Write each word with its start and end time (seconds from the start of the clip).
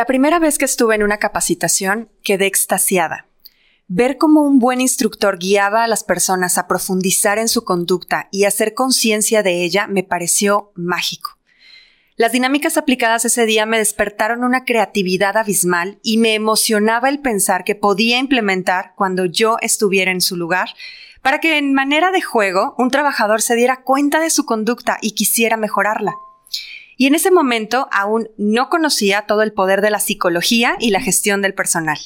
La 0.00 0.06
primera 0.06 0.38
vez 0.38 0.56
que 0.56 0.64
estuve 0.64 0.94
en 0.94 1.02
una 1.02 1.18
capacitación 1.18 2.08
quedé 2.22 2.46
extasiada. 2.46 3.26
Ver 3.86 4.16
cómo 4.16 4.40
un 4.40 4.58
buen 4.58 4.80
instructor 4.80 5.38
guiaba 5.38 5.84
a 5.84 5.88
las 5.88 6.04
personas 6.04 6.56
a 6.56 6.66
profundizar 6.66 7.36
en 7.36 7.48
su 7.48 7.64
conducta 7.64 8.26
y 8.30 8.44
hacer 8.44 8.72
conciencia 8.72 9.42
de 9.42 9.62
ella 9.62 9.86
me 9.88 10.02
pareció 10.02 10.72
mágico. 10.74 11.36
Las 12.16 12.32
dinámicas 12.32 12.78
aplicadas 12.78 13.26
ese 13.26 13.44
día 13.44 13.66
me 13.66 13.76
despertaron 13.76 14.42
una 14.42 14.64
creatividad 14.64 15.36
abismal 15.36 15.98
y 16.02 16.16
me 16.16 16.32
emocionaba 16.32 17.10
el 17.10 17.18
pensar 17.18 17.64
que 17.64 17.74
podía 17.74 18.16
implementar 18.16 18.94
cuando 18.96 19.26
yo 19.26 19.58
estuviera 19.60 20.12
en 20.12 20.22
su 20.22 20.34
lugar 20.34 20.70
para 21.20 21.40
que 21.40 21.58
en 21.58 21.74
manera 21.74 22.10
de 22.10 22.22
juego 22.22 22.74
un 22.78 22.90
trabajador 22.90 23.42
se 23.42 23.54
diera 23.54 23.82
cuenta 23.82 24.18
de 24.18 24.30
su 24.30 24.46
conducta 24.46 24.96
y 25.02 25.10
quisiera 25.10 25.58
mejorarla. 25.58 26.14
Y 27.00 27.06
en 27.06 27.14
ese 27.14 27.30
momento 27.30 27.88
aún 27.92 28.28
no 28.36 28.68
conocía 28.68 29.22
todo 29.22 29.40
el 29.40 29.54
poder 29.54 29.80
de 29.80 29.88
la 29.88 30.00
psicología 30.00 30.76
y 30.78 30.90
la 30.90 31.00
gestión 31.00 31.40
del 31.40 31.54
personal. 31.54 31.98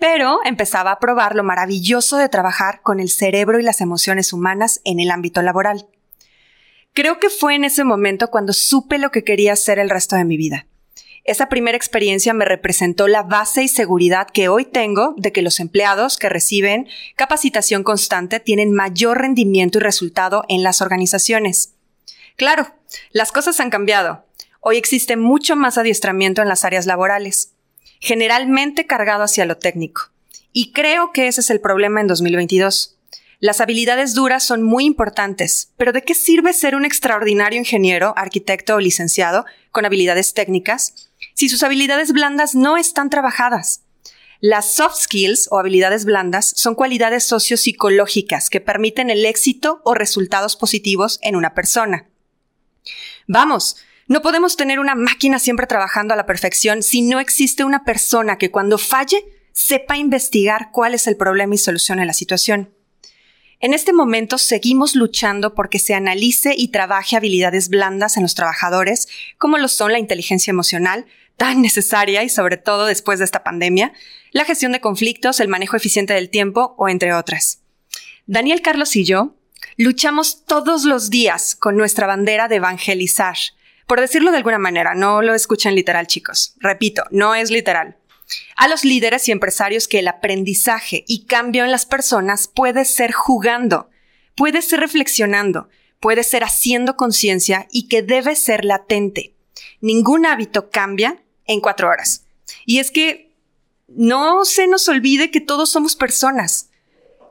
Pero 0.00 0.40
empezaba 0.44 0.90
a 0.90 0.98
probar 0.98 1.36
lo 1.36 1.44
maravilloso 1.44 2.16
de 2.16 2.28
trabajar 2.28 2.80
con 2.82 2.98
el 2.98 3.08
cerebro 3.08 3.60
y 3.60 3.62
las 3.62 3.80
emociones 3.80 4.32
humanas 4.32 4.80
en 4.82 4.98
el 4.98 5.12
ámbito 5.12 5.42
laboral. 5.42 5.86
Creo 6.92 7.20
que 7.20 7.30
fue 7.30 7.54
en 7.54 7.62
ese 7.62 7.84
momento 7.84 8.26
cuando 8.26 8.52
supe 8.52 8.98
lo 8.98 9.12
que 9.12 9.22
quería 9.22 9.52
hacer 9.52 9.78
el 9.78 9.90
resto 9.90 10.16
de 10.16 10.24
mi 10.24 10.36
vida. 10.36 10.66
Esa 11.22 11.48
primera 11.48 11.76
experiencia 11.76 12.34
me 12.34 12.46
representó 12.46 13.06
la 13.06 13.22
base 13.22 13.62
y 13.62 13.68
seguridad 13.68 14.26
que 14.26 14.48
hoy 14.48 14.64
tengo 14.64 15.14
de 15.16 15.30
que 15.30 15.42
los 15.42 15.60
empleados 15.60 16.18
que 16.18 16.28
reciben 16.28 16.88
capacitación 17.14 17.84
constante 17.84 18.40
tienen 18.40 18.72
mayor 18.72 19.18
rendimiento 19.18 19.78
y 19.78 19.82
resultado 19.82 20.42
en 20.48 20.64
las 20.64 20.82
organizaciones. 20.82 21.75
Claro, 22.36 22.74
las 23.12 23.32
cosas 23.32 23.58
han 23.60 23.70
cambiado. 23.70 24.24
Hoy 24.60 24.76
existe 24.76 25.16
mucho 25.16 25.56
más 25.56 25.78
adiestramiento 25.78 26.42
en 26.42 26.48
las 26.48 26.64
áreas 26.64 26.86
laborales, 26.86 27.52
generalmente 28.00 28.86
cargado 28.86 29.24
hacia 29.24 29.46
lo 29.46 29.56
técnico. 29.56 30.10
Y 30.52 30.72
creo 30.72 31.12
que 31.12 31.28
ese 31.28 31.40
es 31.40 31.50
el 31.50 31.60
problema 31.60 32.00
en 32.00 32.06
2022. 32.06 32.96
Las 33.40 33.60
habilidades 33.60 34.14
duras 34.14 34.42
son 34.42 34.62
muy 34.62 34.84
importantes, 34.84 35.72
pero 35.76 35.92
¿de 35.92 36.02
qué 36.02 36.14
sirve 36.14 36.52
ser 36.52 36.74
un 36.74 36.84
extraordinario 36.84 37.58
ingeniero, 37.58 38.14
arquitecto 38.16 38.76
o 38.76 38.80
licenciado 38.80 39.44
con 39.70 39.84
habilidades 39.84 40.32
técnicas 40.32 41.10
si 41.34 41.48
sus 41.48 41.62
habilidades 41.62 42.12
blandas 42.12 42.54
no 42.54 42.76
están 42.76 43.10
trabajadas. 43.10 43.82
Las 44.40 44.74
soft 44.74 44.96
skills 44.96 45.48
o 45.50 45.58
habilidades 45.58 46.04
blandas 46.04 46.52
son 46.56 46.74
cualidades 46.74 47.24
sociopsicológicas 47.24 48.50
que 48.50 48.60
permiten 48.60 49.10
el 49.10 49.24
éxito 49.24 49.80
o 49.84 49.94
resultados 49.94 50.56
positivos 50.56 51.18
en 51.22 51.36
una 51.36 51.54
persona. 51.54 52.06
Vamos, 53.26 53.76
no 54.08 54.22
podemos 54.22 54.56
tener 54.56 54.78
una 54.78 54.94
máquina 54.94 55.38
siempre 55.38 55.66
trabajando 55.66 56.14
a 56.14 56.16
la 56.16 56.26
perfección 56.26 56.82
si 56.82 57.02
no 57.02 57.18
existe 57.18 57.64
una 57.64 57.84
persona 57.84 58.38
que 58.38 58.50
cuando 58.50 58.78
falle 58.78 59.24
sepa 59.52 59.96
investigar 59.96 60.70
cuál 60.72 60.94
es 60.94 61.06
el 61.06 61.16
problema 61.16 61.54
y 61.54 61.58
solucione 61.58 62.06
la 62.06 62.12
situación. 62.12 62.72
En 63.58 63.72
este 63.72 63.92
momento 63.92 64.36
seguimos 64.36 64.94
luchando 64.94 65.54
porque 65.54 65.78
se 65.78 65.94
analice 65.94 66.54
y 66.56 66.68
trabaje 66.68 67.16
habilidades 67.16 67.68
blandas 67.68 68.16
en 68.16 68.22
los 68.22 68.34
trabajadores, 68.34 69.08
como 69.38 69.56
lo 69.56 69.68
son 69.68 69.92
la 69.92 69.98
inteligencia 69.98 70.50
emocional, 70.50 71.06
tan 71.36 71.62
necesaria 71.62 72.22
y 72.22 72.28
sobre 72.28 72.58
todo 72.58 72.86
después 72.86 73.18
de 73.18 73.24
esta 73.24 73.42
pandemia, 73.42 73.92
la 74.30 74.44
gestión 74.44 74.72
de 74.72 74.80
conflictos, 74.80 75.40
el 75.40 75.48
manejo 75.48 75.76
eficiente 75.76 76.12
del 76.12 76.28
tiempo 76.28 76.74
o 76.76 76.88
entre 76.88 77.14
otras. 77.14 77.62
Daniel 78.26 78.60
Carlos 78.60 78.94
y 78.94 79.04
yo 79.04 79.34
luchamos 79.76 80.44
todos 80.44 80.84
los 80.84 81.10
días 81.10 81.54
con 81.54 81.76
nuestra 81.76 82.06
bandera 82.06 82.48
de 82.48 82.56
evangelizar. 82.56 83.36
Por 83.86 84.00
decirlo 84.00 84.30
de 84.30 84.38
alguna 84.38 84.58
manera, 84.58 84.94
no 84.94 85.22
lo 85.22 85.34
escuchen 85.34 85.74
literal 85.74 86.06
chicos. 86.06 86.54
Repito, 86.58 87.04
no 87.10 87.34
es 87.34 87.50
literal. 87.50 87.96
A 88.56 88.66
los 88.66 88.84
líderes 88.84 89.28
y 89.28 89.32
empresarios 89.32 89.86
que 89.86 90.00
el 90.00 90.08
aprendizaje 90.08 91.04
y 91.06 91.26
cambio 91.26 91.64
en 91.64 91.70
las 91.70 91.86
personas 91.86 92.48
puede 92.48 92.84
ser 92.84 93.12
jugando, 93.12 93.88
puede 94.34 94.62
ser 94.62 94.80
reflexionando, 94.80 95.68
puede 96.00 96.24
ser 96.24 96.42
haciendo 96.42 96.96
conciencia 96.96 97.68
y 97.70 97.88
que 97.88 98.02
debe 98.02 98.34
ser 98.34 98.64
latente. 98.64 99.34
Ningún 99.80 100.26
hábito 100.26 100.70
cambia 100.70 101.22
en 101.46 101.60
cuatro 101.60 101.88
horas. 101.88 102.24
Y 102.64 102.80
es 102.80 102.90
que 102.90 103.32
no 103.88 104.44
se 104.44 104.66
nos 104.66 104.88
olvide 104.88 105.30
que 105.30 105.40
todos 105.40 105.70
somos 105.70 105.94
personas, 105.94 106.70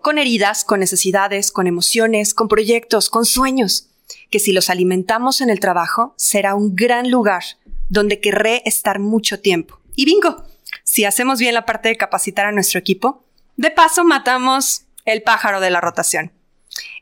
con 0.05 0.19
heridas, 0.19 0.63
con 0.63 0.81
necesidades, 0.81 1.51
con 1.51 1.65
emociones, 1.65 2.35
con 2.35 2.47
proyectos, 2.47 3.09
con 3.09 3.25
sueños, 3.25 3.87
que 4.29 4.37
si 4.37 4.51
los 4.51 4.69
alimentamos 4.69 5.41
en 5.41 5.49
el 5.49 5.59
trabajo 5.59 6.13
será 6.15 6.53
un 6.53 6.75
gran 6.75 7.09
lugar 7.09 7.41
donde 7.89 8.19
querré 8.19 8.61
estar 8.65 8.99
mucho 8.99 9.39
tiempo. 9.39 9.81
Y 9.95 10.05
bingo, 10.05 10.45
si 10.83 11.05
hacemos 11.05 11.39
bien 11.39 11.55
la 11.55 11.65
parte 11.65 11.89
de 11.89 11.97
capacitar 11.97 12.45
a 12.45 12.51
nuestro 12.51 12.79
equipo, 12.79 13.25
de 13.57 13.71
paso 13.71 14.03
matamos 14.03 14.83
el 15.05 15.23
pájaro 15.23 15.59
de 15.59 15.71
la 15.71 15.81
rotación. 15.81 16.31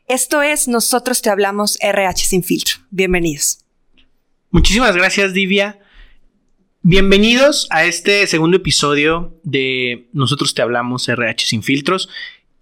Esto 0.08 0.40
es 0.40 0.66
Nosotros 0.66 1.20
Te 1.20 1.28
Hablamos 1.28 1.76
RH 1.82 2.24
Sin 2.24 2.42
Filtro. 2.42 2.76
Bienvenidos. 2.88 3.58
Muchísimas 4.50 4.96
gracias, 4.96 5.34
Divia. 5.34 5.78
Bienvenidos 6.80 7.66
a 7.68 7.84
este 7.84 8.26
segundo 8.26 8.56
episodio 8.56 9.38
de 9.42 10.08
Nosotros 10.14 10.54
te 10.54 10.62
hablamos 10.62 11.06
RH 11.06 11.44
sin 11.46 11.62
filtros. 11.62 12.08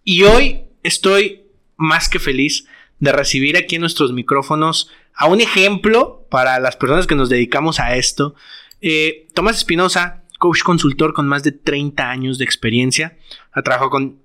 Y 0.04 0.24
hoy 0.24 0.62
estoy 0.82 1.42
más 1.76 2.08
que 2.08 2.18
feliz 2.18 2.66
de 2.98 3.12
recibir 3.12 3.56
aquí 3.56 3.76
en 3.76 3.80
nuestros 3.80 4.12
micrófonos 4.12 4.90
a 5.14 5.26
un 5.26 5.40
ejemplo 5.40 6.26
para 6.30 6.58
las 6.60 6.76
personas 6.76 7.06
que 7.06 7.14
nos 7.14 7.28
dedicamos 7.28 7.80
a 7.80 7.96
esto. 7.96 8.34
Eh, 8.80 9.28
Tomás 9.34 9.58
Espinosa, 9.58 10.24
coach 10.38 10.62
consultor 10.62 11.12
con 11.12 11.28
más 11.28 11.42
de 11.42 11.52
30 11.52 12.10
años 12.10 12.38
de 12.38 12.44
experiencia, 12.44 13.16
ha 13.52 13.62
trabajado 13.62 13.90
con 13.90 14.18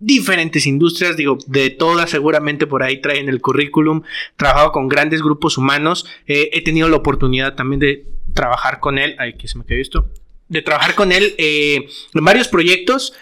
diferentes 0.00 0.66
industrias, 0.66 1.16
digo, 1.16 1.38
de 1.46 1.70
todas 1.70 2.10
seguramente 2.10 2.66
por 2.66 2.82
ahí 2.82 3.00
traen 3.00 3.28
el 3.28 3.40
currículum, 3.40 4.02
trabajado 4.36 4.72
con 4.72 4.88
grandes 4.88 5.22
grupos 5.22 5.56
humanos, 5.56 6.06
eh, 6.26 6.50
he 6.52 6.62
tenido 6.64 6.88
la 6.88 6.96
oportunidad 6.96 7.54
también 7.54 7.78
de 7.78 8.06
trabajar 8.34 8.80
con 8.80 8.98
él, 8.98 9.14
ay, 9.20 9.34
que 9.34 9.46
se 9.46 9.58
me 9.58 9.64
quedó 9.64 9.80
esto, 9.80 10.10
de 10.48 10.62
trabajar 10.62 10.96
con 10.96 11.12
él 11.12 11.34
eh, 11.38 11.88
en 12.12 12.24
varios 12.24 12.48
proyectos 12.48 13.14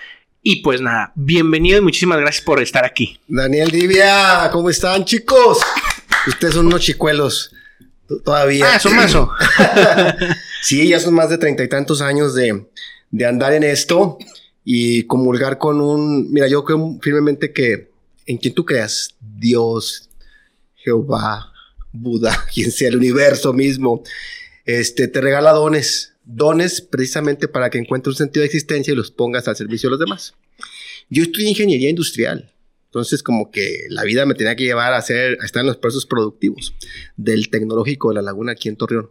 y 0.43 0.63
pues 0.63 0.81
nada, 0.81 1.13
bienvenido 1.15 1.79
y 1.79 1.83
muchísimas 1.83 2.19
gracias 2.19 2.45
por 2.45 2.63
estar 2.63 2.85
aquí. 2.85 3.21
Daniel 3.29 3.71
Divia, 3.71 4.49
¿cómo 4.53 4.71
están 4.71 5.05
chicos? 5.05 5.59
Ustedes 6.27 6.55
son 6.55 6.67
unos 6.67 6.81
chicuelos 6.81 7.53
todavía. 8.25 8.75
Ah, 8.75 8.79
son 8.79 8.97
más. 8.97 9.15
sí, 10.63 10.89
ya 10.89 10.99
son 10.99 11.15
más 11.15 11.31
de 11.31 11.39
treinta 11.39 11.63
y 11.63 11.69
tantos 11.69 12.01
años 12.01 12.35
de, 12.35 12.67
de 13.11 13.27
andar 13.27 13.53
en 13.53 13.65
esto 13.65 14.19
y 14.65 15.05
comulgar 15.05 15.59
con 15.59 15.81
un, 15.81 16.31
mira, 16.33 16.49
yo 16.49 16.65
creo 16.65 16.99
firmemente 17.03 17.53
que 17.53 17.91
en 18.27 18.39
quien 18.39 18.55
tú 18.55 18.65
creas, 18.65 19.15
Dios, 19.21 20.09
Jehová, 20.77 21.53
Buda, 21.93 22.47
quien 22.55 22.71
sea 22.71 22.89
el 22.89 22.97
universo 22.97 23.53
mismo, 23.53 24.03
este, 24.65 25.09
te 25.09 25.21
regala 25.21 25.53
dones, 25.53 26.15
dones 26.35 26.81
precisamente 26.81 27.49
para 27.49 27.71
que 27.71 27.79
encuentres 27.79 28.15
un 28.15 28.19
sentido 28.19 28.43
de 28.43 28.47
existencia 28.47 28.93
y 28.93 28.97
los 28.97 29.11
pongas 29.11 29.49
al 29.49 29.57
servicio 29.57 29.89
de 29.89 29.91
los 29.93 30.01
demás. 30.01 30.35
Yo 31.09 31.23
estudié 31.23 31.49
ingeniería 31.49 31.91
industrial, 31.91 32.53
entonces 32.87 33.23
como 33.23 33.51
que 33.51 33.87
la 33.89 34.05
vida 34.05 34.27
me 34.27 34.35
tenía 34.35 34.57
que 34.57 34.65
llevar 34.65 34.93
a, 34.93 34.99
hacer, 34.99 35.39
a 35.41 35.45
estar 35.45 35.61
en 35.61 35.67
los 35.67 35.77
procesos 35.77 36.07
productivos 36.07 36.75
del 37.17 37.51
tecnológico 37.51 38.09
de 38.09 38.17
la 38.17 38.23
laguna 38.23 38.53
aquí 38.53 38.69
en 38.69 38.77
Torreón. 38.77 39.11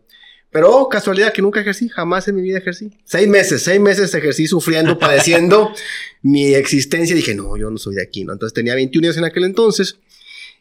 Pero 0.51 0.88
casualidad 0.89 1.31
que 1.31 1.44
nunca 1.44 1.62
ejercí, 1.62 1.89
jamás 1.89 2.27
en 2.27 2.36
mi 2.36 2.42
vida 2.42 2.57
ejercí. 2.57 2.92
Seis 3.06 3.27
meses, 3.27 3.62
seis 3.62 3.80
meses 3.80 4.13
ejercí 4.15 4.48
sufriendo, 4.48 4.98
padeciendo 4.98 5.72
mi 6.24 6.56
existencia. 6.56 7.15
Dije, 7.15 7.36
no, 7.36 7.56
yo 7.56 7.69
no 7.69 7.77
soy 7.77 7.95
de 7.95 8.01
aquí, 8.01 8.24
¿no? 8.24 8.33
Entonces 8.33 8.54
tenía 8.54 8.74
21 8.74 9.06
años 9.06 9.18
en 9.18 9.25
aquel 9.25 9.44
entonces 9.44 10.00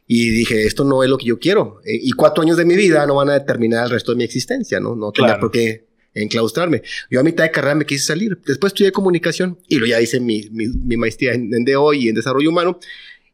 y 0.07 0.29
dije, 0.31 0.67
esto 0.67 0.85
no 0.85 1.03
es 1.03 1.09
lo 1.09 1.17
que 1.17 1.27
yo 1.27 1.39
quiero. 1.39 1.81
Eh, 1.85 1.99
y 2.03 2.13
cuatro 2.13 2.43
años 2.43 2.59
de 2.59 2.67
mi 2.67 2.77
vida 2.77 3.07
no 3.07 3.15
van 3.15 3.31
a 3.31 3.35
determinar 3.35 3.85
el 3.85 3.91
resto 3.91 4.13
de 4.13 4.19
mi 4.19 4.25
existencia, 4.25 4.79
¿no? 4.79 4.95
No 4.95 5.11
tenía 5.11 5.41
por 5.41 5.51
qué 5.51 5.88
enclaustrarme. 6.15 6.83
Yo 7.11 7.21
a 7.21 7.23
mitad 7.23 7.45
de 7.45 7.51
carrera 7.51 7.75
me 7.75 7.87
quise 7.87 8.05
salir. 8.05 8.39
Después 8.47 8.73
estudié 8.73 8.93
comunicación 8.93 9.59
y 9.69 9.79
lo 9.79 9.87
ya 9.87 10.01
hice 10.01 10.21
mi, 10.21 10.49
mi, 10.51 10.97
maestría 10.97 11.35
en, 11.35 11.53
en 11.55 11.65
DO 11.65 11.95
y 11.95 12.09
en 12.09 12.15
desarrollo 12.15 12.51
humano. 12.51 12.79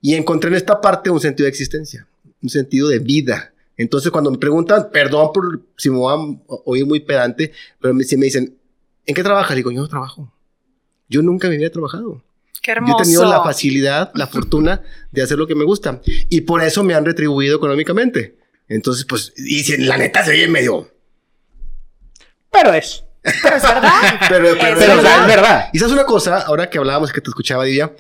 Y 0.01 0.15
encontré 0.15 0.51
en 0.51 0.57
esta 0.57 0.81
parte 0.81 1.11
un 1.11 1.21
sentido 1.21 1.45
de 1.45 1.51
existencia, 1.51 2.07
un 2.43 2.51
sentido 2.51 2.89
de 2.89 2.99
vida 2.99 3.55
entonces, 3.77 4.11
cuando 4.11 4.31
me 4.31 4.39
preguntan, 4.39 4.91
perdón 4.93 5.31
por 5.33 5.63
si 5.77 5.91
me 5.91 5.97
voy 5.97 6.15
a 6.15 6.53
oír 6.65 6.87
muy 6.87 7.01
pedante, 7.01 7.53
pero 7.81 7.99
si 8.01 8.17
me 8.17 8.27
dicen, 8.27 8.57
¿en 9.05 9.15
qué 9.15 9.23
trabajas? 9.23 9.57
Digo, 9.57 9.71
yo 9.73 9.81
no 9.81 9.89
trabajo. 9.89 10.33
Yo 11.09 11.23
nunca 11.23 11.49
me 11.49 11.57
había 11.57 11.73
trabajado. 11.73 12.23
Qué 12.63 12.71
hermoso. 12.71 12.99
Yo 12.99 13.03
he 13.03 13.05
tenido 13.05 13.25
la 13.25 13.43
facilidad, 13.43 14.11
la 14.15 14.27
fortuna 14.27 14.83
de 15.11 15.23
hacer 15.23 15.39
lo 15.39 15.47
que 15.47 15.55
me 15.55 15.65
gusta. 15.65 16.01
Y 16.29 16.43
por 16.43 16.63
eso 16.63 16.85
me 16.85 16.95
han 16.95 17.05
retribuido 17.05 17.57
económicamente. 17.57 18.37
Entonces, 18.69 19.05
pues, 19.05 19.33
y 19.37 19.65
si 19.65 19.77
la 19.79 19.99
neta 19.99 20.25
se 20.25 20.31
oye 20.31 20.49
medio. 20.49 20.91
Pero 22.55 22.73
es. 22.73 23.05
Pero 23.43 23.57
es 23.57 23.63
verdad. 23.63 23.91
pero, 24.29 24.57
pero, 24.59 24.81
es, 24.81 25.27
verdad. 25.27 25.69
Y 25.73 25.79
sabes 25.79 25.93
una 25.93 26.05
cosa, 26.05 26.41
ahora 26.43 26.71
que 26.71 26.79
hablábamos 26.79 27.13
que 27.13 27.21
te 27.21 27.31
escuchaba, 27.31 27.65
Divia, 27.65 27.93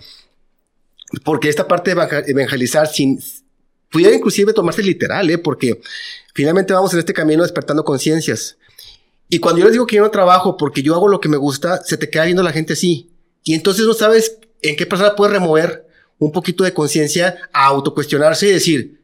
porque 1.24 1.48
esta 1.48 1.66
parte 1.66 1.94
de 1.94 2.30
evangelizar 2.30 2.86
sin, 2.86 3.20
pudiera 3.90 4.14
inclusive 4.14 4.52
tomarse 4.52 4.82
literal, 4.82 5.28
¿eh? 5.30 5.38
porque 5.38 5.80
finalmente 6.34 6.72
vamos 6.72 6.92
en 6.92 6.98
este 6.98 7.12
camino 7.12 7.42
despertando 7.42 7.84
conciencias. 7.84 8.56
Y 9.28 9.38
cuando 9.38 9.60
yo 9.60 9.64
les 9.66 9.72
digo 9.72 9.86
que 9.86 9.96
yo 9.96 10.02
no 10.02 10.10
trabajo 10.10 10.56
porque 10.56 10.82
yo 10.82 10.94
hago 10.94 11.08
lo 11.08 11.20
que 11.20 11.28
me 11.28 11.36
gusta, 11.36 11.82
se 11.82 11.96
te 11.96 12.10
queda 12.10 12.24
viendo 12.24 12.42
la 12.42 12.52
gente 12.52 12.74
así. 12.74 13.10
Y 13.42 13.54
entonces 13.54 13.86
no 13.86 13.94
sabes 13.94 14.38
en 14.62 14.76
qué 14.76 14.86
persona 14.86 15.14
puedes 15.14 15.32
remover 15.32 15.86
un 16.18 16.32
poquito 16.32 16.64
de 16.64 16.74
conciencia 16.74 17.36
a 17.52 17.66
autocuestionarse 17.66 18.48
y 18.48 18.52
decir, 18.52 19.00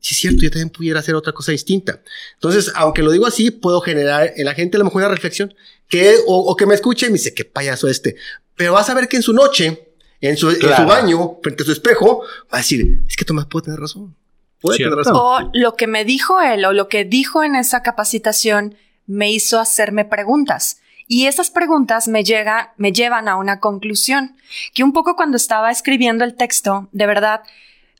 si 0.00 0.14
es 0.14 0.20
cierto, 0.20 0.42
yo 0.42 0.50
también 0.50 0.70
pudiera 0.70 1.00
hacer 1.00 1.14
otra 1.14 1.32
cosa 1.32 1.52
distinta. 1.52 2.00
Entonces, 2.34 2.72
aunque 2.74 3.02
lo 3.02 3.12
digo 3.12 3.26
así, 3.26 3.50
puedo 3.50 3.80
generar 3.80 4.32
en 4.34 4.46
la 4.46 4.54
gente 4.54 4.76
a 4.76 4.78
lo 4.78 4.84
mejor 4.84 5.02
una 5.02 5.10
reflexión 5.10 5.54
que, 5.88 6.16
o, 6.26 6.56
que 6.56 6.66
me 6.66 6.74
escuche 6.74 7.06
y 7.06 7.10
me 7.10 7.14
dice, 7.14 7.34
qué 7.34 7.44
payaso 7.44 7.86
este. 7.88 8.16
Pero 8.56 8.72
vas 8.72 8.88
a 8.88 8.94
ver 8.94 9.08
que 9.08 9.16
en 9.16 9.22
su 9.22 9.32
noche, 9.32 9.94
en 10.20 10.36
su, 10.36 10.50
en 10.50 10.60
su 10.60 10.84
baño, 10.84 11.38
frente 11.42 11.62
a 11.62 11.66
su 11.66 11.72
espejo, 11.72 12.22
va 12.52 12.58
a 12.58 12.58
decir, 12.58 13.02
es 13.08 13.16
que 13.16 13.24
Tomás 13.24 13.46
puede 13.46 13.66
tener 13.66 13.80
razón. 13.80 14.16
Puede 14.60 14.78
tener 14.78 14.94
razón. 14.94 15.16
O 15.16 15.50
lo 15.52 15.74
que 15.74 15.86
me 15.86 16.04
dijo 16.04 16.40
él 16.40 16.64
o 16.64 16.72
lo 16.72 16.88
que 16.88 17.04
dijo 17.04 17.42
en 17.42 17.54
esa 17.54 17.82
capacitación 17.82 18.76
me 19.06 19.30
hizo 19.30 19.58
hacerme 19.58 20.04
preguntas. 20.04 20.78
Y 21.08 21.26
esas 21.26 21.50
preguntas 21.50 22.06
me, 22.06 22.22
llega, 22.22 22.72
me 22.76 22.92
llevan 22.92 23.26
a 23.26 23.36
una 23.36 23.58
conclusión, 23.58 24.36
que 24.72 24.84
un 24.84 24.92
poco 24.92 25.16
cuando 25.16 25.36
estaba 25.36 25.72
escribiendo 25.72 26.24
el 26.24 26.36
texto, 26.36 26.88
de 26.92 27.06
verdad, 27.06 27.42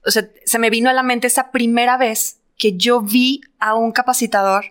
o 0.05 0.11
sea, 0.11 0.29
se 0.45 0.59
me 0.59 0.71
vino 0.71 0.91
a 0.91 0.93
la 0.93 1.03
mente 1.03 1.27
esa 1.27 1.51
primera 1.51 1.97
vez 1.97 2.39
que 2.59 2.77
yo 2.77 3.01
vi 3.01 3.43
a 3.59 3.75
un 3.75 3.93
capacitador 3.93 4.67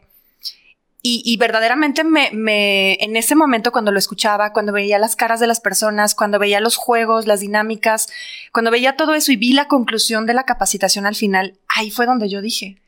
y, 1.01 1.37
verdaderamente 1.37 2.03
me, 2.03 2.29
me, 2.33 2.95
en 2.95 3.15
ese 3.15 3.33
momento 3.33 3.71
cuando 3.71 3.91
lo 3.91 3.97
escuchaba, 3.97 4.51
cuando 4.51 4.73
veía 4.73 4.99
las 4.99 5.15
caras 5.15 5.39
de 5.39 5.47
las 5.47 5.61
personas, 5.61 6.13
cuando 6.13 6.39
veía 6.39 6.59
los 6.59 6.75
juegos, 6.75 7.25
las 7.25 7.39
dinámicas, 7.39 8.09
cuando 8.51 8.69
veía 8.69 8.97
todo 8.97 9.15
eso 9.15 9.31
y 9.31 9.37
vi 9.37 9.53
la 9.53 9.69
conclusión 9.69 10.25
de 10.25 10.33
la 10.33 10.43
capacitación 10.43 11.05
al 11.05 11.15
final, 11.15 11.57
ahí 11.69 11.89
fue 11.89 12.05
donde 12.05 12.27
yo 12.27 12.41
dije, 12.41 12.81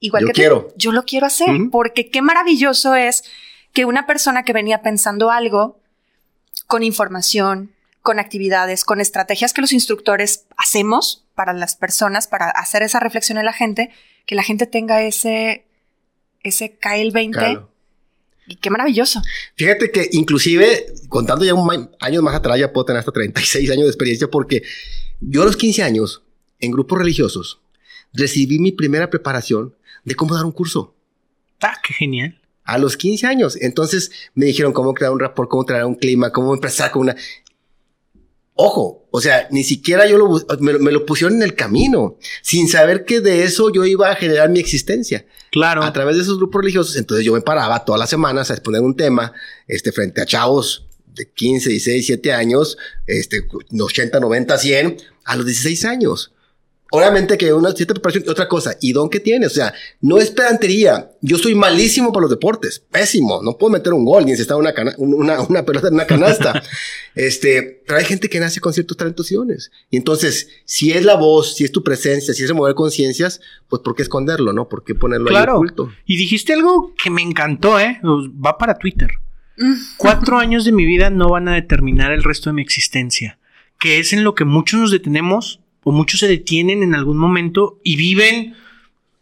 igual 0.00 0.24
que 0.26 0.32
quiero. 0.32 0.72
yo 0.76 0.92
lo 0.92 1.04
quiero 1.04 1.26
hacer, 1.26 1.50
porque 1.70 2.08
qué 2.08 2.22
maravilloso 2.22 2.94
es 2.94 3.24
que 3.74 3.84
una 3.84 4.06
persona 4.06 4.44
que 4.44 4.54
venía 4.54 4.80
pensando 4.80 5.30
algo 5.30 5.78
con 6.66 6.82
información, 6.82 7.70
con 8.00 8.18
actividades, 8.18 8.84
con 8.84 8.98
estrategias 8.98 9.52
que 9.52 9.60
los 9.60 9.74
instructores 9.74 10.46
hacemos 10.56 11.22
para 11.38 11.52
las 11.52 11.76
personas, 11.76 12.26
para 12.26 12.50
hacer 12.50 12.82
esa 12.82 12.98
reflexión 12.98 13.38
en 13.38 13.44
la 13.44 13.52
gente, 13.52 13.90
que 14.26 14.34
la 14.34 14.42
gente 14.42 14.66
tenga 14.66 15.04
ese, 15.04 15.64
ese 16.42 16.76
cae 16.78 17.00
el 17.00 17.12
20. 17.12 17.60
Y 18.48 18.56
qué 18.56 18.70
maravilloso. 18.70 19.22
Fíjate 19.54 19.92
que 19.92 20.08
inclusive, 20.10 20.86
contando 21.08 21.44
ya 21.44 21.54
un 21.54 21.90
año 22.00 22.22
más 22.22 22.34
atrás, 22.34 22.58
ya 22.58 22.72
puedo 22.72 22.86
tener 22.86 22.98
hasta 22.98 23.12
36 23.12 23.70
años 23.70 23.84
de 23.84 23.90
experiencia 23.90 24.28
porque 24.28 24.64
yo 25.20 25.42
a 25.42 25.44
los 25.44 25.56
15 25.56 25.84
años, 25.84 26.24
en 26.58 26.72
grupos 26.72 26.98
religiosos, 26.98 27.60
recibí 28.12 28.58
mi 28.58 28.72
primera 28.72 29.08
preparación 29.08 29.76
de 30.02 30.16
cómo 30.16 30.34
dar 30.34 30.44
un 30.44 30.50
curso. 30.50 30.96
Ah, 31.60 31.76
qué 31.86 31.94
genial 31.94 32.36
a 32.68 32.76
los 32.76 32.98
15 32.98 33.26
años. 33.26 33.56
Entonces 33.60 34.10
me 34.34 34.44
dijeron 34.44 34.74
cómo 34.74 34.92
crear 34.92 35.10
un 35.10 35.18
rapport, 35.18 35.48
cómo 35.48 35.64
traer 35.64 35.86
un 35.86 35.94
clima, 35.94 36.30
cómo 36.30 36.52
empezar 36.52 36.90
con 36.90 37.02
una... 37.02 37.16
Ojo, 38.60 39.06
o 39.12 39.20
sea, 39.20 39.46
ni 39.52 39.62
siquiera 39.62 40.04
yo 40.08 40.18
lo, 40.18 40.44
me, 40.58 40.72
lo 40.90 41.06
pusieron 41.06 41.36
en 41.36 41.42
el 41.44 41.54
camino, 41.54 42.16
sin 42.42 42.66
saber 42.66 43.04
que 43.04 43.20
de 43.20 43.44
eso 43.44 43.72
yo 43.72 43.84
iba 43.84 44.10
a 44.10 44.16
generar 44.16 44.48
mi 44.50 44.58
existencia. 44.58 45.24
Claro. 45.52 45.84
A 45.84 45.92
través 45.92 46.16
de 46.16 46.22
esos 46.22 46.38
grupos 46.38 46.62
religiosos, 46.62 46.96
entonces 46.96 47.24
yo 47.24 47.32
me 47.32 47.40
paraba 47.40 47.84
todas 47.84 48.00
las 48.00 48.10
semanas 48.10 48.50
a 48.50 48.54
exponer 48.54 48.80
un 48.80 48.96
tema, 48.96 49.32
este, 49.68 49.92
frente 49.92 50.20
a 50.20 50.26
chavos 50.26 50.88
de 51.14 51.30
15, 51.30 51.70
16, 51.70 52.06
17 52.08 52.32
años, 52.32 52.76
este, 53.06 53.46
80, 53.78 54.18
90, 54.18 54.58
100, 54.58 54.96
a 55.24 55.36
los 55.36 55.46
16 55.46 55.84
años. 55.84 56.32
Obviamente 56.90 57.36
que 57.36 57.52
una 57.52 57.72
cierta 57.72 57.92
preparación 57.92 58.24
y 58.26 58.30
otra 58.30 58.48
cosa. 58.48 58.74
¿Y 58.80 58.92
don 58.92 59.10
que 59.10 59.20
tiene? 59.20 59.46
O 59.46 59.50
sea, 59.50 59.74
no 60.00 60.18
es 60.18 60.30
pedantería. 60.30 61.10
Yo 61.20 61.36
soy 61.36 61.54
malísimo 61.54 62.12
para 62.12 62.22
los 62.22 62.30
deportes. 62.30 62.82
Pésimo. 62.90 63.42
No 63.42 63.58
puedo 63.58 63.72
meter 63.72 63.92
un 63.92 64.06
gol 64.06 64.24
ni 64.24 64.34
si 64.34 64.42
está 64.42 64.56
una, 64.56 64.72
una, 64.96 65.42
una 65.42 65.64
pelota 65.64 65.88
en 65.88 65.94
una 65.94 66.06
canasta. 66.06 66.62
este, 67.14 67.82
pero 67.86 67.98
hay 67.98 68.06
gente 68.06 68.30
que 68.30 68.40
nace 68.40 68.60
con 68.60 68.72
ciertos 68.72 68.96
talentos 68.96 69.30
y 69.30 69.34
dones. 69.34 69.70
Y 69.90 69.98
entonces, 69.98 70.48
si 70.64 70.92
es 70.92 71.04
la 71.04 71.16
voz, 71.16 71.56
si 71.56 71.64
es 71.64 71.72
tu 71.72 71.82
presencia, 71.82 72.32
si 72.32 72.44
es 72.44 72.48
remover 72.48 72.74
conciencias, 72.74 73.42
pues 73.68 73.82
¿por 73.82 73.94
qué 73.94 74.02
esconderlo, 74.02 74.54
no? 74.54 74.68
¿Por 74.68 74.82
qué 74.82 74.94
ponerlo 74.94 75.26
claro. 75.26 75.52
ahí 75.52 75.56
oculto? 75.56 75.92
Y 76.06 76.16
dijiste 76.16 76.54
algo 76.54 76.94
que 77.02 77.10
me 77.10 77.20
encantó, 77.20 77.78
¿eh? 77.78 78.00
Va 78.02 78.56
para 78.56 78.78
Twitter. 78.78 79.10
Cuatro 79.98 80.38
años 80.40 80.64
de 80.64 80.72
mi 80.72 80.86
vida 80.86 81.10
no 81.10 81.28
van 81.28 81.48
a 81.48 81.54
determinar 81.54 82.12
el 82.12 82.24
resto 82.24 82.48
de 82.48 82.54
mi 82.54 82.62
existencia. 82.62 83.38
Que 83.78 83.98
es 83.98 84.14
en 84.14 84.24
lo 84.24 84.34
que 84.34 84.44
muchos 84.44 84.80
nos 84.80 84.90
detenemos 84.90 85.60
o 85.84 85.92
muchos 85.92 86.20
se 86.20 86.28
detienen 86.28 86.82
en 86.82 86.94
algún 86.94 87.18
momento 87.18 87.78
y 87.82 87.96
viven 87.96 88.54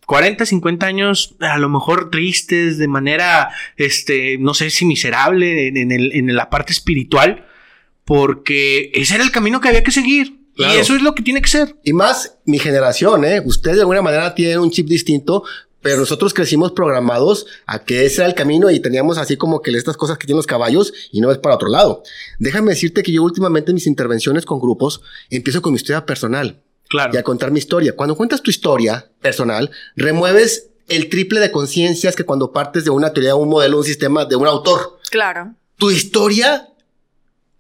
40, 0.07 0.47
50 0.47 0.87
años 0.87 1.35
a 1.41 1.59
lo 1.59 1.69
mejor 1.69 2.11
tristes 2.11 2.79
de 2.79 2.89
manera, 2.89 3.51
este, 3.77 4.39
no 4.39 4.55
sé 4.55 4.71
si 4.71 4.85
miserable 4.85 5.69
en, 5.69 6.35
la 6.35 6.49
parte 6.49 6.73
espiritual, 6.73 7.45
porque 8.05 8.91
ese 8.95 9.17
era 9.17 9.25
el 9.25 9.33
camino 9.33 9.61
que 9.61 9.69
había 9.69 9.83
que 9.83 9.91
seguir. 9.91 10.39
Y 10.59 10.65
eso 10.65 10.97
es 10.97 11.03
lo 11.03 11.15
que 11.15 11.23
tiene 11.23 11.43
que 11.43 11.51
ser. 11.51 11.77
Y 11.85 11.93
más 11.93 12.39
mi 12.47 12.59
generación, 12.59 13.27
¿eh? 13.27 13.43
Ustedes 13.45 13.77
de 13.77 13.83
alguna 13.83 14.01
manera 14.01 14.35
tienen 14.35 14.61
un 14.61 14.71
chip 14.71 14.87
distinto, 14.87 15.45
pero 15.87 15.99
nosotros 15.99 16.35
crecimos 16.35 16.73
programados 16.73 17.47
a 17.65 17.79
que 17.85 18.07
ese 18.07 18.17
era 18.17 18.27
el 18.27 18.35
camino 18.35 18.73
y 18.73 18.81
teníamos 18.81 19.19
así 19.19 19.37
como 19.37 19.63
que 19.63 19.71
estas 19.71 19.97
cosas 19.97 20.19
que 20.19 20.27
tienen 20.27 20.39
los 20.39 20.47
caballos 20.49 20.93
y 21.13 21.21
no 21.21 21.31
es 21.31 21.39
para 21.39 21.55
otro 21.55 21.69
lado. 21.69 22.03
Déjame 22.41 22.73
decirte 22.73 23.05
que 23.05 23.13
yo 23.13 23.23
últimamente 23.23 23.71
en 23.71 23.77
mis 23.77 23.87
intervenciones 23.87 24.45
con 24.45 24.59
grupos 24.59 25.01
empiezo 25.31 25.63
con 25.63 25.73
mi 25.73 25.77
historia 25.77 26.05
personal. 26.05 26.61
Claro. 26.89 27.13
Y 27.15 27.19
a 27.19 27.23
contar 27.23 27.53
mi 27.53 27.61
historia. 27.61 27.95
Cuando 27.95 28.17
cuentas 28.17 28.43
tu 28.43 28.51
historia 28.51 29.09
personal, 29.21 29.71
remueves 29.95 30.71
el 30.89 31.09
triple 31.09 31.39
de 31.39 31.53
conciencias 31.53 32.17
que 32.17 32.25
cuando 32.25 32.51
partes 32.51 32.83
de 32.83 32.91
una 32.91 33.13
teoría, 33.13 33.37
un 33.37 33.49
modelo, 33.49 33.79
un 33.79 33.85
sistema 33.85 34.25
de 34.25 34.35
un 34.35 34.49
autor. 34.49 34.99
Claro. 35.09 35.55
Tu 35.77 35.93
historia 35.93 36.69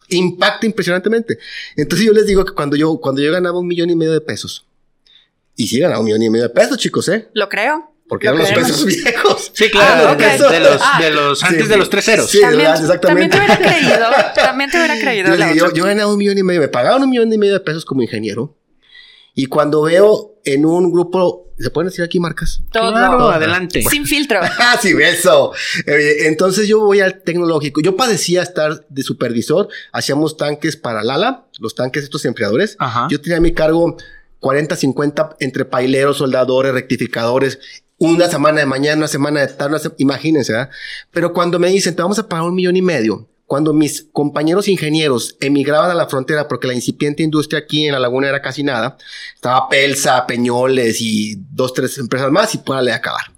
impacta 0.08 0.66
impresionantemente. 0.66 1.38
Entonces 1.76 2.04
yo 2.04 2.12
les 2.12 2.26
digo 2.26 2.44
que 2.44 2.54
cuando 2.54 2.74
yo, 2.74 2.96
cuando 2.96 3.22
yo 3.22 3.30
ganaba 3.30 3.60
un 3.60 3.68
millón 3.68 3.88
y 3.88 3.94
medio 3.94 4.14
de 4.14 4.20
pesos, 4.20 4.66
y 5.54 5.68
sí 5.68 5.78
ganaba 5.78 6.00
un 6.00 6.06
millón 6.06 6.24
y 6.24 6.28
medio 6.28 6.48
de 6.48 6.50
pesos, 6.50 6.76
chicos, 6.76 7.08
¿eh? 7.08 7.28
Lo 7.32 7.48
creo. 7.48 7.92
Porque 8.08 8.28
eran 8.28 8.38
los 8.38 8.50
pesos 8.50 8.84
viejos. 9.04 9.50
Sí, 9.52 9.70
claro. 9.70 10.10
Ah, 10.10 10.14
de, 10.14 10.60
los, 10.60 10.80
de 11.00 11.10
los, 11.10 11.42
antes 11.42 11.68
de 11.68 11.76
los 11.76 11.90
tres 11.90 12.04
ceros. 12.04 12.30
Sí, 12.30 12.40
también, 12.40 12.70
exactamente. 12.70 12.98
También 13.06 13.30
te 13.30 13.36
hubiera 13.36 13.58
creído. 13.58 14.06
También 14.34 14.70
te 14.70 14.76
hubiera 14.78 14.98
creído. 14.98 15.34
Yo, 15.34 15.54
yo, 15.54 15.74
yo, 15.74 15.84
ganaba 15.84 16.12
un 16.12 16.18
millón 16.18 16.38
y 16.38 16.42
medio. 16.42 16.60
Me 16.60 16.68
pagaban 16.68 17.02
un 17.02 17.10
millón 17.10 17.32
y 17.32 17.38
medio 17.38 17.54
de 17.54 17.60
pesos 17.60 17.84
como 17.84 18.02
ingeniero. 18.02 18.56
Y 19.34 19.46
cuando 19.46 19.82
veo 19.82 20.40
en 20.44 20.64
un 20.64 20.90
grupo, 20.90 21.52
¿se 21.58 21.68
pueden 21.70 21.90
decir 21.90 22.04
aquí 22.04 22.20
marcas? 22.20 22.62
Todo. 22.72 22.92
Claro, 22.92 23.28
adelante. 23.28 23.82
Sin 23.82 24.06
filtro. 24.06 24.40
ah, 24.58 24.78
sí, 24.80 24.94
eso. 24.98 25.52
Eh, 25.84 26.26
entonces 26.26 26.68
yo 26.68 26.80
voy 26.80 27.00
al 27.00 27.22
tecnológico. 27.22 27.80
Yo 27.82 27.96
padecía 27.96 28.42
estar 28.42 28.86
de 28.88 29.02
supervisor. 29.02 29.68
Hacíamos 29.92 30.36
tanques 30.36 30.76
para 30.76 31.02
Lala, 31.02 31.44
los 31.58 31.74
tanques 31.74 32.04
estos 32.04 32.24
enfriadores. 32.24 32.76
Yo 33.10 33.20
tenía 33.20 33.38
a 33.38 33.40
mi 33.40 33.52
cargo 33.52 33.96
40, 34.38 34.76
50 34.76 35.36
entre 35.40 35.64
paileros, 35.64 36.18
soldadores, 36.18 36.72
rectificadores 36.72 37.58
una 37.98 38.28
semana 38.28 38.60
de 38.60 38.66
mañana, 38.66 38.98
una 38.98 39.08
semana 39.08 39.40
de 39.40 39.48
tarde, 39.48 39.78
imagínense, 39.98 40.52
¿verdad? 40.52 40.70
Pero 41.10 41.32
cuando 41.32 41.58
me 41.58 41.68
dicen, 41.68 41.94
te 41.94 42.02
vamos 42.02 42.18
a 42.18 42.28
pagar 42.28 42.46
un 42.46 42.54
millón 42.54 42.76
y 42.76 42.82
medio, 42.82 43.28
cuando 43.46 43.72
mis 43.72 44.08
compañeros 44.12 44.68
ingenieros 44.68 45.36
emigraban 45.40 45.90
a 45.90 45.94
la 45.94 46.08
frontera 46.08 46.48
porque 46.48 46.66
la 46.66 46.74
incipiente 46.74 47.22
industria 47.22 47.60
aquí 47.60 47.86
en 47.86 47.92
la 47.92 48.00
laguna 48.00 48.28
era 48.28 48.42
casi 48.42 48.62
nada, 48.62 48.98
estaba 49.34 49.68
Pelsa, 49.68 50.26
Peñoles 50.26 51.00
y 51.00 51.36
dos, 51.52 51.72
tres 51.72 51.96
empresas 51.98 52.30
más 52.30 52.54
y 52.54 52.60
le 52.82 52.92
acabar. 52.92 53.32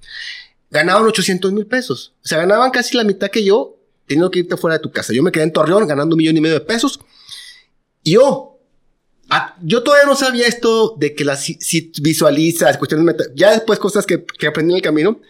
Ganaban 0.71 1.05
800 1.07 1.53
mil 1.53 1.67
pesos. 1.67 2.15
O 2.25 2.29
sea, 2.29 2.39
ganaban 2.39 2.71
casi 2.71 2.97
la 2.97 3.05
mitad 3.05 3.29
que 3.29 3.45
yo 3.45 3.77
teniendo 4.07 4.31
que 4.31 4.41
irte 4.41 4.57
fuera 4.57 4.77
de 4.79 4.83
tu 4.83 4.91
casa. 4.91 5.13
Yo 5.13 5.23
me 5.23 5.31
quedé 5.31 5.45
en 5.45 5.53
Torreón 5.53 5.87
ganando 5.87 6.15
un 6.15 6.19
millón 6.19 6.37
y 6.37 6.41
medio 6.41 6.55
de 6.55 6.61
pesos. 6.63 6.99
Y 8.03 8.13
yo, 8.13 8.58
Ah, 9.31 9.57
yo 9.63 9.83
todavía 9.83 10.07
no 10.07 10.17
sabía 10.17 10.47
esto 10.47 10.97
de 10.99 11.15
que 11.15 11.25
las 11.25 11.45
si, 11.45 11.93
visualizas, 12.01 12.79
cuestiones 12.79 13.15
ya 13.35 13.53
después 13.53 13.79
cosas 13.79 14.07
que, 14.07 14.25
que, 14.25 14.47
aprendí 14.47 14.73
en 14.73 14.77
el 14.77 14.83
camino. 14.83 15.21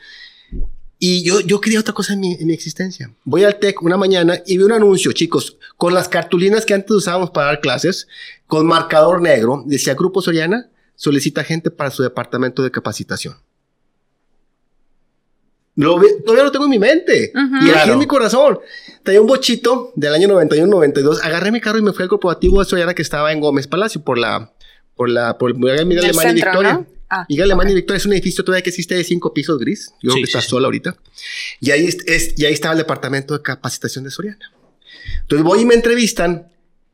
Y 1.01 1.23
yo, 1.23 1.41
yo 1.41 1.61
quería 1.61 1.81
otra 1.81 1.95
cosa 1.95 2.15
en 2.15 2.21
mi, 2.21 2.35
en 2.35 2.47
mi 2.47 2.53
existencia. 2.53 3.13
Voy 3.25 3.45
al 3.45 3.59
TEC 3.59 3.83
una 3.83 3.97
mañana 3.97 4.41
y 4.47 4.57
veo 4.57 4.67
un 4.67 4.73
anuncio, 4.73 5.13
chicos, 5.13 5.57
con 5.77 5.95
las 5.95 6.09
cartulinas 6.09 6.65
que 6.65 6.75
antes 6.75 6.91
usábamos 6.91 7.31
para 7.31 7.49
dar 7.49 7.61
clases, 7.61 8.09
con 8.47 8.67
marcador 8.67 9.21
negro, 9.21 9.63
decía 9.67 9.95
Grupo 9.95 10.23
Soriana, 10.23 10.71
solicita 10.97 11.45
gente 11.45 11.71
para 11.71 11.91
su 11.91 12.03
departamento 12.03 12.63
de 12.63 12.71
capacitación 12.71 13.37
todavía 15.79 16.45
lo 16.45 16.53
tengo 16.53 16.65
en 16.65 16.71
mi 16.71 16.79
mente. 16.79 17.33
Y 17.35 17.71
aquí 17.71 17.91
en 17.91 17.99
mi 17.99 18.07
corazón. 18.07 18.59
Tenía 19.03 19.21
un 19.21 19.27
bochito 19.27 19.93
del 19.95 20.13
año 20.13 20.29
91-92. 20.29 21.21
Agarré 21.23 21.51
mi 21.51 21.61
carro 21.61 21.79
y 21.79 21.83
me 21.83 21.93
fui 21.93 22.03
al 22.03 22.09
corporativo 22.09 22.59
de 22.59 22.69
Soyana 22.69 22.95
que 22.95 23.03
estaba 23.03 23.33
en 23.33 23.41
Gómez 23.41 23.67
Palacio 23.67 24.03
por 24.03 24.19
la, 24.19 24.53
por 24.97 25.09
la, 25.09 25.39
por 25.39 25.55
Miguel 25.55 25.79
Alemania 25.79 26.31
y 26.31 26.35
Victoria. 26.35 26.75
¿no? 26.75 26.87
Ah, 27.11 27.25
Miguel 27.29 27.45
Alemania 27.45 27.73
y 27.73 27.77
Victoria 27.77 27.97
es 27.97 28.07
un 28.07 28.13
edificio 28.13 28.45
todavía 28.45 28.63
que 28.63 28.69
existe 28.69 28.95
de 28.95 29.05
cinco 29.05 29.33
pisos 29.33 29.59
gris. 29.59 29.95
Yo 30.03 30.11
creo 30.11 30.17
que 30.17 30.25
está 30.25 30.43
sola 30.43 30.67
ahorita. 30.67 30.97
Y 31.61 31.71
ahí, 31.71 31.87
es, 31.87 32.35
y 32.37 32.45
ahí 32.45 32.53
estaba 32.53 32.73
el 32.73 32.79
departamento 32.79 33.35
de 33.35 33.43
capacitación 33.43 34.05
de 34.05 34.11
Soriana. 34.11 34.53
Entonces 35.23 35.45
voy 35.45 35.61
y 35.61 35.65
me 35.65 35.75
entrevistan 35.75 36.49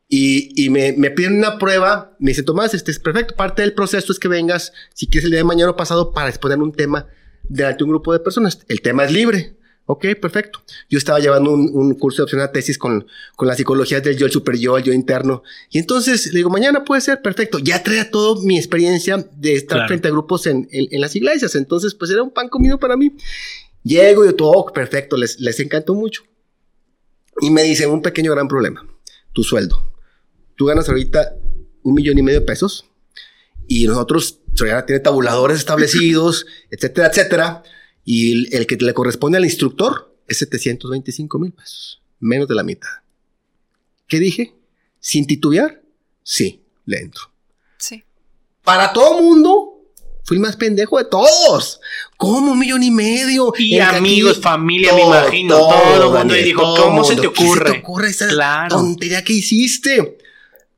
y, 0.08 0.62
y 0.62 0.70
me, 0.70 0.92
me, 0.92 1.10
piden 1.10 1.38
una 1.38 1.58
prueba. 1.58 2.14
Me 2.20 2.30
dicen, 2.30 2.44
Tomás, 2.44 2.74
este 2.74 2.92
es 2.92 3.00
perfecto. 3.00 3.34
Parte 3.34 3.62
del 3.62 3.72
proceso 3.72 4.12
es 4.12 4.20
que 4.20 4.28
vengas, 4.28 4.72
si 4.92 5.08
quieres, 5.08 5.24
el 5.24 5.30
día 5.32 5.38
de 5.38 5.44
mañana 5.44 5.74
pasado 5.74 6.12
para 6.12 6.28
exponer 6.28 6.58
un 6.58 6.72
tema 6.72 7.08
delante 7.48 7.78
de 7.78 7.84
un 7.84 7.90
grupo 7.90 8.12
de 8.12 8.20
personas. 8.20 8.60
El 8.68 8.80
tema 8.80 9.04
es 9.04 9.12
libre. 9.12 9.56
Ok, 9.86 10.06
perfecto. 10.20 10.62
Yo 10.88 10.96
estaba 10.96 11.20
llevando 11.20 11.52
un, 11.52 11.94
curso 11.94 12.18
de 12.18 12.24
opción 12.24 12.40
a 12.40 12.50
tesis 12.50 12.78
con, 12.78 13.06
con 13.36 13.46
las 13.46 13.58
psicologías 13.58 14.02
del 14.02 14.16
yo, 14.16 14.24
el 14.24 14.32
super 14.32 14.56
yo, 14.56 14.78
el 14.78 14.84
yo 14.84 14.94
interno. 14.94 15.42
Y 15.70 15.78
entonces 15.78 16.26
le 16.28 16.38
digo, 16.38 16.48
mañana 16.48 16.84
puede 16.84 17.02
ser, 17.02 17.20
perfecto. 17.20 17.58
Ya 17.58 17.82
traía 17.82 18.10
toda 18.10 18.42
mi 18.42 18.56
experiencia 18.56 19.28
de 19.36 19.54
estar 19.54 19.86
frente 19.86 20.08
a 20.08 20.10
grupos 20.10 20.46
en, 20.46 20.66
en, 20.72 21.00
las 21.00 21.14
iglesias. 21.14 21.54
Entonces, 21.54 21.94
pues 21.94 22.10
era 22.10 22.22
un 22.22 22.30
pan 22.30 22.48
comido 22.48 22.78
para 22.78 22.96
mí. 22.96 23.12
Llego 23.82 24.24
y 24.24 24.32
todo, 24.34 24.52
oh, 24.52 24.72
perfecto, 24.72 25.18
les, 25.18 25.38
les 25.38 25.60
encantó 25.60 25.92
mucho. 25.92 26.22
Y 27.40 27.50
me 27.50 27.62
dicen 27.62 27.90
un 27.90 28.00
pequeño 28.00 28.32
gran 28.32 28.48
problema, 28.48 28.86
tu 29.34 29.44
sueldo. 29.44 29.92
Tú 30.56 30.64
ganas 30.64 30.88
ahorita 30.88 31.36
un 31.82 31.94
millón 31.94 32.16
y 32.16 32.22
medio 32.22 32.40
de 32.40 32.46
pesos 32.46 32.86
y 33.66 33.86
nosotros, 33.86 34.40
Soriana 34.54 34.86
tiene 34.86 35.00
tabuladores 35.00 35.58
establecidos, 35.58 36.46
etcétera, 36.70 37.08
etcétera. 37.08 37.62
Y 38.04 38.54
el, 38.54 38.66
que 38.66 38.76
le 38.76 38.94
corresponde 38.94 39.38
al 39.38 39.44
instructor 39.44 40.14
es 40.28 40.38
725 40.38 41.38
mil 41.38 41.52
pesos, 41.52 42.02
menos 42.20 42.48
de 42.48 42.54
la 42.54 42.62
mitad. 42.62 42.88
¿Qué 44.06 44.18
dije? 44.18 44.54
Sin 45.00 45.26
titubear, 45.26 45.82
sí, 46.22 46.62
le 46.84 47.00
entro. 47.00 47.30
Sí. 47.78 48.04
Para 48.62 48.92
todo 48.92 49.20
mundo, 49.20 49.74
fui 50.24 50.36
el 50.36 50.42
más 50.42 50.56
pendejo 50.56 50.98
de 50.98 51.06
todos. 51.06 51.80
¿Cómo 52.16 52.52
un 52.52 52.58
millón 52.58 52.82
y 52.82 52.90
medio? 52.90 53.52
Y 53.58 53.78
amigos, 53.78 54.38
familia, 54.40 54.92
me 54.92 55.02
imagino. 55.02 55.56
Todo, 55.56 56.04
el 56.04 56.18
mundo 56.18 56.34
dijo, 56.34 56.76
¿cómo 56.76 57.04
se 57.04 57.16
te 57.16 57.26
ocurre? 57.26 57.64
¿Qué 57.64 57.68
se 57.68 57.72
te 57.72 57.80
ocurre 57.80 58.08
esa 58.08 58.68
tontería 58.68 59.24
que 59.24 59.32
hiciste? 59.32 60.18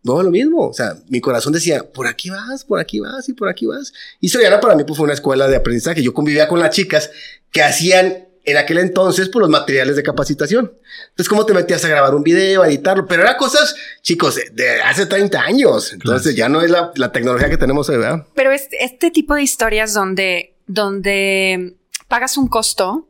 No, 0.06 0.22
lo 0.22 0.30
mismo. 0.30 0.68
O 0.68 0.72
sea, 0.72 0.96
mi 1.08 1.20
corazón 1.20 1.52
decía, 1.52 1.82
por 1.82 2.06
aquí 2.06 2.30
vas, 2.30 2.64
por 2.64 2.78
aquí 2.78 3.00
vas 3.00 3.28
y 3.28 3.32
por 3.32 3.48
aquí 3.48 3.66
vas. 3.66 3.92
Y 4.20 4.28
Soriana 4.28 4.60
para 4.60 4.76
mí 4.76 4.84
pues, 4.84 4.96
fue 4.96 5.04
una 5.04 5.14
escuela 5.14 5.48
de 5.48 5.56
aprendizaje. 5.56 6.00
Yo 6.00 6.14
convivía 6.14 6.46
con 6.46 6.60
las 6.60 6.70
chicas 6.70 7.10
que 7.50 7.60
hacían 7.60 8.28
en 8.44 8.56
aquel 8.56 8.78
entonces 8.78 9.26
por 9.26 9.42
pues, 9.42 9.50
los 9.50 9.50
materiales 9.50 9.96
de 9.96 10.04
capacitación. 10.04 10.72
Entonces, 11.08 11.28
¿cómo 11.28 11.44
te 11.44 11.54
metías 11.54 11.84
a 11.84 11.88
grabar 11.88 12.14
un 12.14 12.22
video, 12.22 12.62
a 12.62 12.68
editarlo? 12.68 13.04
Pero 13.08 13.22
eran 13.22 13.36
cosas, 13.36 13.74
chicos, 14.02 14.38
de 14.52 14.80
hace 14.80 15.06
30 15.06 15.40
años. 15.40 15.92
Entonces, 15.92 16.36
ya 16.36 16.48
no 16.48 16.60
es 16.60 16.70
la, 16.70 17.10
tecnología 17.10 17.50
que 17.50 17.58
tenemos 17.58 17.88
hoy, 17.88 17.96
¿verdad? 17.96 18.24
Pero 18.36 18.52
es 18.52 18.68
este 18.78 19.10
tipo 19.10 19.34
de 19.34 19.42
historias 19.42 19.92
donde, 19.92 20.54
donde 20.68 21.74
pagas 22.06 22.36
un 22.36 22.46
costo, 22.46 23.08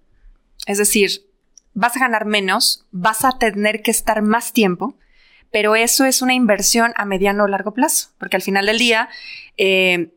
es 0.65 0.79
decir, 0.79 1.27
vas 1.75 1.95
a 1.95 2.01
ganar 2.01 2.25
menos, 2.25 2.87
vas 2.91 3.27
a 3.27 3.37
tener 3.39 3.83
que 3.83 3.91
estar 3.91 4.23
más 4.23 4.55
tiempo 4.55 4.97
pero 5.51 5.77
eso 5.77 6.05
es 6.05 6.23
una 6.23 6.35
inversión 6.35 6.93
a 6.97 7.05
mediano 7.05 7.45
o 7.45 7.49
largo 7.49 7.73
plazo, 7.73 8.11
porque 8.19 8.37
al 8.37 8.43
final 8.43 8.67
del 8.67 8.79
día 8.79 9.09
eh, 9.57 10.11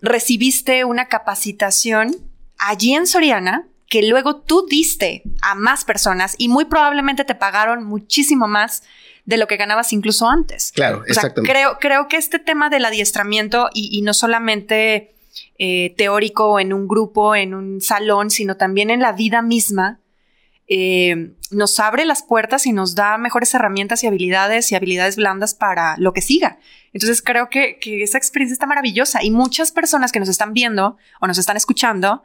recibiste 0.00 0.84
una 0.84 1.08
capacitación 1.08 2.16
allí 2.58 2.94
en 2.94 3.06
Soriana 3.06 3.66
que 3.90 4.04
luego 4.04 4.36
tú 4.36 4.66
diste 4.68 5.22
a 5.42 5.56
más 5.56 5.84
personas 5.84 6.36
y 6.38 6.48
muy 6.48 6.64
probablemente 6.64 7.24
te 7.24 7.34
pagaron 7.34 7.84
muchísimo 7.84 8.46
más 8.46 8.84
de 9.24 9.36
lo 9.36 9.48
que 9.48 9.56
ganabas 9.56 9.92
incluso 9.92 10.28
antes. 10.28 10.72
Claro, 10.72 11.02
exactamente. 11.06 11.52
creo, 11.52 11.78
creo 11.80 12.08
que 12.08 12.16
este 12.16 12.38
tema 12.38 12.70
del 12.70 12.84
adiestramiento 12.84 13.68
y, 13.74 14.00
no 14.02 14.14
solamente 14.14 15.12
eh, 15.58 15.94
teórico 15.98 16.60
en 16.60 16.72
un 16.72 16.86
grupo, 16.86 17.34
en 17.34 17.52
un 17.52 17.80
salón, 17.80 18.30
sino 18.30 18.56
también 18.56 18.90
en 18.90 19.00
la 19.00 19.12
vida 19.12 19.42
misma, 19.42 19.98
eh, 20.72 21.32
nos 21.50 21.80
abre 21.80 22.04
las 22.04 22.22
puertas 22.22 22.64
y 22.64 22.72
nos 22.72 22.94
da 22.94 23.18
mejores 23.18 23.52
herramientas 23.54 24.04
y 24.04 24.06
habilidades 24.06 24.70
y 24.70 24.76
habilidades 24.76 25.16
blandas 25.16 25.52
para 25.52 25.96
lo 25.98 26.12
que 26.12 26.20
siga. 26.20 26.60
Entonces 26.92 27.22
creo 27.22 27.50
que, 27.50 27.80
esa 27.82 28.18
experiencia 28.18 28.52
está 28.52 28.66
maravillosa 28.66 29.24
y 29.24 29.32
muchas 29.32 29.72
personas 29.72 30.12
que 30.12 30.20
nos 30.20 30.28
están 30.28 30.52
viendo 30.52 30.96
o 31.20 31.26
nos 31.26 31.38
están 31.38 31.56
escuchando 31.56 32.22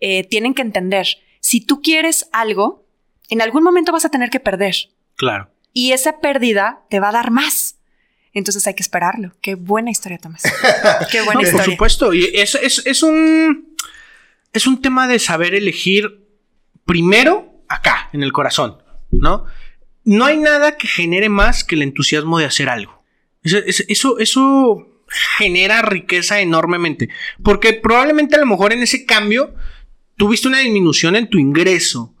eh, 0.00 0.22
tienen 0.22 0.54
que 0.54 0.62
entender, 0.62 1.08
si 1.40 1.60
tú 1.60 1.82
quieres 1.82 2.28
algo, 2.32 2.86
en 3.28 3.42
algún 3.42 3.64
momento 3.64 3.90
vas 3.90 4.04
a 4.04 4.08
tener 4.08 4.30
que 4.30 4.38
perder. 4.38 4.76
Claro. 5.16 5.50
Y 5.72 5.90
esa 5.90 6.20
pérdida 6.20 6.84
te 6.90 7.00
va 7.00 7.08
a 7.08 7.12
dar 7.12 7.32
más. 7.32 7.76
Entonces 8.32 8.64
hay 8.68 8.74
que 8.74 8.82
esperarlo. 8.82 9.34
Qué 9.40 9.56
buena 9.56 9.90
historia, 9.90 10.18
Tomás. 10.18 10.44
Qué 11.10 11.22
buena 11.22 11.42
historia. 11.42 11.64
Por 11.64 11.72
supuesto. 11.72 12.14
Y 12.14 12.30
es, 12.34 12.54
es, 12.54 13.02
un, 13.02 13.74
es 14.52 14.68
un 14.68 14.80
tema 14.80 15.08
de 15.08 15.18
saber 15.18 15.56
elegir 15.56 16.24
primero 16.84 17.49
acá, 17.70 18.10
en 18.12 18.22
el 18.22 18.32
corazón, 18.32 18.82
¿no? 19.10 19.46
No 20.04 20.24
hay 20.26 20.36
nada 20.36 20.76
que 20.76 20.88
genere 20.88 21.28
más 21.28 21.64
que 21.64 21.76
el 21.76 21.82
entusiasmo 21.82 22.38
de 22.38 22.44
hacer 22.44 22.68
algo. 22.68 23.02
Eso, 23.42 24.18
eso, 24.18 24.86
genera 25.38 25.82
riqueza 25.82 26.40
enormemente. 26.40 27.08
Porque 27.42 27.72
probablemente 27.72 28.36
a 28.36 28.40
lo 28.40 28.46
mejor 28.46 28.72
en 28.72 28.82
ese 28.82 29.06
cambio 29.06 29.54
tuviste 30.16 30.48
una 30.48 30.58
disminución 30.58 31.16
en 31.16 31.30
tu 31.30 31.38
ingreso. 31.38 32.14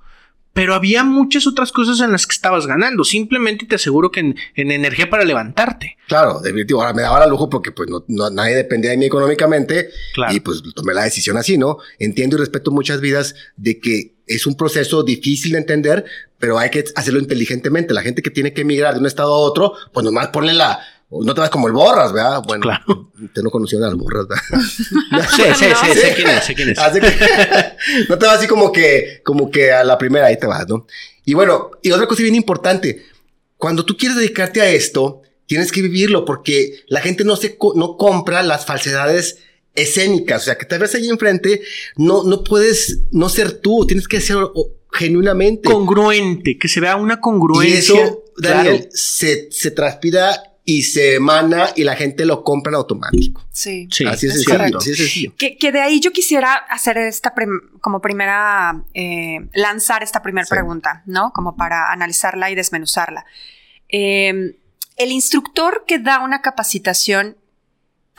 Pero 0.52 0.74
había 0.74 1.04
muchas 1.04 1.46
otras 1.46 1.70
cosas 1.72 2.00
en 2.00 2.12
las 2.12 2.26
que 2.26 2.32
estabas 2.32 2.66
ganando. 2.66 3.04
Simplemente 3.04 3.66
te 3.66 3.76
aseguro 3.76 4.10
que 4.10 4.20
en, 4.20 4.36
energía 4.56 5.08
para 5.08 5.24
levantarte. 5.24 5.96
Claro, 6.08 6.40
definitivo. 6.40 6.80
Ahora 6.80 6.92
me 6.92 7.02
daba 7.02 7.20
la 7.20 7.26
lujo 7.26 7.48
porque 7.48 7.70
pues 7.70 7.88
no, 7.88 8.30
nadie 8.30 8.56
dependía 8.56 8.90
de 8.90 8.96
mí 8.96 9.06
económicamente. 9.06 9.90
Y 10.30 10.40
pues 10.40 10.62
tomé 10.74 10.92
la 10.92 11.04
decisión 11.04 11.36
así, 11.36 11.56
¿no? 11.56 11.78
Entiendo 11.98 12.36
y 12.36 12.40
respeto 12.40 12.70
muchas 12.70 13.00
vidas 13.00 13.34
de 13.56 13.78
que 13.78 14.14
es 14.26 14.46
un 14.46 14.56
proceso 14.56 15.02
difícil 15.02 15.52
de 15.52 15.58
entender, 15.58 16.04
pero 16.38 16.58
hay 16.58 16.70
que 16.70 16.84
hacerlo 16.94 17.20
inteligentemente. 17.20 17.94
La 17.94 18.02
gente 18.02 18.22
que 18.22 18.30
tiene 18.30 18.52
que 18.52 18.62
emigrar 18.62 18.94
de 18.94 19.00
un 19.00 19.06
estado 19.06 19.34
a 19.34 19.38
otro, 19.38 19.74
pues 19.92 20.04
nomás 20.04 20.28
ponle 20.28 20.54
la, 20.54 20.80
no 21.10 21.34
te 21.34 21.40
vas 21.40 21.50
como 21.50 21.66
el 21.66 21.72
borras, 21.72 22.12
¿verdad? 22.12 22.42
Bueno, 22.46 22.62
claro. 22.62 23.10
te 23.34 23.42
no 23.42 23.50
conocieron 23.50 23.88
al 23.88 23.96
borras, 23.96 24.26
¿verdad? 24.28 24.60
sí, 25.36 25.42
sí, 25.58 25.64
sí, 25.84 26.00
sé 26.00 26.14
quién 26.14 26.28
es, 26.28 26.44
sé 26.44 26.54
quién 26.54 26.68
es. 26.70 26.78
no 28.08 28.18
te 28.18 28.26
vas 28.26 28.38
así 28.38 28.46
como 28.46 28.70
que, 28.70 29.20
como 29.24 29.50
que 29.50 29.72
a 29.72 29.82
la 29.82 29.98
primera 29.98 30.26
ahí 30.26 30.38
te 30.38 30.46
vas, 30.46 30.68
¿no? 30.68 30.86
Y 31.24 31.34
bueno, 31.34 31.72
y 31.82 31.90
otra 31.90 32.06
cosa 32.06 32.22
bien 32.22 32.36
importante, 32.36 33.04
cuando 33.56 33.84
tú 33.84 33.96
quieres 33.96 34.16
dedicarte 34.16 34.60
a 34.60 34.70
esto, 34.70 35.22
tienes 35.46 35.72
que 35.72 35.82
vivirlo 35.82 36.24
porque 36.24 36.84
la 36.86 37.00
gente 37.00 37.24
no 37.24 37.34
se, 37.34 37.58
no 37.74 37.96
compra 37.96 38.44
las 38.44 38.64
falsedades 38.64 39.38
escénicas, 39.74 40.42
o 40.42 40.44
sea, 40.44 40.58
que 40.58 40.66
te 40.66 40.78
ves 40.78 40.94
ahí 40.94 41.08
enfrente, 41.08 41.60
no, 41.96 42.22
no 42.22 42.44
puedes 42.44 43.00
no 43.10 43.28
ser 43.28 43.52
tú, 43.52 43.84
tienes 43.84 44.06
que 44.06 44.20
ser 44.20 44.36
genuinamente. 44.92 45.68
Congruente, 45.68 46.56
que 46.56 46.68
se 46.68 46.80
vea 46.80 46.94
una 46.96 47.20
congruencia. 47.20 47.74
Y 47.74 47.78
eso, 47.78 48.24
Daniel, 48.36 48.88
se, 48.92 49.48
se 49.50 49.72
transpira 49.72 50.49
y 50.64 50.82
se 50.82 51.14
emana 51.14 51.70
y 51.74 51.84
la 51.84 51.96
gente 51.96 52.24
lo 52.24 52.44
compra 52.44 52.70
en 52.70 52.76
automático. 52.76 53.42
Sí, 53.50 53.88
sí 53.90 54.04
así 54.06 54.26
es, 54.26 54.44
sencillo. 54.44 55.34
Que, 55.36 55.56
que, 55.56 55.72
de 55.72 55.80
ahí 55.80 56.00
yo 56.00 56.12
quisiera 56.12 56.54
hacer 56.54 56.98
esta 56.98 57.34
como 57.80 58.00
primera, 58.00 58.82
eh, 58.94 59.48
lanzar 59.54 60.02
esta 60.02 60.22
primera 60.22 60.46
pregunta, 60.48 61.02
¿no? 61.06 61.32
Como 61.32 61.56
para 61.56 61.90
analizarla 61.92 62.50
y 62.50 62.54
desmenuzarla. 62.54 63.24
Eh, 63.88 64.56
el 64.96 65.12
instructor 65.12 65.84
que 65.86 65.98
da 65.98 66.22
una 66.22 66.42
capacitación 66.42 67.36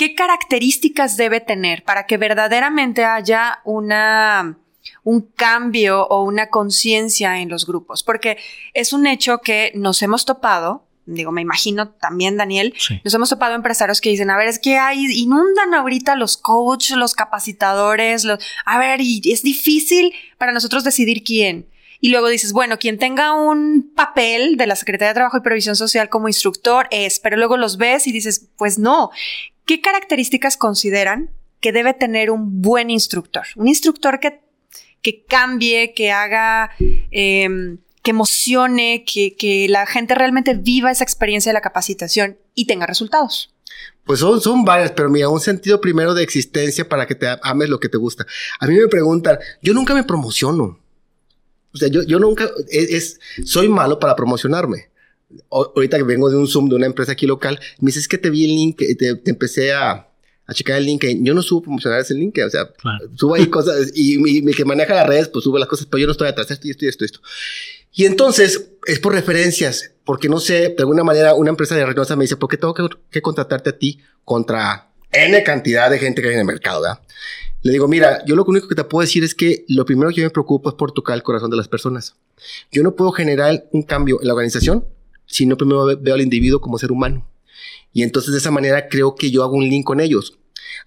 ¿qué 0.01 0.15
características 0.15 1.15
debe 1.15 1.41
tener 1.41 1.83
para 1.83 2.07
que 2.07 2.17
verdaderamente 2.17 3.05
haya 3.05 3.59
una, 3.63 4.57
un 5.03 5.21
cambio 5.21 6.07
o 6.07 6.23
una 6.23 6.49
conciencia 6.49 7.39
en 7.39 7.49
los 7.49 7.67
grupos? 7.67 8.01
Porque 8.01 8.39
es 8.73 8.93
un 8.93 9.05
hecho 9.05 9.41
que 9.41 9.71
nos 9.75 10.01
hemos 10.01 10.25
topado, 10.25 10.87
digo, 11.05 11.31
me 11.31 11.41
imagino 11.41 11.89
también, 11.89 12.37
Daniel, 12.37 12.73
nos 13.03 13.13
hemos 13.13 13.29
topado 13.29 13.55
empresarios 13.55 14.01
que 14.01 14.09
dicen, 14.09 14.29
a 14.29 14.37
ver, 14.37 14.47
es 14.47 14.59
que 14.59 14.77
hay, 14.77 15.05
inundan 15.19 15.73
ahorita 15.73 16.15
los 16.15 16.37
coaches, 16.37 16.97
los 16.97 17.13
capacitadores, 17.13 18.23
los, 18.23 18.39
a 18.65 18.77
ver, 18.79 19.01
y 19.01 19.21
es 19.25 19.43
difícil 19.43 20.13
para 20.37 20.51
nosotros 20.51 20.83
decidir 20.83 21.23
quién. 21.23 21.67
Y 22.03 22.09
luego 22.09 22.29
dices, 22.29 22.51
bueno, 22.51 22.79
quien 22.79 22.97
tenga 22.97 23.33
un 23.33 23.91
papel 23.95 24.57
de 24.57 24.65
la 24.65 24.75
Secretaría 24.75 25.09
de 25.09 25.13
Trabajo 25.13 25.37
y 25.37 25.41
Previsión 25.41 25.75
Social 25.75 26.09
como 26.09 26.27
instructor 26.27 26.87
es, 26.89 27.19
pero 27.19 27.37
luego 27.37 27.57
los 27.57 27.77
ves 27.77 28.07
y 28.07 28.11
dices, 28.11 28.47
pues 28.57 28.79
no, 28.79 29.11
¿Qué 29.71 29.79
características 29.79 30.57
consideran 30.57 31.29
que 31.59 31.71
debe 31.71 31.93
tener 31.93 32.31
un 32.31 32.61
buen 32.61 32.89
instructor? 32.89 33.45
Un 33.55 33.67
instructor 33.67 34.19
que, 34.19 34.41
que 35.01 35.23
cambie, 35.23 35.93
que 35.93 36.11
haga, 36.11 36.71
em, 37.11 37.77
que 38.03 38.11
emocione, 38.11 39.03
que, 39.05 39.35
que, 39.35 39.67
la 39.69 39.85
gente 39.85 40.15
realmente 40.15 40.55
viva 40.55 40.91
esa 40.91 41.03
experiencia 41.03 41.51
de 41.51 41.53
la 41.53 41.61
capacitación 41.61 42.37
y 42.55 42.65
tenga 42.65 42.87
resultados. 42.87 43.53
Pues 44.05 44.19
son, 44.19 44.41
son 44.41 44.65
varias, 44.65 44.91
pero 44.91 45.09
mira, 45.09 45.29
un 45.29 45.39
sentido 45.39 45.79
primero 45.79 46.13
de 46.13 46.23
existencia 46.23 46.87
para 46.87 47.05
que 47.05 47.15
te 47.15 47.27
ames 47.43 47.69
lo 47.69 47.79
que 47.79 47.89
te 47.89 47.97
gusta. 47.97 48.25
A 48.59 48.67
mí 48.67 48.75
me 48.75 48.87
preguntan, 48.87 49.37
yo 49.61 49.73
nunca 49.73 49.93
me 49.93 50.03
promociono. 50.03 50.79
O 51.73 51.77
sea, 51.77 51.87
yo, 51.87 52.03
yo 52.03 52.19
nunca, 52.19 52.49
es, 52.69 53.19
soy 53.45 53.69
malo 53.69 53.99
para 53.99 54.15
promocionarme 54.15 54.91
ahorita 55.49 55.97
que 55.97 56.03
vengo 56.03 56.29
de 56.29 56.37
un 56.37 56.47
Zoom 56.47 56.69
de 56.69 56.75
una 56.75 56.85
empresa 56.85 57.13
aquí 57.13 57.25
local, 57.25 57.59
me 57.79 57.87
dices 57.87 58.07
que 58.07 58.17
te 58.17 58.29
vi 58.29 58.45
el 58.45 58.55
link, 58.55 58.77
te, 58.77 59.15
te 59.15 59.31
empecé 59.31 59.73
a, 59.73 60.11
a 60.45 60.53
checar 60.53 60.77
el 60.77 60.85
link. 60.85 61.05
Yo 61.21 61.33
no 61.33 61.41
subo 61.41 61.63
promocionar 61.63 61.99
ese 61.99 62.13
link, 62.13 62.37
o 62.45 62.49
sea, 62.49 62.69
subo 63.15 63.35
ahí 63.35 63.47
cosas 63.47 63.91
y 63.95 64.17
mi, 64.17 64.53
que 64.53 64.65
maneja 64.65 64.93
las 64.93 65.07
redes, 65.07 65.29
pues 65.29 65.43
sube 65.43 65.59
las 65.59 65.69
cosas, 65.69 65.87
pero 65.89 65.99
yo 65.99 66.07
no 66.07 66.11
estoy 66.11 66.27
atrás, 66.27 66.51
esto 66.51 66.67
y 66.67 66.71
esto 66.71 66.85
y 66.85 66.87
esto, 66.89 67.05
esto. 67.05 67.19
Y 67.93 68.05
entonces 68.05 68.71
es 68.85 68.99
por 68.99 69.13
referencias, 69.13 69.91
porque 70.05 70.29
no 70.29 70.39
sé, 70.39 70.69
de 70.69 70.75
alguna 70.79 71.03
manera 71.03 71.33
una 71.33 71.49
empresa 71.49 71.75
de 71.75 71.85
Reynosa 71.85 72.15
me 72.15 72.23
dice, 72.23 72.37
¿por 72.37 72.49
qué 72.49 72.57
tengo 72.57 72.73
que, 72.73 72.87
que, 73.09 73.21
contratarte 73.21 73.69
a 73.71 73.77
ti 73.77 73.99
contra 74.23 74.91
N 75.11 75.43
cantidad 75.43 75.89
de 75.89 75.99
gente 75.99 76.21
que 76.21 76.29
hay 76.29 76.33
en 76.35 76.41
el 76.41 76.45
mercado, 76.45 76.81
¿verdad? 76.81 77.01
Le 77.63 77.73
digo, 77.73 77.87
mira, 77.87 78.23
yo 78.25 78.35
lo 78.35 78.43
único 78.45 78.67
que 78.67 78.75
te 78.75 78.83
puedo 78.83 79.01
decir 79.01 79.23
es 79.23 79.35
que 79.35 79.65
lo 79.67 79.85
primero 79.85 80.09
que 80.09 80.17
yo 80.17 80.23
me 80.23 80.31
preocupo 80.31 80.69
es 80.69 80.75
por 80.75 80.93
tocar 80.93 81.15
el 81.15 81.21
corazón 81.21 81.51
de 81.51 81.57
las 81.57 81.67
personas. 81.67 82.15
Yo 82.71 82.81
no 82.81 82.95
puedo 82.95 83.11
generar 83.11 83.65
un 83.71 83.83
cambio 83.83 84.19
en 84.19 84.27
la 84.27 84.33
organización 84.33 84.85
si 85.27 85.45
no 85.45 85.57
primero 85.57 85.85
veo 85.97 86.15
al 86.15 86.21
individuo 86.21 86.59
como 86.59 86.77
ser 86.77 86.91
humano. 86.91 87.27
Y 87.93 88.03
entonces 88.03 88.31
de 88.31 88.39
esa 88.39 88.51
manera 88.51 88.87
creo 88.89 89.15
que 89.15 89.31
yo 89.31 89.43
hago 89.43 89.55
un 89.55 89.67
link 89.67 89.85
con 89.85 89.99
ellos. 89.99 90.37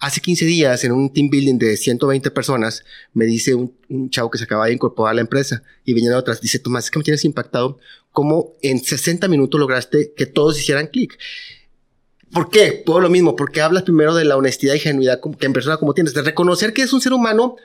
Hace 0.01 0.21
15 0.21 0.45
días, 0.45 0.85
en 0.85 0.93
un 0.93 1.13
team 1.13 1.31
building 1.31 1.59
de 1.59 1.77
120 1.77 2.31
personas, 2.31 2.85
me 3.13 3.25
dice 3.25 3.55
un, 3.55 3.75
chavo 4.11 4.31
que 4.31 4.39
se 4.39 4.45
acaba 4.45 4.67
de 4.67 4.73
incorporar 4.73 5.13
a 5.13 5.15
la 5.15 5.21
empresa 5.21 5.63
y 5.85 5.95
venían 5.95 6.15
otras, 6.15 6.41
dice, 6.41 6.59
Tomás, 6.59 6.85
es 6.85 6.91
que 6.91 6.99
me 6.99 7.05
tienes 7.05 7.25
impactado. 7.25 7.79
Cómo 8.11 8.53
en 8.63 8.83
60 8.83 9.29
minutos 9.29 9.59
lograste 9.59 10.13
que 10.17 10.27
todos 10.27 10.59
hicieran 10.59 10.87
clic. 10.87 11.19
¿Por 12.33 12.51
qué? 12.51 12.83
Todo 12.85 13.01
lo 13.01 13.11
mismo, 13.11 13.37
porque 13.37 13.61
hablas 13.61 13.85
primero 13.85 14.15
de 14.15 14.25
la 14.25 14.37
honestidad 14.37 14.75
y 14.75 14.81
genuidad 14.81 15.21
que 15.39 15.47
en 15.47 15.53
persona 15.53 15.77
como 15.77 15.95
tienes, 15.95 16.15
de 16.15 16.23
reconocer 16.23 16.73
que 16.73 16.83
es 16.83 16.93
un 16.93 17.01
ser 17.01 17.13
humano 17.13 17.57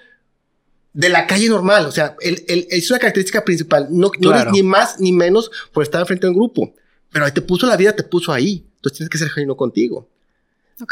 de 0.94 1.10
la 1.10 1.28
calle 1.28 1.50
normal, 1.50 1.86
o 1.86 1.92
sea, 1.92 2.16
el, 2.20 2.44
es 2.48 2.90
una 2.90 3.00
característica 3.00 3.46
principal, 3.46 3.88
no, 3.92 4.12
eres 4.20 4.52
ni 4.52 4.64
más 4.64 5.00
ni 5.00 5.12
menos 5.12 5.52
por 5.72 5.84
estar 5.84 6.06
frente 6.06 6.26
a 6.26 6.30
un 6.30 6.36
grupo, 6.36 6.74
pero 7.12 7.26
ahí 7.26 7.32
te 7.32 7.42
puso 7.42 7.68
la 7.68 7.78
vida, 7.78 7.96
te 7.96 8.04
puso 8.04 8.32
ahí, 8.32 8.66
entonces 8.76 8.98
tienes 8.98 9.10
que 9.10 9.18
ser 9.18 9.30
genuino 9.30 9.56
contigo. 9.56 10.08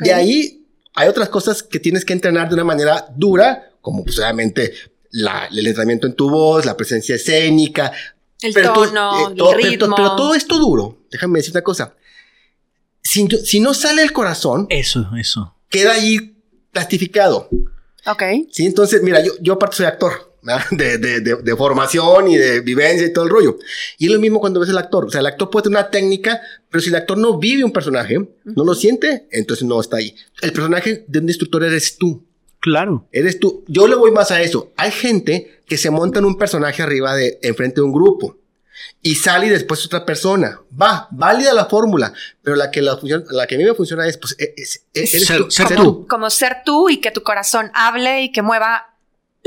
De 0.02 0.14
ahí 0.14 0.67
hay 0.98 1.08
otras 1.08 1.30
cosas 1.30 1.62
que 1.62 1.80
tienes 1.80 2.04
que 2.04 2.14
entrenar 2.14 2.50
de 2.50 2.56
una 2.56 2.64
manera 2.64 3.08
dura, 3.16 3.72
como 3.82 4.04
pues 4.04 4.18
obviamente 4.18 4.74
el 5.12 5.68
entrenamiento 5.68 6.08
en 6.08 6.14
tu 6.14 6.30
voz, 6.30 6.66
la 6.66 6.76
presencia 6.76 7.16
escénica, 7.16 7.92
el 8.42 8.54
tono, 8.54 9.30
eh, 9.30 9.34
el 9.38 9.64
ritmo. 9.64 9.96
pero 9.96 10.16
todo 10.16 10.34
esto 10.34 10.58
duro, 10.58 11.06
déjame 11.12 11.40
decir 11.40 11.52
una 11.54 11.62
cosa, 11.62 11.96
si, 13.04 13.60
no 13.60 13.74
sale 13.74 14.02
el 14.02 14.12
corazón. 14.12 14.66
Eso, 14.70 15.08
eso. 15.18 15.56
Queda 15.70 15.94
ahí 15.94 16.36
plastificado. 16.72 17.48
Ok. 18.06 18.24
Sí, 18.52 18.66
entonces, 18.66 19.02
mira, 19.04 19.24
yo, 19.24 19.34
yo 19.40 19.54
aparte 19.54 19.78
soy 19.78 19.86
actor. 19.86 20.36
De, 20.72 20.98
de, 20.98 21.20
de, 21.20 21.56
formación 21.56 22.30
y 22.30 22.38
de 22.38 22.62
vivencia 22.62 23.06
y 23.06 23.12
todo 23.12 23.26
el 23.26 23.30
rollo. 23.30 23.58
Y 23.98 24.06
es 24.06 24.12
lo 24.12 24.20
mismo 24.20 24.40
cuando 24.40 24.60
ves 24.60 24.70
el 24.70 24.78
actor. 24.78 25.06
O 25.06 25.10
sea, 25.10 25.20
el 25.20 25.26
actor 25.26 25.50
puede 25.50 25.64
tener 25.64 25.80
una 25.80 25.90
técnica, 25.90 26.40
pero 26.70 26.82
si 26.82 26.90
el 26.90 26.96
actor 26.96 27.18
no 27.18 27.38
vive 27.38 27.64
un 27.64 27.74
personaje, 27.74 28.18
no 28.46 28.64
lo 28.64 28.74
siente, 28.74 29.28
entonces 29.32 29.66
no 29.66 29.82
está 29.82 29.98
ahí. 29.98 30.16
El 30.42 30.54
personaje 30.54 31.04
de 31.08 31.20
un 31.20 31.28
instructor 31.28 31.64
eres 31.64 31.98
tú. 31.98 32.24
Claro. 32.60 33.08
Eres 33.12 33.40
tú. 33.40 33.66
Yo 33.68 33.88
le 33.88 33.96
voy 33.96 34.12
más 34.12 34.32
a 34.32 34.42
eso. 34.42 34.72
Hay 34.78 34.92
gente 34.92 35.62
que 35.66 35.78
se 35.78 35.90
monta 35.90 36.20
en 36.20 36.26
un 36.26 36.38
personaje 36.38 36.82
arriba 36.82 37.16
de, 37.16 37.40
enfrente 37.42 37.82
de 37.82 37.82
un 37.82 37.92
grupo 37.92 38.38
y 39.02 39.16
sale 39.16 39.48
y 39.48 39.50
después 39.50 39.86
otra 39.86 40.06
persona. 40.06 40.60
Va, 40.80 41.08
válida 41.12 41.54
la 41.54 41.66
fórmula, 41.66 42.14
pero 42.42 42.56
la 42.56 42.72
que, 42.72 42.82
la, 42.82 43.00
la 43.32 43.48
que 43.48 43.56
a 43.56 43.58
mí 43.58 43.64
me 43.64 43.74
funciona 43.74 44.08
es, 44.08 44.18
pues, 44.18 44.36
e, 44.40 44.54
e, 44.94 45.08
ser, 45.08 45.76
tú, 45.76 46.08
Como 46.08 46.30
ser 46.30 46.58
tú 46.66 46.90
y 46.90 46.98
que 46.98 47.12
tu 47.12 47.24
corazón 47.24 47.72
hable 47.74 48.24
y 48.24 48.32
que 48.32 48.42
mueva 48.42 48.97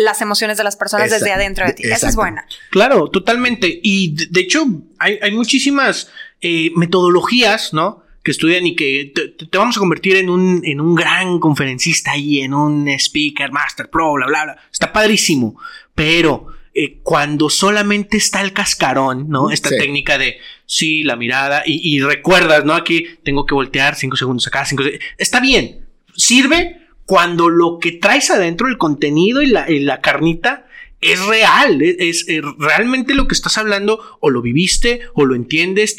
las 0.01 0.21
emociones 0.21 0.59
de 0.59 0.65
las 0.65 0.77
personas 0.77 1.11
desde 1.11 1.33
adentro 1.33 1.67
de 1.67 1.73
ti. 1.73 1.83
Esa 1.85 2.09
es 2.09 2.17
buena. 2.17 2.47
Claro, 2.71 3.09
totalmente. 3.09 3.81
Y 3.83 4.15
de, 4.29 4.41
hecho, 4.41 4.65
hay, 4.99 5.31
muchísimas 5.33 6.09
eh, 6.41 6.71
metodologías, 6.77 7.73
¿no? 7.73 8.03
Que 8.23 8.33
estudian 8.33 8.67
y 8.67 8.77
que 8.77 9.13
te, 9.15 9.59
vamos 9.59 9.77
a 9.77 9.81
convertir 9.81 10.17
en 10.17 10.29
un, 10.29 10.63
en 10.65 10.81
un 10.81 10.95
gran 10.95 11.39
conferencista 11.39 12.17
y 12.17 12.41
en 12.41 12.55
un 12.55 12.89
speaker, 12.89 13.51
master, 13.53 13.89
pro, 13.89 14.13
bla, 14.15 14.27
bla, 14.27 14.45
bla. 14.45 14.59
Está 14.71 14.93
padrísimo. 14.93 15.59
Pero 15.95 16.49
eh, 16.73 17.01
cuando 17.03 17.51
solamente 17.51 18.17
está 18.17 18.41
el 18.41 18.53
cascarón, 18.53 19.29
¿no? 19.29 19.51
Esta 19.51 19.71
técnica 19.71 20.19
de 20.19 20.39
sí, 20.67 21.03
la 21.03 21.17
mirada 21.17 21.65
y, 21.67 22.01
recuerdas, 22.01 22.65
¿no? 22.65 22.75
Aquí 22.75 23.07
tengo 23.25 23.45
que 23.45 23.55
voltear 23.55 23.97
cinco 23.97 24.17
segundos 24.17 24.47
acá, 24.47 24.65
cinco 24.65 24.85
segundos. 24.85 25.05
Está 25.19 25.41
bien, 25.41 25.85
sirve 26.15 26.87
cuando 27.11 27.49
lo 27.49 27.81
que 27.81 27.91
traes 27.91 28.31
adentro, 28.31 28.69
el 28.69 28.79
contenido 28.79 29.43
y 29.43 29.49
la, 29.49 30.01
carnita, 30.01 30.69
es 31.01 31.19
real, 31.27 31.83
es, 31.83 32.25
realmente 32.57 33.17
lo 33.17 33.27
que 33.27 33.35
estás 33.35 33.59
hablando 33.59 34.01
o 34.21 34.31
lo 34.31 34.41
viviste 34.43 35.01
o 35.15 35.25
lo 35.25 35.35
entiendes, 35.35 35.97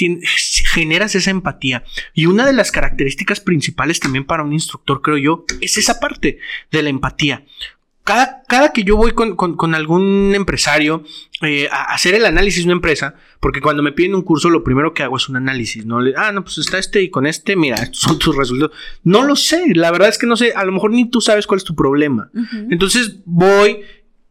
generas 0.73 1.13
esa 1.15 1.31
empatía. 1.31 1.83
Y 2.13 2.27
una 2.27 2.45
de 2.45 2.53
las 2.53 2.71
características 2.71 3.41
principales 3.41 3.99
también 3.99 4.23
para 4.23 4.43
un 4.43 4.53
instructor, 4.53 5.01
creo 5.01 5.17
yo, 5.17 5.45
es 5.59 5.75
esa 5.75 5.99
parte 5.99 6.39
de 6.71 6.81
la 6.81 6.89
empatía 6.89 7.43
cada, 8.03 8.41
cada 8.47 8.73
que 8.73 8.83
yo 8.83 8.97
voy 8.97 9.11
con, 9.11 9.35
con, 9.35 9.75
algún 9.75 10.33
empresario 10.33 11.03
eh, 11.41 11.67
a 11.71 11.93
hacer 11.93 12.15
el 12.15 12.25
análisis 12.25 12.63
de 12.63 12.65
una 12.65 12.73
empresa, 12.73 13.15
porque 13.39 13.61
cuando 13.61 13.83
me 13.83 13.91
piden 13.91 14.15
un 14.15 14.23
curso, 14.23 14.49
lo 14.49 14.63
primero 14.63 14.93
que 14.93 15.03
hago 15.03 15.17
es 15.17 15.29
un 15.29 15.35
análisis, 15.35 15.85
¿no? 15.85 16.01
Le, 16.01 16.13
ah, 16.17 16.31
no, 16.31 16.43
pues 16.43 16.57
está 16.57 16.79
este 16.79 17.01
y 17.03 17.09
con 17.09 17.27
este, 17.27 17.55
mira, 17.55 17.75
estos 17.83 17.99
son 17.99 18.17
tus 18.17 18.35
resultados. 18.35 18.75
No 19.03 19.23
lo 19.23 19.35
sé, 19.35 19.63
la 19.75 19.91
verdad 19.91 20.09
es 20.09 20.17
que 20.17 20.27
no 20.27 20.35
sé, 20.35 20.53
a 20.55 20.65
lo 20.65 20.71
mejor 20.71 20.91
ni 20.91 21.09
tú 21.09 21.21
sabes 21.21 21.45
cuál 21.45 21.59
es 21.59 21.63
tu 21.63 21.75
problema. 21.75 22.31
Entonces 22.69 23.17
voy, 23.25 23.81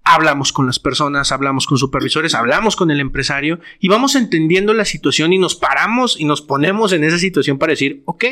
hablamos 0.03 0.53
con 0.53 0.67
las 0.67 0.81
personas, 0.81 1.31
hablamos 1.31 1.67
con 1.67 1.79
supervisores, 1.79 2.35
hablamos 2.35 2.75
con 2.75 2.91
el 2.91 2.99
empresario 2.99 3.61
y 3.79 3.89
vamos 3.89 4.17
entendiendo 4.17 4.75
la 4.75 4.85
situación 4.85 5.33
y 5.33 5.39
nos 5.39 5.55
paramos 5.55 6.19
y 6.19 6.25
nos 6.25 6.43
ponemos 6.43 6.93
en 6.93 7.05
esa 7.05 7.19
situación 7.19 7.59
para 7.59 7.71
decir, 7.71 8.03
ok, 8.07 8.25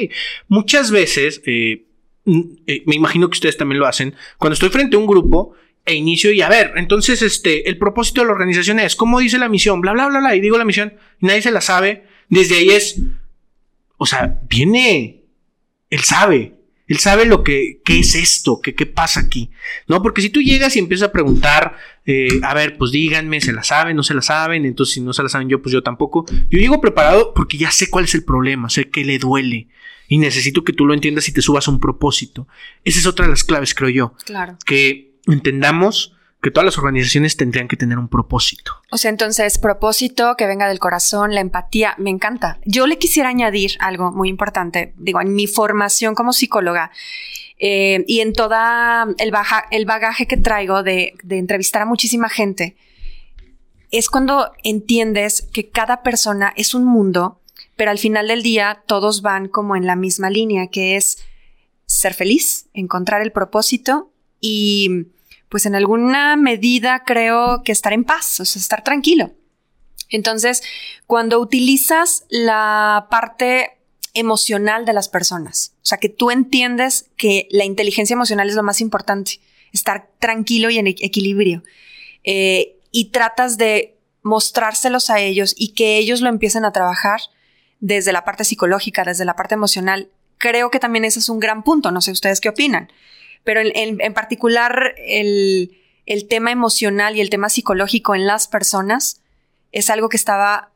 muchas 0.49 0.91
veces... 0.91 1.43
Eh, 1.47 1.85
me 2.29 2.95
imagino 2.95 3.29
que 3.29 3.35
ustedes 3.37 3.57
también 3.57 3.79
lo 3.79 3.87
hacen, 3.87 4.15
cuando 4.37 4.55
estoy 4.55 4.69
frente 4.69 4.97
a 4.97 4.99
un 4.99 5.07
grupo 5.07 5.55
e 5.85 5.95
inicio 5.95 6.33
y 6.33 6.43
a 6.43 6.49
ver, 6.49 6.73
entonces 6.77 7.23
este, 7.23 7.69
el 7.69 7.79
propósito 7.79 8.21
de 8.21 8.27
la 8.27 8.35
organización 8.35 8.79
es, 8.79 8.95
¿cómo 8.95 9.21
dice 9.21 9.39
la 9.39 9.49
misión? 9.49 9.81
Bla, 9.81 9.93
bla, 9.93 10.09
bla, 10.09 10.19
bla, 10.21 10.37
y 10.37 10.41
digo 10.41 10.59
la 10.59 10.65
misión 10.65 10.93
nadie 11.21 11.43
se 11.43 11.51
la 11.51 11.61
sabe. 11.61 12.05
Desde 12.29 12.59
ahí 12.59 12.71
es, 12.71 13.01
o 13.97 14.07
sea, 14.07 14.41
viene, 14.49 15.25
él 15.89 16.01
sabe, 16.01 16.55
él 16.87 16.99
sabe 16.99 17.25
lo 17.25 17.43
que, 17.43 17.81
qué 17.85 18.01
es 18.01 18.15
esto, 18.15 18.61
qué, 18.63 18.75
qué 18.75 18.87
pasa 18.87 19.21
aquí, 19.21 19.51
¿no? 19.87 20.03
Porque 20.03 20.23
si 20.23 20.31
tú 20.31 20.41
llegas 20.41 20.77
y 20.77 20.79
empiezas 20.79 21.09
a 21.09 21.13
preguntar, 21.13 21.77
eh, 22.05 22.41
a 22.43 22.55
ver, 22.55 22.77
pues 22.77 22.93
díganme, 22.93 23.41
¿se 23.41 23.53
la 23.53 23.63
saben, 23.63 23.97
no 23.97 24.03
se 24.03 24.15
la 24.15 24.23
saben? 24.23 24.65
Entonces, 24.65 24.95
si 24.95 25.01
no 25.01 25.13
se 25.13 25.23
la 25.23 25.29
saben 25.29 25.49
yo, 25.49 25.61
pues 25.61 25.73
yo 25.73 25.83
tampoco. 25.83 26.25
Yo 26.51 26.59
llego 26.59 26.81
preparado 26.81 27.33
porque 27.35 27.59
ya 27.59 27.71
sé 27.71 27.91
cuál 27.91 28.05
es 28.05 28.15
el 28.15 28.25
problema, 28.25 28.71
sé 28.71 28.89
que 28.89 29.05
le 29.05 29.19
duele, 29.19 29.69
y 30.09 30.19
necesito 30.19 30.65
que 30.65 30.73
tú 30.73 30.87
lo 30.87 30.95
entiendas 30.95 31.29
y 31.29 31.33
te 31.33 31.43
subas 31.43 31.69
a 31.69 31.71
un 31.71 31.79
propósito. 31.79 32.49
Esa 32.83 32.99
es 32.99 33.07
otra 33.07 33.27
de 33.27 33.31
las 33.31 33.45
claves, 33.45 33.75
creo 33.75 33.91
yo. 33.91 34.15
Claro. 34.25 34.57
Que 34.65 35.13
entendamos 35.27 36.15
que 36.41 36.51
todas 36.51 36.65
las 36.65 36.79
organizaciones 36.79 37.37
tendrían 37.37 37.69
que 37.69 37.77
tener 37.77 37.99
un 37.99 38.09
propósito. 38.09 38.73
O 38.91 38.97
sea, 38.97 39.11
entonces, 39.11 39.59
propósito 39.59 40.35
que 40.37 40.47
venga 40.47 40.69
del 40.69 40.79
corazón, 40.79 41.35
la 41.35 41.41
empatía, 41.41 41.95
me 41.99 42.11
encanta. 42.11 42.59
Yo 42.65 42.87
le 42.87 42.99
quisiera 42.99 43.29
añadir 43.29 43.73
algo 43.81 44.13
muy 44.13 44.29
importante, 44.29 44.95
digo, 44.97 45.21
en 45.21 45.35
mi 45.35 45.47
formación 45.47 46.15
como 46.15 46.33
psicóloga 46.33 46.91
eh, 47.59 48.05
y 48.07 48.21
en 48.21 48.33
toda 48.33 49.07
el, 49.19 49.33
el 49.71 49.85
bagaje 49.85 50.27
que 50.27 50.37
traigo 50.37 50.83
de, 50.83 51.15
de 51.23 51.39
entrevistar 51.39 51.83
a 51.83 51.87
muchísima 51.87 52.29
gente, 52.29 52.77
es 53.91 54.09
cuando 54.09 54.53
entiendes 54.63 55.49
que 55.53 55.71
cada 55.71 56.03
persona 56.03 56.53
es 56.57 56.73
un 56.75 56.85
mundo 56.85 57.41
pero 57.79 57.93
al 57.93 57.99
final 57.99 58.27
del 58.27 58.43
día 58.43 58.83
todos 58.89 59.23
van 59.23 59.47
como 59.47 59.77
en 59.77 59.87
la 59.87 59.95
misma 59.95 60.31
línea, 60.31 60.67
que 60.67 60.97
es 60.97 61.19
ser 61.87 62.13
feliz, 62.13 62.67
encontrar 62.75 63.23
el 63.23 63.31
propósito 63.31 64.13
y 64.41 65.07
pues 65.49 65.65
en 65.65 65.77
alguna 65.77 66.35
medida 66.35 67.05
creo 67.07 67.63
que 67.63 67.71
estar 67.71 67.93
en 67.93 68.03
paz, 68.03 68.41
o 68.41 68.45
sea, 68.45 68.59
estar 68.59 68.83
tranquilo. 68.83 69.33
Entonces, 70.11 70.65
cuando 71.07 71.39
utilizas 71.39 72.25
la 72.31 73.07
parte 73.13 73.79
emocional 74.13 74.85
de 74.85 74.93
las 74.93 75.09
personas, 75.09 75.77
o 75.77 75.87
sea, 75.87 75.99
que 75.99 76.09
tú 76.09 76.33
entiendes 76.33 77.13
que 77.17 77.47
la 77.53 77.65
inteligencia 77.65 78.15
emocional 78.15 78.49
es 78.49 78.57
lo 78.57 78.65
más 78.65 78.81
importante, 78.81 79.41
estar 79.73 80.11
tranquilo 80.19 80.69
y 80.69 80.79
en 80.79 80.89
equilibrio, 80.89 81.63
eh, 82.25 82.77
y 82.91 83.11
tratas 83.11 83.57
de 83.57 83.97
mostrárselos 84.23 85.11
a 85.11 85.21
ellos 85.21 85.55
y 85.57 85.75
que 85.75 85.97
ellos 85.97 86.23
lo 86.23 86.29
empiecen 86.29 86.65
a 86.65 86.73
trabajar, 86.73 87.21
desde 87.81 88.13
la 88.13 88.25
parte 88.25 88.45
psicológica, 88.45 89.05
desde 89.05 89.25
la 89.25 89.37
parte 89.37 89.55
emocional, 89.55 90.09
creo 90.39 90.71
que 90.71 90.81
también 90.81 91.05
ese 91.05 91.19
es 91.19 91.29
un 91.29 91.41
gran 91.41 91.63
punto. 91.63 91.91
No 91.91 92.01
sé 92.01 92.13
ustedes 92.13 92.41
qué 92.41 92.49
opinan. 92.49 92.91
Pero 93.45 93.61
en, 93.63 94.15
particular, 94.15 94.95
el, 94.99 95.71
tema 96.29 96.51
emocional 96.51 97.17
y 97.17 97.21
el 97.21 97.31
tema 97.31 97.49
psicológico 97.49 98.15
en 98.15 98.27
las 98.27 98.49
personas 98.49 99.21
es 99.73 99.91
algo 99.91 100.09
que 100.09 100.17
estaba 100.17 100.71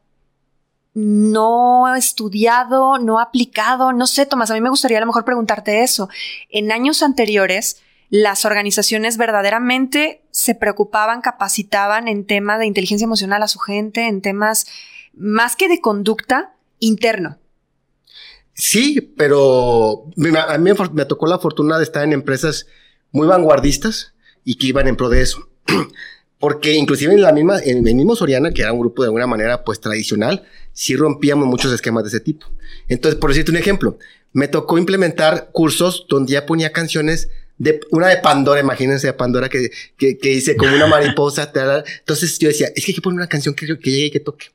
no 0.95 1.95
estudiado, 1.95 2.99
no 2.99 3.19
aplicado. 3.19 3.93
No 3.93 4.07
sé, 4.07 4.27
Tomás, 4.27 4.51
a 4.51 4.55
mí 4.55 4.61
me 4.61 4.71
gustaría 4.71 4.99
a 4.99 5.01
lo 5.01 5.07
mejor 5.07 5.25
preguntarte 5.25 5.83
eso. 5.83 6.09
En 6.51 6.71
años 6.71 7.03
anteriores, 7.03 7.83
las 8.11 8.45
organizaciones 8.45 9.17
verdaderamente 9.17 10.23
se 10.31 10.55
preocupaban, 10.55 11.23
capacitaban 11.23 12.09
en 12.09 12.27
temas 12.27 12.59
de 12.59 12.67
inteligencia 12.67 13.07
emocional 13.07 13.43
a 13.43 13.49
su 13.49 13.59
gente, 13.59 14.07
en 14.07 14.21
temas 14.21 14.67
más 15.15 15.57
que 15.57 15.69
de 15.69 15.81
conducta, 15.81 16.53
interno. 16.83 17.39
Sí, 18.55 19.01
pero 19.17 20.11
a 20.49 20.59
mí 20.59 20.71
me 20.93 21.05
tocó 21.07 21.27
la 21.27 21.39
fortuna 21.39 21.79
de 21.79 21.85
estar 21.85 22.05
en 22.05 22.13
empresas 22.13 22.67
muy 23.11 23.27
vanguardistas 23.27 24.15
y 24.45 24.57
que 24.57 24.67
iban 24.67 24.89
en 24.89 24.97
pro 24.97 25.09
de 25.09 25.23
eso. 25.23 25.49
Porque 26.39 26.75
inclusive 26.75 27.15
en 27.15 27.23
la 27.23 27.33
misma, 27.33 27.61
en 27.61 27.87
el 27.87 27.95
mismo 27.95 28.17
Soriana, 28.17 28.51
que 28.51 28.63
era 28.63 28.73
un 28.73 28.81
grupo 28.81 29.03
de 29.03 29.07
alguna 29.07 29.29
manera 29.29 29.63
pues 29.65 29.81
tradicional, 29.81 30.45
sí 30.73 30.97
rompíamos 30.97 31.47
muchos 31.47 31.73
esquemas 31.73 32.03
de 32.03 32.09
ese 32.09 32.21
tipo. 32.21 32.47
Entonces, 32.89 33.19
por 33.19 33.31
decirte 33.31 33.53
un 33.53 33.59
ejemplo, 33.59 33.97
me 34.33 34.49
tocó 34.49 34.77
implementar 34.77 35.51
cursos 35.53 36.05
donde 36.09 36.33
ya 36.33 36.45
ponía 36.45 36.73
canciones 36.73 37.29
de, 37.59 37.81
una 37.93 38.09
de 38.09 38.17
Pandora, 38.17 38.61
imagínense 38.61 39.09
a 39.09 39.17
Pandora 39.17 39.49
que, 39.49 39.71
que, 39.97 40.19
que 40.19 40.29
dice 40.31 40.57
como 40.57 40.75
una 40.75 40.87
mariposa. 40.89 41.53
Entonces 42.01 42.39
yo 42.41 42.49
decía, 42.49 42.69
es 42.75 42.85
que 42.85 42.91
hay 42.91 42.97
que 42.97 43.03
poner 43.03 43.19
una 43.19 43.29
canción 43.29 43.55
que, 43.55 43.67
que 43.79 43.91
llegue 43.91 44.07
y 44.07 44.11
que 44.11 44.21
toque. 44.21 44.47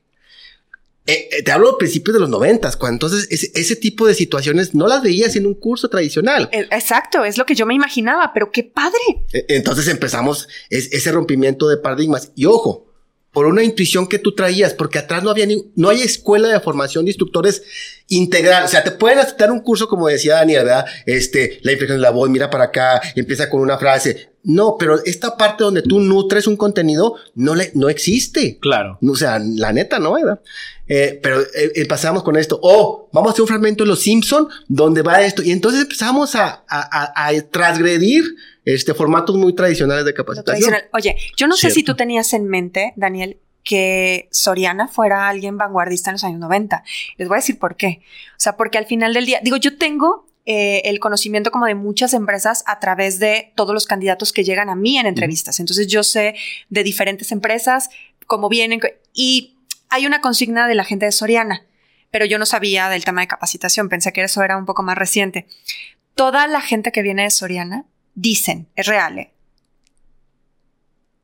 Eh, 1.08 1.30
eh, 1.32 1.42
te 1.42 1.52
hablo 1.52 1.70
de 1.70 1.78
principios 1.78 2.12
de 2.12 2.20
los 2.20 2.28
noventas, 2.28 2.76
cuando 2.76 2.96
entonces 2.96 3.28
ese, 3.30 3.50
ese, 3.54 3.76
tipo 3.76 4.06
de 4.06 4.12
situaciones 4.12 4.74
no 4.74 4.86
las 4.86 5.02
veías 5.02 5.36
en 5.36 5.46
un 5.46 5.54
curso 5.54 5.88
tradicional. 5.88 6.50
Exacto, 6.52 7.24
es 7.24 7.38
lo 7.38 7.46
que 7.46 7.54
yo 7.54 7.64
me 7.64 7.72
imaginaba, 7.72 8.32
pero 8.34 8.52
qué 8.52 8.62
padre. 8.62 9.00
Entonces 9.48 9.88
empezamos 9.88 10.48
ese 10.68 11.10
rompimiento 11.10 11.66
de 11.66 11.78
paradigmas. 11.78 12.30
Y 12.34 12.44
ojo, 12.44 12.88
por 13.32 13.46
una 13.46 13.62
intuición 13.62 14.06
que 14.06 14.18
tú 14.18 14.34
traías, 14.34 14.74
porque 14.74 14.98
atrás 14.98 15.22
no 15.22 15.30
había 15.30 15.46
ni, 15.46 15.72
no 15.76 15.88
hay 15.88 16.02
escuela 16.02 16.48
de 16.48 16.60
formación 16.60 17.06
de 17.06 17.12
instructores 17.12 17.62
integral. 18.08 18.64
O 18.64 18.68
sea, 18.68 18.82
te 18.82 18.90
pueden 18.90 19.18
aceptar 19.18 19.52
un 19.52 19.60
curso, 19.60 19.88
como 19.88 20.08
decía 20.08 20.36
Daniel, 20.36 20.64
¿verdad? 20.64 20.86
Este, 21.06 21.60
la 21.62 21.72
inflexión 21.72 21.98
de 21.98 22.02
la 22.02 22.10
voz, 22.10 22.28
mira 22.28 22.50
para 22.50 22.64
acá, 22.64 23.00
empieza 23.14 23.48
con 23.48 23.60
una 23.60 23.78
frase. 23.78 24.30
No, 24.44 24.76
pero 24.78 25.02
esta 25.04 25.36
parte 25.36 25.64
donde 25.64 25.82
tú 25.82 26.00
nutres 26.00 26.46
un 26.46 26.56
contenido 26.56 27.16
no 27.34 27.54
le, 27.54 27.70
no 27.74 27.88
existe. 27.88 28.58
Claro. 28.60 28.98
O 29.06 29.14
sea, 29.14 29.38
la 29.38 29.72
neta, 29.72 29.98
¿no? 29.98 30.14
¿verdad? 30.14 30.40
Eh, 30.86 31.20
pero 31.22 31.40
eh, 31.40 31.72
eh, 31.74 31.86
pasamos 31.86 32.22
con 32.22 32.36
esto. 32.36 32.58
Oh, 32.62 33.10
vamos 33.12 33.28
a 33.28 33.32
hacer 33.32 33.42
un 33.42 33.48
fragmento 33.48 33.84
de 33.84 33.88
Los 33.88 34.00
Simpson 34.00 34.48
donde 34.68 35.02
va 35.02 35.22
esto. 35.22 35.42
Y 35.42 35.50
entonces 35.50 35.82
empezamos 35.82 36.34
a, 36.34 36.64
a, 36.66 37.26
a, 37.26 37.40
transgredir 37.50 38.24
este 38.64 38.94
formatos 38.94 39.36
muy 39.36 39.54
tradicionales 39.54 40.04
de 40.04 40.14
capacitación. 40.14 40.74
Oye, 40.92 41.16
yo 41.36 41.46
no 41.46 41.56
sé 41.56 41.70
si 41.70 41.82
tú 41.82 41.94
tenías 41.94 42.32
en 42.32 42.46
mente, 42.48 42.94
Daniel, 42.96 43.38
que 43.64 44.28
Soriana 44.30 44.88
fuera 44.88 45.28
alguien 45.28 45.58
vanguardista 45.58 46.10
en 46.10 46.14
los 46.14 46.24
años 46.24 46.40
90. 46.40 46.82
Les 47.16 47.28
voy 47.28 47.36
a 47.36 47.40
decir 47.40 47.58
por 47.58 47.76
qué. 47.76 48.02
O 48.32 48.40
sea, 48.40 48.56
porque 48.56 48.78
al 48.78 48.86
final 48.86 49.14
del 49.14 49.26
día, 49.26 49.40
digo, 49.42 49.56
yo 49.56 49.76
tengo 49.76 50.26
eh, 50.46 50.80
el 50.84 51.00
conocimiento 51.00 51.50
como 51.50 51.66
de 51.66 51.74
muchas 51.74 52.14
empresas 52.14 52.64
a 52.66 52.80
través 52.80 53.18
de 53.18 53.52
todos 53.54 53.74
los 53.74 53.86
candidatos 53.86 54.32
que 54.32 54.44
llegan 54.44 54.70
a 54.70 54.74
mí 54.74 54.98
en 54.98 55.06
entrevistas. 55.06 55.60
Entonces 55.60 55.86
yo 55.88 56.02
sé 56.02 56.36
de 56.70 56.82
diferentes 56.82 57.32
empresas, 57.32 57.90
cómo 58.26 58.48
vienen 58.48 58.80
y 59.12 59.58
hay 59.90 60.06
una 60.06 60.20
consigna 60.20 60.66
de 60.66 60.74
la 60.74 60.84
gente 60.84 61.06
de 61.06 61.12
Soriana, 61.12 61.66
pero 62.10 62.24
yo 62.24 62.38
no 62.38 62.46
sabía 62.46 62.88
del 62.88 63.04
tema 63.04 63.20
de 63.20 63.26
capacitación, 63.26 63.88
pensé 63.88 64.12
que 64.12 64.22
eso 64.22 64.42
era 64.42 64.56
un 64.56 64.64
poco 64.64 64.82
más 64.82 64.96
reciente. 64.96 65.46
Toda 66.14 66.46
la 66.46 66.60
gente 66.60 66.92
que 66.92 67.02
viene 67.02 67.24
de 67.24 67.30
Soriana 67.30 67.84
dicen, 68.14 68.68
es 68.74 68.86
real, 68.86 69.18
¿eh? 69.18 69.32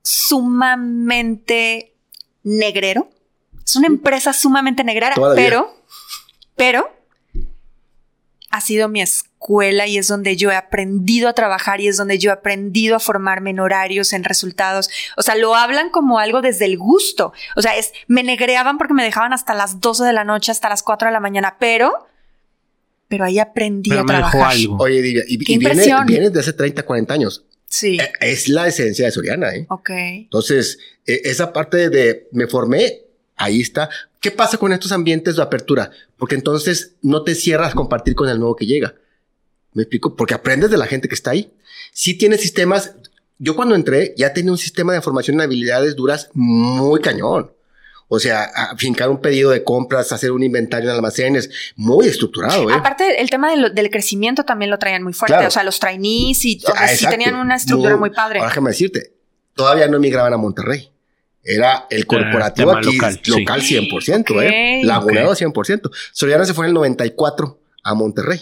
sumamente 0.04 1.93
negrero. 2.44 3.10
Es 3.64 3.74
una 3.76 3.88
empresa 3.88 4.32
sumamente 4.32 4.84
negrera, 4.84 5.16
pero, 5.34 5.74
pero 6.54 6.94
ha 8.50 8.60
sido 8.60 8.88
mi 8.88 9.02
escuela 9.02 9.88
y 9.88 9.98
es 9.98 10.06
donde 10.06 10.36
yo 10.36 10.52
he 10.52 10.54
aprendido 10.54 11.28
a 11.28 11.32
trabajar 11.32 11.80
y 11.80 11.88
es 11.88 11.96
donde 11.96 12.18
yo 12.18 12.30
he 12.30 12.34
aprendido 12.34 12.94
a 12.94 13.00
formarme 13.00 13.50
en 13.50 13.58
horarios, 13.58 14.12
en 14.12 14.22
resultados. 14.22 14.88
O 15.16 15.22
sea, 15.22 15.34
lo 15.34 15.56
hablan 15.56 15.90
como 15.90 16.20
algo 16.20 16.40
desde 16.40 16.66
el 16.66 16.78
gusto. 16.78 17.32
O 17.56 17.62
sea, 17.62 17.76
es, 17.76 17.92
me 18.06 18.22
negreaban 18.22 18.78
porque 18.78 18.94
me 18.94 19.02
dejaban 19.02 19.32
hasta 19.32 19.54
las 19.54 19.80
12 19.80 20.04
de 20.04 20.12
la 20.12 20.22
noche, 20.22 20.52
hasta 20.52 20.68
las 20.68 20.84
4 20.84 21.08
de 21.08 21.12
la 21.12 21.18
mañana, 21.18 21.56
pero, 21.58 22.06
pero 23.08 23.24
ahí 23.24 23.40
aprendí 23.40 23.90
a 23.90 24.04
trabajar. 24.04 24.54
Oye, 24.78 25.24
y, 25.26 25.34
y, 25.34 25.58
viene, 25.58 26.04
viene, 26.06 26.30
de 26.30 26.40
hace 26.40 26.52
30, 26.52 26.84
40 26.84 27.12
años. 27.12 27.44
Sí. 27.74 27.98
E, 27.98 28.12
es 28.20 28.48
la 28.48 28.68
esencia 28.68 29.06
de 29.06 29.10
Soriana, 29.10 29.52
¿eh? 29.52 29.66
Ok. 29.68 29.90
Entonces, 29.90 30.78
e, 31.04 31.22
esa 31.24 31.52
parte 31.52 31.90
de 31.90 32.28
me 32.30 32.46
formé, 32.46 33.00
ahí 33.34 33.60
está. 33.60 33.90
¿Qué 34.20 34.30
pasa 34.30 34.58
con 34.58 34.72
estos 34.72 34.92
ambientes 34.92 35.34
de 35.34 35.42
apertura? 35.42 35.90
Porque 36.16 36.36
entonces 36.36 36.92
no 37.02 37.24
te 37.24 37.34
cierras 37.34 37.72
a 37.72 37.74
compartir 37.74 38.14
con 38.14 38.28
el 38.28 38.38
nuevo 38.38 38.54
que 38.54 38.66
llega. 38.66 38.94
¿Me 39.72 39.82
explico? 39.82 40.14
Porque 40.14 40.34
aprendes 40.34 40.70
de 40.70 40.76
la 40.76 40.86
gente 40.86 41.08
que 41.08 41.16
está 41.16 41.32
ahí. 41.32 41.52
Si 41.92 42.14
tienes 42.14 42.42
sistemas. 42.42 42.92
Yo 43.38 43.56
cuando 43.56 43.74
entré 43.74 44.14
ya 44.16 44.32
tenía 44.32 44.52
un 44.52 44.58
sistema 44.58 44.92
de 44.92 45.02
formación 45.02 45.34
en 45.34 45.40
habilidades 45.40 45.96
duras 45.96 46.30
muy 46.32 47.00
cañón. 47.00 47.50
O 48.14 48.20
sea, 48.20 48.50
fincar 48.76 49.10
un 49.10 49.20
pedido 49.20 49.50
de 49.50 49.64
compras, 49.64 50.12
hacer 50.12 50.30
un 50.30 50.42
inventario 50.42 50.90
en 50.90 50.96
almacenes, 50.96 51.50
muy 51.76 52.06
estructurado. 52.06 52.70
¿eh? 52.70 52.74
Aparte, 52.74 53.20
el 53.20 53.30
tema 53.30 53.50
del 53.50 53.90
crecimiento 53.90 54.44
también 54.44 54.70
lo 54.70 54.78
traían 54.78 55.02
muy 55.02 55.12
fuerte. 55.12 55.46
O 55.46 55.50
sea, 55.50 55.64
los 55.64 55.78
trainees 55.78 56.44
y 56.44 56.60
tenían 57.08 57.34
una 57.34 57.56
estructura 57.56 57.96
muy, 57.96 58.10
padre. 58.10 58.38
Ahora 58.38 58.50
déjame 58.50 58.70
decirte, 58.70 59.12
todavía 59.54 59.88
no 59.88 59.96
emigraban 59.96 60.32
a 60.32 60.36
Monterrey. 60.36 60.90
Era 61.42 61.86
el 61.90 62.06
corporativo 62.06 62.74
aquí 62.74 62.96
local, 62.96 63.20
local 63.26 63.60
100%, 63.60 64.42
¿eh? 64.42 64.80
Lagunero 64.82 65.32
100%. 65.32 65.90
Soriana 66.12 66.46
se 66.46 66.54
fue 66.54 66.64
en 66.64 66.68
el 66.70 66.74
94 66.74 67.58
a 67.82 67.94
Monterrey. 67.94 68.40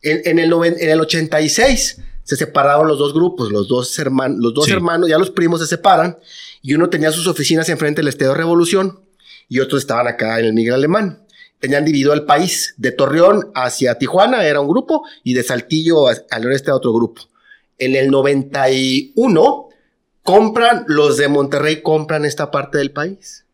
En, 0.00 0.38
el, 0.38 0.52
en 0.52 0.88
el 0.90 1.00
86 1.00 2.00
se 2.22 2.36
separaron 2.36 2.86
los 2.86 2.98
dos 2.98 3.12
grupos, 3.12 3.50
los 3.50 3.68
dos, 3.68 3.98
hermanos, 3.98 4.38
los 4.38 4.54
dos 4.54 4.68
hermanos, 4.68 5.08
ya 5.08 5.18
los 5.18 5.30
primos 5.30 5.60
se 5.60 5.66
separan 5.66 6.18
y 6.62 6.74
uno 6.74 6.90
tenía 6.90 7.10
sus 7.10 7.26
oficinas 7.26 7.68
enfrente 7.68 8.00
del 8.00 8.08
Estado 8.08 8.32
de 8.32 8.38
Revolución 8.38 9.00
y 9.48 9.60
otros 9.60 9.82
estaban 9.82 10.06
acá 10.06 10.38
en 10.38 10.46
el 10.46 10.52
Miguel 10.52 10.74
Alemán. 10.74 11.24
Tenían 11.58 11.84
dividido 11.84 12.12
el 12.12 12.24
país. 12.24 12.74
De 12.76 12.92
Torreón 12.92 13.50
hacia 13.54 13.96
Tijuana 13.96 14.44
era 14.44 14.60
un 14.60 14.68
grupo 14.68 15.04
y 15.24 15.34
de 15.34 15.42
Saltillo 15.42 16.06
al 16.08 16.42
noreste 16.42 16.70
otro 16.70 16.92
grupo. 16.92 17.22
En 17.78 17.96
el 17.96 18.10
91 18.10 19.68
compran, 20.22 20.84
los 20.88 21.16
de 21.16 21.28
Monterrey 21.28 21.82
compran 21.82 22.24
esta 22.24 22.50
parte 22.50 22.78
del 22.78 22.92
país. 22.92 23.44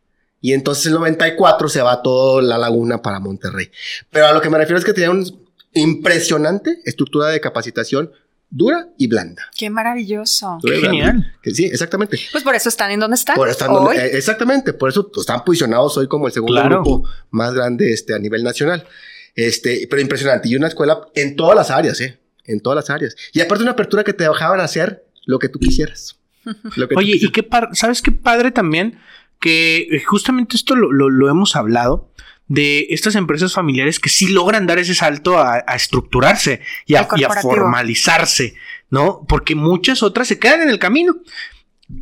Y 0.40 0.52
entonces 0.52 0.86
el 0.86 0.94
94 0.94 1.68
se 1.68 1.80
va 1.80 2.02
toda 2.02 2.42
la 2.42 2.58
laguna 2.58 3.00
para 3.00 3.20
Monterrey. 3.20 3.70
Pero 4.10 4.26
a 4.26 4.32
lo 4.32 4.42
que 4.42 4.50
me 4.50 4.58
refiero 4.58 4.78
es 4.78 4.84
que 4.84 4.92
tenía 4.92 5.10
una 5.10 5.24
impresionante 5.72 6.80
estructura 6.84 7.28
de 7.28 7.40
capacitación 7.40 8.12
dura 8.50 8.88
y 8.98 9.06
blanda. 9.06 9.50
Qué 9.56 9.70
maravilloso. 9.70 10.58
Qué 10.62 10.80
genial. 10.80 11.32
sí, 11.42 11.64
exactamente. 11.64 12.18
Pues 12.32 12.44
por 12.44 12.54
eso 12.54 12.68
están 12.68 12.90
en 12.90 13.00
donde 13.00 13.16
están. 13.16 13.36
Por 13.36 13.48
están 13.48 13.70
eh, 13.96 14.10
exactamente, 14.12 14.72
por 14.72 14.88
eso 14.88 15.10
están 15.16 15.44
posicionados 15.44 15.96
hoy 15.96 16.08
como 16.08 16.26
el 16.26 16.32
segundo 16.32 16.62
grupo 16.64 17.08
más 17.30 17.54
grande 17.54 17.92
este, 17.92 18.14
a 18.14 18.18
nivel 18.18 18.42
nacional. 18.42 18.86
Este, 19.34 19.86
pero 19.90 20.00
impresionante. 20.00 20.48
Y 20.48 20.56
una 20.56 20.68
escuela 20.68 21.00
en 21.14 21.36
todas 21.36 21.56
las 21.56 21.70
áreas, 21.70 22.00
¿eh? 22.00 22.20
En 22.44 22.60
todas 22.60 22.76
las 22.76 22.90
áreas. 22.90 23.16
Y 23.32 23.40
aparte 23.40 23.62
una 23.62 23.72
apertura 23.72 24.04
que 24.04 24.12
te 24.12 24.24
dejaban 24.24 24.60
hacer 24.60 25.04
lo 25.26 25.38
que 25.38 25.48
tú 25.48 25.58
quisieras. 25.58 26.18
Oye, 26.96 27.16
y 27.20 27.32
qué 27.32 27.46
¿sabes 27.72 28.02
qué 28.02 28.12
padre 28.12 28.50
también? 28.50 28.98
Que 29.40 29.88
eh, 29.90 30.02
justamente 30.04 30.56
esto 30.56 30.76
lo, 30.76 31.30
hemos 31.30 31.56
hablado 31.56 32.10
de 32.48 32.86
estas 32.90 33.14
empresas 33.14 33.52
familiares 33.52 33.98
que 33.98 34.10
sí 34.10 34.28
logran 34.28 34.66
dar 34.66 34.78
ese 34.78 34.94
salto 34.94 35.38
a, 35.38 35.58
estructurarse 35.74 36.60
y 36.86 36.94
a, 36.94 37.06
formalizarse, 37.40 38.54
¿no? 38.90 39.24
Porque 39.28 39.54
muchas 39.54 40.02
otras 40.02 40.28
se 40.28 40.38
quedan 40.38 40.62
en 40.62 40.70
el 40.70 40.78
camino. 40.78 41.16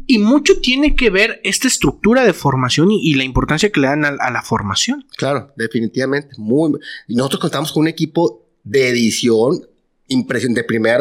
Y 0.07 0.19
mucho 0.19 0.61
tiene 0.61 0.95
que 0.95 1.11
ver 1.11 1.41
esta 1.43 1.67
estructura 1.67 2.25
de 2.25 2.33
formación 2.33 2.91
y, 2.91 3.15
la 3.15 3.25
importancia 3.25 3.71
que 3.71 3.81
le 3.81 3.89
dan 3.89 4.05
a, 4.05 4.31
la 4.31 4.43
formación. 4.43 5.05
Claro, 5.17 5.53
definitivamente. 5.57 6.35
Muy, 6.39 6.79
nosotros 7.09 7.41
contamos 7.41 7.73
con 7.73 7.83
un 7.83 7.89
equipo 7.89 8.47
de 8.63 8.89
edición 8.89 9.67
de 10.09 10.65
primer, 10.65 11.01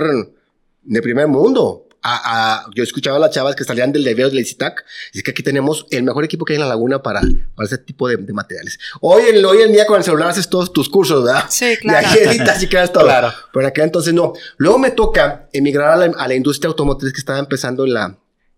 de 0.84 1.02
primer 1.02 1.28
mundo 1.28 1.88
a, 2.04 2.66
yo 2.76 2.84
escuchaba 2.84 3.18
a 3.18 3.20
las 3.20 3.32
chavas 3.32 3.56
que 3.56 3.64
salían 3.64 3.92
del 3.92 4.04
deber 4.04 4.30
del 4.30 4.40
ICITAC, 4.40 4.84
y 5.14 5.20
es 5.20 5.24
que 5.24 5.32
aquí 5.32 5.44
tenemos 5.44 5.86
el 5.92 6.04
mejor 6.04 6.24
equipo 6.24 6.46
que 6.46 6.54
hay 6.54 6.58
en 6.58 6.62
la 6.62 6.70
laguna 6.70 7.04
para, 7.04 7.22
para 7.56 7.68
ese 7.68 7.78
tipo 7.78 8.08
de, 8.08 8.18
materiales. 8.18 8.80
Hoy 9.02 9.24
en, 9.30 9.46
hoy 9.46 9.62
en 9.62 9.72
día 9.72 9.86
con 9.86 9.98
el 9.98 10.04
celular 10.04 10.30
haces 10.30 10.50
todos 10.50 10.74
tus 10.74 10.90
cursos, 10.90 11.24
¿verdad? 11.24 11.46
Sí, 11.50 11.78
claro. 11.82 12.08
Y 12.08 12.10
aquí 12.10 12.20
editas 12.20 12.64
y 12.64 12.68
creas 12.68 12.92
todo. 12.92 13.04
Claro. 13.04 13.32
Pero 13.54 13.68
acá 13.68 13.84
entonces 13.84 14.14
no. 14.14 14.34
Luego 14.58 14.80
me 14.80 14.92
toca 14.92 15.48
emigrar 15.54 16.02
a 16.02 16.28
la, 16.28 16.36
industria 16.36 16.70
automotriz 16.70 17.14
que 17.14 17.20
estaba 17.20 17.40
empezando 17.40 17.86
en 17.86 17.94
la, 17.94 18.18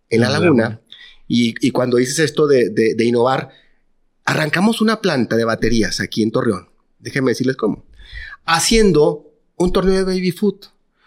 en 0.10 0.21
la 0.21 0.29
laguna. 0.29 0.79
Y, 1.27 1.56
y, 1.65 1.71
cuando 1.71 1.97
dices 1.97 2.19
esto 2.19 2.47
de, 2.47 2.69
de, 2.69 2.95
de 2.95 3.06
innovar, 3.06 3.49
arrancamos 4.25 4.82
una 4.82 5.01
planta 5.01 5.36
de 5.36 5.45
baterías 5.45 5.99
aquí 5.99 6.21
en 6.21 6.32
Torreón. 6.32 6.69
Déjenme 6.99 7.32
decirles 7.32 7.56
cómo. 7.56 7.86
Haciendo 8.45 9.32
un 9.56 9.71
torneo 9.71 9.95
de 9.95 10.03
baby 10.03 10.32
food. 10.32 10.65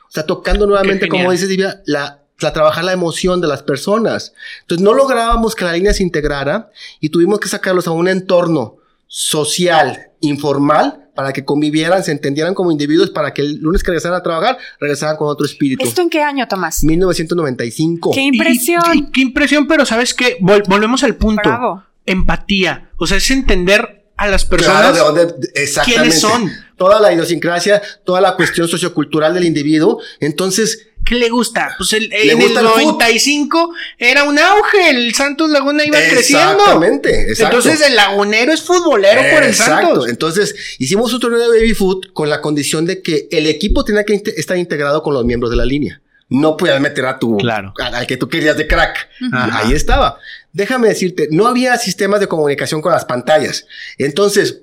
O 0.09 0.11
sea, 0.11 0.25
tocando 0.25 0.67
nuevamente, 0.67 1.09
como 1.09 1.31
dices, 1.31 1.49
Divia, 1.49 1.83
la, 1.87 2.26
la 2.41 2.53
trabajar 2.53 2.85
la 2.85 2.93
emoción 2.93 3.41
de 3.41 3.49
las 3.49 3.63
personas. 3.63 4.35
Entonces 4.63 4.85
no 4.85 4.95
lográbamos 4.95 5.55
que 5.55 5.65
la 5.65 5.73
línea 5.73 5.95
se 5.95 6.03
integrara 6.03 6.71
y 7.01 7.09
tuvimos 7.09 7.41
que 7.41 7.49
sacarlos 7.49 7.87
a 7.87 7.93
un 7.93 8.09
entorno 8.09 8.77
social, 9.07 10.11
informal, 10.21 11.11
para 11.15 11.33
que 11.33 11.45
convivieran, 11.45 12.05
se 12.05 12.13
entendieran 12.13 12.53
como 12.55 12.71
individuos, 12.71 13.11
para 13.11 13.33
que 13.33 13.41
el 13.41 13.57
lunes 13.57 13.83
que 13.83 13.91
regresaran 13.91 14.19
a 14.19 14.23
trabajar, 14.23 14.59
regresaran 14.79 15.17
con 15.17 15.29
otro 15.29 15.47
espíritu. 15.47 15.83
¿Esto 15.85 16.03
en 16.03 16.11
qué 16.11 16.23
año, 16.23 16.47
Tomás? 16.47 16.85
1995. 16.85 18.11
¡Qué 18.13 18.21
impresión! 18.21 19.11
qué 19.13 19.23
impresión, 19.23 19.67
pero 19.67 19.87
¿sabes 19.87 20.13
qué? 20.13 20.37
volvemos 20.41 21.03
al 21.03 21.17
punto. 21.17 21.85
Empatía. 22.05 22.91
O 22.99 23.07
sea, 23.07 23.17
es 23.17 23.31
entender 23.31 24.07
a 24.17 24.29
las 24.29 24.45
personas. 24.45 24.93
Claro, 24.93 25.15
de 25.15 25.23
dónde, 25.23 25.51
exactamente. 25.55 26.03
¿Quiénes 26.03 26.21
son? 26.21 26.51
Toda 26.77 27.01
la 27.01 27.13
idiosincrasia, 27.13 27.83
toda 28.05 28.21
la 28.21 28.37
cuestión 28.37 28.69
sociocultural 28.69 29.35
del 29.35 29.45
individuo. 29.45 30.01
Entonces, 30.21 30.89
¿Qué 31.07 31.15
le 31.15 31.29
gusta? 31.29 31.75
Pues 31.79 31.93
el, 31.93 32.13
en 32.13 32.43
el 32.43 32.53
95 32.55 33.73
era 33.97 34.25
un 34.25 34.39
auge, 34.39 34.91
el 34.91 35.15
Santos 35.15 35.49
Laguna 35.51 35.85
iba 35.85 35.99
creciendo. 35.99 36.53
Exactamente, 36.59 37.31
exacto. 37.31 37.57
Entonces 37.59 37.87
el 37.89 37.95
lagunero 37.97 38.53
es 38.53 38.63
futbolero 38.63 39.23
por 39.33 39.43
el 39.45 39.55
Santos. 39.55 40.09
Entonces 40.09 40.55
hicimos 40.79 41.13
un 41.15 41.21
torneo 41.21 41.39
de 41.51 41.59
baby 41.61 41.75
foot 41.75 42.13
con 42.13 42.29
la 42.29 42.41
condición 42.41 42.85
de 42.87 43.03
que 43.03 43.29
el 43.31 43.47
equipo 43.47 43.85
tenía 43.85 44.05
que 44.05 44.21
estar 44.37 44.57
integrado 44.59 45.03
con 45.03 45.15
los 45.15 45.25
miembros 45.25 45.51
de 45.51 45.57
la 45.57 45.65
línea. 45.65 46.01
no 46.29 46.57
podías 46.57 46.81
meter 46.81 47.07
a 47.07 47.21
tu, 47.21 47.37
Claro. 47.37 47.73
al 47.79 48.05
que 48.05 48.17
tú 48.17 48.29
querías 48.29 48.57
de 48.57 48.67
crack. 48.67 49.09
Ajá. 49.33 49.61
Ahí 49.61 49.75
estaba. 49.75 50.19
Déjame 50.53 50.89
decirte, 50.89 51.29
no 51.31 51.47
había 51.47 51.77
sistemas 51.79 52.19
de 52.19 52.27
comunicación 52.27 52.83
con 52.83 52.91
las 52.91 53.05
pantallas. 53.05 53.65
Entonces, 53.97 54.63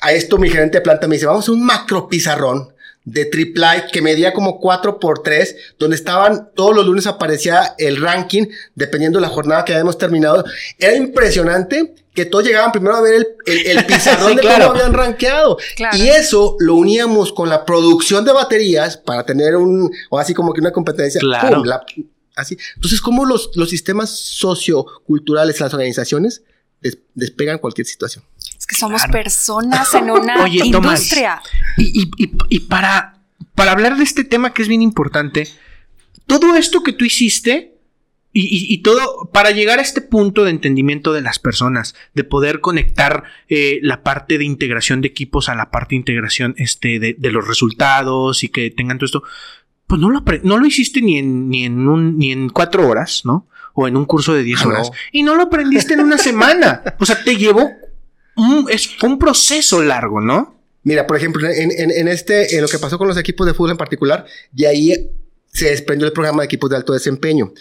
a 0.00 0.10
esto 0.12 0.36
mi 0.36 0.48
gerente 0.50 0.78
de 0.78 0.82
planta 0.82 1.06
me 1.06 1.14
dice, 1.14 1.26
vamos 1.26 1.48
a 1.48 1.52
un 1.52 1.64
macro 1.64 2.08
pizarrón 2.08 2.72
de 3.12 3.24
triple 3.24 3.66
que 3.92 4.00
medía 4.02 4.32
como 4.32 4.60
4 4.60 5.00
por 5.00 5.22
3 5.22 5.56
donde 5.78 5.96
estaban 5.96 6.50
todos 6.54 6.74
los 6.76 6.86
lunes 6.86 7.06
aparecía 7.06 7.74
el 7.78 8.00
ranking 8.00 8.46
dependiendo 8.74 9.18
de 9.18 9.22
la 9.22 9.28
jornada 9.28 9.64
que 9.64 9.72
habíamos 9.72 9.98
terminado. 9.98 10.44
Era 10.78 10.94
impresionante 10.94 11.94
que 12.14 12.24
todos 12.24 12.44
llegaban 12.44 12.72
primero 12.72 12.96
a 12.96 13.00
ver 13.00 13.14
el, 13.14 13.26
el- 13.46 13.78
el 13.78 13.86
pizarrón 13.86 14.30
Sí, 14.30 14.36
de 14.36 14.40
claro. 14.42 14.66
cómo 14.68 14.78
habían 14.78 14.92
rankeado. 14.94 15.58
Claro. 15.76 15.96
Y 15.96 16.08
eso 16.08 16.56
lo 16.60 16.74
uníamos 16.74 17.32
con 17.32 17.48
la 17.48 17.64
producción 17.64 18.24
de 18.24 18.32
baterías 18.32 18.96
para 18.96 19.24
tener 19.24 19.56
un, 19.56 19.90
o 20.10 20.18
así 20.18 20.32
como 20.34 20.52
que 20.52 20.60
una 20.60 20.72
competencia. 20.72 21.20
Claro. 21.20 21.56
¡pum! 21.58 21.66
La- 21.66 21.84
así. 22.36 22.56
Entonces, 22.76 23.00
¿cómo 23.00 23.24
los, 23.26 23.50
los 23.54 23.68
sistemas 23.70 24.10
socioculturales, 24.70 25.60
las 25.60 25.72
organizaciones 25.74 26.42
des- 26.80 26.98
despegan 27.14 27.58
cualquier 27.58 27.86
situación? 27.86 28.24
Que 28.70 28.76
somos 28.76 29.02
Claro. 29.02 29.12
personas 29.12 29.92
en 29.94 30.10
una 30.10 30.44
Oye, 30.44 30.60
industria. 30.64 31.42
Y, 31.76 32.02
y- 32.02 32.10
y- 32.24 32.32
y 32.48 32.60
para, 32.60 33.18
para 33.56 33.72
hablar 33.72 33.96
de 33.96 34.04
este 34.04 34.22
tema 34.24 34.54
que 34.54 34.62
es 34.62 34.68
bien 34.68 34.80
importante, 34.82 35.48
todo 36.26 36.54
esto 36.54 36.82
que 36.84 36.92
tú 36.92 37.04
hiciste 37.04 37.74
y, 38.32 38.42
y- 38.42 38.72
y 38.72 38.78
todo 38.78 39.28
para 39.32 39.50
llegar 39.50 39.80
a 39.80 39.82
este 39.82 40.00
punto 40.00 40.44
de 40.44 40.50
entendimiento 40.52 41.12
de 41.12 41.20
las 41.20 41.40
personas, 41.40 41.96
de 42.14 42.22
poder 42.22 42.60
conectar 42.60 43.24
eh, 43.48 43.80
la 43.82 44.04
parte 44.04 44.38
de 44.38 44.44
integración 44.44 45.00
de 45.00 45.08
equipos 45.08 45.48
a 45.48 45.56
la 45.56 45.72
parte 45.72 45.90
de 45.90 45.96
integración 45.96 46.54
este, 46.56 47.00
de, 47.00 47.16
de 47.18 47.32
los 47.32 47.48
resultados 47.48 48.44
y 48.44 48.48
que 48.48 48.70
tengan 48.70 48.98
todo 48.98 49.06
esto, 49.06 49.22
pues 49.88 50.00
no 50.00 50.10
lo, 50.10 50.22
no 50.44 50.58
lo 50.58 50.66
hiciste 50.66 51.02
ni 51.02 51.18
en, 51.18 51.48
ni, 51.50 51.64
en 51.64 51.88
un, 51.88 52.18
ni 52.18 52.30
en 52.30 52.50
cuatro 52.50 52.88
horas, 52.88 53.22
¿no? 53.24 53.48
O 53.74 53.88
en 53.88 53.96
un 53.96 54.04
curso 54.04 54.32
de 54.32 54.44
10 54.44 54.60
Ah, 54.60 54.64
no. 54.64 54.70
horas. 54.70 54.90
Y 55.10 55.24
no 55.24 55.34
lo 55.34 55.42
aprendiste 55.44 55.94
en 55.94 56.00
una 56.00 56.18
semana. 56.18 56.82
O 57.00 57.06
sea, 57.06 57.22
te 57.24 57.36
llevó 57.36 57.68
un, 58.40 58.66
es, 58.70 58.88
fue 58.98 59.08
un 59.08 59.18
proceso 59.18 59.82
largo, 59.82 60.20
¿no? 60.20 60.56
Mira, 60.82 61.06
por 61.06 61.16
ejemplo, 61.16 61.46
en, 61.48 61.70
en- 61.70 61.90
en 61.90 62.08
este, 62.08 62.56
en 62.56 62.62
lo 62.62 62.68
que 62.68 62.78
pasó 62.78 62.96
con 62.98 63.06
los 63.08 63.18
equipos 63.18 63.46
de 63.46 63.54
fútbol 63.54 63.72
en 63.72 63.76
particular, 63.76 64.24
de 64.52 64.66
ahí 64.66 65.10
se 65.52 65.70
desprendió 65.70 66.06
el 66.06 66.12
programa 66.12 66.42
de 66.42 66.46
equipos 66.46 66.70
de 66.70 66.76
alto 66.76 66.92
desempeño. 66.92 67.52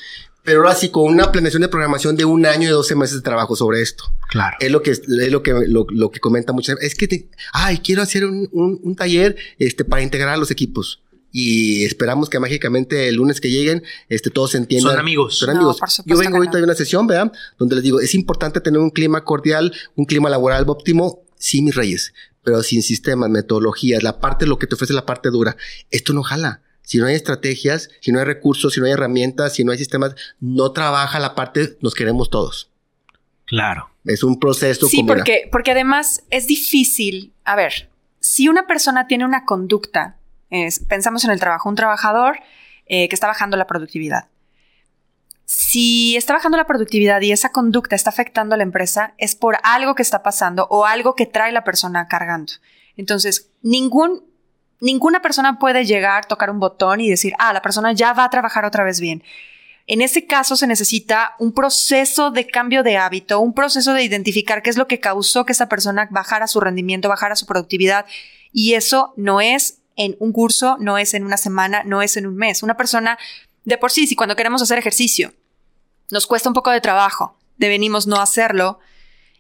Pero 0.44 0.60
ahora 0.62 0.74
sí, 0.74 0.90
con 0.90 1.04
una 1.04 1.32
planeación 1.32 1.62
de 1.62 1.68
programación 1.68 2.16
de 2.16 2.24
un 2.24 2.46
año 2.46 2.70
y 2.70 2.72
12 2.72 2.96
meses 2.96 3.16
de 3.18 3.22
trabajo 3.22 3.56
sobre 3.58 3.82
esto. 3.82 4.06
Claro. 4.30 4.56
Es 4.62 4.72
lo 4.72 4.82
que, 4.82 4.92
es 4.92 5.02
lo 5.08 5.44
que, 5.44 5.52
lo, 5.68 5.86
lo 5.90 6.12
que 6.12 6.20
comenta 6.22 6.54
muchas 6.54 6.78
Es 6.82 6.96
que, 6.96 7.08
te- 7.10 7.28
ay, 7.52 7.80
quiero 7.80 8.02
hacer 8.02 8.24
un, 8.26 8.48
un- 8.54 8.80
un 8.82 8.96
taller, 8.96 9.36
este, 9.58 9.84
para 9.84 10.02
integrar 10.02 10.30
a 10.36 10.38
los 10.38 10.50
equipos. 10.50 11.02
Y 11.32 11.84
esperamos 11.86 12.30
que 12.30 12.40
mágicamente 12.40 13.08
el 13.08 13.16
lunes 13.16 13.40
que 13.40 13.50
lleguen, 13.50 13.84
este, 14.08 14.30
todos 14.32 14.52
se 14.52 14.58
entiendan. 14.58 14.92
Son 14.94 15.00
amigos. 15.00 15.38
Son 15.38 15.50
No, 15.50 15.56
amigos. 15.58 15.78
por 15.80 15.90
supuesto 15.90 16.14
Yo 16.16 16.20
vengo 16.20 16.38
ahorita 16.38 16.54
no. 16.54 16.58
de 16.60 16.64
una 16.64 16.76
sesión, 16.76 17.06
¿verdad? 17.08 17.32
Donde 17.58 17.76
les 17.76 17.84
digo, 17.84 18.00
es 18.00 18.16
importante 18.16 18.62
tener 18.62 18.80
un 18.80 18.90
clima 18.90 19.24
cordial, 19.24 19.74
un 19.96 20.06
clima 20.06 20.30
laboral 20.30 20.66
óptimo. 20.68 21.22
Sí, 21.38 21.62
mis 21.62 21.76
reyes, 21.76 22.14
pero 22.44 22.64
sin 22.64 22.82
sistemas, 22.84 23.30
metodologías, 23.30 24.04
la 24.04 24.20
parte, 24.20 24.46
lo 24.46 24.58
que 24.60 24.68
te 24.68 24.76
ofrece 24.76 24.94
la 24.94 25.06
parte 25.06 25.30
dura. 25.30 25.56
Esto 25.92 26.14
no 26.14 26.24
jala. 26.24 26.62
Si 26.82 26.98
no 26.98 27.06
hay 27.06 27.14
estrategias, 27.16 27.90
si 28.02 28.12
no 28.12 28.20
hay 28.20 28.26
recursos, 28.26 28.74
si 28.74 28.80
no 28.80 28.88
hay 28.88 28.94
herramientas, 28.94 29.54
si 29.54 29.64
no 29.64 29.72
hay 29.72 29.78
sistemas, 29.78 30.16
no 30.40 30.72
trabaja 30.72 31.20
la 31.20 31.36
parte, 31.36 31.78
nos 31.82 31.94
queremos 31.94 32.30
todos. 32.32 32.72
Claro. 33.46 33.90
Es 34.06 34.24
un 34.24 34.40
proceso. 34.40 34.88
Sí, 34.88 35.04
porque, 35.04 35.48
porque 35.52 35.72
además 35.72 36.24
es 36.30 36.48
difícil. 36.48 37.34
A 37.46 37.56
ver, 37.56 37.90
si 38.20 38.48
una 38.48 38.66
persona 38.68 39.08
tiene 39.08 39.26
una 39.26 39.46
conducta, 39.46 40.18
pensamos 40.88 41.24
en 41.26 41.32
el 41.32 41.40
trabajo, 41.40 41.70
un 41.70 41.76
trabajador 41.76 42.40
eh, 42.86 43.08
que 43.08 43.16
está 43.16 43.28
bajando 43.28 43.58
la 43.58 43.68
productividad. 43.68 44.28
Si 45.46 46.16
está 46.16 46.34
bajando 46.34 46.58
la 46.58 46.68
productividad 46.68 47.22
y 47.22 47.32
esa 47.32 47.52
conducta 47.52 47.96
está 47.96 48.12
afectando 48.12 48.54
a 48.54 48.58
la 48.58 48.64
empresa, 48.64 49.14
es 49.18 49.36
por 49.36 49.58
algo 49.64 49.96
que 49.96 50.04
está 50.04 50.22
pasando 50.22 50.68
o 50.70 50.86
algo 50.86 51.16
que 51.16 51.26
trae 51.26 51.52
la 51.52 51.64
persona 51.64 52.08
cargando. 52.08 52.54
Entonces, 52.98 53.50
ningún, 53.62 54.24
ninguna 54.80 55.22
persona 55.22 55.58
puede 55.58 55.86
llegar, 55.86 56.26
tocar 56.26 56.52
un 56.52 56.60
botón 56.60 57.02
y 57.02 57.10
decir, 57.10 57.34
ah, 57.40 57.54
la 57.54 57.62
persona 57.62 57.94
ya 57.94 58.14
va 58.14 58.26
a 58.26 58.30
trabajar 58.30 58.66
otra 58.66 58.84
vez 58.84 59.00
bien. 59.00 59.24
En 59.88 60.02
ese 60.02 60.28
caso 60.28 60.56
se 60.56 60.68
necesita 60.68 61.34
un 61.40 61.52
proceso 61.52 62.30
de 62.30 62.46
cambio 62.46 62.84
de 62.84 62.98
hábito, 62.98 63.40
un 63.40 63.56
proceso 63.56 63.94
de 63.94 64.04
identificar 64.04 64.62
qué 64.62 64.70
es 64.70 64.78
lo 64.78 64.88
que 64.88 65.00
causó 65.00 65.46
que 65.46 65.54
esa 65.54 65.68
persona 65.68 66.08
bajara 66.12 66.46
su 66.46 66.60
rendimiento, 66.60 67.10
bajara 67.10 67.36
su 67.36 67.48
productividad. 67.48 68.06
Y 68.52 68.76
eso 68.76 69.16
no 69.18 69.42
es 69.42 69.79
en 70.00 70.16
un 70.20 70.32
curso, 70.32 70.78
no 70.80 70.98
es 70.98 71.14
en 71.14 71.26
una 71.26 71.36
semana, 71.36 71.84
no 71.84 72.02
es 72.02 72.16
en 72.16 72.26
un 72.26 72.38
mes. 72.38 72.64
Una 72.64 72.78
persona, 72.78 73.20
de 73.66 73.78
por 73.78 73.92
sí, 73.92 74.08
si 74.08 74.16
cuando 74.16 74.38
queremos 74.38 74.62
hacer 74.62 74.80
ejercicio 74.80 75.34
nos 76.10 76.26
cuesta 76.26 76.50
un 76.50 76.56
poco 76.56 76.72
de 76.72 76.80
trabajo, 76.80 77.38
devenimos 77.58 78.08
no 78.08 78.20
hacerlo 78.22 78.80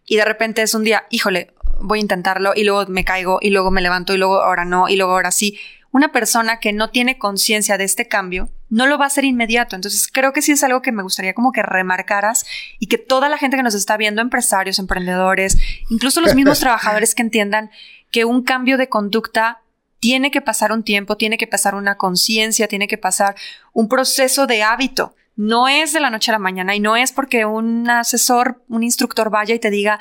y 0.05 0.17
de 0.17 0.25
repente 0.25 0.61
es 0.61 0.73
un 0.73 0.83
día, 0.83 1.05
híjole, 1.09 1.53
voy 1.79 1.99
a 1.99 2.01
intentarlo 2.01 2.51
y 2.55 2.65
luego 2.65 2.85
me 2.87 3.05
caigo 3.05 3.39
y 3.41 3.51
luego 3.51 3.71
me 3.71 3.81
levanto 3.81 4.13
y 4.13 4.17
luego 4.17 4.41
ahora 4.41 4.65
no 4.65 4.89
y 4.89 4.97
luego 4.97 5.13
ahora 5.13 5.31
sí. 5.31 5.57
Una 5.91 6.11
persona 6.11 6.59
que 6.59 6.73
no 6.73 6.89
tiene 6.91 7.17
conciencia 7.17 7.77
de 7.77 7.85
este 7.85 8.09
cambio 8.09 8.49
no 8.69 8.85
lo 8.85 8.97
va 8.97 9.05
a 9.05 9.07
hacer 9.07 9.23
inmediato. 9.23 9.77
Entonces 9.77 10.09
creo 10.11 10.33
que 10.33 10.41
sí 10.41 10.51
es 10.51 10.63
algo 10.63 10.81
que 10.81 10.91
me 10.91 11.01
gustaría 11.03 11.33
como 11.33 11.53
que 11.53 11.63
remarcaras 11.63 12.45
y 12.79 12.87
que 12.87 12.97
toda 12.97 13.29
la 13.29 13.37
gente 13.37 13.55
que 13.55 13.63
nos 13.63 13.75
está 13.75 13.95
viendo, 13.95 14.21
empresarios, 14.21 14.77
emprendedores, 14.77 15.57
incluso 15.89 16.19
los 16.19 16.35
mismos 16.35 16.59
trabajadores 16.59 17.15
que 17.15 17.23
entiendan 17.23 17.71
que 18.11 18.25
un 18.25 18.43
cambio 18.43 18.77
de 18.77 18.89
conducta 18.89 19.61
tiene 19.99 20.31
que 20.31 20.41
pasar 20.41 20.71
un 20.71 20.83
tiempo, 20.83 21.17
tiene 21.17 21.37
que 21.37 21.47
pasar 21.47 21.75
una 21.75 21.95
conciencia, 21.97 22.67
tiene 22.67 22.87
que 22.87 22.97
pasar 22.97 23.35
un 23.73 23.89
proceso 23.89 24.47
de 24.47 24.63
hábito. 24.63 25.15
No 25.35 25.67
es 25.67 25.93
de 25.93 25.99
la 25.99 26.09
noche 26.09 26.31
a 26.31 26.33
la 26.33 26.39
mañana 26.39 26.75
y 26.75 26.79
no 26.79 26.95
es 26.97 27.11
porque 27.11 27.45
un 27.45 27.89
asesor, 27.89 28.61
un 28.67 28.83
instructor 28.83 29.29
vaya 29.29 29.55
y 29.55 29.59
te 29.59 29.69
diga, 29.69 29.99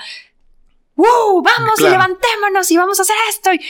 ¡Wow! 0.97 1.43
Vamos 1.43 1.75
Claro. 1.77 1.95
y 1.95 1.97
levantémonos 1.97 2.71
y 2.71 2.77
vamos 2.77 2.99
a 2.99 3.03
hacer 3.03 3.17
esto. 3.31 3.53
Y- 3.55 3.61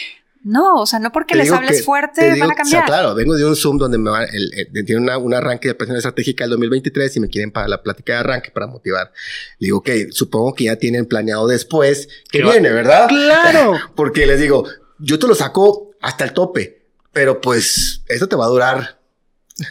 No, 0.44 0.76
o 0.76 0.86
sea, 0.86 0.98
no 0.98 1.10
porque 1.12 1.34
Te 1.34 1.40
les 1.40 1.52
hables 1.52 1.78
que- 1.78 1.82
fuerte 1.82 2.20
te 2.22 2.32
digo- 2.32 2.46
van 2.46 2.52
a 2.52 2.54
cambiar. 2.54 2.84
O 2.84 2.86
sea, 2.86 2.94
claro, 2.94 3.14
vengo 3.14 3.34
de 3.34 3.44
un 3.44 3.54
Zoom 3.56 3.76
donde 3.76 3.98
me 3.98 4.08
va, 4.08 4.24
el, 4.24 4.50
el- 4.72 4.84
tiene 4.86 5.02
una, 5.02 5.18
un 5.18 5.34
arranque 5.34 5.68
de 5.68 5.74
presión 5.74 5.96
estratégica 5.96 6.44
del 6.44 6.52
2023 6.52 7.14
y 7.16 7.20
me 7.20 7.28
quieren 7.28 7.50
para 7.50 7.68
la 7.68 7.82
plática 7.82 8.14
de 8.14 8.18
arranque 8.20 8.50
para 8.50 8.66
motivar. 8.68 9.12
Le 9.58 9.66
digo, 9.66 9.78
ok, 9.78 9.90
supongo 10.10 10.54
que 10.54 10.64
ya 10.64 10.76
tienen 10.76 11.06
planeado 11.06 11.46
después 11.48 12.06
que 12.30 12.38
Que 12.38 12.44
va- 12.44 12.52
viene, 12.52 12.70
¿verdad? 12.70 13.08
Claro. 13.08 13.72
Porque 13.96 14.24
les 14.26 14.40
digo, 14.40 14.64
yo 14.98 15.18
te 15.18 15.26
lo 15.26 15.34
saco 15.34 15.88
hasta 16.00 16.24
el 16.24 16.32
tope, 16.32 16.82
pero 17.12 17.40
pues 17.40 18.02
esto 18.08 18.28
te 18.28 18.37
va 18.37 18.44
a 18.46 18.48
durar. 18.48 18.98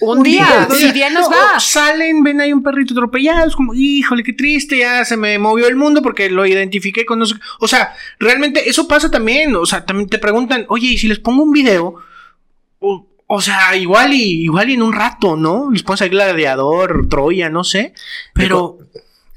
Un 0.02 0.22
día, 0.22 0.68
si 0.78 0.92
bien 0.92 1.14
nos 1.14 1.30
No, 1.30 1.36
va. 1.38 1.60
Salen, 1.62 2.22
ven 2.22 2.42
ahí 2.42 2.52
un 2.52 2.62
perrito 2.62 2.94
atropellado, 2.94 3.48
es 3.48 3.56
como, 3.56 3.74
híjole, 3.74 4.22
qué 4.22 4.34
triste, 4.34 4.80
ya 4.80 5.06
se 5.06 5.16
me 5.16 5.40
movió 5.40 5.66
el 5.68 5.78
mundo 5.78 6.02
porque 6.02 6.30
lo 6.30 6.46
identifiqué 6.46 7.06
con 7.06 7.20
no 7.20 7.26
sé- 7.26 7.36
O 7.62 7.70
sea, 7.70 7.96
realmente 8.20 8.70
eso 8.70 8.86
pasa 8.86 9.10
también. 9.10 9.56
O 9.56 9.66
sea, 9.66 9.86
también 9.86 10.10
te 10.10 10.20
preguntan, 10.20 10.66
oye, 10.68 10.88
y 10.88 10.98
si 10.98 11.08
les 11.08 11.20
pongo 11.20 11.44
un 11.44 11.54
video, 11.54 11.96
o, 12.80 13.08
o 13.28 13.42
sea, 13.42 13.78
igual 13.78 14.12
y 14.14 14.44
igual 14.44 14.70
y 14.70 14.74
en 14.74 14.82
un 14.84 14.92
rato, 14.92 15.38
¿no? 15.38 15.72
Les 15.72 15.84
pones 15.84 16.02
ahí 16.02 16.10
gladiador, 16.10 17.08
Troya, 17.10 17.50
no 17.50 17.64
sé. 17.64 17.94
Pero 18.34 18.80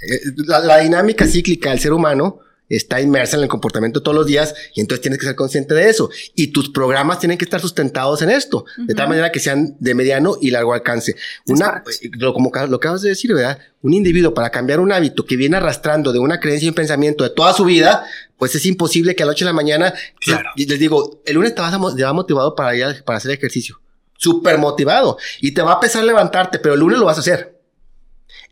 Eh, 0.02 0.32
La, 0.48 0.58
la 0.60 0.78
dinámica 0.78 1.26
cíclica 1.26 1.70
del 1.70 1.78
ser 1.78 1.92
humano 1.92 2.40
está 2.76 3.00
inmersa 3.00 3.36
en 3.36 3.42
el 3.42 3.48
comportamiento 3.48 4.02
todos 4.02 4.14
los 4.16 4.26
días 4.26 4.54
y 4.74 4.80
entonces 4.80 5.02
tienes 5.02 5.18
que 5.20 5.26
ser 5.26 5.34
consciente 5.36 5.74
de 5.74 5.88
eso. 5.90 6.08
Y 6.34 6.48
tus 6.48 6.70
programas 6.70 7.18
tienen 7.18 7.36
que 7.36 7.44
estar 7.44 7.60
sustentados 7.60 8.22
en 8.22 8.30
esto, 8.30 8.64
de 8.78 8.94
tal 8.94 9.08
manera 9.08 9.30
que 9.32 9.40
sean 9.40 9.76
de 9.80 9.94
mediano 9.94 10.36
y 10.40 10.50
largo 10.50 10.72
alcance. 10.72 11.16
Una, 11.46 11.82
eh, 12.02 12.10
lo, 12.18 12.32
como 12.32 12.50
lo 12.54 12.80
que 12.80 12.86
acabas 12.86 13.02
de 13.02 13.10
decir, 13.10 13.34
¿verdad? 13.34 13.58
Un 13.82 13.92
individuo 13.92 14.32
para 14.32 14.50
cambiar 14.50 14.80
un 14.80 14.92
hábito 14.92 15.24
que 15.26 15.36
viene 15.36 15.56
arrastrando 15.56 16.12
de 16.12 16.18
una 16.20 16.40
creencia 16.40 16.66
y 16.66 16.68
un 16.70 16.74
pensamiento 16.74 17.24
de 17.24 17.30
toda 17.30 17.52
su 17.52 17.64
vida, 17.64 18.06
pues 18.38 18.54
es 18.54 18.64
imposible 18.66 19.14
que 19.14 19.22
a 19.22 19.26
la 19.26 19.32
noche 19.32 19.44
de 19.44 19.50
la 19.50 19.54
mañana, 19.54 19.92
Claro. 20.20 20.50
y 20.56 20.66
les 20.66 20.78
digo, 20.78 21.22
el 21.26 21.34
lunes 21.34 21.54
te 21.54 21.60
vas 21.60 21.74
a, 21.74 21.78
mo- 21.78 21.94
te 21.94 22.02
va 22.04 22.12
motivado 22.12 22.54
para 22.54 22.74
ir 22.76 22.84
a- 22.84 23.04
para 23.04 23.16
hacer 23.18 23.32
ejercicio. 23.32 23.80
Súper 24.16 24.58
motivado. 24.58 25.16
Y 25.40 25.52
te 25.52 25.62
va 25.62 25.72
a 25.72 25.80
pesar 25.80 26.04
levantarte, 26.04 26.58
pero 26.58 26.74
el 26.74 26.80
lunes 26.80 26.98
lo 26.98 27.06
vas 27.06 27.16
a 27.16 27.20
hacer. 27.20 27.58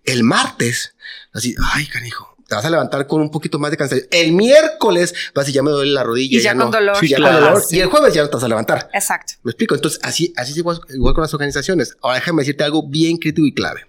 El 0.05 0.25
martes, 0.25 0.95
así, 1.33 1.55
ay, 1.75 1.87
canijo, 1.87 2.37
te 2.49 2.55
vas 2.55 2.65
a 2.65 2.71
levantar 2.71 3.07
con 3.07 3.21
un 3.21 3.31
poquito 3.31 3.59
más 3.59 3.71
de 3.71 3.77
cansancio. 3.77 4.09
El 4.11 4.33
miércoles 4.33 5.13
vas 5.35 5.43
a 5.43 5.45
decir, 5.45 5.55
ya 5.57 5.63
me 5.63 5.71
duele 5.71 5.93
la 5.93 6.03
rodilla. 6.03 6.39
Y 6.39 6.41
ya 6.41 6.57
con 6.57 6.71
dolor. 6.71 6.97
Sí, 6.99 7.07
ya 7.09 7.19
Claro. 7.19 7.37
con 7.37 7.45
dolor. 7.45 7.63
Sí. 7.63 7.77
Y 7.77 7.81
el 7.81 7.89
jueves 7.89 8.15
ya 8.15 8.23
no 8.23 8.29
te 8.31 8.35
vas 8.37 8.45
a 8.45 8.49
levantar. 8.49 8.89
Exacto. 8.95 9.35
¿Me 9.43 9.51
explico? 9.51 9.75
Entonces, 9.75 10.01
así, 10.03 10.33
así 10.35 10.53
es 10.53 10.57
igual, 10.59 10.81
igual 10.89 11.13
con 11.15 11.23
las 11.23 11.35
organizaciones. 11.35 11.95
Ahora 12.03 12.17
déjame 12.17 12.41
decirte 12.43 12.65
algo 12.65 12.89
bien 12.89 13.19
crítico 13.19 13.47
y 13.47 13.53
clave. 13.53 13.87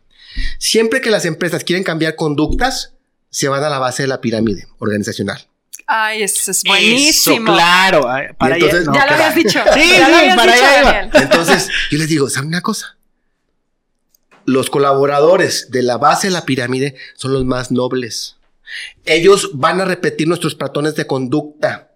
Siempre 0.60 1.00
que 1.00 1.10
las 1.10 1.24
empresas 1.24 1.64
quieren 1.64 1.84
cambiar 1.86 2.16
conductas, 2.18 2.94
se 3.30 3.48
van 3.48 3.64
a 3.64 3.70
la 3.70 3.80
base 3.80 4.04
de 4.04 4.08
la 4.10 4.20
pirámide 4.20 4.68
organizacional. 4.80 5.48
Ay, 5.88 6.22
eso 6.24 6.52
es 6.52 6.58
eso, 6.58 6.64
buenísimo. 6.68 7.54
claro. 7.54 8.10
ay, 8.12 8.28
Para 8.38 8.58
Y 8.60 8.62
entonces- 8.64 8.86
no, 8.88 8.94
ya 8.94 9.06
lo 9.06 9.12
habías 9.14 9.36
dicho. 9.36 9.60
Sí, 9.74 9.90
ya 9.98 10.10
lo 10.10 10.16
sí, 10.16 10.20
habías 10.22 10.36
para 10.36 10.54
dicho, 10.54 10.66
allá. 10.66 11.10
Entonces, 11.14 11.70
yo 11.92 11.98
les 11.98 12.10
digo, 12.10 12.30
¿saben 12.30 12.50
una 12.50 12.62
cosa? 12.62 12.98
Los 14.46 14.70
colaboradores 14.70 15.70
de 15.72 15.84
la 15.84 15.98
base 15.98 16.28
de 16.28 16.34
la 16.34 16.46
pirámide 16.46 16.96
son 17.16 17.34
los 17.34 17.46
más 17.46 17.72
nobles. 17.72 18.36
Ellos 19.06 19.52
van 19.54 19.82
a 19.82 19.86
repetir 19.86 20.28
nuestros 20.28 20.56
patrones 20.56 20.96
de 20.96 21.08
conducta. 21.08 21.92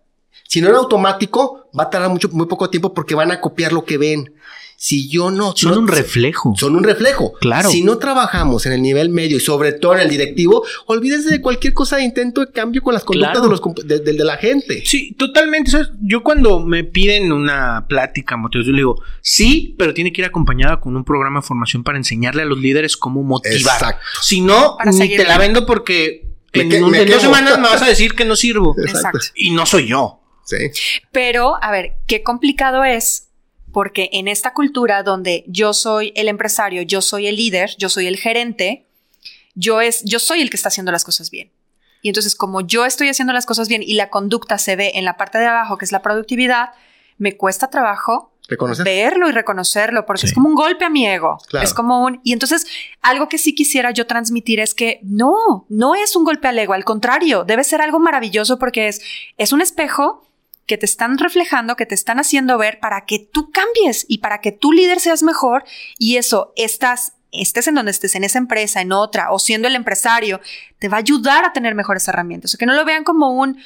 Si 0.47 0.61
no 0.61 0.69
en 0.69 0.75
automático, 0.75 1.69
va 1.77 1.83
a 1.85 1.89
tardar 1.89 2.09
mucho, 2.09 2.29
muy 2.29 2.45
poco 2.47 2.69
tiempo 2.69 2.93
porque 2.93 3.15
van 3.15 3.31
a 3.31 3.41
copiar 3.41 3.73
lo 3.73 3.85
que 3.85 3.97
ven. 3.97 4.33
Si 4.75 5.07
yo 5.07 5.31
no... 5.31 5.53
Son 5.55 5.71
no- 5.71 5.79
un 5.79 5.87
reflejo. 5.87 6.53
Son 6.57 6.75
un 6.75 6.83
reflejo. 6.83 7.33
Claro. 7.39 7.69
Si 7.69 7.83
no 7.83 7.97
trabajamos 7.99 8.65
en 8.65 8.73
el 8.73 8.81
nivel 8.81 9.09
medio 9.09 9.37
y 9.37 9.39
sobre 9.39 9.71
todo 9.71 9.93
en 9.95 10.01
el 10.01 10.09
directivo, 10.09 10.63
olvídense 10.87 11.29
de 11.29 11.41
cualquier 11.41 11.73
cosa 11.73 11.95
de 11.97 12.03
intento 12.03 12.41
de 12.41 12.51
cambio 12.51 12.81
con 12.81 12.93
las 12.93 13.03
conductas 13.05 13.31
Claro. 13.33 13.45
de, 13.47 13.51
los, 13.51 13.61
comp- 13.61 13.81
de, 13.83 13.99
de- 13.99 14.13
de 14.13 14.23
la 14.25 14.35
gente. 14.37 14.83
Sí, 14.85 15.13
totalmente. 15.13 15.71
¿sabes? 15.71 15.89
Yo 16.01 16.21
cuando 16.21 16.59
me 16.59 16.83
piden 16.83 17.31
una 17.31 17.85
plática, 17.87 18.35
motivos, 18.35 18.65
yo 18.67 18.73
le 18.73 18.79
digo, 18.79 19.01
sí, 19.21 19.73
pero 19.77 19.93
tiene 19.93 20.11
que 20.11 20.21
ir 20.21 20.25
acompañada 20.25 20.81
con 20.81 20.95
un 20.97 21.05
programa 21.05 21.39
de 21.39 21.47
formación 21.47 21.83
para 21.83 21.97
enseñarle 21.97 22.41
a 22.41 22.45
los 22.45 22.57
líderes 22.59 22.97
cómo 22.97 23.23
motivar. 23.23 23.55
Exacto. 23.57 24.01
Si 24.21 24.41
no, 24.41 24.75
Para 24.77 24.91
ni 24.91 24.97
seguir 24.97 25.17
te 25.21 25.25
la 25.27 25.37
vendo 25.37 25.65
porque 25.65 26.32
en, 26.61 26.69
que- 26.69 26.83
un- 26.83 26.95
en 26.95 27.09
dos 27.09 27.21
semanas 27.21 27.57
me 27.57 27.67
vas 27.67 27.81
a 27.81 27.85
decir 27.87 28.13
que 28.15 28.25
no 28.25 28.35
sirvo. 28.35 28.75
Exacto. 28.87 29.19
Y 29.35 29.51
no 29.51 29.65
soy 29.65 29.87
yo. 29.87 30.19
Sí. 30.45 30.57
Pero, 31.11 31.57
a 31.63 31.71
ver, 31.71 31.93
qué 32.07 32.21
complicado 32.23 32.83
es, 32.83 33.29
porque 33.71 34.09
en 34.13 34.27
esta 34.27 34.53
cultura 34.53 35.01
donde 35.03 35.45
yo 35.47 35.73
soy 35.73 36.11
el 36.15 36.27
empresario, 36.27 36.81
yo 36.81 37.01
soy 37.01 37.27
el 37.27 37.35
líder, 37.37 37.71
yo 37.77 37.89
soy 37.89 38.07
el 38.07 38.17
gerente, 38.17 38.85
yo, 39.55 39.79
es, 39.81 40.03
yo 40.03 40.19
soy 40.19 40.41
el 40.41 40.49
que 40.49 40.57
está 40.57 40.67
haciendo 40.67 40.91
las 40.91 41.03
cosas 41.05 41.29
bien. 41.31 41.51
Y 42.01 42.09
entonces, 42.09 42.35
como 42.35 42.59
yo 42.59 42.85
estoy 42.85 43.07
haciendo 43.07 43.31
las 43.33 43.45
cosas 43.45 43.69
bien 43.69 43.81
y 43.81 43.93
la 43.93 44.09
conducta 44.09 44.57
se 44.57 44.75
ve 44.75 44.91
en 44.95 45.05
la 45.05 45.15
parte 45.15 45.37
de 45.37 45.45
abajo, 45.45 45.77
que 45.77 45.85
es 45.85 45.93
la 45.93 46.01
productividad, 46.01 46.71
me 47.17 47.37
cuesta 47.37 47.69
trabajo 47.69 48.32
Reconocer. 48.53 48.85
verlo 48.85 49.29
y 49.29 49.31
reconocerlo, 49.31 50.05
porque 50.05 50.21
Sí. 50.21 50.27
es 50.27 50.33
como 50.33 50.49
un 50.49 50.55
golpe 50.55 50.85
a 50.85 50.89
mi 50.89 51.07
ego. 51.07 51.37
Claro. 51.47 51.65
Es 51.65 51.73
como 51.73 52.03
un... 52.03 52.19
Y 52.23 52.33
entonces, 52.33 52.65
algo 53.01 53.27
que 53.29 53.37
sí 53.37 53.53
quisiera 53.55 53.91
yo 53.91 54.07
transmitir 54.07 54.59
es 54.59 54.73
que 54.73 54.99
no, 55.03 55.65
no 55.69 55.95
es 55.95 56.15
un 56.15 56.23
golpe 56.23 56.47
al 56.47 56.57
ego, 56.59 56.73
al 56.73 56.85
contrario, 56.85 57.43
debe 57.43 57.63
ser 57.63 57.81
algo 57.81 57.99
maravilloso 57.99 58.57
porque 58.59 58.87
es, 58.87 59.01
es 59.37 59.51
un 59.53 59.61
espejo 59.61 60.27
que 60.65 60.77
te 60.77 60.85
están 60.85 61.17
reflejando, 61.17 61.75
que 61.75 61.85
te 61.85 61.93
están 61.95 62.19
haciendo 62.19 62.57
ver 62.57 62.79
para 62.79 63.05
que 63.05 63.19
tú 63.19 63.51
cambies 63.51 64.05
y 64.07 64.19
para 64.19 64.39
que 64.39 64.53
tu 64.53 64.71
líder 64.71 64.99
seas 65.01 65.21
mejor 65.21 65.65
y 65.99 66.15
eso, 66.15 66.53
estás, 66.55 67.13
estés 67.33 67.67
en 67.67 67.75
donde 67.75 67.91
estés, 67.91 68.15
en 68.15 68.23
esa 68.23 68.37
empresa, 68.37 68.79
en 68.79 68.93
otra, 68.93 69.31
o 69.31 69.39
siendo 69.39 69.67
el 69.67 69.75
empresario, 69.75 70.39
te 70.79 70.87
va 70.87 70.97
a 70.97 70.99
ayudar 71.01 71.43
a 71.43 71.51
tener 71.51 71.75
mejores 71.75 72.07
herramientas. 72.07 72.49
O 72.49 72.51
sea, 72.53 72.57
que 72.59 72.65
no 72.65 72.73
lo 72.75 72.85
vean 72.85 73.03
como 73.03 73.31
un... 73.31 73.57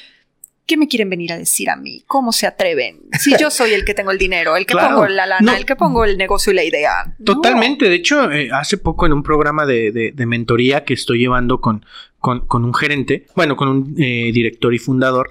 ¿Qué 0.68 0.76
me 0.76 0.86
quieren 0.86 1.08
venir 1.08 1.32
a 1.32 1.38
decir 1.38 1.70
a 1.70 1.76
mí? 1.76 2.04
¿Cómo 2.06 2.30
se 2.30 2.46
atreven? 2.46 3.00
Si 3.18 3.34
yo 3.40 3.50
soy 3.50 3.72
el 3.72 3.84
que 3.86 3.94
tengo 3.94 4.10
el 4.10 4.18
dinero, 4.18 4.54
el 4.54 4.66
que 4.66 4.74
Claro. 4.74 4.96
pongo 4.96 5.08
la 5.08 5.24
lana, 5.26 5.52
No. 5.52 5.56
el 5.58 5.64
que 5.64 5.74
pongo 5.76 6.04
el 6.04 6.18
negocio 6.18 6.52
y 6.52 6.56
la 6.56 6.62
idea. 6.62 7.14
No. 7.18 7.24
Totalmente. 7.24 7.88
De 7.88 7.94
hecho, 7.94 8.30
eh, 8.30 8.50
hace 8.52 8.76
poco 8.76 9.06
en 9.06 9.14
un 9.14 9.22
programa 9.22 9.64
de, 9.64 9.90
de- 9.92 10.12
de 10.12 10.26
mentoría 10.26 10.84
que 10.84 10.92
estoy 10.92 11.18
llevando 11.20 11.60
con, 11.62 11.84
con, 12.20 12.46
con 12.46 12.64
un 12.66 12.74
gerente, 12.74 13.24
bueno, 13.34 13.56
con 13.56 13.68
un 13.68 13.94
eh, 13.98 14.30
director 14.32 14.74
y 14.74 14.78
fundador, 14.78 15.30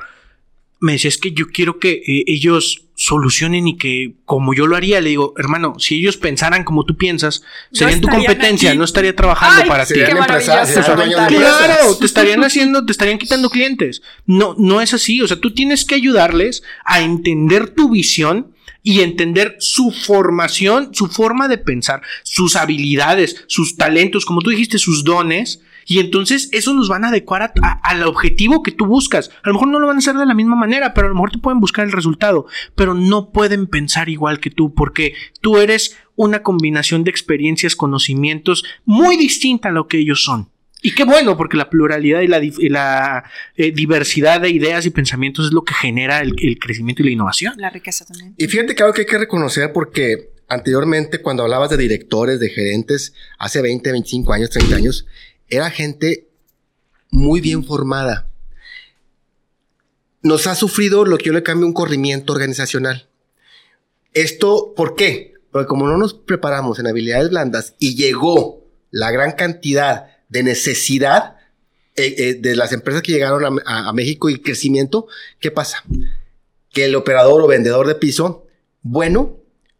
me 0.79 0.93
decía, 0.93 1.09
es 1.09 1.17
que 1.17 1.31
yo 1.31 1.47
quiero 1.47 1.79
que 1.79 2.03
eh, 2.05 2.23
ellos 2.27 2.83
solucionen 2.95 3.67
y 3.67 3.77
que 3.77 4.15
como 4.25 4.55
yo 4.55 4.65
lo 4.65 4.75
haría, 4.75 5.01
le 5.01 5.09
digo, 5.09 5.33
hermano, 5.37 5.75
si 5.77 5.95
ellos 5.95 6.17
pensaran 6.17 6.63
como 6.63 6.83
tú 6.83 6.97
piensas, 6.97 7.43
serían 7.71 8.01
tu 8.01 8.07
competencia, 8.07 8.71
aquí. 8.71 8.77
no 8.77 8.85
estaría 8.85 9.15
trabajando 9.15 9.63
Ay, 9.63 9.69
para 9.69 9.85
ti. 9.85 9.93
Claro, 9.93 11.95
te 11.99 12.05
estarían 12.05 12.43
haciendo, 12.43 12.85
te 12.85 12.91
estarían 12.91 13.19
quitando 13.19 13.49
clientes. 13.49 14.01
No, 14.25 14.55
no 14.57 14.81
es 14.81 14.93
así. 14.93 15.21
O 15.21 15.27
sea, 15.27 15.39
tú 15.39 15.53
tienes 15.53 15.85
que 15.85 15.95
ayudarles 15.95 16.63
a 16.85 17.01
entender 17.01 17.69
tu 17.69 17.89
visión 17.89 18.53
y 18.81 19.01
entender 19.01 19.57
su 19.59 19.91
formación, 19.91 20.89
su 20.93 21.07
forma 21.07 21.47
de 21.47 21.57
pensar, 21.57 22.01
sus 22.23 22.55
habilidades, 22.55 23.43
sus 23.47 23.75
talentos, 23.75 24.25
como 24.25 24.41
tú 24.41 24.49
dijiste, 24.49 24.79
sus 24.79 25.03
dones. 25.03 25.61
Y 25.87 25.99
entonces 25.99 26.49
eso 26.51 26.73
los 26.73 26.89
van 26.89 27.05
a 27.05 27.07
adecuar 27.07 27.41
a- 27.41 27.53
a- 27.63 27.79
al 27.83 28.03
objetivo 28.03 28.61
que 28.61 28.71
tú 28.71 28.85
buscas. 28.85 29.29
A 29.43 29.47
lo 29.47 29.53
mejor 29.53 29.69
no 29.69 29.79
lo 29.79 29.87
van 29.87 29.95
a 29.95 29.99
hacer 29.99 30.15
de 30.15 30.25
la 30.25 30.33
misma 30.35 30.55
manera, 30.55 30.93
pero 30.93 31.07
a 31.07 31.09
lo 31.09 31.15
mejor 31.15 31.31
te 31.31 31.37
pueden 31.39 31.59
buscar 31.61 31.85
el 31.85 31.91
resultado. 31.93 32.45
Pero 32.75 32.93
no 32.93 33.31
pueden 33.31 33.67
pensar 33.67 34.09
igual 34.09 34.39
que 34.39 34.49
tú, 34.51 34.73
porque 34.73 35.13
tú 35.41 35.57
eres 35.57 35.95
una 36.15 36.43
combinación 36.43 37.03
de 37.03 37.11
experiencias, 37.11 37.75
conocimientos 37.75 38.63
muy 38.85 39.17
distinta 39.17 39.69
a 39.69 39.71
lo 39.71 39.87
que 39.87 39.97
ellos 39.99 40.23
son. 40.23 40.49
Y 40.81 40.93
qué 40.93 41.05
bueno, 41.05 41.37
porque 41.37 41.57
la 41.57 41.69
pluralidad 41.71 42.21
y 42.21 42.27
la, 42.27 42.39
dif- 42.39 42.59
y 42.59 42.69
la, 42.69 43.23
eh, 43.55 43.71
diversidad 43.71 44.41
de 44.41 44.49
ideas 44.51 44.85
y 44.85 44.91
pensamientos 44.91 45.47
es 45.47 45.51
lo 45.53 45.63
que 45.63 45.73
genera 45.73 46.19
el, 46.19 46.35
el 46.39 46.59
crecimiento 46.59 47.01
y 47.01 47.05
la 47.05 47.11
innovación. 47.11 47.53
La 47.57 47.69
riqueza 47.71 48.05
también. 48.05 48.35
Y 48.37 48.45
fíjate 48.47 48.75
que 48.75 48.83
algo 48.83 48.93
que 48.93 49.01
hay 49.01 49.07
que 49.07 49.17
reconocer 49.17 49.71
porque 49.73 50.29
anteriormente 50.47 51.21
cuando 51.21 51.43
hablabas 51.43 51.69
de 51.71 51.77
directores, 51.77 52.39
de 52.39 52.49
gerentes, 52.49 53.13
hace 53.39 53.61
20, 53.61 53.91
25 53.91 54.33
años, 54.33 54.49
30 54.49 54.75
años, 54.75 55.05
era 55.49 55.69
gente 55.69 56.27
muy 57.11 57.41
bien 57.41 57.63
formada. 57.63 58.29
Nos 60.21 60.47
ha 60.47 60.55
sufrido 60.55 61.05
lo 61.05 61.17
que 61.17 61.25
yo 61.25 61.33
le 61.33 61.43
cambio 61.43 61.67
un 61.67 61.73
corrimiento 61.73 62.33
organizacional. 62.33 63.07
Esto, 64.13 64.73
¿por 64.75 64.95
qué? 64.95 65.33
Porque 65.51 65.67
como 65.67 65.87
no 65.87 65.97
nos 65.97 66.13
preparamos 66.13 66.79
en 66.79 66.87
habilidades 66.87 67.29
blandas 67.29 67.75
y 67.79 67.95
llegó 67.95 68.65
la 68.91 69.11
gran 69.11 69.33
cantidad 69.33 70.07
de 70.29 70.43
necesidad 70.43 71.37
eh, 71.95 72.13
eh, 72.17 72.33
de 72.35 72.55
las 72.55 72.73
empresas 72.73 73.01
que 73.01 73.11
llegaron 73.13 73.59
a, 73.65 73.87
a- 73.89 73.93
México 73.93 74.29
y 74.29 74.39
crecimiento, 74.41 75.07
¿qué 75.39 75.49
pasa? 75.51 75.83
Que 76.71 76.85
el 76.85 76.95
operador 76.95 77.41
o 77.41 77.47
vendedor 77.47 77.87
de 77.87 77.95
piso, 77.95 78.45
bueno, 78.81 79.37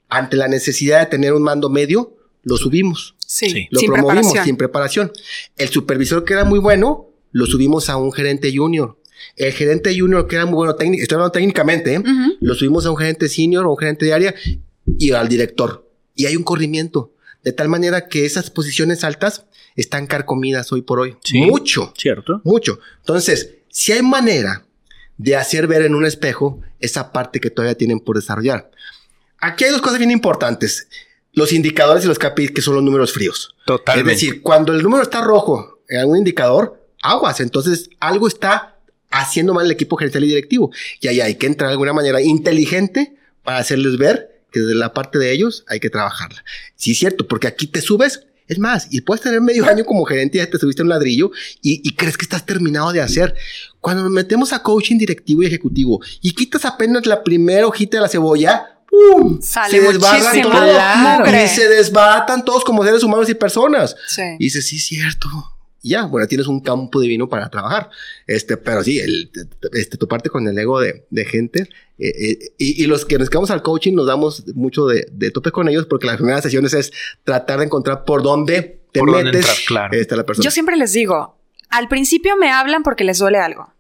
ante 0.10 0.38
la 0.38 0.48
necesidad 0.48 1.00
de 1.02 1.06
tener 1.08 1.34
un 1.34 1.44
mando 1.44 1.70
medio, 1.70 2.16
lo 2.44 2.58
subimos. 2.58 3.16
Sí, 3.28 3.50
Sí. 3.50 3.68
Lo 3.72 3.80
sin 3.80 3.92
promovimos 3.92 4.22
preparación. 4.22 4.46
sin 4.46 4.58
preparación. 4.58 5.12
El 5.58 5.68
supervisor 5.70 6.24
que 6.24 6.34
era 6.34 6.46
muy 6.46 6.60
bueno, 6.60 7.08
lo 7.34 7.46
subimos 7.46 7.90
a 7.90 7.98
un 7.98 8.12
gerente 8.14 8.52
junior. 8.56 8.98
El 9.36 9.52
gerente 9.52 9.98
junior 10.00 10.28
que 10.28 10.38
era 10.38 10.46
muy 10.46 10.56
bueno 10.56 10.76
técnico, 10.76 11.02
estoy 11.04 11.16
hablando 11.18 11.32
técnicamente, 11.34 11.94
¿eh? 11.96 12.04
Lo 12.40 12.56
subimos 12.56 12.86
a 12.86 12.92
un 12.92 12.98
gerente 12.98 13.28
senior 13.28 13.66
o 13.66 13.72
un 13.72 13.78
gerente 13.78 14.06
de 14.06 14.14
área 14.14 14.34
y 14.98 15.12
al 15.12 15.28
director. 15.28 15.88
Y 16.16 16.26
hay 16.26 16.36
un 16.36 16.44
corrimiento. 16.44 17.14
De 17.44 17.52
tal 17.52 17.68
manera 17.68 18.08
que 18.08 18.26
esas 18.26 18.50
posiciones 18.50 19.04
altas 19.04 19.46
están 19.76 20.08
carcomidas 20.08 20.72
hoy 20.72 20.82
por 20.82 21.00
hoy. 21.00 21.18
Sí. 21.24 21.40
Mucho, 21.42 21.94
¿Cierto? 21.98 22.42
mucho. 22.44 22.80
Entonces, 23.00 23.56
si 23.70 23.92
hay 23.92 24.02
manera 24.02 24.66
de 25.18 25.36
hacer 25.36 25.68
ver 25.68 25.82
en 25.84 25.96
un 25.96 26.06
espejo 26.06 26.62
esa 26.80 27.12
parte 27.12 27.40
que 27.40 27.50
todavía 27.50 27.76
tienen 27.76 28.00
por 28.00 28.16
desarrollar. 28.16 28.72
Aquí 29.40 29.64
hay 29.66 29.72
dos 29.72 29.82
cosas 29.82 29.98
bien 30.00 30.12
importantes. 30.12 30.88
Los 31.38 31.54
indicadores 31.54 32.04
y 32.04 32.08
los 32.08 32.18
KPIs, 32.18 32.50
que 32.50 32.64
son 32.64 32.74
los 32.74 32.84
números 32.84 33.14
fríos. 33.14 33.56
Totalmente. 33.68 34.12
Es 34.12 34.20
decir, 34.20 34.42
cuando 34.42 34.74
el 34.74 34.82
número 34.82 35.04
está 35.04 35.22
rojo 35.22 35.82
en 35.88 36.00
algún 36.00 36.18
indicador, 36.18 36.84
aguas. 37.04 37.42
Entonces, 37.42 37.92
algo 38.00 38.28
está 38.28 38.80
haciendo 39.12 39.54
mal 39.54 39.68
el 39.68 39.72
equipo 39.72 39.98
gerencial 39.98 40.24
y 40.24 40.30
directivo. 40.30 40.72
Y 41.00 41.10
ahí 41.10 41.22
hay 41.22 41.36
que 41.36 41.46
entrar 41.46 41.68
de 41.70 41.74
alguna 41.74 41.94
manera 41.94 42.24
inteligente 42.24 43.18
para 43.44 43.60
hacerles 43.60 44.00
ver 44.00 44.42
que 44.52 44.62
desde 44.62 44.74
la 44.74 44.96
parte 44.96 45.20
de 45.20 45.32
ellos 45.32 45.64
hay 45.68 45.80
que 45.80 45.92
trabajarla. 45.92 46.44
Sí, 46.76 46.94
es 46.94 46.98
cierto, 46.98 47.28
porque 47.28 47.46
aquí 47.46 47.68
te 47.68 47.82
subes. 47.82 48.22
Es 48.48 48.58
más, 48.58 48.88
y 48.90 49.02
puedes 49.02 49.22
tener 49.22 49.40
medio 49.40 49.68
año 49.68 49.86
como 49.86 50.06
gerente 50.06 50.40
y 50.40 50.42
ya 50.42 50.50
te 50.50 50.58
subiste 50.58 50.82
un 50.82 50.90
ladrillo 50.90 51.30
y, 51.62 51.88
y 51.88 51.94
crees 51.94 52.18
que 52.18 52.24
estás 52.24 52.48
terminado 52.48 52.94
de 52.94 53.02
hacer. 53.02 53.36
Cuando 53.80 54.02
nos 54.02 54.12
metemos 54.12 54.54
a 54.54 54.64
coaching 54.64 54.98
directivo 54.98 55.44
y 55.44 55.46
ejecutivo 55.46 56.02
y 56.24 56.32
quitas 56.32 56.66
apenas 56.66 57.06
la 57.06 57.24
primera 57.24 57.68
hojita 57.68 57.98
de 57.98 58.02
la 58.02 58.10
cebolla, 58.10 58.77
¡pum! 59.16 59.42
Sale 59.42 59.80
desbarran 59.80 60.22
muchísimo 60.22 60.50
todo. 60.52 61.18
mugre. 61.20 61.46
Y 61.46 61.48
se 61.48 61.68
desbatan 61.70 62.44
todos 62.46 62.64
como 62.64 62.84
seres 62.84 63.04
humanos 63.04 63.30
y 63.30 63.34
personas. 63.34 63.96
Sí. 64.08 64.22
Y 64.40 64.46
dices, 64.46 64.68
sí, 64.68 64.80
cierto. 64.80 65.28
Y 65.84 65.90
Ya, 65.92 66.06
bueno, 66.06 66.28
tienes 66.28 66.48
un 66.48 66.60
campo 66.60 67.00
divino 67.00 67.30
para 67.30 67.50
trabajar. 67.50 67.90
Este, 68.26 68.58
pero 68.58 68.84
sí, 68.84 69.00
el, 69.00 69.32
este, 69.74 69.98
tu 69.98 70.08
parte 70.08 70.30
con 70.30 70.48
el 70.48 70.58
ego 70.58 70.80
de, 70.80 71.06
de 71.10 71.26
gente. 71.26 71.70
eh, 72.00 72.10
eh, 72.10 72.40
y, 72.58 72.84
y 72.84 72.88
los 72.88 73.06
que 73.06 73.18
nos 73.18 73.30
quedamos 73.30 73.52
al 73.52 73.62
coaching 73.62 73.94
nos 73.94 74.08
damos 74.08 74.44
mucho 74.56 74.86
de, 74.88 75.08
de 75.12 75.32
tope 75.32 75.52
con 75.52 75.68
ellos 75.70 75.86
porque 75.88 76.08
las 76.08 76.18
primeras 76.18 76.42
sesiones 76.44 76.74
es 76.74 76.92
tratar 77.24 77.60
de 77.60 77.66
encontrar 77.66 78.04
por 78.06 78.22
dónde 78.24 78.82
te 78.92 79.00
Por 79.00 79.12
dónde 79.12 79.26
metes 79.26 79.42
entrar, 79.42 79.58
claro. 79.68 79.98
este, 79.98 80.16
la 80.16 80.26
persona. 80.26 80.44
Yo 80.44 80.52
siempre 80.52 80.76
les 80.78 80.94
digo, 80.94 81.38
al 81.70 81.88
principio 81.88 82.36
me 82.38 82.52
hablan 82.52 82.84
porque 82.84 83.04
les 83.04 83.20
duele 83.20 83.38
algo. 83.38 83.72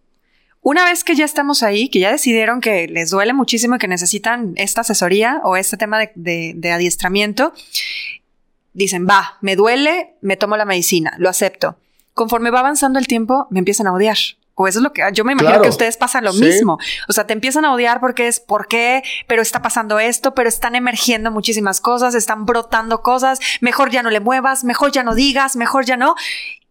Una 0.69 0.83
vez 0.83 1.05
que 1.05 1.15
ya 1.15 1.23
estamos 1.23 1.63
ahí, 1.63 1.87
que 1.87 1.99
ya 2.01 2.11
decidieron 2.11 2.59
que 2.59 2.89
les 2.89 3.09
duele 3.11 3.31
muchísimo 3.31 3.75
y 3.75 3.79
que 3.79 3.87
necesitan 3.87 4.51
esta 4.57 4.81
asesoría 4.81 5.39
o 5.45 5.55
este 5.55 5.77
tema 5.77 5.97
de, 5.97 6.11
de- 6.15 6.51
de 6.57 6.71
adiestramiento, 6.73 7.53
dicen, 8.73 9.07
va, 9.09 9.37
me 9.39 9.55
duele, 9.55 10.15
me 10.19 10.35
tomo 10.35 10.57
la 10.57 10.65
medicina, 10.65 11.13
lo 11.19 11.29
acepto. 11.29 11.77
Conforme 12.13 12.49
va 12.51 12.59
avanzando 12.59 12.99
el 12.99 13.07
tiempo, 13.07 13.47
me 13.49 13.59
empiezan 13.59 13.87
a 13.87 13.93
odiar. 13.93 14.17
O 14.55 14.67
eso 14.67 14.79
es 14.79 14.83
lo 14.83 14.91
que 14.91 15.03
yo 15.13 15.23
me 15.23 15.31
imagino 15.31 15.51
Claro. 15.51 15.63
que 15.63 15.69
ustedes 15.69 15.95
pasan 15.95 16.25
lo 16.25 16.33
Sí. 16.33 16.43
mismo. 16.43 16.79
O 17.07 17.13
sea, 17.13 17.25
te 17.25 17.31
empiezan 17.31 17.63
a 17.63 17.73
odiar 17.73 18.01
porque 18.01 18.27
es 18.27 18.41
por 18.41 18.67
qué, 18.67 19.03
pero 19.25 19.41
está 19.41 19.61
pasando 19.61 19.99
esto, 19.99 20.35
pero 20.35 20.49
están 20.49 20.75
emergiendo 20.75 21.31
muchísimas 21.31 21.79
cosas, 21.79 22.13
están 22.13 22.45
brotando 22.45 23.01
cosas, 23.01 23.39
mejor 23.61 23.89
ya 23.89 24.03
no 24.03 24.09
le 24.09 24.19
muevas, 24.19 24.65
mejor 24.65 24.91
ya 24.91 25.03
no 25.03 25.15
digas, 25.15 25.55
mejor 25.55 25.85
ya 25.85 25.95
no. 25.95 26.15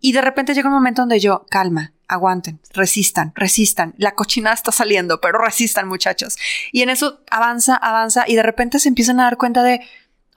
Y 0.00 0.12
de 0.12 0.20
repente 0.20 0.52
llega 0.52 0.68
un 0.68 0.74
momento 0.74 1.00
donde 1.00 1.18
yo, 1.18 1.46
calma, 1.48 1.92
aguanten, 2.08 2.60
resistan, 2.72 3.32
resistan. 3.34 3.94
La 3.98 4.14
cochinada 4.14 4.54
está 4.54 4.72
saliendo, 4.72 5.20
pero 5.20 5.38
resistan, 5.38 5.88
muchachos. 5.88 6.36
Y 6.72 6.82
en 6.82 6.90
eso 6.90 7.20
avanza, 7.30 7.76
avanza 7.76 8.24
y 8.26 8.36
de 8.36 8.42
repente 8.42 8.78
se 8.78 8.88
empiezan 8.88 9.20
a 9.20 9.24
dar 9.24 9.36
cuenta 9.36 9.62
de, 9.62 9.80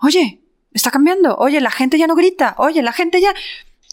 oye, 0.02 0.42
está 0.74 0.92
cambiando, 0.92 1.36
oye, 1.38 1.62
la 1.62 1.72
gente 1.72 1.98
ya 1.98 2.08
no 2.08 2.16
grita, 2.16 2.56
oye, 2.58 2.82
la 2.82 2.94
gente 2.94 3.22
ya... 3.22 3.34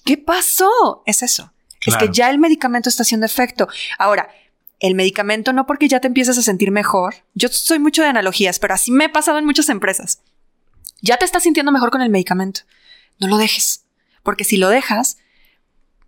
¿Qué 0.05 0.17
pasó? 0.17 1.03
Es 1.05 1.23
eso. 1.23 1.53
Es 1.85 1.97
que 1.97 2.09
ya 2.13 2.31
el 2.31 2.39
medicamento 2.39 2.89
está 2.89 3.03
haciendo 3.03 3.27
efecto. 3.27 3.69
Ahora, 3.99 4.29
el 4.79 4.95
medicamento 4.95 5.53
no 5.53 5.67
porque 5.67 5.89
ya 5.89 6.01
te 6.01 6.07
empiezas 6.07 6.39
a 6.39 6.43
sentir 6.43 6.71
mejor. 6.71 7.17
Yo 7.35 7.49
soy 7.49 7.79
mucho 7.79 8.03
de 8.03 8.09
analogías, 8.09 8.59
pero 8.59 8.75
así 8.75 8.91
me 8.91 9.07
ha 9.07 9.13
pasado 9.13 9.39
en 9.39 9.45
muchas 9.47 9.69
empresas. 9.69 10.21
Ya 11.01 11.17
te 11.17 11.25
estás 11.25 11.43
sintiendo 11.43 11.73
mejor 11.73 11.91
con 11.91 12.03
el 12.03 12.11
medicamento. 12.11 12.61
No 13.19 13.29
lo 13.29 13.37
dejes, 13.37 13.85
porque 14.23 14.45
si 14.45 14.57
lo 14.57 14.69
dejas, 14.69 15.19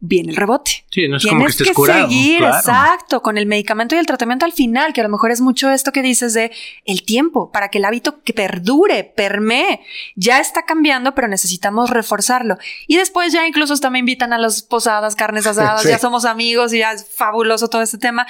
viene 0.01 0.31
el 0.31 0.37
rebote. 0.37 0.85
Sí, 0.93 1.09
no 1.09 1.17
es 1.17 1.23
Tienes 1.23 1.27
como 1.29 1.45
que 1.45 1.51
estés 1.51 1.67
que 1.69 1.75
curado. 1.75 2.09
seguir, 2.09 2.39
claro. 2.39 2.57
exacto, 2.57 3.21
con 3.23 3.37
el 3.37 3.47
medicamento 3.47 3.97
y 3.97 3.99
el 3.99 4.07
tratamiento 4.07 4.45
al 4.45 4.53
final, 4.53 4.93
que 4.93 5.01
a 5.01 5.05
lo 5.05 5.11
mejor 5.11 5.31
es 5.33 5.41
mucho 5.41 5.71
esto 5.71 5.91
que 5.91 6.03
dices 6.03 6.35
de 6.35 6.53
el 6.85 7.03
tiempo, 7.05 7.51
para 7.51 7.69
que 7.69 7.79
el 7.79 7.85
hábito 7.85 8.23
que 8.23 8.33
perdure, 8.33 9.03
permee. 9.05 9.81
Ya 10.15 10.39
está 10.39 10.63
cambiando, 10.63 11.15
pero 11.15 11.27
necesitamos 11.27 11.91
reforzarlo. 11.91 12.59
Y 12.87 12.97
después 12.97 13.33
ya 13.33 13.47
incluso 13.47 13.73
hasta 13.75 13.91
me 13.91 13.99
invitan 13.99 14.33
a 14.33 14.39
las 14.39 14.63
posadas, 14.63 15.17
carnes 15.17 15.47
asadas, 15.47 15.83
Sí. 15.83 15.89
ya 15.89 15.99
somos 15.99 16.25
amigos 16.25 16.73
y 16.73 16.79
ya 16.79 16.93
es 16.93 17.05
fabuloso 17.09 17.69
todo 17.69 17.83
este 17.83 17.99
tema. 17.99 18.27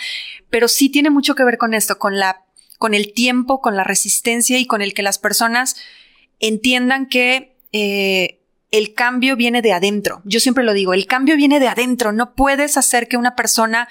Pero 0.49 0.69
sí 0.69 0.89
tiene 0.89 1.11
mucho 1.11 1.35
que 1.35 1.45
ver 1.45 1.59
con 1.59 1.75
esto, 1.75 1.99
con 1.99 2.19
la, 2.19 2.45
con 2.79 2.95
el 2.95 3.13
tiempo, 3.13 3.61
con 3.61 3.77
la 3.77 3.85
resistencia 3.85 4.59
y 4.59 4.65
con 4.67 4.81
el 4.81 4.95
que 4.95 5.03
las 5.03 5.19
personas 5.19 5.77
entiendan 6.41 7.07
que 7.07 7.57
eh, 7.73 8.38
el 8.71 8.95
cambio 8.95 9.37
viene 9.37 9.63
de 9.63 9.73
adentro. 9.73 10.21
Yo 10.25 10.41
siempre 10.41 10.65
lo 10.65 10.73
digo, 10.75 10.93
el 10.95 11.07
cambio 11.07 11.37
viene 11.37 11.59
de 11.61 11.69
adentro. 11.69 12.13
No 12.13 12.35
puedes 12.35 12.77
hacer 12.77 13.09
que 13.09 13.17
una 13.17 13.35
persona 13.35 13.89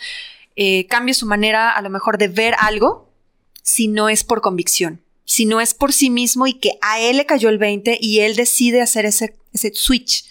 eh, 0.56 0.86
cambie 0.88 1.14
su 1.14 1.26
manera 1.26 1.72
a 1.72 1.82
lo 1.82 1.90
mejor 1.90 2.18
de 2.18 2.28
ver 2.28 2.56
algo 2.60 3.12
si 3.64 3.88
no 3.88 4.08
es 4.10 4.24
por 4.24 4.42
convicción, 4.42 5.02
si 5.26 5.46
no 5.46 5.60
es 5.62 5.74
por 5.74 5.94
sí 5.94 6.10
mismo 6.10 6.48
y 6.48 6.54
que 6.54 6.74
a 6.82 7.00
él 7.00 7.18
le 7.18 7.26
cayó 7.26 7.50
el 7.50 7.58
20 7.58 7.98
y 8.00 8.20
él 8.20 8.36
decide 8.36 8.82
hacer 8.82 9.06
ese, 9.06 9.36
ese 9.54 9.72
switch. 9.74 10.26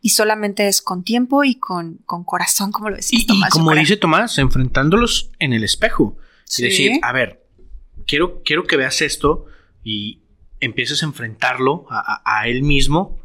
Y 0.00 0.10
solamente 0.10 0.68
es 0.68 0.82
con 0.82 1.02
tiempo 1.02 1.44
y 1.44 1.54
con, 1.54 1.98
con 2.04 2.24
corazón, 2.24 2.72
como 2.72 2.90
lo 2.90 2.96
decís, 2.96 3.12
Y, 3.12 3.22
y 3.22 3.26
Tomás. 3.26 3.48
yo 3.48 3.52
como 3.58 3.74
dice 3.74 3.96
Tomás, 3.96 4.36
enfrentándolos 4.38 5.30
en 5.38 5.54
el 5.54 5.64
espejo. 5.64 6.18
Sí. 6.44 6.62
Y 6.62 6.66
decir, 6.68 6.92
a 7.02 7.12
ver, 7.12 7.42
quiero, 8.06 8.42
quiero 8.44 8.64
que 8.64 8.76
veas 8.76 9.00
esto 9.00 9.46
y 9.82 10.20
empieces 10.60 11.02
a 11.02 11.06
enfrentarlo 11.06 11.86
a, 11.88 12.20
a- 12.22 12.40
a 12.40 12.48
él 12.48 12.62
mismo 12.62 13.18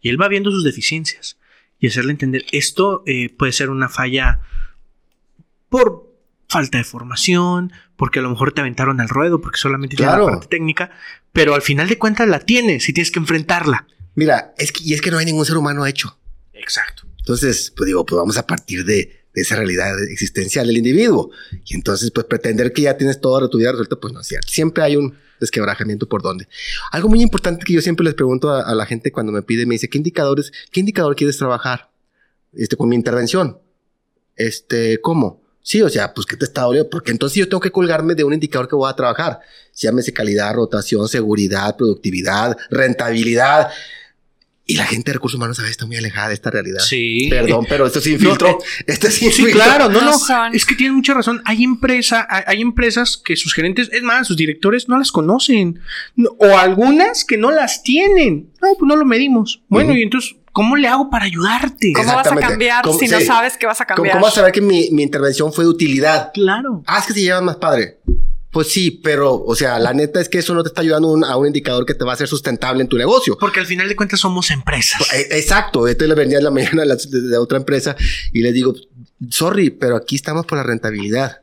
y 0.00 0.08
él 0.08 0.20
va 0.20 0.28
viendo 0.28 0.50
sus 0.50 0.64
deficiencias 0.64 1.38
y 1.78 1.88
hacerle 1.88 2.12
entender, 2.12 2.44
esto 2.52 3.02
eh, 3.06 3.28
puede 3.30 3.52
ser 3.52 3.70
una 3.70 3.88
falla 3.88 4.40
por 5.68 6.12
falta 6.48 6.78
de 6.78 6.84
formación, 6.84 7.72
porque 7.96 8.20
a 8.20 8.22
lo 8.22 8.30
mejor 8.30 8.52
te 8.52 8.60
aventaron 8.60 9.00
al 9.00 9.08
ruedo, 9.08 9.40
porque 9.40 9.58
solamente 9.58 9.96
tienes 9.96 10.12
Claro. 10.14 10.26
la 10.26 10.32
parte 10.32 10.48
técnica, 10.48 10.90
pero 11.32 11.54
al 11.54 11.62
final 11.62 11.88
de 11.88 11.98
cuentas 11.98 12.28
la 12.28 12.38
tienes 12.40 12.88
y 12.88 12.92
tienes 12.92 13.10
que 13.10 13.18
enfrentarla. 13.18 13.86
Mira, 14.14 14.54
es 14.58 14.70
que, 14.70 14.84
y 14.84 14.94
es 14.94 15.00
que 15.00 15.10
no 15.10 15.18
hay 15.18 15.26
ningún 15.26 15.44
ser 15.44 15.56
humano 15.56 15.84
hecho. 15.86 16.16
Exacto. 16.52 17.02
Entonces, 17.18 17.72
pues 17.76 17.86
digo, 17.86 18.06
pues 18.06 18.16
vamos 18.16 18.36
a 18.38 18.46
partir 18.46 18.84
de, 18.84 19.24
de 19.34 19.42
esa 19.42 19.56
realidad 19.56 20.00
existencial 20.04 20.66
del 20.68 20.76
individuo. 20.76 21.30
Y 21.64 21.74
entonces, 21.74 22.10
pues 22.12 22.26
pretender 22.26 22.72
que 22.72 22.82
ya 22.82 22.96
tienes 22.96 23.20
todo 23.20 23.48
tu 23.50 23.58
vida 23.58 23.72
resuelto, 23.72 23.98
pues 23.98 24.12
no 24.14 24.20
es 24.20 24.26
cierto. 24.28 24.46
Siempre 24.48 24.84
hay 24.84 24.94
un 24.96 25.18
desquebrajamiento 25.44 26.08
por 26.08 26.22
donde. 26.22 26.48
Algo 26.90 27.08
muy 27.08 27.22
importante 27.22 27.64
que 27.64 27.72
yo 27.72 27.80
siempre 27.80 28.04
les 28.04 28.14
pregunto 28.14 28.50
a, 28.50 28.62
a 28.62 28.74
la 28.74 28.86
gente 28.86 29.12
cuando 29.12 29.32
me 29.32 29.42
pide, 29.42 29.66
me 29.66 29.74
dice, 29.74 29.88
¿qué 29.88 29.98
indicadores, 29.98 30.52
qué 30.70 30.80
indicador 30.80 31.14
quieres 31.14 31.38
trabajar? 31.38 31.90
Este, 32.56 32.76
con 32.76 32.88
mi 32.88 32.96
intervención. 32.96 33.58
Este, 34.36 35.00
¿cómo? 35.00 35.42
Sí, 35.62 35.80
o 35.82 35.88
sea, 35.88 36.12
pues 36.12 36.26
que 36.26 36.36
te 36.36 36.44
está 36.44 36.62
doliendo, 36.62 36.90
porque 36.90 37.10
entonces 37.10 37.38
yo 37.38 37.48
tengo 37.48 37.60
que 37.60 37.70
colgarme 37.70 38.14
de 38.14 38.22
un 38.22 38.34
indicador 38.34 38.68
que 38.68 38.76
voy 38.76 38.90
a 38.90 38.94
trabajar. 38.94 39.40
Llámese 39.74 40.12
calidad, 40.12 40.54
rotación, 40.54 41.08
seguridad, 41.08 41.76
productividad, 41.76 42.56
rentabilidad. 42.70 43.70
Y 44.66 44.76
la 44.76 44.86
gente 44.86 45.10
de 45.10 45.14
recursos 45.14 45.36
humanos 45.36 45.58
a 45.58 45.62
veces 45.62 45.72
está 45.72 45.84
muy 45.84 45.96
alejada 45.98 46.28
de 46.28 46.34
esta 46.34 46.50
realidad. 46.50 46.80
Sí. 46.80 47.26
Perdón, 47.28 47.66
pero 47.68 47.86
esto 47.86 47.98
es 47.98 48.04
sin 48.04 48.14
No, 48.22 48.30
filtro. 48.30 48.48
eh, 48.48 48.84
Este 48.86 49.08
es 49.08 49.14
sin 49.14 49.30
Sí, 49.30 49.42
filtro. 49.42 49.60
claro, 49.62 49.88
no, 49.90 50.00
No 50.00 50.10
no. 50.12 50.46
Es 50.54 50.64
que 50.64 50.74
tienen 50.74 50.94
mucha 50.96 51.12
razón. 51.12 51.42
Hay 51.44 51.62
empresa, 51.64 52.26
hay, 52.30 52.44
hay 52.46 52.60
empresas 52.62 53.20
que 53.22 53.36
sus 53.36 53.52
gerentes, 53.52 53.90
es 53.92 54.02
más, 54.02 54.26
sus 54.26 54.36
directores 54.38 54.88
no 54.88 54.96
las 54.96 55.12
conocen. 55.12 55.80
No, 56.16 56.30
o 56.38 56.56
algunas 56.56 57.24
que 57.26 57.36
no 57.36 57.50
las 57.50 57.82
tienen. 57.82 58.52
No, 58.62 58.68
pues 58.78 58.88
no 58.88 58.96
lo 58.96 59.04
medimos. 59.04 59.62
Bueno, 59.68 59.94
y 59.94 60.02
entonces, 60.02 60.34
¿cómo 60.52 60.76
le 60.76 60.88
hago 60.88 61.10
para 61.10 61.26
ayudarte? 61.26 61.92
¿Cómo 61.94 62.14
vas 62.14 62.26
a 62.32 62.34
cambiar 62.36 62.84
¿Cómo- 62.84 62.98
si 62.98 63.06
no 63.06 63.20
sabes 63.20 63.58
que 63.58 63.66
vas 63.66 63.82
a 63.82 63.84
¿Cómo, 63.84 63.96
cambiar? 63.96 64.14
cómo 64.14 64.24
vas 64.24 64.32
a 64.32 64.36
saber 64.36 64.52
que 64.52 64.62
mi, 64.62 64.88
mi 64.92 65.02
intervención 65.02 65.52
fue 65.52 65.64
de 65.64 65.70
utilidad? 65.70 66.30
Claro. 66.32 66.82
Ah, 66.86 67.00
es 67.00 67.06
que 67.06 67.12
se 67.12 67.20
llevan 67.20 67.44
más 67.44 67.56
padre. 67.56 67.98
Pues 68.54 68.68
sí, 68.68 68.90
pero, 68.92 69.34
o 69.44 69.54
sea, 69.54 69.78
la 69.78 69.92
neta 69.92 70.20
es 70.20 70.28
que 70.30 70.38
eso 70.38 70.54
no 70.54 70.62
te 70.62 70.68
está 70.68 70.80
ayudando 70.80 71.08
un- 71.08 71.24
a 71.24 71.36
un 71.36 71.46
indicador 71.48 71.84
que 71.84 71.92
te 71.94 72.04
va 72.04 72.12
a 72.12 72.14
hacer 72.14 72.28
sustentable 72.28 72.80
en 72.82 72.88
tu 72.88 72.96
negocio. 72.96 73.36
Porque 73.38 73.60
al 73.60 73.66
final 73.66 73.88
de 73.88 73.96
cuentas 73.96 74.20
somos 74.20 74.50
empresas. 74.50 75.02
Eh, 75.12 75.26
Exacto, 75.32 75.86
esto 75.88 76.06
le 76.06 76.14
venía 76.14 76.38
en 76.38 76.44
la 76.44 76.50
mañana 76.52 76.82
de, 76.82 76.86
la- 76.88 76.94
de- 76.96 77.20
de 77.20 77.36
otra 77.36 77.58
empresa 77.58 77.96
y 78.32 78.40
les 78.40 78.54
digo, 78.54 78.72
sorry, 79.28 79.68
pero 79.70 79.96
aquí 79.96 80.16
estamos 80.16 80.46
por 80.46 80.56
la 80.56 80.64
rentabilidad. 80.64 81.42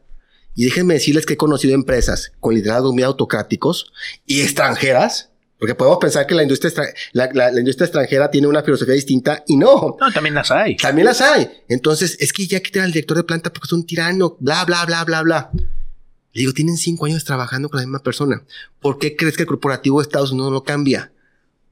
Y 0.55 0.65
déjenme 0.65 0.95
decirles 0.95 1.25
que 1.25 1.33
he 1.33 1.37
conocido 1.37 1.73
empresas 1.75 2.31
con 2.39 2.55
liderazgos 2.55 2.93
muy 2.93 3.03
autocráticos 3.03 3.91
y 4.25 4.41
extranjeras, 4.41 5.29
porque 5.59 5.75
podemos 5.75 5.99
pensar 5.99 6.25
que 6.27 6.33
la 6.33 6.43
industria, 6.43 6.71
la, 7.13 7.29
la- 7.33 7.51
la 7.51 7.59
industria 7.59 7.85
extranjera 7.85 8.31
tiene 8.31 8.47
una 8.47 8.63
filosofía 8.63 8.93
distinta 8.95 9.43
y 9.47 9.57
no. 9.57 9.97
No, 9.99 10.11
también 10.13 10.33
las 10.35 10.49
hay. 10.49 10.75
También 10.77 11.05
las 11.05 11.19
hay. 11.21 11.49
Entonces, 11.69 12.15
es 12.19 12.33
que 12.33 12.47
ya 12.47 12.59
quitan 12.61 12.83
al 12.83 12.91
director 12.93 13.17
de 13.17 13.23
planta 13.23 13.51
porque 13.51 13.67
es 13.67 13.73
un 13.73 13.85
tirano, 13.85 14.37
bla, 14.39 14.63
bla, 14.65 14.85
bla, 14.85 15.03
bla, 15.03 15.21
bla. 15.23 15.51
Le 16.33 16.41
digo, 16.41 16.53
tienen 16.53 16.77
cinco 16.77 17.05
años 17.05 17.25
trabajando 17.25 17.69
con 17.69 17.79
la 17.79 17.85
misma 17.85 17.99
persona. 17.99 18.43
¿Por 18.79 18.97
qué 18.99 19.15
crees 19.15 19.35
que 19.35 19.43
el 19.43 19.47
corporativo 19.47 19.99
de 19.99 20.03
Estados 20.03 20.31
Unidos 20.31 20.51
no 20.51 20.63
cambia? 20.63 21.11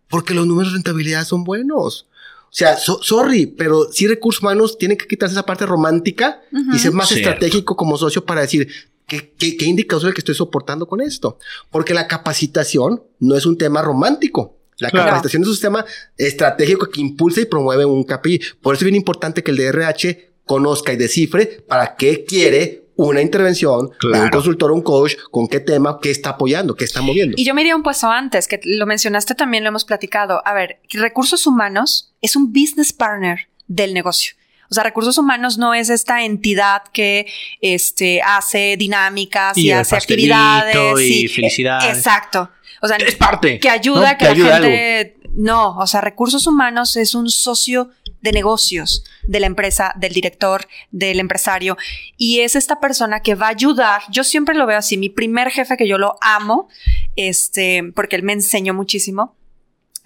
Porque 0.10 0.34
los 0.34 0.46
números 0.48 0.72
de 0.72 0.78
rentabilidad 0.78 1.24
son 1.26 1.44
buenos. 1.44 2.08
O 2.46 2.52
sea, 2.52 2.78
so- 2.78 3.00
sorry, 3.04 3.46
pero 3.46 3.90
sí 3.92 4.08
recursos 4.08 4.42
humanos 4.42 4.78
tienen 4.78 4.98
que 4.98 5.08
quitarse 5.08 5.34
esa 5.34 5.46
parte 5.46 5.66
romántica 5.66 6.42
y 6.74 6.80
ser 6.80 6.92
más 6.94 7.08
Cierto. 7.10 7.30
estratégico 7.30 7.76
como 7.76 7.96
socio 7.98 8.26
para 8.26 8.42
decir 8.42 8.68
qué, 9.08 9.34
qué, 9.38 9.56
qué 9.56 9.66
indicador 9.66 10.02
es 10.04 10.08
el 10.10 10.14
que 10.16 10.22
estoy 10.22 10.36
soportando 10.36 10.88
con 10.88 11.00
esto. 11.00 11.38
Porque 11.70 11.94
la 11.94 12.08
capacitación 12.08 13.04
no 13.20 13.36
es 13.38 13.46
un 13.46 13.58
tema 13.58 13.82
romántico. 13.84 14.58
La 14.78 14.90
Claro. 14.90 15.08
capacitación 15.08 15.44
es 15.44 15.48
un 15.50 15.54
sistema 15.54 15.86
estratégico 16.18 16.88
que 16.90 17.02
impulsa 17.02 17.42
y 17.42 17.46
promueve 17.46 17.86
un 17.86 18.04
KPI. 18.04 18.42
Por 18.62 18.76
eso 18.76 18.84
es 18.84 18.92
bien 18.92 18.96
importante 18.96 19.44
que 19.44 19.52
el 19.52 19.58
DRH 19.58 20.32
conozca 20.46 20.92
y 20.92 20.98
descifre 20.98 21.64
para 21.68 21.96
qué 21.96 22.26
quiere 22.26 22.86
una 23.08 23.22
intervención 23.22 23.92
de 24.02 24.20
un 24.20 24.30
consultor 24.30 24.72
o 24.72 24.76
un 24.76 24.82
coach, 24.82 25.16
con 25.32 25.48
qué 25.48 25.60
tema, 25.60 26.00
qué 26.02 26.12
está 26.12 26.32
apoyando, 26.32 26.76
qué 26.76 26.84
está 26.84 27.02
moviendo. 27.02 27.36
Y 27.38 27.46
yo 27.46 27.54
me 27.54 27.62
iría 27.62 27.76
un 27.76 27.84
paso 27.84 28.10
antes, 28.12 28.48
que 28.48 28.60
lo 28.64 28.86
mencionaste 28.86 29.36
también, 29.36 29.64
lo 29.64 29.70
hemos 29.70 29.86
platicado. 29.86 30.42
A 30.46 30.54
ver, 30.54 30.80
recursos 30.92 31.48
humanos 31.48 32.14
es 32.22 32.36
un 32.36 32.52
business 32.52 32.92
partner 32.92 33.48
del 33.68 33.94
negocio. 33.94 34.34
O 34.70 34.76
sea, 34.76 34.84
recursos 34.84 35.18
humanos 35.18 35.58
no 35.58 35.74
es 35.74 35.90
esta 35.90 36.24
entidad 36.24 36.84
que 36.94 37.26
este, 37.62 38.22
hace 38.22 38.76
dinámicas 38.78 39.58
y, 39.58 39.68
Y 39.68 39.72
hace 39.72 39.96
actividades. 39.96 41.02
y 41.02 41.28
felicidades. 41.28 41.98
Exacto. 41.98 42.50
O 42.82 42.88
sea, 42.88 42.98
Es 42.98 43.16
parte. 43.16 43.60
que 43.60 43.70
ayuda 43.70 44.02
¿no? 44.02 44.08
a 44.08 44.18
que 44.18 44.26
la 44.26 44.32
ayuda 44.32 44.54
gente. 44.60 45.19
No, 45.34 45.78
o 45.78 45.88
sea, 45.88 46.02
recursos 46.02 46.48
humanos 46.48 46.96
es 46.96 47.14
un 47.16 47.30
socio 47.30 47.90
de 48.22 48.32
negocios 48.32 49.04
de 49.24 49.40
la 49.40 49.46
empresa, 49.46 49.94
del 49.96 50.14
director, 50.14 50.68
del 50.92 51.20
empresario. 51.20 51.78
Y 52.18 52.42
es 52.42 52.56
esta 52.56 52.80
persona 52.80 53.22
que 53.22 53.36
va 53.36 53.48
a 53.48 53.52
ayudar. 53.52 54.02
Yo 54.10 54.24
siempre 54.24 54.56
lo 54.56 54.66
veo 54.66 54.78
así. 54.78 54.98
Mi 54.98 55.10
primer 55.10 55.50
jefe, 55.52 55.78
que 55.78 55.88
yo 55.88 55.98
lo 55.98 56.18
amo, 56.22 56.68
este, 57.16 57.92
porque 57.96 58.16
él 58.16 58.24
me 58.24 58.34
enseñó 58.34 58.74
muchísimo 58.74 59.36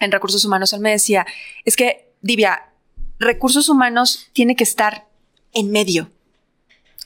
en 0.00 0.12
recursos 0.12 0.44
humanos, 0.44 0.72
él 0.72 0.80
me 0.80 0.90
decía: 0.90 1.26
es 1.64 1.76
que, 1.76 2.12
Divia, 2.20 2.70
recursos 3.18 3.68
humanos 3.68 4.30
tiene 4.32 4.56
que 4.56 4.64
estar 4.64 5.06
en 5.52 5.70
medio. 5.70 6.10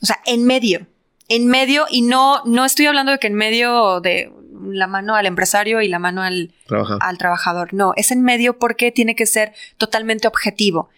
O 0.01 0.05
sea, 0.05 0.19
en 0.25 0.45
medio. 0.45 0.87
En 1.27 1.47
medio, 1.47 1.85
y 1.89 2.01
no, 2.01 2.41
no 2.45 2.65
estoy 2.65 2.87
hablando 2.87 3.11
de 3.11 3.19
que 3.19 3.27
en 3.27 3.35
medio 3.35 4.01
de 4.01 4.31
la 4.61 4.87
mano 4.87 5.15
al 5.15 5.25
empresario 5.25 5.81
y 5.81 5.87
la 5.87 5.99
mano 5.99 6.21
al, 6.21 6.53
al 6.99 7.17
trabajador. 7.17 7.73
No, 7.73 7.93
es 7.95 8.11
en 8.11 8.21
medio 8.21 8.57
porque 8.59 8.91
tiene 8.91 9.15
que 9.15 9.25
ser 9.25 9.53
totalmente 9.77 10.27
objetivo. 10.27 10.89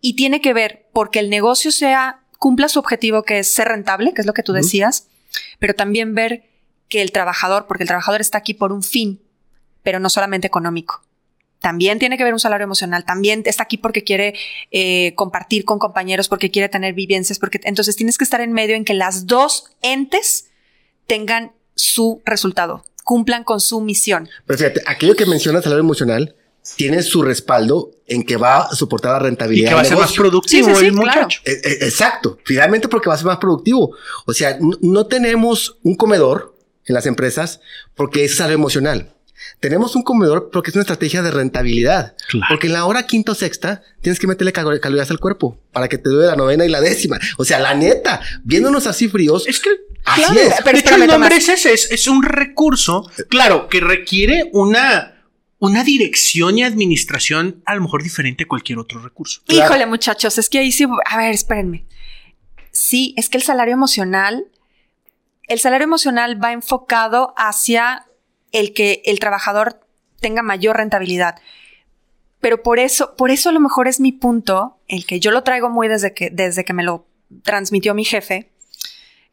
Y 0.00 0.14
tiene 0.14 0.40
que 0.40 0.52
ver 0.52 0.86
porque 0.92 1.20
el 1.20 1.30
negocio 1.30 1.72
sea, 1.72 2.20
cumpla 2.38 2.68
su 2.68 2.78
objetivo 2.78 3.22
que 3.22 3.38
es 3.38 3.48
ser 3.48 3.68
rentable, 3.68 4.12
que 4.14 4.20
es 4.20 4.26
lo 4.26 4.34
que 4.34 4.42
tú 4.42 4.52
decías, 4.52 5.08
pero 5.58 5.74
también 5.74 6.14
ver 6.14 6.44
que 6.88 7.02
el 7.02 7.12
trabajador, 7.12 7.66
porque 7.66 7.82
el 7.82 7.88
trabajador 7.88 8.20
está 8.20 8.38
aquí 8.38 8.54
por 8.54 8.72
un 8.72 8.82
fin, 8.82 9.20
pero 9.82 9.98
no 9.98 10.10
solamente 10.10 10.46
económico. 10.46 11.02
También 11.60 11.98
tiene 11.98 12.18
que 12.18 12.24
ver 12.24 12.34
un 12.34 12.38
salario 12.38 12.64
emocional, 12.64 13.04
también 13.04 13.42
está 13.46 13.64
aquí 13.64 13.78
porque 13.78 14.04
quiere 14.04 14.34
eh, 14.70 15.14
compartir 15.16 15.64
con 15.64 15.78
compañeros, 15.78 16.28
porque 16.28 16.50
quiere 16.50 16.68
tener 16.68 16.94
vivencias, 16.94 17.38
porque 17.38 17.60
entonces 17.64 17.96
tienes 17.96 18.18
que 18.18 18.24
estar 18.24 18.40
en 18.40 18.52
medio 18.52 18.76
en 18.76 18.84
que 18.84 18.94
las 18.94 19.26
dos 19.26 19.70
entes 19.82 20.50
tengan 21.06 21.52
su 21.74 22.22
resultado, 22.24 22.84
cumplan 23.06 23.44
con 23.44 23.60
su 23.60 23.80
misión. 23.80 24.28
Pero 24.46 24.58
fíjate, 24.58 24.82
aquello 24.84 25.14
que 25.14 25.26
menciona 25.26 25.62
salario 25.62 25.80
emocional 25.84 26.34
tiene 26.74 27.00
su 27.04 27.22
respaldo 27.22 27.92
en 28.08 28.24
que 28.24 28.36
va 28.36 28.62
a 28.64 28.74
soportar 28.74 29.12
la 29.12 29.18
Y 29.18 29.30
rentabilidad. 29.30 29.68
que 29.68 29.74
va 29.76 29.80
a 29.82 29.84
ser 29.84 29.96
más 29.96 30.12
productivo 30.12 30.68
Sí, 30.70 30.74
sí, 30.74 30.80
sí, 30.80 30.86
el 30.86 30.94
claro. 30.94 31.06
muchacho. 31.22 31.40
Eh, 31.44 31.60
eh, 31.62 31.78
Exacto, 31.82 32.38
finalmente 32.44 32.88
porque 32.88 33.08
va 33.08 33.14
a 33.14 33.18
ser 33.18 33.26
más 33.28 33.38
productivo. 33.38 33.94
O 34.26 34.32
sea, 34.32 34.58
no, 34.60 34.76
no 34.80 35.06
tenemos 35.06 35.78
un 35.84 35.94
comedor 35.94 36.56
en 36.84 36.94
las 36.94 37.06
empresas 37.06 37.60
porque 37.94 38.24
es 38.24 38.34
salario 38.36 38.56
emocional. 38.56 39.12
Tenemos 39.60 39.96
un 39.96 40.02
comedor 40.02 40.50
porque 40.52 40.70
es 40.70 40.76
una 40.76 40.82
estrategia 40.82 41.22
de 41.22 41.30
rentabilidad. 41.30 42.14
Claro. 42.28 42.46
Porque 42.48 42.66
en 42.66 42.72
la 42.74 42.84
hora 42.84 43.04
quinta 43.06 43.32
o 43.32 43.34
sexta 43.34 43.82
tienes 44.00 44.18
que 44.18 44.26
meterle 44.26 44.52
cal- 44.52 44.80
calorías 44.80 45.10
al 45.10 45.18
cuerpo 45.18 45.58
para 45.72 45.88
que 45.88 45.98
te 45.98 46.10
dure 46.10 46.26
la 46.26 46.36
novena 46.36 46.64
y 46.64 46.68
la 46.68 46.80
décima. 46.80 47.18
O 47.38 47.44
sea, 47.44 47.58
la 47.58 47.74
neta, 47.74 48.20
viéndonos 48.44 48.86
así 48.86 49.08
fríos, 49.08 49.46
Es 49.46 49.60
que, 49.60 49.70
Así 50.04 50.22
claro, 50.22 50.40
es. 50.40 50.54
Pero 50.64 50.72
de 50.72 50.78
hecho, 50.80 50.94
el 50.96 51.06
nombre 51.06 51.36
es 51.36 51.48
ese, 51.48 51.72
es, 51.72 51.90
es 51.90 52.06
un 52.06 52.22
recurso, 52.22 53.10
claro, 53.28 53.68
que 53.68 53.80
requiere 53.80 54.50
una, 54.52 55.24
una 55.58 55.82
dirección 55.82 56.58
y 56.58 56.62
administración 56.62 57.62
a 57.66 57.74
lo 57.74 57.82
mejor 57.82 58.02
diferente 58.04 58.44
a 58.44 58.46
cualquier 58.46 58.78
otro 58.78 59.00
recurso. 59.02 59.40
Claro. 59.46 59.64
Híjole, 59.66 59.86
muchachos, 59.86 60.38
es 60.38 60.48
que 60.48 60.58
ahí 60.58 60.70
sí. 60.70 60.86
A 61.06 61.16
ver, 61.16 61.32
espérenme. 61.32 61.86
Sí, 62.70 63.14
es 63.16 63.28
que 63.28 63.36
el 63.38 63.42
salario 63.42 63.74
emocional. 63.74 64.44
El 65.48 65.60
salario 65.60 65.84
emocional 65.84 66.42
va 66.42 66.52
enfocado 66.52 67.32
hacia 67.36 68.05
el 68.56 68.72
que 68.72 69.02
el 69.04 69.20
trabajador 69.20 69.80
tenga 70.18 70.42
mayor 70.42 70.78
rentabilidad. 70.78 71.36
Pero 72.40 72.62
por 72.62 72.78
eso, 72.78 73.14
por 73.16 73.30
eso 73.30 73.50
a 73.50 73.52
lo 73.52 73.60
mejor 73.60 73.86
es 73.86 74.00
mi 74.00 74.12
punto, 74.12 74.78
el 74.88 75.04
que 75.04 75.20
yo 75.20 75.30
lo 75.30 75.42
traigo 75.42 75.68
muy 75.68 75.88
desde 75.88 76.14
que, 76.14 76.30
desde 76.30 76.64
que 76.64 76.72
me 76.72 76.82
lo 76.82 77.06
transmitió 77.42 77.92
mi 77.94 78.04
jefe, 78.04 78.50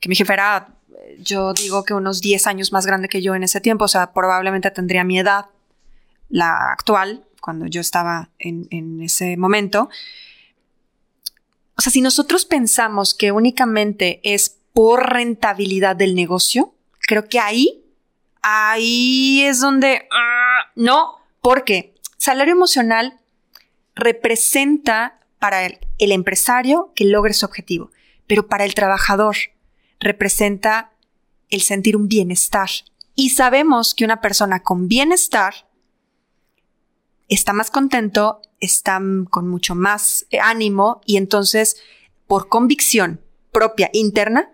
que 0.02 0.10
mi 0.10 0.16
jefe 0.16 0.34
era, 0.34 0.76
yo 1.20 1.54
digo 1.54 1.86
que 1.86 1.94
unos 1.94 2.20
10 2.20 2.48
años 2.48 2.74
más 2.74 2.86
grande 2.86 3.08
que 3.08 3.22
yo 3.22 3.34
en 3.34 3.44
ese 3.44 3.62
tiempo, 3.62 3.86
o 3.86 3.88
sea, 3.88 4.12
probablemente 4.12 4.72
tendría 4.72 5.06
mi 5.06 5.20
edad, 5.20 5.46
la 6.28 6.72
actual, 6.72 7.26
cuando 7.40 7.68
yo 7.68 7.80
estaba 7.80 8.30
en, 8.40 8.68
en 8.72 9.02
ese 9.02 9.38
momento. 9.38 9.90
O 11.78 11.82
sea, 11.82 11.92
si 11.92 12.02
nosotros 12.02 12.44
pensamos 12.46 13.14
que 13.14 13.32
únicamente 13.32 14.20
es 14.24 14.58
por 14.74 15.14
rentabilidad 15.14 15.96
del 15.96 16.14
negocio, 16.14 16.74
creo 17.00 17.30
que 17.30 17.40
ahí, 17.40 17.83
ahí 18.44 19.44
es 19.44 19.60
donde 19.60 20.08
ah, 20.12 20.72
no, 20.76 21.16
porque 21.42 21.96
salario 22.18 22.54
emocional 22.54 23.20
representa 23.96 25.20
para 25.40 25.66
el, 25.66 25.80
el 25.98 26.12
empresario 26.12 26.92
que 26.96 27.06
logre 27.06 27.34
su 27.34 27.46
objetivo, 27.46 27.92
pero 28.28 28.48
para 28.48 28.66
el 28.66 28.76
trabajador 28.76 29.36
representa 30.00 30.92
el 31.50 31.62
sentir 31.62 31.96
un 31.96 32.08
bienestar. 32.08 32.70
Y 33.16 33.30
sabemos 33.30 33.94
que 33.94 34.06
una 34.06 34.22
persona 34.22 34.62
con 34.62 34.88
bienestar 34.88 35.54
está 37.30 37.54
más 37.54 37.72
contento, 37.72 38.42
está 38.60 39.00
con 39.30 39.48
mucho 39.48 39.76
más 39.76 40.26
eh, 40.30 40.40
ánimo 40.40 41.02
y 41.06 41.18
entonces 41.18 41.78
por 42.28 42.50
convicción 42.50 43.22
propia 43.52 43.90
interna 43.94 44.52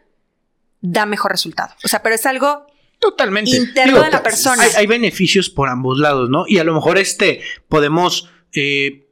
da 0.82 1.06
mejor 1.06 1.32
resultado. 1.32 1.74
O 1.84 1.88
sea, 1.88 2.02
pero 2.02 2.16
es 2.16 2.26
algo 2.26 2.68
Totalmente. 3.00 3.56
interno 3.56 4.04
de 4.04 4.12
la 4.12 4.22
persona. 4.22 4.64
Hay, 4.64 4.72
hay 4.76 4.88
beneficios 4.88 5.50
por 5.50 5.70
ambos 5.70 6.00
lados, 6.00 6.30
¿no? 6.30 6.46
Y 6.48 6.60
a 6.60 6.64
lo 6.64 6.74
mejor 6.74 6.98
este 6.98 7.42
podemos 7.68 8.30
eh, 8.54 9.10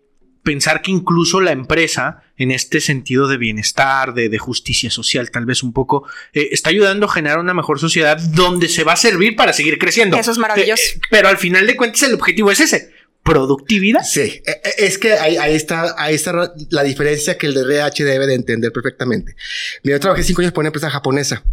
pensar 0.48 0.82
que 0.82 0.92
incluso 0.92 1.42
la 1.42 1.52
empresa, 1.52 2.24
en 2.38 2.52
este 2.52 2.80
sentido 2.80 3.28
de 3.28 3.36
bienestar, 3.36 4.14
de, 4.14 4.30
de 4.30 4.38
justicia 4.38 4.90
social, 4.90 5.30
tal 5.30 5.46
vez 5.46 5.62
un 5.62 5.74
poco, 5.74 6.08
eh, 6.32 6.48
está 6.52 6.70
ayudando 6.70 7.06
a 7.06 7.10
generar 7.10 7.40
una 7.40 7.54
mejor 7.54 7.82
sociedad 7.82 8.18
donde 8.18 8.70
se 8.70 8.86
va 8.86 8.94
a 8.94 8.96
servir 8.96 9.36
para 9.36 9.52
seguir 9.52 9.78
creciendo. 9.78 10.18
Eso 10.18 10.32
es 10.32 10.38
maravilloso. 10.38 10.82
Eh, 10.82 10.96
eh, 10.96 11.02
pero 11.10 11.28
al 11.28 11.38
final 11.38 11.68
de 11.68 11.76
cuentas 11.76 12.02
el 12.04 12.14
objetivo 12.14 12.50
es 12.50 12.62
ese. 12.62 12.94
Productividad. 13.24 14.04
Sí, 14.04 14.22
eh, 14.22 14.42
eh, 14.46 14.74
es 14.78 14.98
que 14.98 15.16
ahí, 15.16 15.36
ahí 15.36 15.54
está, 15.54 15.96
ahí 15.98 16.16
está 16.16 16.54
la 16.70 16.84
diferencia 16.84 17.38
que 17.38 17.48
el 17.48 17.54
de 17.54 17.64
RH 17.64 18.06
debe 18.06 18.26
de 18.26 18.36
entender 18.36 18.72
perfectamente. 18.72 19.36
Mira, 19.84 19.98
yo 19.98 20.00
trabajé 20.00 20.24
cinco 20.24 20.40
años 20.40 20.54
por 20.54 20.62
una 20.62 20.70
empresa 20.70 20.90
japonesa 20.90 21.44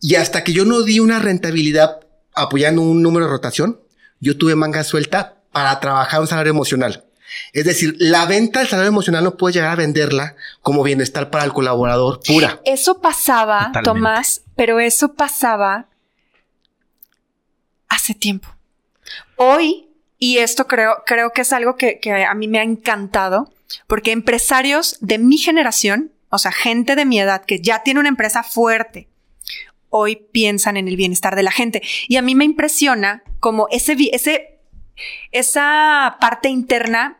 y 0.00 0.14
hasta 0.14 0.44
que 0.44 0.52
yo 0.52 0.64
no 0.64 0.82
di 0.82 1.00
una 1.00 1.18
rentabilidad 1.18 2.00
apoyando 2.34 2.82
un 2.82 3.02
número 3.02 3.26
de 3.26 3.32
rotación, 3.32 3.80
yo 4.20 4.36
tuve 4.38 4.54
manga 4.54 4.84
suelta 4.84 5.36
para 5.52 5.78
trabajar 5.80 6.20
un 6.20 6.26
salario 6.26 6.50
emocional. 6.50 7.04
Es 7.52 7.64
decir, 7.64 7.94
la 7.98 8.26
venta 8.26 8.60
del 8.60 8.68
salario 8.68 8.88
emocional 8.88 9.24
no 9.24 9.36
puede 9.36 9.54
llegar 9.54 9.72
a 9.72 9.76
venderla 9.76 10.36
como 10.62 10.82
bienestar 10.82 11.30
para 11.30 11.44
el 11.44 11.52
colaborador 11.52 12.20
pura. 12.26 12.60
Eso 12.64 13.00
pasaba, 13.00 13.66
Totalmente. 13.66 13.84
Tomás, 13.84 14.42
pero 14.56 14.80
eso 14.80 15.14
pasaba 15.14 15.86
hace 17.88 18.14
tiempo. 18.14 18.48
Hoy, 19.36 19.88
y 20.18 20.38
esto 20.38 20.66
creo, 20.66 21.02
creo 21.06 21.32
que 21.32 21.42
es 21.42 21.52
algo 21.52 21.76
que, 21.76 22.00
que 22.00 22.24
a 22.24 22.34
mí 22.34 22.48
me 22.48 22.60
ha 22.60 22.62
encantado, 22.62 23.52
porque 23.86 24.12
empresarios 24.12 24.96
de 25.00 25.18
mi 25.18 25.38
generación, 25.38 26.12
o 26.30 26.38
sea, 26.38 26.52
gente 26.52 26.96
de 26.96 27.04
mi 27.04 27.20
edad 27.20 27.44
que 27.44 27.60
ya 27.60 27.82
tiene 27.82 28.00
una 28.00 28.08
empresa 28.08 28.42
fuerte, 28.42 29.08
hoy 29.90 30.16
piensan 30.32 30.76
en 30.76 30.88
el 30.88 30.96
bienestar 30.96 31.36
de 31.36 31.42
la 31.42 31.50
gente. 31.50 31.82
Y 32.08 32.16
a 32.16 32.22
mí 32.22 32.34
me 32.34 32.44
impresiona 32.44 33.22
como 33.40 33.68
ese, 33.70 33.96
ese, 34.12 34.58
esa 35.32 36.16
parte 36.20 36.48
interna 36.48 37.18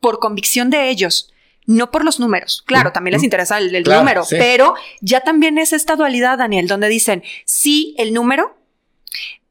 por 0.00 0.18
convicción 0.18 0.70
de 0.70 0.90
ellos, 0.90 1.32
no 1.66 1.90
por 1.90 2.04
los 2.04 2.20
números. 2.20 2.62
Claro, 2.66 2.92
también 2.92 3.14
les 3.14 3.22
interesa 3.22 3.58
el, 3.58 3.74
el 3.74 3.84
Claro, 3.84 4.00
número, 4.00 4.24
sí. 4.24 4.36
pero 4.38 4.74
ya 5.00 5.20
también 5.20 5.56
es 5.58 5.72
esta 5.72 5.96
dualidad, 5.96 6.38
Daniel, 6.38 6.68
donde 6.68 6.88
dicen, 6.88 7.22
sí, 7.46 7.94
el 7.96 8.12
número, 8.12 8.58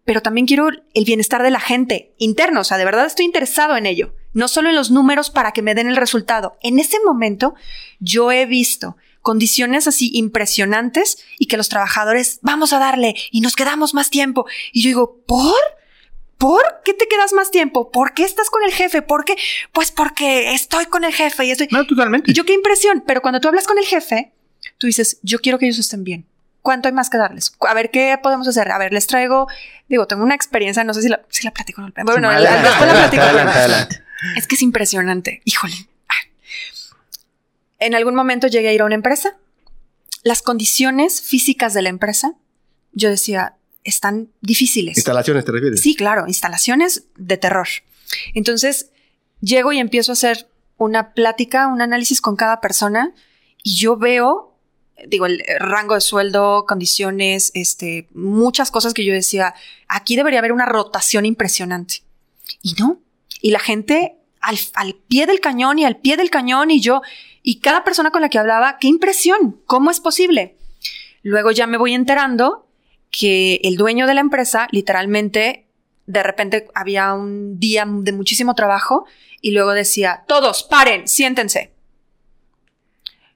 pero 0.06 0.22
también 0.22 0.46
quiero 0.46 0.70
el 0.70 1.06
bienestar 1.06 1.42
de 1.42 1.50
la 1.50 1.60
gente 1.60 2.14
interno, 2.18 2.62
o 2.62 2.64
sea, 2.64 2.78
de 2.78 2.86
verdad 2.86 3.06
estoy 3.06 3.26
interesado 3.26 3.78
en 3.78 3.86
ello, 3.86 4.14
no 4.34 4.48
solo 4.48 4.70
en 4.70 4.76
los 4.76 4.92
números 4.92 5.30
para 5.30 5.54
que 5.54 5.62
me 5.62 5.74
den 5.76 5.88
el 5.88 5.96
resultado. 5.96 6.58
En 6.62 6.78
ese 6.78 6.98
momento 7.04 7.56
yo 8.00 8.32
he 8.32 8.46
visto 8.46 8.98
condiciones 9.24 9.88
así 9.88 10.12
impresionantes 10.14 11.18
y 11.40 11.48
que 11.48 11.58
los 11.58 11.70
trabajadores 11.70 12.38
vamos 12.44 12.72
a 12.74 12.78
darle 12.80 13.16
y 13.32 13.42
nos 13.42 13.56
quedamos 13.56 13.96
más 13.96 14.12
tiempo. 14.12 14.46
Y 14.72 14.84
yo 14.84 14.90
digo, 14.90 15.24
¿por? 15.26 15.56
¿Por 16.38 16.62
qué 16.84 16.94
te 16.94 17.08
quedas 17.08 17.32
más 17.34 17.50
tiempo? 17.52 17.90
¿Por 17.90 18.14
qué 18.14 18.24
estás 18.26 18.50
con 18.50 18.64
el 18.64 18.72
jefe? 18.74 19.02
¿Por 19.02 19.24
qué? 19.24 19.36
Pues 19.72 19.92
porque 19.92 20.54
estoy 20.54 20.86
con 20.88 21.06
el 21.06 21.14
jefe 21.14 21.46
y 21.46 21.52
estoy... 21.52 21.70
No, 21.72 21.88
totalmente. 21.88 22.32
Y 22.32 22.34
yo 22.34 22.44
qué 22.44 22.54
impresión, 22.54 23.04
pero 23.08 23.22
cuando 23.22 23.40
tú 23.40 23.48
hablas 23.48 23.66
con 23.66 23.78
el 23.78 23.86
jefe, 23.86 24.34
tú 24.78 24.88
dices, 24.88 25.20
yo 25.24 25.40
quiero 25.40 25.58
que 25.58 25.66
ellos 25.68 25.80
estén 25.80 26.04
bien. 26.04 26.28
¿Cuánto 26.62 26.88
hay 26.90 26.94
más 26.94 27.10
que 27.10 27.18
darles? 27.18 27.54
A 27.62 27.74
ver, 27.74 27.92
¿qué 27.92 28.18
podemos 28.22 28.48
hacer? 28.48 28.72
A 28.72 28.78
ver, 28.78 28.92
les 28.94 29.08
traigo, 29.08 29.48
digo, 29.88 30.06
tengo 30.08 30.24
una 30.24 30.36
experiencia, 30.36 30.84
no 30.84 30.94
sé 30.94 31.02
si 31.02 31.08
la, 31.10 31.22
si 31.30 31.44
la 31.46 31.52
platico. 31.52 31.82
Bueno, 32.04 32.30
Adelante, 32.30 32.68
después 32.68 32.88
la 32.88 32.94
platico. 33.00 33.24
adelante, 33.24 33.52
pero- 33.54 33.60
adelante. 33.66 34.04
Es 34.38 34.48
que 34.48 34.56
es 34.56 34.62
impresionante. 34.62 35.42
Híjole. 35.46 35.74
En 37.86 37.96
algún 37.96 38.16
momento 38.16 38.48
llegué 38.48 38.70
a 38.70 38.74
ir 38.74 38.82
a 38.82 38.86
una 38.86 38.96
empresa. 38.96 39.38
Las 40.24 40.42
condiciones 40.42 41.22
físicas 41.22 41.74
de 41.74 41.82
la 41.82 41.90
empresa, 41.90 42.36
yo 42.94 43.10
decía, 43.10 43.58
están 43.84 44.30
difíciles. 44.40 44.98
Instalaciones, 44.98 45.44
¿te 45.44 45.52
refieres? 45.52 45.82
Sí, 45.82 45.94
claro, 45.96 46.26
instalaciones 46.28 47.06
de 47.18 47.38
terror. 47.38 47.68
Entonces, 48.34 48.90
llego 49.42 49.74
y 49.74 49.80
empiezo 49.80 50.12
a 50.12 50.14
hacer 50.14 50.48
una 50.78 51.14
plática, 51.14 51.68
un 51.68 51.82
análisis 51.82 52.22
con 52.22 52.38
cada 52.38 52.62
persona 52.62 53.14
y 53.62 53.76
yo 53.76 53.98
veo, 53.98 54.58
digo, 55.08 55.26
el 55.26 55.44
rango 55.60 55.96
de 55.96 56.02
sueldo, 56.02 56.66
condiciones, 56.66 57.52
este, 57.54 58.08
muchas 58.14 58.72
cosas 58.72 58.94
que 58.94 59.04
yo 59.04 59.14
decía, 59.14 59.54
aquí 59.88 60.16
debería 60.16 60.40
haber 60.40 60.54
una 60.54 60.66
rotación 60.66 61.26
impresionante. 61.26 62.04
Y 62.62 62.74
no. 62.80 63.00
Y 63.42 63.52
la 63.52 63.60
gente 63.60 64.16
al, 64.40 64.58
al 64.74 64.96
pie 64.96 65.26
del 65.26 65.40
cañón 65.40 65.80
y 65.80 65.86
al 65.86 65.98
pie 65.98 66.18
del 66.18 66.30
cañón 66.30 66.72
y 66.72 66.80
yo, 66.80 67.02
y 67.44 67.60
cada 67.60 67.84
persona 67.84 68.10
con 68.10 68.22
la 68.22 68.30
que 68.30 68.40
hablaba, 68.40 68.78
qué 68.80 68.88
impresión, 68.88 69.62
¿cómo 69.66 69.92
es 69.92 70.00
posible? 70.00 70.58
Luego 71.22 71.52
ya 71.52 71.68
me 71.68 71.78
voy 71.78 71.94
enterando 71.94 72.68
que 73.12 73.60
el 73.64 73.76
dueño 73.76 74.08
de 74.08 74.16
la 74.16 74.22
empresa 74.22 74.68
literalmente 74.72 75.68
de 76.06 76.24
repente 76.24 76.68
había 76.74 77.14
un 77.14 77.60
día 77.60 77.86
de 77.88 78.12
muchísimo 78.12 78.56
trabajo 78.56 79.06
y 79.42 79.52
luego 79.52 79.72
decía, 79.72 80.24
todos, 80.28 80.64
paren, 80.64 81.08
siéntense. 81.08 81.74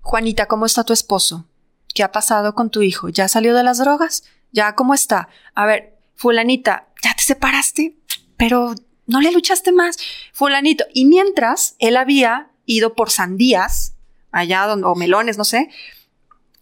Juanita, 0.01 0.47
¿cómo 0.47 0.65
está 0.65 0.83
tu 0.83 0.93
esposo? 0.93 1.45
¿Qué 1.93 2.01
ha 2.01 2.11
pasado 2.11 2.55
con 2.55 2.69
tu 2.69 2.81
hijo? 2.81 3.09
¿Ya 3.09 3.27
salió 3.27 3.53
de 3.53 3.63
las 3.63 3.77
drogas? 3.77 4.23
¿Ya 4.51 4.73
cómo 4.75 4.93
está? 4.93 5.27
A 5.53 5.65
ver, 5.65 5.97
fulanita, 6.15 6.87
¿ya 7.03 7.13
te 7.13 7.23
separaste? 7.23 7.97
Pero 8.37 8.73
no 9.05 9.19
le 9.19 9.31
luchaste 9.31 9.71
más. 9.71 9.97
Fulanito. 10.31 10.85
Y 10.93 11.05
mientras 11.05 11.75
él 11.79 11.97
había 11.97 12.51
ido 12.65 12.93
por 12.93 13.09
sandías, 13.09 13.96
allá 14.37 14.65
donde, 14.65 14.87
o 14.87 14.95
melones, 14.95 15.37
no 15.37 15.43
sé, 15.43 15.69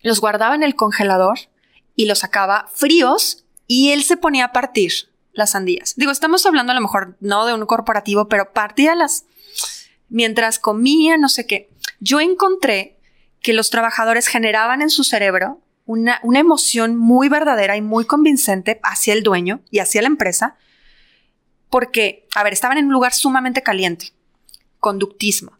los 0.01 0.21
guardaba 0.21 0.55
en 0.55 0.63
el 0.63 0.75
congelador 0.75 1.39
y 1.95 2.05
los 2.05 2.19
sacaba 2.19 2.69
fríos 2.73 3.45
y 3.67 3.91
él 3.91 4.03
se 4.03 4.17
ponía 4.17 4.45
a 4.45 4.51
partir 4.51 4.91
las 5.33 5.51
sandías. 5.51 5.95
Digo, 5.95 6.11
estamos 6.11 6.45
hablando 6.45 6.71
a 6.71 6.75
lo 6.75 6.81
mejor 6.81 7.17
no 7.19 7.45
de 7.45 7.53
un 7.53 7.65
corporativo, 7.65 8.27
pero 8.27 8.53
partía 8.53 8.95
las 8.95 9.25
mientras 10.09 10.59
comía, 10.59 11.17
no 11.17 11.29
sé 11.29 11.45
qué. 11.45 11.69
Yo 11.99 12.19
encontré 12.19 12.97
que 13.41 13.53
los 13.53 13.69
trabajadores 13.69 14.27
generaban 14.27 14.81
en 14.81 14.89
su 14.89 15.03
cerebro 15.03 15.61
una, 15.85 16.19
una 16.23 16.39
emoción 16.39 16.95
muy 16.95 17.29
verdadera 17.29 17.77
y 17.77 17.81
muy 17.81 18.05
convincente 18.05 18.79
hacia 18.83 19.13
el 19.13 19.23
dueño 19.23 19.61
y 19.69 19.79
hacia 19.79 20.01
la 20.01 20.07
empresa, 20.07 20.57
porque, 21.69 22.27
a 22.35 22.43
ver, 22.43 22.53
estaban 22.53 22.77
en 22.77 22.85
un 22.85 22.93
lugar 22.93 23.13
sumamente 23.13 23.61
caliente, 23.61 24.13
conductismo, 24.79 25.57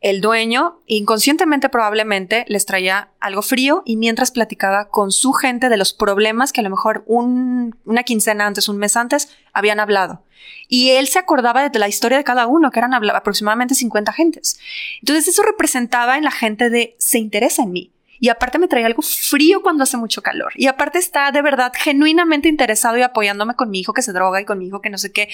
el 0.00 0.20
dueño, 0.20 0.80
inconscientemente 0.86 1.68
probablemente, 1.68 2.44
les 2.48 2.66
traía 2.66 3.10
algo 3.18 3.42
frío 3.42 3.82
y 3.84 3.96
mientras 3.96 4.30
platicaba 4.30 4.88
con 4.88 5.10
su 5.10 5.32
gente 5.32 5.68
de 5.68 5.76
los 5.76 5.92
problemas 5.92 6.52
que 6.52 6.60
a 6.60 6.64
lo 6.64 6.70
mejor 6.70 7.02
una 7.06 8.02
quincena 8.04 8.46
antes, 8.46 8.68
un 8.68 8.78
mes 8.78 8.96
antes, 8.96 9.36
habían 9.52 9.80
hablado. 9.80 10.22
Y 10.68 10.90
él 10.90 11.08
se 11.08 11.18
acordaba 11.18 11.68
de 11.68 11.78
la 11.78 11.88
historia 11.88 12.16
de 12.16 12.24
cada 12.24 12.46
uno, 12.46 12.70
que 12.70 12.78
eran 12.78 12.94
aproximadamente 12.94 13.74
50 13.74 14.12
gentes. 14.12 14.60
Entonces 15.00 15.26
eso 15.26 15.42
representaba 15.42 16.16
en 16.16 16.24
la 16.24 16.30
gente 16.30 16.70
de 16.70 16.94
se 16.98 17.18
interesa 17.18 17.62
en 17.62 17.72
mí. 17.72 17.90
Y 18.20 18.28
aparte 18.28 18.58
me 18.58 18.68
traía 18.68 18.86
algo 18.86 19.02
frío 19.02 19.62
cuando 19.62 19.82
hace 19.82 19.96
mucho 19.96 20.22
calor. 20.22 20.52
Y 20.56 20.66
aparte 20.66 20.98
está 20.98 21.30
de 21.32 21.42
verdad 21.42 21.72
genuinamente 21.74 22.48
interesado 22.48 22.98
y 22.98 23.02
apoyándome 23.02 23.54
con 23.54 23.70
mi 23.70 23.80
hijo 23.80 23.92
que 23.92 24.02
se 24.02 24.12
droga 24.12 24.40
y 24.40 24.44
con 24.44 24.58
mi 24.58 24.66
hijo 24.66 24.80
que 24.80 24.90
no 24.90 24.98
sé 24.98 25.12
qué. 25.12 25.28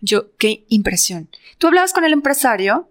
Yo, 0.00 0.26
qué 0.38 0.64
impresión. 0.68 1.28
Tú 1.58 1.66
hablabas 1.66 1.92
con 1.92 2.04
el 2.04 2.12
empresario 2.12 2.88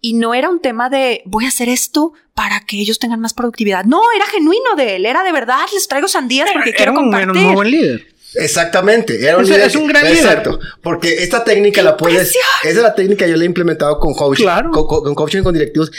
y 0.00 0.14
no 0.14 0.34
era 0.34 0.48
un 0.48 0.60
tema 0.60 0.88
de 0.88 1.22
voy 1.26 1.44
a 1.44 1.48
hacer 1.48 1.68
esto 1.68 2.12
para 2.34 2.60
que 2.60 2.78
ellos 2.78 2.98
tengan 2.98 3.20
más 3.20 3.34
productividad. 3.34 3.84
No, 3.84 4.00
era 4.14 4.26
genuino 4.26 4.74
de 4.76 4.96
él, 4.96 5.06
era 5.06 5.22
de 5.22 5.32
verdad, 5.32 5.60
les 5.72 5.86
traigo 5.88 6.08
sandías 6.08 6.50
porque 6.52 6.72
quiero 6.72 6.94
compartir. 6.94 7.36
Era 7.36 7.48
un 7.48 7.54
buen 7.54 7.70
líder. 7.70 8.06
Exactamente, 8.34 9.22
era 9.24 9.38
un 9.38 9.44
líder. 9.44 9.60
Es 9.62 9.76
un 9.76 9.86
gran 9.86 10.06
Exacto, 10.06 10.58
porque 10.82 11.22
esta 11.22 11.44
técnica 11.44 11.82
la 11.82 11.96
puedes, 11.96 12.30
esa 12.30 12.68
es 12.68 12.76
la 12.76 12.94
técnica 12.94 13.26
yo 13.26 13.36
la 13.36 13.42
he 13.42 13.46
implementado 13.46 13.98
con 13.98 14.14
coaching, 14.14 14.44
claro. 14.44 14.70
con, 14.70 14.86
con 14.86 15.14
coaching 15.14 15.42
con 15.42 15.52
directivos 15.52 15.90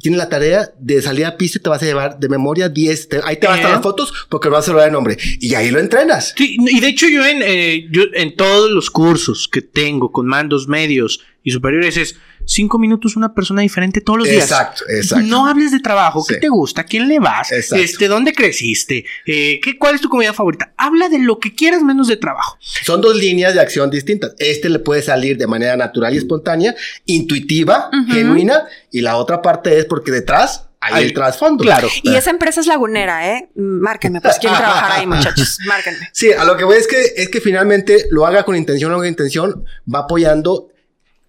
tienes 0.00 0.18
la 0.18 0.28
tarea 0.28 0.70
de 0.78 1.02
salir 1.02 1.26
a 1.26 1.36
pista 1.36 1.58
y 1.58 1.62
te 1.62 1.68
vas 1.68 1.82
a 1.82 1.86
llevar 1.86 2.18
de 2.18 2.28
memoria 2.28 2.68
10. 2.68 3.08
ahí 3.24 3.36
te 3.36 3.46
vas 3.46 3.64
a 3.64 3.68
las 3.68 3.82
fotos 3.82 4.12
porque 4.28 4.48
vas 4.48 4.64
a 4.64 4.66
saludar 4.66 4.88
el 4.88 4.92
nombre. 4.92 5.16
Y 5.40 5.54
ahí 5.54 5.70
lo 5.70 5.80
entrenas. 5.80 6.34
Sí, 6.36 6.56
y 6.58 6.80
de 6.80 6.88
hecho 6.88 7.08
yo 7.08 7.24
en, 7.26 7.42
eh, 7.42 7.86
yo 7.90 8.04
en 8.14 8.36
todos 8.36 8.70
los 8.70 8.90
cursos 8.90 9.48
que 9.48 9.62
tengo 9.62 10.12
con 10.12 10.26
mandos 10.26 10.68
medios 10.68 11.20
y 11.42 11.50
superiores 11.50 11.96
es 11.96 12.16
cinco 12.44 12.78
minutos 12.78 13.16
una 13.16 13.34
persona 13.34 13.62
diferente 13.62 14.00
todos 14.00 14.20
los 14.20 14.28
días. 14.28 14.44
Exacto, 14.44 14.84
exacto. 14.88 15.26
No 15.26 15.46
hables 15.46 15.72
de 15.72 15.80
trabajo, 15.80 16.24
¿qué 16.26 16.36
te 16.36 16.48
gusta? 16.48 16.82
¿A 16.82 16.84
quién 16.84 17.08
le 17.08 17.18
vas? 17.18 17.52
Este, 17.52 18.08
¿dónde 18.08 18.32
creciste? 18.32 19.04
Eh, 19.26 19.60
¿qué, 19.62 19.78
¿Cuál 19.78 19.94
es 19.94 20.00
tu 20.00 20.08
comida 20.08 20.32
favorita? 20.32 20.72
Habla 20.76 21.08
de 21.08 21.18
lo 21.18 21.38
que 21.38 21.54
quieras 21.54 21.82
menos 21.82 22.08
de 22.08 22.16
trabajo. 22.16 22.58
Son 22.60 23.00
dos 23.00 23.16
líneas 23.16 23.54
de 23.54 23.60
acción 23.60 23.90
distintas. 23.90 24.34
Este 24.38 24.68
le 24.68 24.78
puede 24.78 25.02
salir 25.02 25.36
de 25.38 25.46
manera 25.46 25.76
natural 25.76 26.14
y 26.14 26.18
espontánea, 26.18 26.74
intuitiva, 27.06 27.90
genuina, 28.08 28.64
y 28.90 29.00
la 29.00 29.16
otra 29.16 29.40
parte 29.40 29.78
es 29.78 29.84
porque 29.84 30.10
detrás 30.10 30.68
hay 30.80 31.04
el 31.04 31.12
trasfondo. 31.12 31.64
Claro. 31.64 31.88
Y 32.02 32.14
esa 32.14 32.30
empresa 32.30 32.60
es 32.60 32.66
lagunera, 32.66 33.34
¿eh? 33.34 33.50
Márquenme, 33.56 34.20
pues 34.20 34.38
quieren 34.38 34.58
trabajar 34.58 34.92
ahí, 34.92 35.06
muchachos. 35.06 35.58
Márquenme. 35.66 36.08
Sí, 36.12 36.32
a 36.32 36.44
lo 36.44 36.56
que 36.56 36.64
voy 36.64 36.76
es 36.76 36.86
que, 36.86 37.14
es 37.16 37.28
que 37.28 37.40
finalmente 37.40 38.06
lo 38.10 38.26
haga 38.26 38.44
con 38.44 38.56
intención 38.56 38.92
o 38.92 38.96
con 38.96 39.06
intención, 39.06 39.64
va 39.92 40.00
apoyando 40.00 40.68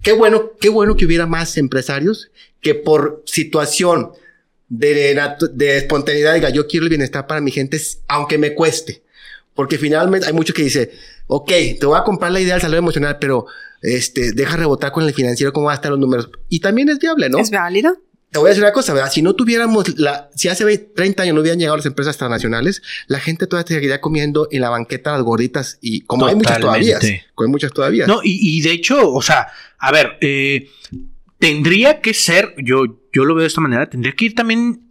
Qué 0.01 0.13
bueno, 0.13 0.51
qué 0.59 0.69
bueno 0.69 0.95
que 0.95 1.05
hubiera 1.05 1.25
más 1.25 1.57
empresarios 1.57 2.31
que 2.61 2.75
por 2.75 3.23
situación 3.25 4.11
de, 4.69 5.19
de 5.53 5.77
espontaneidad 5.77 6.35
diga, 6.35 6.49
yo 6.49 6.67
quiero 6.67 6.85
el 6.85 6.89
bienestar 6.89 7.27
para 7.27 7.41
mi 7.41 7.51
gente, 7.51 7.81
aunque 8.07 8.37
me 8.37 8.53
cueste. 8.53 9.03
Porque 9.53 9.77
finalmente 9.77 10.27
hay 10.27 10.33
mucho 10.33 10.53
que 10.53 10.63
dice, 10.63 10.91
ok, 11.27 11.51
te 11.79 11.85
voy 11.85 11.97
a 11.99 12.03
comprar 12.03 12.31
la 12.31 12.39
idea 12.39 12.53
del 12.53 12.61
salario 12.61 12.79
emocional, 12.79 13.17
pero 13.19 13.45
este, 13.81 14.31
deja 14.31 14.55
rebotar 14.55 14.91
con 14.91 15.03
el 15.03 15.13
financiero 15.13 15.51
cómo 15.51 15.65
van 15.65 15.73
a 15.73 15.75
estar 15.75 15.91
los 15.91 15.99
números. 15.99 16.29
Y 16.47 16.59
también 16.59 16.89
es 16.89 16.99
viable, 16.99 17.29
¿no? 17.29 17.39
Es 17.39 17.49
válido. 17.49 17.97
Te 18.31 18.37
voy 18.37 18.47
a 18.47 18.49
decir 18.49 18.63
una 18.63 18.73
cosa, 18.73 18.93
¿verdad? 18.93 19.11
Si 19.11 19.23
no 19.23 19.33
tuviéramos 19.33 19.97
la, 19.97 20.29
si 20.35 20.49
hace 20.49 20.77
30 20.77 21.23
años 21.23 21.33
no 21.35 21.41
hubieran 21.41 21.57
llegado 21.57 21.77
las 21.77 21.87
empresas 21.87 22.15
transnacionales, 22.15 22.83
la 23.07 23.19
gente 23.19 23.47
todavía 23.47 23.75
seguiría 23.75 24.01
comiendo 24.01 24.47
en 24.51 24.61
la 24.61 24.69
banqueta 24.69 25.13
las 25.13 25.23
gorditas 25.23 25.79
y 25.81 26.01
como 26.01 26.27
hay 26.27 26.35
muchas 26.35 26.59
todavía, 26.59 26.99
como 27.33 27.47
hay 27.47 27.51
muchas 27.51 27.73
todavía. 27.73 28.05
No, 28.05 28.21
y, 28.23 28.57
y 28.57 28.61
de 28.61 28.71
hecho, 28.71 29.11
o 29.11 29.21
sea, 29.23 29.47
a 29.79 29.91
ver, 29.91 30.17
eh, 30.21 30.69
tendría 31.39 32.01
que 32.01 32.13
ser, 32.13 32.53
yo, 32.57 32.83
yo 33.13 33.25
lo 33.25 33.35
veo 33.35 33.41
de 33.41 33.47
esta 33.47 33.61
manera, 33.61 33.89
tendría 33.89 34.13
que 34.13 34.25
ir 34.25 34.35
también 34.35 34.89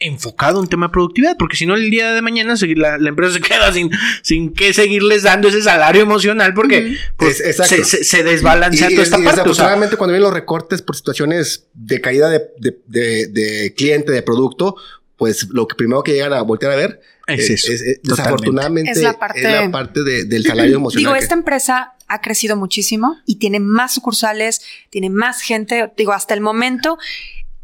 enfocado 0.00 0.62
en 0.62 0.68
tema 0.68 0.86
de 0.86 0.92
productividad, 0.92 1.36
porque 1.38 1.56
si 1.56 1.66
no 1.66 1.74
el 1.74 1.90
día 1.90 2.14
de 2.14 2.22
mañana 2.22 2.54
la, 2.76 2.98
la, 2.98 3.08
empresa 3.10 3.34
se 3.34 3.40
queda 3.40 3.72
sin, 3.72 3.90
sin 4.22 4.52
que 4.52 4.72
seguirles 4.72 5.22
dando 5.22 5.48
ese 5.48 5.62
salario 5.62 6.02
emocional 6.02 6.54
porque 6.54 6.96
pues, 7.16 7.36
se, 7.36 7.84
se, 7.84 8.22
desbalancea 8.24 8.88
toda 8.88 9.02
esta 9.02 9.16
parte. 9.18 9.30
Desafortunadamente 9.30 9.96
cuando 9.96 10.12
vienen 10.12 10.24
los 10.24 10.34
recortes 10.34 10.82
por 10.82 10.96
situaciones 10.96 11.68
de 11.74 12.00
caída 12.00 12.30
de, 12.30 12.48
de, 12.58 13.26
de, 13.28 13.74
cliente, 13.76 14.10
de 14.10 14.22
producto, 14.22 14.74
pues 15.16 15.48
lo 15.50 15.68
que 15.68 15.76
primero 15.76 16.02
que 16.02 16.12
llegan 16.12 16.32
a 16.32 16.40
voltear 16.40 16.72
a 16.72 16.76
ver 16.76 17.00
es, 17.26 18.00
desafortunadamente 18.02 18.92
es 18.92 19.02
la 19.02 19.18
parte, 19.18 19.38
es 19.38 19.44
la 19.44 19.70
parte 19.70 20.02
del 20.02 20.44
salario 20.46 20.76
emocional. 20.76 21.12
Digo, 21.12 21.14
esta 21.14 21.34
empresa 21.34 21.92
ha 22.10 22.20
crecido 22.20 22.56
muchísimo 22.56 23.18
y 23.24 23.36
tiene 23.36 23.60
más 23.60 23.94
sucursales, 23.94 24.62
tiene 24.90 25.10
más 25.10 25.40
gente, 25.42 25.92
digo, 25.96 26.12
hasta 26.12 26.34
el 26.34 26.40
momento 26.40 26.98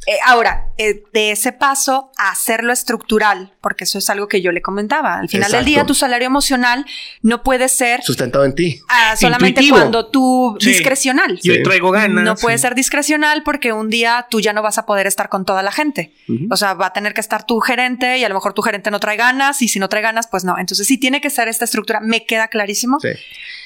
eh, 0.08 0.18
ahora, 0.24 0.68
eh, 0.78 1.02
de 1.12 1.32
ese 1.32 1.50
paso 1.50 2.12
a 2.16 2.30
hacerlo 2.30 2.72
estructural, 2.72 3.52
porque 3.60 3.82
eso 3.82 3.98
es 3.98 4.08
algo 4.08 4.28
que 4.28 4.40
yo 4.40 4.52
le 4.52 4.62
comentaba. 4.62 5.18
Al 5.18 5.28
final 5.28 5.50
del 5.50 5.64
día, 5.64 5.84
tu 5.84 5.94
salario 5.94 6.26
emocional 6.26 6.86
no 7.22 7.42
puede 7.42 7.68
ser 7.68 8.02
sustentado 8.04 8.44
en 8.44 8.54
ti. 8.54 8.80
Ah, 8.88 9.16
solamente 9.16 9.68
cuando 9.68 10.06
tú 10.06 10.56
discrecional. 10.60 11.40
Yo 11.42 11.60
traigo 11.64 11.90
ganas. 11.90 12.24
No 12.24 12.36
puede 12.36 12.56
ser 12.58 12.76
discrecional 12.76 13.42
porque 13.42 13.72
un 13.72 13.90
día 13.90 14.28
tú 14.30 14.40
ya 14.40 14.52
no 14.52 14.62
vas 14.62 14.78
a 14.78 14.86
poder 14.86 15.08
estar 15.08 15.28
con 15.28 15.44
toda 15.44 15.64
la 15.64 15.72
gente. 15.72 16.12
O 16.50 16.56
sea, 16.56 16.74
va 16.74 16.86
a 16.86 16.92
tener 16.92 17.12
que 17.12 17.20
estar 17.20 17.44
tu 17.44 17.58
gerente 17.58 18.18
y 18.18 18.24
a 18.24 18.28
lo 18.28 18.36
mejor 18.36 18.52
tu 18.52 18.62
gerente 18.62 18.92
no 18.92 19.00
trae 19.00 19.16
ganas 19.16 19.60
y 19.60 19.66
si 19.66 19.80
no 19.80 19.88
trae 19.88 20.02
ganas, 20.02 20.28
pues 20.28 20.44
no. 20.44 20.56
Entonces 20.56 20.86
sí 20.86 20.98
tiene 20.98 21.20
que 21.20 21.30
ser 21.30 21.48
esta 21.48 21.64
estructura. 21.64 21.98
Me 21.98 22.24
queda 22.26 22.46
clarísimo. 22.46 23.00
Sí. 23.00 23.08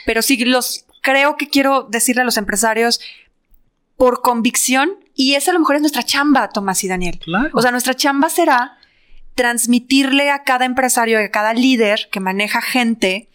Pero 0.07 0.23
sí 0.23 0.43
los 0.47 0.87
creo 1.03 1.37
que 1.37 1.49
quiero 1.49 1.87
decirle 1.91 2.23
a 2.23 2.25
los 2.25 2.39
empresarios 2.39 3.01
por 3.97 4.23
convicción 4.23 4.97
y 5.21 5.35
esa 5.35 5.51
a 5.51 5.55
lo 5.55 5.61
mejor 5.61 5.77
es 5.77 5.83
nuestra 5.83 6.03
chamba, 6.03 6.49
Tomás 6.49 6.83
y 6.83 6.89
Daniel. 6.89 7.19
Claro. 7.19 7.51
O 7.53 7.61
sea, 7.61 7.71
nuestra 7.73 7.95
chamba 7.95 8.31
será 8.31 8.79
transmitirle 9.35 10.31
a 10.31 10.45
cada 10.45 10.65
empresario, 10.65 11.19
a 11.19 11.29
cada 11.29 11.53
líder 11.53 12.09
que 12.11 12.21
maneja 12.21 12.63
gente, 12.63 13.29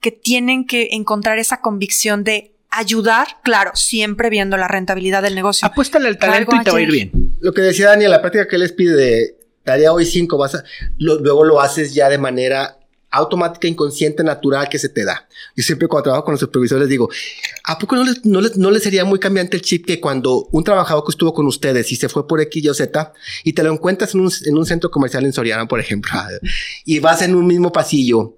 que 0.00 0.10
tienen 0.10 0.66
que 0.66 0.88
encontrar 0.90 1.38
esa 1.38 1.60
convicción 1.60 2.24
de 2.24 2.50
ayudar, 2.70 3.36
claro, 3.44 3.70
siempre 3.76 4.30
viendo 4.30 4.56
la 4.56 4.66
rentabilidad 4.66 5.22
del 5.22 5.36
negocio. 5.36 5.68
Apuéstale 5.68 6.08
al 6.08 6.18
talento 6.18 6.56
y 6.56 6.64
te 6.64 6.72
va 6.72 6.78
a 6.78 6.80
ir 6.80 6.90
bien. 6.90 7.12
Lo 7.38 7.52
que 7.52 7.60
decía 7.60 7.90
Daniel, 7.90 8.10
la 8.10 8.20
práctica 8.20 8.48
que 8.48 8.58
les 8.58 8.72
pide 8.72 8.96
de 8.96 9.36
tarea 9.62 9.92
hoy 9.92 10.06
cinco, 10.06 10.38
vas 10.38 10.56
a, 10.56 10.64
luego 10.98 11.44
lo 11.44 11.60
haces 11.60 11.94
ya 11.94 12.08
de 12.08 12.18
manera 12.18 12.77
automática, 13.10 13.66
inconsciente, 13.66 14.22
natural 14.22 14.68
que 14.68 14.78
se 14.78 14.88
te 14.88 15.04
da. 15.04 15.28
Yo 15.56 15.62
siempre 15.62 15.88
cuando 15.88 16.04
trabajo 16.04 16.24
con 16.24 16.32
los 16.32 16.40
supervisores 16.40 16.82
les 16.82 16.90
digo, 16.90 17.08
¿a 17.64 17.78
poco 17.78 17.96
no 17.96 18.04
les, 18.04 18.24
no 18.24 18.40
les, 18.40 18.56
no 18.56 18.70
les 18.70 18.82
sería 18.82 19.04
muy 19.04 19.18
cambiante 19.18 19.56
el 19.56 19.62
chip 19.62 19.86
que 19.86 20.00
cuando 20.00 20.48
un 20.52 20.64
trabajador 20.64 21.04
que 21.04 21.10
estuvo 21.10 21.32
con 21.32 21.46
ustedes 21.46 21.90
y 21.92 21.96
se 21.96 22.08
fue 22.08 22.26
por 22.26 22.40
X, 22.40 22.64
Y 22.64 22.68
o 22.68 22.74
Z 22.74 23.12
y 23.44 23.52
te 23.52 23.62
lo 23.62 23.72
encuentras 23.72 24.14
en 24.14 24.20
un, 24.20 24.32
en 24.44 24.58
un 24.58 24.66
centro 24.66 24.90
comercial 24.90 25.24
en 25.24 25.32
Soriana, 25.32 25.66
por 25.66 25.80
ejemplo, 25.80 26.12
y 26.84 26.98
vas 27.00 27.22
en 27.22 27.34
un 27.34 27.46
mismo 27.46 27.72
pasillo 27.72 28.34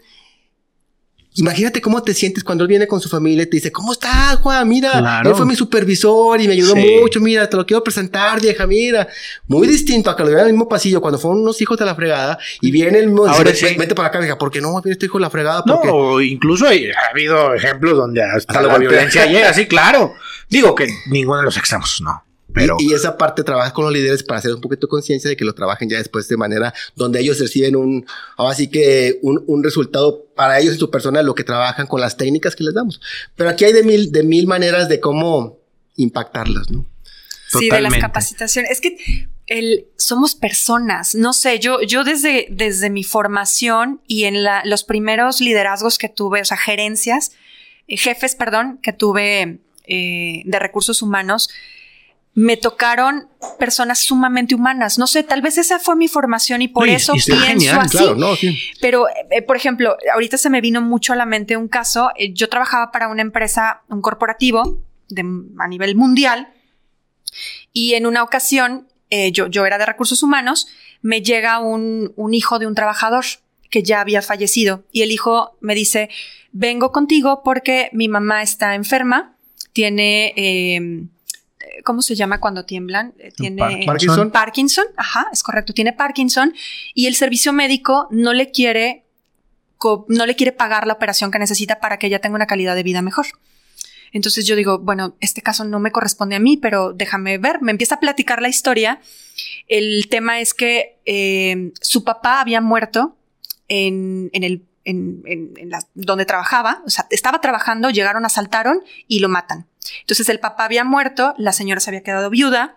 Imagínate 1.40 1.80
cómo 1.80 2.02
te 2.02 2.12
sientes 2.12 2.44
cuando 2.44 2.64
él 2.64 2.68
viene 2.68 2.86
con 2.86 3.00
su 3.00 3.08
familia 3.08 3.44
y 3.44 3.46
te 3.46 3.56
dice, 3.56 3.72
¿cómo 3.72 3.92
estás, 3.92 4.36
Juan? 4.36 4.68
Mira, 4.68 5.22
él 5.24 5.34
fue 5.34 5.46
mi 5.46 5.56
supervisor 5.56 6.38
y 6.38 6.46
me 6.46 6.52
ayudó 6.52 6.76
mucho, 6.76 7.18
mira, 7.18 7.48
te 7.48 7.56
lo 7.56 7.64
quiero 7.64 7.82
presentar, 7.82 8.40
vieja, 8.42 8.66
mira. 8.66 9.08
Muy 9.46 9.66
distinto 9.66 10.10
a 10.10 10.16
que 10.16 10.22
lo 10.22 10.28
vean 10.28 10.40
en 10.40 10.46
el 10.48 10.52
mismo 10.52 10.68
pasillo 10.68 11.00
cuando 11.00 11.18
fueron 11.18 11.40
unos 11.40 11.58
hijos 11.62 11.78
de 11.78 11.86
la 11.86 11.94
fregada 11.94 12.38
y 12.60 12.70
viene 12.70 12.98
el 12.98 13.06
mismo, 13.06 13.26
Ahora 13.26 13.52
dice, 13.52 13.74
vete 13.78 13.94
para 13.94 14.08
acá, 14.08 14.18
vieja, 14.18 14.36
¿por 14.36 14.50
qué 14.50 14.60
no 14.60 14.82
viene 14.82 14.92
este 14.92 15.06
hijo 15.06 15.16
de 15.16 15.22
la 15.22 15.30
fregada? 15.30 15.62
No, 15.64 16.20
incluso 16.20 16.66
ha 16.66 17.10
habido 17.10 17.54
ejemplos 17.54 17.96
donde 17.96 18.22
hasta, 18.22 18.60
la 18.60 18.76
violencia 18.76 19.24
llega, 19.24 19.52
sí, 19.54 19.66
claro. 19.66 20.14
Digo 20.50 20.74
que 20.74 20.88
ninguno 21.06 21.38
de 21.38 21.44
los 21.44 21.56
extremos, 21.56 22.00
no. 22.02 22.22
Y, 22.78 22.92
esa 22.92 23.16
parte 23.16 23.44
trabajas 23.44 23.72
con 23.72 23.84
los 23.84 23.92
líderes 23.92 24.22
para 24.22 24.38
hacer 24.38 24.54
un 24.54 24.60
poquito 24.60 24.86
de 24.86 24.90
conciencia 24.90 25.28
de 25.30 25.36
que 25.36 25.44
lo 25.44 25.54
trabajen 25.54 25.88
ya 25.88 25.98
después 25.98 26.28
de 26.28 26.36
manera 26.36 26.74
donde 26.96 27.20
ellos 27.20 27.38
reciben 27.38 27.76
un, 27.76 28.06
así 28.36 28.68
que 28.68 29.18
un, 29.22 29.42
un, 29.46 29.62
resultado 29.62 30.26
para 30.34 30.58
ellos 30.58 30.74
y 30.74 30.78
su 30.78 30.90
persona 30.90 31.22
lo 31.22 31.34
que 31.34 31.44
trabajan 31.44 31.86
con 31.86 32.00
las 32.00 32.16
técnicas 32.16 32.56
que 32.56 32.64
les 32.64 32.74
damos. 32.74 33.00
Pero 33.36 33.50
aquí 33.50 33.64
hay 33.64 33.72
de 33.72 33.82
mil, 33.82 34.10
de 34.10 34.22
mil 34.22 34.46
maneras 34.46 34.88
de 34.88 35.00
cómo 35.00 35.58
impactarlas, 35.96 36.70
¿no? 36.70 36.86
Sí, 37.58 37.68
de 37.68 37.80
las 37.80 37.96
capacitaciones. 37.96 38.70
Es 38.70 38.80
que 38.80 38.96
el, 39.50 39.86
somos 39.96 40.34
personas. 40.34 41.14
No 41.14 41.32
sé, 41.32 41.58
yo, 41.58 41.82
yo 41.82 42.04
desde, 42.04 42.46
desde 42.50 42.88
mi 42.90 43.02
formación 43.02 44.00
y 44.06 44.24
en 44.24 44.44
la, 44.44 44.62
los 44.64 44.84
primeros 44.84 45.40
liderazgos 45.40 45.98
que 45.98 46.08
tuve, 46.08 46.40
o 46.40 46.44
sea, 46.44 46.56
gerencias, 46.56 47.32
eh, 47.88 47.96
jefes, 47.96 48.36
perdón, 48.36 48.78
que 48.82 48.92
tuve 48.92 49.58
eh, 49.86 50.42
de 50.44 50.58
recursos 50.60 51.02
humanos, 51.02 51.50
me 52.34 52.56
tocaron 52.56 53.28
personas 53.58 53.98
sumamente 53.98 54.54
humanas. 54.54 54.98
No 54.98 55.06
sé, 55.06 55.22
tal 55.22 55.42
vez 55.42 55.58
esa 55.58 55.78
fue 55.78 55.96
mi 55.96 56.08
formación 56.08 56.62
y 56.62 56.68
por 56.68 56.88
eso 56.88 57.12
pienso 57.12 57.80
así. 57.80 57.98
Pero, 58.80 59.06
eh, 59.30 59.42
por 59.42 59.56
ejemplo, 59.56 59.96
ahorita 60.12 60.38
se 60.38 60.50
me 60.50 60.60
vino 60.60 60.80
mucho 60.80 61.12
a 61.12 61.16
la 61.16 61.26
mente 61.26 61.56
un 61.56 61.68
caso. 61.68 62.10
Eh, 62.16 62.32
yo 62.32 62.48
trabajaba 62.48 62.92
para 62.92 63.08
una 63.08 63.22
empresa, 63.22 63.82
un 63.88 64.00
corporativo 64.00 64.78
de, 65.08 65.24
a 65.58 65.68
nivel 65.68 65.96
mundial 65.96 66.52
y 67.72 67.94
en 67.94 68.06
una 68.06 68.22
ocasión, 68.22 68.88
eh, 69.10 69.32
yo, 69.32 69.48
yo 69.48 69.66
era 69.66 69.78
de 69.78 69.86
recursos 69.86 70.22
humanos, 70.22 70.68
me 71.02 71.22
llega 71.22 71.58
un, 71.58 72.12
un 72.16 72.34
hijo 72.34 72.58
de 72.58 72.66
un 72.66 72.74
trabajador 72.74 73.24
que 73.70 73.82
ya 73.82 74.00
había 74.00 74.22
fallecido 74.22 74.84
y 74.92 75.02
el 75.02 75.12
hijo 75.12 75.56
me 75.60 75.74
dice, 75.74 76.10
vengo 76.52 76.92
contigo 76.92 77.42
porque 77.44 77.90
mi 77.92 78.08
mamá 78.08 78.42
está 78.42 78.74
enferma, 78.74 79.36
tiene 79.72 80.34
eh, 80.36 81.06
¿cómo 81.84 82.02
se 82.02 82.14
llama 82.14 82.40
cuando 82.40 82.64
tiemblan? 82.64 83.14
Eh, 83.18 83.32
Tiene 83.36 83.56
Parkinson. 83.86 84.30
Parkinson, 84.30 84.84
ajá, 84.96 85.26
es 85.32 85.42
correcto, 85.42 85.72
tiene 85.72 85.92
Parkinson 85.92 86.54
y 86.94 87.06
el 87.06 87.14
servicio 87.14 87.52
médico 87.52 88.06
no 88.10 88.32
le 88.32 88.50
quiere 88.50 89.04
no 90.08 90.26
le 90.26 90.36
quiere 90.36 90.52
pagar 90.52 90.86
la 90.86 90.92
operación 90.92 91.30
que 91.30 91.38
necesita 91.38 91.80
para 91.80 91.98
que 91.98 92.06
ella 92.08 92.18
tenga 92.20 92.36
una 92.36 92.46
calidad 92.46 92.74
de 92.74 92.82
vida 92.82 93.00
mejor. 93.00 93.26
Entonces 94.12 94.44
yo 94.46 94.54
digo, 94.56 94.78
bueno, 94.80 95.14
este 95.20 95.40
caso 95.40 95.64
no 95.64 95.78
me 95.78 95.90
corresponde 95.92 96.36
a 96.36 96.40
mí, 96.40 96.56
pero 96.58 96.92
déjame 96.92 97.38
ver. 97.38 97.62
Me 97.62 97.70
empieza 97.70 97.94
a 97.94 98.00
platicar 98.00 98.42
la 98.42 98.48
historia. 98.48 99.00
El 99.68 100.08
tema 100.10 100.40
es 100.40 100.52
que 100.52 100.98
eh, 101.06 101.72
su 101.80 102.04
papá 102.04 102.40
había 102.42 102.60
muerto 102.60 103.16
en, 103.68 104.28
en 104.34 104.44
el 104.44 104.66
en, 104.84 105.22
en- 105.26 105.52
en 105.56 105.70
la- 105.70 105.86
donde 105.94 106.24
trabajaba, 106.26 106.82
o 106.86 106.90
sea, 106.90 107.06
estaba 107.10 107.40
trabajando, 107.40 107.88
llegaron, 107.90 108.24
asaltaron 108.26 108.80
y 109.06 109.20
lo 109.20 109.28
matan. 109.28 109.66
Entonces 110.00 110.28
el 110.28 110.40
papá 110.40 110.64
había 110.64 110.84
muerto, 110.84 111.34
la 111.38 111.52
señora 111.52 111.80
se 111.80 111.90
había 111.90 112.02
quedado 112.02 112.30
viuda, 112.30 112.76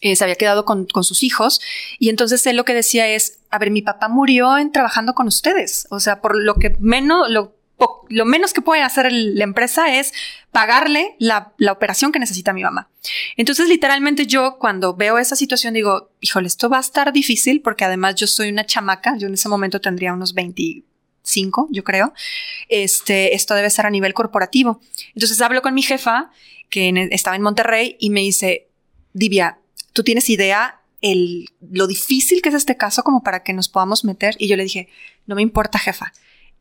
eh, 0.00 0.16
se 0.16 0.24
había 0.24 0.36
quedado 0.36 0.64
con, 0.64 0.86
sus 1.02 1.22
hijos 1.22 1.60
y 1.98 2.10
entonces 2.10 2.46
él 2.46 2.56
lo 2.56 2.64
que 2.64 2.74
decía 2.74 3.08
es, 3.08 3.38
a 3.50 3.58
ver, 3.58 3.70
mi 3.70 3.80
papá 3.80 4.08
murió 4.08 4.58
en 4.58 4.72
trabajando 4.72 5.14
con 5.14 5.26
ustedes, 5.28 5.86
o 5.90 6.00
sea, 6.00 6.20
por 6.20 6.36
lo 6.36 6.56
que 6.56 6.76
menos, 6.78 7.28
lo, 7.30 7.54
menos 8.26 8.52
que 8.52 8.60
puede 8.60 8.82
hacer 8.82 9.10
la 9.10 9.44
empresa 9.44 9.96
es 9.96 10.12
pagarle 10.50 11.16
la, 11.18 11.52
la 11.56 11.72
operación 11.72 12.12
que 12.12 12.18
necesita 12.18 12.52
mi 12.52 12.62
mamá. 12.62 12.90
Entonces, 13.36 13.68
literalmente 13.68 14.26
yo 14.26 14.58
cuando 14.58 14.94
veo 14.94 15.18
esa 15.18 15.36
situación 15.36 15.74
digo, 15.74 16.10
híjole, 16.20 16.48
esto 16.48 16.68
va 16.68 16.76
a 16.76 16.80
estar 16.80 17.12
difícil 17.12 17.62
porque 17.62 17.84
además 17.84 18.14
yo 18.16 18.26
soy 18.26 18.50
una 18.50 18.66
chamaca, 18.66 19.16
yo 19.16 19.28
en 19.28 19.34
ese 19.34 19.48
momento 19.48 19.80
tendría 19.80 20.12
unos 20.12 20.34
25, 21.24 21.68
yo 21.70 21.84
creo. 21.84 22.12
Este, 22.68 23.34
esto 23.34 23.54
debe 23.54 23.70
ser 23.70 23.86
a 23.86 23.90
nivel 23.90 24.14
corporativo. 24.14 24.80
Entonces 25.14 25.40
hablo 25.40 25.62
con 25.62 25.74
mi 25.74 25.82
jefa, 25.82 26.30
que 26.70 26.88
en- 26.88 27.12
estaba 27.12 27.36
en 27.36 27.42
Monterrey, 27.42 27.96
y 27.98 28.10
me 28.10 28.20
dice, 28.20 28.68
Divia, 29.12 29.58
¿tú 29.92 30.02
tienes 30.02 30.28
idea 30.28 30.80
el, 31.00 31.48
lo 31.70 31.86
difícil 31.86 32.42
que 32.42 32.48
es 32.50 32.54
este 32.54 32.76
caso 32.76 33.02
como 33.02 33.22
para 33.22 33.42
que 33.42 33.52
nos 33.52 33.68
podamos 33.68 34.04
meter? 34.04 34.34
Y 34.38 34.48
yo 34.48 34.56
le 34.56 34.64
dije, 34.64 34.88
no 35.26 35.34
me 35.34 35.42
importa, 35.42 35.78
jefa. 35.78 36.12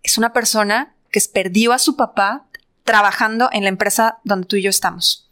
Es 0.01 0.17
una 0.17 0.33
persona 0.33 0.93
que 1.11 1.19
perdió 1.31 1.73
a 1.73 1.79
su 1.79 1.95
papá 1.95 2.45
trabajando 2.83 3.49
en 3.51 3.63
la 3.63 3.69
empresa 3.69 4.19
donde 4.23 4.47
tú 4.47 4.55
y 4.55 4.61
yo 4.61 4.69
estamos. 4.69 5.29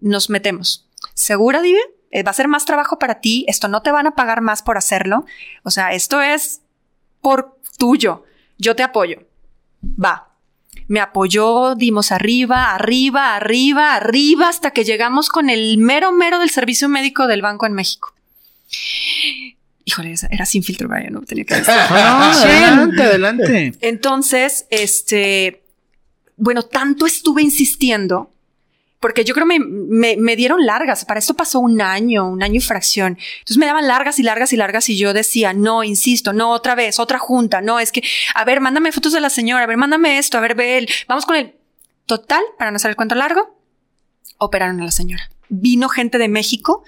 Nos 0.00 0.30
metemos. 0.30 0.86
¿Segura, 1.14 1.60
Divia? 1.62 1.82
Eh, 2.10 2.22
va 2.24 2.30
a 2.32 2.34
ser 2.34 2.48
más 2.48 2.64
trabajo 2.64 2.98
para 2.98 3.20
ti. 3.20 3.44
Esto 3.46 3.68
no 3.68 3.82
te 3.82 3.92
van 3.92 4.06
a 4.06 4.14
pagar 4.16 4.40
más 4.40 4.62
por 4.62 4.76
hacerlo. 4.76 5.24
O 5.62 5.70
sea, 5.70 5.92
esto 5.92 6.20
es 6.20 6.62
por 7.20 7.58
tuyo. 7.78 8.24
Yo 8.60 8.76
te 8.76 8.82
apoyo. 8.82 9.22
Va. 9.82 10.28
Me 10.86 11.00
apoyó, 11.00 11.74
dimos 11.74 12.12
arriba, 12.12 12.74
arriba, 12.74 13.34
arriba, 13.36 13.94
arriba, 13.94 14.48
hasta 14.48 14.70
que 14.72 14.84
llegamos 14.84 15.28
con 15.28 15.50
el 15.50 15.78
mero 15.78 16.12
mero 16.12 16.38
del 16.38 16.50
servicio 16.50 16.88
médico 16.88 17.26
del 17.26 17.42
banco 17.42 17.66
en 17.66 17.72
México. 17.72 18.12
Híjole, 19.84 20.12
esa- 20.12 20.28
era 20.30 20.46
sin 20.46 20.62
filtro, 20.62 20.88
Brian, 20.88 21.12
no 21.12 21.22
tenía 21.22 21.44
que 21.44 21.54
decir. 21.56 21.72
No, 21.90 21.96
adelante, 21.96 23.02
adelante. 23.02 23.72
Entonces, 23.80 24.66
este, 24.70 25.62
bueno, 26.36 26.62
tanto 26.62 27.06
estuve 27.06 27.42
insistiendo, 27.42 28.32
porque 29.00 29.24
yo 29.24 29.34
creo 29.34 29.46
me, 29.46 29.58
me, 29.58 30.16
me 30.16 30.36
dieron 30.36 30.64
largas, 30.64 31.04
para 31.04 31.18
esto 31.18 31.34
pasó 31.34 31.58
un 31.58 31.80
año, 31.80 32.28
un 32.28 32.42
año 32.42 32.58
y 32.58 32.60
fracción. 32.60 33.18
Entonces 33.38 33.56
me 33.56 33.66
daban 33.66 33.88
largas 33.88 34.18
y 34.18 34.22
largas 34.22 34.52
y 34.52 34.56
largas 34.56 34.88
y 34.88 34.96
yo 34.96 35.12
decía, 35.12 35.52
no, 35.52 35.82
insisto, 35.82 36.32
no, 36.32 36.50
otra 36.50 36.74
vez, 36.74 36.98
otra 36.98 37.18
junta, 37.18 37.60
no, 37.60 37.80
es 37.80 37.90
que, 37.92 38.02
a 38.34 38.44
ver, 38.44 38.60
mándame 38.60 38.92
fotos 38.92 39.12
de 39.12 39.20
la 39.20 39.30
señora, 39.30 39.64
a 39.64 39.66
ver, 39.66 39.76
mándame 39.76 40.18
esto, 40.18 40.38
a 40.38 40.40
ver, 40.40 40.54
ve 40.54 40.78
él, 40.78 40.88
vamos 41.08 41.26
con 41.26 41.36
el... 41.36 41.54
Total, 42.06 42.42
para 42.58 42.72
no 42.72 42.76
hacer 42.76 42.90
el 42.90 42.96
cuento 42.96 43.14
largo, 43.14 43.56
operaron 44.38 44.80
a 44.80 44.84
la 44.84 44.90
señora. 44.90 45.30
Vino 45.48 45.88
gente 45.88 46.18
de 46.18 46.28
México 46.28 46.82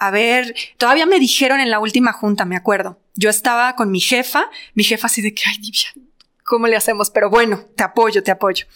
a 0.00 0.12
ver, 0.12 0.54
todavía 0.76 1.06
me 1.06 1.18
dijeron 1.18 1.58
en 1.58 1.70
la 1.70 1.80
última 1.80 2.12
junta, 2.12 2.44
me 2.44 2.56
acuerdo. 2.56 3.00
Yo 3.16 3.30
estaba 3.30 3.74
con 3.74 3.90
mi 3.90 3.98
jefa, 3.98 4.48
mi 4.74 4.84
jefa 4.84 5.08
así 5.08 5.20
de 5.20 5.34
que, 5.34 5.42
ay, 5.46 5.58
Divya, 5.58 5.88
¿cómo 6.44 6.68
le 6.68 6.76
hacemos? 6.76 7.10
Pero 7.10 7.30
bueno, 7.30 7.64
te 7.74 7.82
apoyo, 7.82 8.22
te 8.22 8.30
apoyo. 8.30 8.66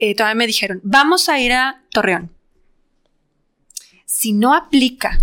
Eh, 0.00 0.14
todavía 0.14 0.34
me 0.34 0.46
dijeron, 0.46 0.80
vamos 0.82 1.28
a 1.28 1.38
ir 1.38 1.52
a 1.52 1.84
Torreón. 1.90 2.34
Si 4.06 4.32
no 4.32 4.54
aplica 4.54 5.18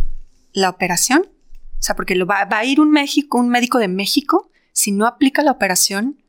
la 0.53 0.69
operación, 0.69 1.28
o 1.80 1.82
sea, 1.82 1.95
porque 1.95 2.15
va, 2.23 2.45
va 2.45 2.59
a 2.59 2.65
ir 2.65 2.80
un 2.80 2.95
un 3.32 3.49
médico 3.49 3.80
de 3.80 3.88
México, 3.88 4.51
si 4.71 4.91
no 4.91 5.07
aplica 5.07 5.41
la 5.41 5.51
operación, 5.51 6.23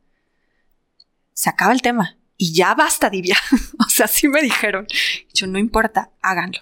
se 1.34 1.50
acaba 1.50 1.72
el 1.72 1.82
tema. 1.82 2.16
Y 2.38 2.54
ya 2.54 2.74
basta, 2.74 3.10
Divya. 3.10 3.36
o 3.86 3.90
sea, 3.90 4.08
sí 4.08 4.28
me 4.28 4.40
dijeron. 4.40 4.86
Yo, 5.34 5.46
no 5.46 5.58
importa, 5.58 6.10
háganlo. 6.22 6.60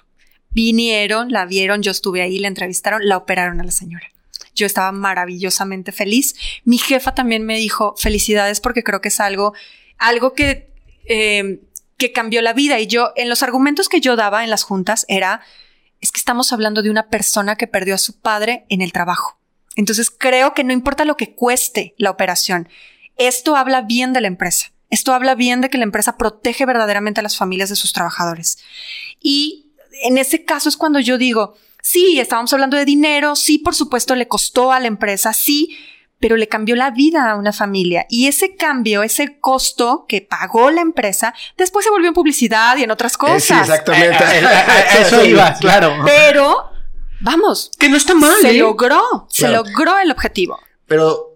Vinieron, 0.51 1.31
la 1.31 1.47
vieron, 1.47 1.83
yo 1.83 1.93
estuve 1.93 2.23
ahí, 2.23 2.39
la 2.39 2.49
entrevistaron, 2.49 3.07
la 3.07 3.17
operaron 3.17 3.61
a 3.61 3.65
la 3.65 3.71
señora. 3.71 4.09
Yo 4.55 4.67
estaba 4.67 4.91
maravillosamente 4.91 5.93
feliz. 5.93 6.35
Mi 6.65 6.79
jefa 6.79 7.15
también 7.15 7.45
me 7.45 7.59
dijo 7.59 7.95
felicidades 7.97 8.61
porque 8.61 8.83
creo 8.83 9.01
que 9.01 9.09
es 9.09 9.21
algo, 9.21 9.55
algo 9.99 10.33
que, 10.33 10.73
eh, 11.09 11.61
que 11.97 12.13
cambió 12.13 12.43
la 12.43 12.53
vida. 12.53 12.79
Y 12.81 12.87
yo, 12.87 13.13
en 13.17 13.29
los 13.29 13.43
argumentos 13.43 13.89
que 13.89 14.01
yo 14.01 14.17
daba 14.17 14.45
en 14.45 14.51
las 14.51 14.63
juntas 14.63 15.05
era, 15.09 15.41
es 16.01 16.13
que 16.13 16.19
estamos 16.19 16.53
hablando 16.53 16.83
de 16.83 16.91
una 16.91 17.09
persona 17.09 17.57
que 17.57 17.67
perdió 17.67 17.95
a 17.95 17.99
su 17.99 18.21
padre 18.21 18.67
en 18.69 18.83
el 18.83 18.93
trabajo. 18.93 19.39
Entonces 19.77 20.11
creo 20.11 20.55
que 20.55 20.65
no 20.65 20.73
importa 20.73 21.05
lo 21.05 21.17
que 21.17 21.35
cueste 21.35 21.95
la 21.99 22.11
operación, 22.11 22.69
esto 23.17 23.57
habla 23.57 23.83
bien 23.83 24.13
de 24.13 24.21
la 24.21 24.29
empresa. 24.29 24.73
Esto 24.89 25.13
habla 25.13 25.35
bien 25.35 25.61
de 25.61 25.69
que 25.69 25.79
la 25.79 25.85
empresa 25.85 26.17
protege 26.17 26.65
verdaderamente 26.65 27.21
a 27.21 27.23
las 27.23 27.37
familias 27.37 27.69
de 27.71 27.77
sus 27.77 27.93
trabajadores. 27.93 28.59
Y 29.21 29.73
en 30.03 30.19
ese 30.19 30.45
caso 30.45 30.69
es 30.69 30.77
cuando 30.77 31.01
yo 31.01 31.19
digo, 31.19 31.55
sí, 31.83 32.21
estábamos 32.21 32.53
hablando 32.53 32.77
de 32.77 32.85
dinero, 32.85 33.37
sí, 33.37 33.59
por 33.59 33.75
supuesto, 33.75 34.15
le 34.15 34.29
costó 34.29 34.73
a 34.73 34.81
la 34.81 34.87
empresa, 34.87 35.33
sí, 35.33 35.77
pero 36.19 36.37
le 36.37 36.49
cambió 36.49 36.77
la 36.77 36.91
vida 36.91 37.31
a 37.31 37.37
una 37.37 37.53
familia. 37.53 38.07
Y 38.09 38.27
ese 38.27 38.57
cambio, 38.57 39.03
ese 39.03 39.39
costo 39.39 40.07
que 40.09 40.23
pagó 40.23 40.71
la 40.71 40.81
empresa, 40.81 41.35
después 41.59 41.85
se 41.85 41.91
volvió 41.91 42.09
en 42.09 42.15
publicidad 42.15 42.77
y 42.79 42.83
en 42.85 42.91
otras 42.91 43.15
Eh, 43.15 43.19
cosas. 43.19 43.43
sí, 43.43 43.55
exactamente. 43.73 44.17
Eh, 44.25 44.39
eh, 44.41 44.45
eh, 44.45 44.85
Eso 45.03 45.25
iba, 45.25 45.55
claro. 45.61 45.95
Pero, 46.07 46.71
vamos, 47.21 47.71
Que 47.79 47.89
no 47.89 47.97
está 47.97 48.15
mal. 48.15 48.33
se 48.41 48.51
¿eh? 48.51 48.55
logró, 48.61 49.27
se 49.29 49.47
Claro. 49.47 49.65
logró 49.65 49.99
el 49.99 50.11
objetivo. 50.11 50.59
Pero 50.87 51.33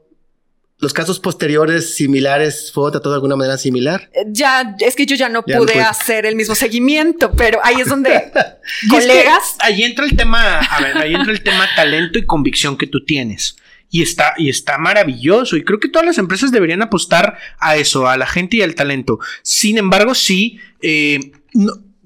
los 0.78 0.94
casos 0.94 1.20
posteriores 1.20 1.94
similares, 1.94 2.70
¿fue 2.72 2.90
tratado 2.90 3.10
de 3.10 3.16
alguna 3.16 3.36
manera 3.36 3.58
similar? 3.58 4.08
Eh, 4.14 4.24
Ya, 4.28 4.76
es 4.80 4.96
que 4.96 5.04
yo 5.04 5.14
ya 5.14 5.28
no 5.28 5.44
Ya 5.46 5.56
no 5.56 5.60
pude 5.66 5.78
hacer 5.82 6.24
el 6.24 6.36
mismo 6.36 6.54
seguimiento, 6.54 7.32
pero 7.32 7.60
ahí 7.62 7.82
es 7.82 7.88
donde 7.88 8.32
Y 8.82 8.96
es 8.96 9.04
que 9.04 9.08
colegas. 9.10 9.56
ahí 9.58 9.82
entra 9.82 10.06
el 10.06 10.16
tema, 10.16 10.58
a 10.58 10.80
ver, 10.80 10.96
ahí 10.96 11.14
entra 11.14 11.32
el 11.32 11.42
tema 11.42 11.68
talento 11.76 12.18
y 12.18 12.24
convicción 12.24 12.78
que 12.78 12.86
tú 12.86 13.04
tienes. 13.04 13.56
Y 13.91 14.03
está, 14.03 14.34
y 14.38 14.49
está 14.49 14.78
maravilloso. 14.78 15.57
Y 15.57 15.64
creo 15.64 15.80
que 15.80 15.88
todas 15.88 16.07
las 16.07 16.18
empresas 16.18 16.53
deberían 16.53 16.82
apostar 16.82 17.36
a 17.59 17.76
eso, 17.76 18.09
a 18.09 18.16
la 18.16 18.26
gente 18.26 18.59
y 18.59 18.62
al 18.62 18.74
talento. 18.74 19.18
Sin 19.43 19.78
embargo, 19.78 20.14
sí, 20.14 20.59
eh, 20.80 21.32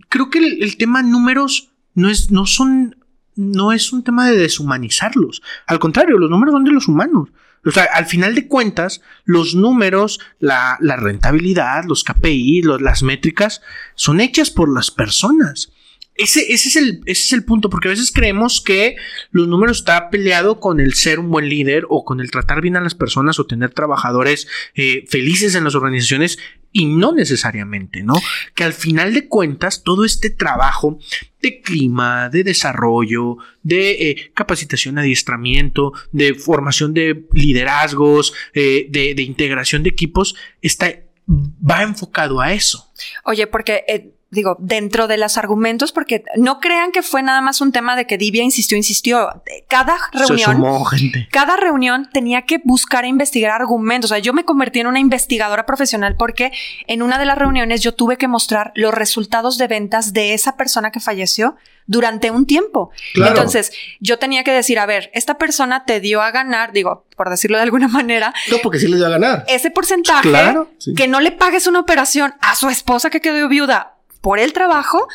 creo 0.08 0.30
que 0.30 0.38
el, 0.38 0.76
tema 0.76 1.02
números 1.02 1.70
no 1.94 2.08
es, 2.08 2.30
no 2.30 2.46
son, 2.46 2.96
no 3.36 3.72
es 3.72 3.92
un 3.92 4.02
tema 4.02 4.30
de 4.30 4.36
deshumanizarlos. 4.36 5.42
Al 5.66 5.78
contrario, 5.78 6.18
los 6.18 6.30
números 6.30 6.52
son 6.52 6.64
de 6.64 6.72
los 6.72 6.88
humanos. 6.88 7.28
O 7.66 7.70
sea, 7.70 7.84
al 7.92 8.06
final 8.06 8.34
de 8.34 8.46
cuentas, 8.46 9.00
los 9.24 9.54
números, 9.54 10.20
la, 10.38 10.76
rentabilidad, 10.80 11.84
los 11.84 12.04
KPI, 12.04 12.62
las 12.80 13.02
métricas, 13.02 13.62
son 13.94 14.20
hechas 14.20 14.50
por 14.50 14.72
las 14.72 14.90
personas. 14.90 15.72
Ese, 16.16 16.52
ese, 16.52 16.68
es 16.68 16.76
el, 16.76 17.00
ese 17.06 17.22
es 17.22 17.32
el 17.32 17.44
punto, 17.44 17.68
porque 17.68 17.88
a 17.88 17.90
veces 17.90 18.12
creemos 18.12 18.60
que 18.60 18.96
los 19.32 19.48
números 19.48 19.78
está 19.78 20.10
peleado 20.10 20.60
con 20.60 20.78
el 20.78 20.94
ser 20.94 21.18
un 21.18 21.28
buen 21.28 21.48
líder 21.48 21.86
o 21.88 22.04
con 22.04 22.20
el 22.20 22.30
tratar 22.30 22.60
bien 22.60 22.76
a 22.76 22.80
las 22.80 22.94
personas 22.94 23.40
o 23.40 23.46
tener 23.46 23.70
trabajadores 23.70 24.46
eh, 24.74 25.04
felices 25.08 25.56
en 25.56 25.64
las 25.64 25.74
organizaciones 25.74 26.38
y 26.70 26.86
no 26.86 27.12
necesariamente, 27.12 28.02
¿no? 28.02 28.14
Que 28.54 28.64
al 28.64 28.72
final 28.72 29.14
de 29.14 29.28
cuentas 29.28 29.82
todo 29.82 30.04
este 30.04 30.30
trabajo 30.30 30.98
de 31.40 31.60
clima, 31.60 32.28
de 32.28 32.44
desarrollo, 32.44 33.38
de 33.62 34.10
eh, 34.10 34.32
capacitación, 34.34 34.98
adiestramiento, 34.98 35.92
de 36.10 36.34
formación 36.34 36.94
de 36.94 37.26
liderazgos, 37.32 38.34
eh, 38.54 38.86
de, 38.90 39.14
de 39.14 39.22
integración 39.22 39.82
de 39.84 39.90
equipos, 39.90 40.34
está, 40.62 40.92
va 41.28 41.82
enfocado 41.82 42.40
a 42.40 42.52
eso. 42.52 42.90
Oye, 43.24 43.46
porque 43.46 44.12
digo, 44.34 44.56
dentro 44.58 45.06
de 45.06 45.16
los 45.16 45.38
argumentos, 45.38 45.92
porque 45.92 46.24
no 46.36 46.60
crean 46.60 46.92
que 46.92 47.02
fue 47.02 47.22
nada 47.22 47.40
más 47.40 47.60
un 47.60 47.72
tema 47.72 47.96
de 47.96 48.06
que 48.06 48.18
Divya 48.18 48.42
insistió, 48.42 48.76
insistió. 48.76 49.42
Cada 49.68 49.96
reunión, 50.12 50.52
sumó 50.56 50.84
gente. 50.84 51.28
cada 51.30 51.56
reunión 51.56 52.08
tenía 52.12 52.42
que 52.42 52.60
buscar 52.64 53.04
e 53.04 53.08
investigar 53.08 53.50
argumentos. 53.52 54.10
O 54.10 54.14
sea, 54.14 54.18
yo 54.22 54.32
me 54.32 54.44
convertí 54.44 54.80
en 54.80 54.86
una 54.88 55.00
investigadora 55.00 55.64
profesional 55.66 56.16
porque 56.16 56.52
en 56.86 57.02
una 57.02 57.18
de 57.18 57.24
las 57.24 57.38
reuniones 57.38 57.80
yo 57.80 57.94
tuve 57.94 58.16
que 58.18 58.28
mostrar 58.28 58.72
los 58.74 58.92
resultados 58.92 59.56
de 59.58 59.68
ventas 59.68 60.12
de 60.12 60.34
esa 60.34 60.56
persona 60.56 60.90
que 60.90 61.00
falleció 61.00 61.56
durante 61.86 62.30
un 62.30 62.46
tiempo. 62.46 62.90
Claro. 63.12 63.32
Entonces, 63.32 63.72
yo 64.00 64.18
tenía 64.18 64.42
que 64.42 64.52
decir, 64.52 64.78
a 64.78 64.86
ver, 64.86 65.10
esta 65.12 65.36
persona 65.36 65.84
te 65.84 66.00
dio 66.00 66.22
a 66.22 66.30
ganar, 66.30 66.72
digo, 66.72 67.04
por 67.14 67.28
decirlo 67.28 67.58
de 67.58 67.62
alguna 67.64 67.88
manera, 68.00 68.32
No, 68.50 68.56
porque 68.62 68.78
sí 68.78 68.88
les 68.88 68.96
dio 68.96 69.06
a 69.06 69.10
ganar. 69.10 69.44
ese 69.48 69.70
porcentaje 69.70 70.28
Claro, 70.30 70.70
sí. 70.78 70.94
que 70.94 71.08
no 71.08 71.20
le 71.20 71.30
pagues 71.30 71.66
una 71.66 71.80
operación 71.80 72.34
a 72.40 72.54
su 72.54 72.68
esposa 72.70 73.10
que 73.10 73.20
quedó 73.20 73.48
viuda 73.48 73.93
por 74.24 74.38
el 74.40 74.54
trabajo. 74.54 75.06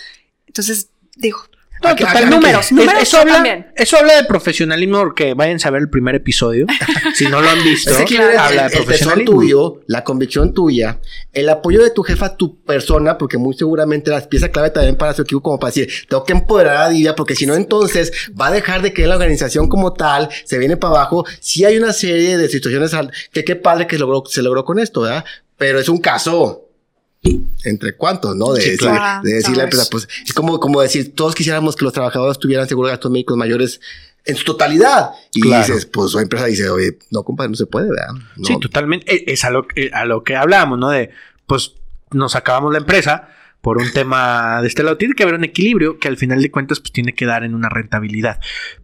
Entonces, 0.45 0.89
digo, 1.17 1.39
No, 1.81 1.89
aquí- 1.91 2.03
números, 2.29 2.65
Es- 2.65 2.71
números 2.73 3.01
eso, 3.01 3.19
habla, 3.19 3.33
también. 3.35 3.67
eso 3.75 3.97
habla 3.97 4.17
de 4.17 4.25
profesionalismo 4.25 4.99
porque 4.99 5.33
vayan 5.33 5.57
a 5.63 5.69
ver 5.71 5.81
el 5.83 5.89
primer 5.89 6.13
episodio. 6.13 6.65
si 7.15 7.25
no 7.27 7.41
lo 7.41 7.49
han 7.49 7.63
visto, 7.63 7.91
Es 7.91 7.97
que 7.99 8.03
quiere 8.05 8.37
habla 8.37 8.63
de 8.63 8.67
el, 8.67 8.83
profesionalismo. 8.83 9.31
tuyo, 9.31 9.81
la 9.87 10.03
convicción 10.03 10.53
tuya, 10.53 10.99
el 11.33 11.47
apoyo 11.49 11.81
de 11.81 11.89
tu 11.91 12.03
jefa 12.03 12.25
a 12.27 12.35
tu 12.37 12.61
persona, 12.63 13.17
porque 13.17 13.37
muy 13.37 13.53
seguramente 13.55 14.11
las 14.11 14.27
piezas 14.27 14.49
clave 14.49 14.71
también 14.71 14.95
para 14.97 15.13
su 15.13 15.21
equipo, 15.23 15.41
como 15.41 15.57
para 15.57 15.69
decir, 15.71 15.89
tengo 16.09 16.23
que 16.25 16.33
empoderar 16.33 16.77
a 16.77 16.89
Divya, 16.89 17.15
porque 17.15 17.33
si 17.35 17.45
no, 17.47 17.55
entonces 17.55 18.11
va 18.39 18.47
a 18.47 18.51
dejar 18.51 18.81
de 18.81 18.91
que 18.93 19.07
la 19.07 19.15
organización 19.15 19.69
como 19.69 19.93
tal 19.93 20.27
se 20.43 20.57
viene 20.59 20.75
para 20.77 20.95
abajo. 20.95 21.25
Sí 21.39 21.63
hay 21.65 21.77
una 21.77 21.93
serie 21.93 22.37
de 22.37 22.47
situaciones 22.49 22.91
que 23.31 23.43
qué 23.45 23.55
padre 23.55 23.87
que 23.87 23.97
logró, 23.97 24.23
se 24.29 24.43
logró 24.43 24.65
con 24.65 24.77
esto, 24.79 25.01
¿verdad? 25.01 25.23
Pero 25.57 25.79
es 25.79 25.87
un 25.87 25.99
caso 25.99 26.68
entre 27.65 27.95
cuántos, 27.95 28.35
¿no? 28.35 28.53
De 28.53 28.61
Sí, 28.61 28.69
decir, 28.71 28.87
claro. 28.87 29.21
de 29.27 29.33
decir 29.33 29.51
la 29.51 29.57
No, 29.57 29.63
empresa, 29.63 29.83
es- 29.83 29.89
pues 29.89 30.07
es 30.25 30.33
como, 30.33 30.59
como 30.59 30.81
decir, 30.81 31.13
todos 31.15 31.35
quisiéramos 31.35 31.75
que 31.75 31.83
los 31.83 31.93
trabajadores 31.93 32.39
tuvieran 32.39 32.67
seguro 32.67 32.87
de 32.87 32.93
gastos 32.93 33.11
médicos 33.11 33.35
mayores 33.37 33.81
en 34.25 34.35
su 34.35 34.45
totalidad. 34.45 35.09
Y 35.33 35.41
Claro. 35.41 35.65
dices, 35.65 35.85
pues 35.85 36.13
la 36.13 36.21
empresa 36.21 36.45
dice, 36.45 36.69
oye, 36.69 36.97
no, 37.11 37.23
compadre, 37.23 37.49
no 37.49 37.55
se 37.55 37.65
puede, 37.65 37.89
¿verdad? 37.89 38.13
No. 38.37 38.45
Sí, 38.45 38.57
totalmente. 38.59 39.13
Eh, 39.13 39.23
Es 39.27 39.43
a 39.43 39.49
lo, 39.49 39.67
que- 39.67 39.91
a 39.93 40.05
lo 40.05 40.23
que 40.23 40.35
hablábamos, 40.35 40.79
¿no? 40.79 40.89
De, 40.89 41.09
pues, 41.45 41.73
nos 42.11 42.35
acabamos 42.35 42.71
la 42.71 42.79
empresa 42.79 43.29
por 43.61 43.77
un 43.77 43.91
tema 43.91 44.61
de 44.61 44.67
este 44.69 44.83
lado. 44.83 44.97
Tiene 44.97 45.13
que 45.13 45.23
haber 45.23 45.35
un 45.35 45.43
equilibrio 45.43 45.99
que 45.99 46.07
al 46.07 46.15
final 46.17 46.41
de 46.41 46.49
cuentas, 46.51 46.79
pues, 46.79 46.93
tiene 46.93 47.13
que 47.13 47.25
dar 47.25 47.43
en 47.43 47.53
una 47.53 47.67
rentabilidad. 47.69 48.39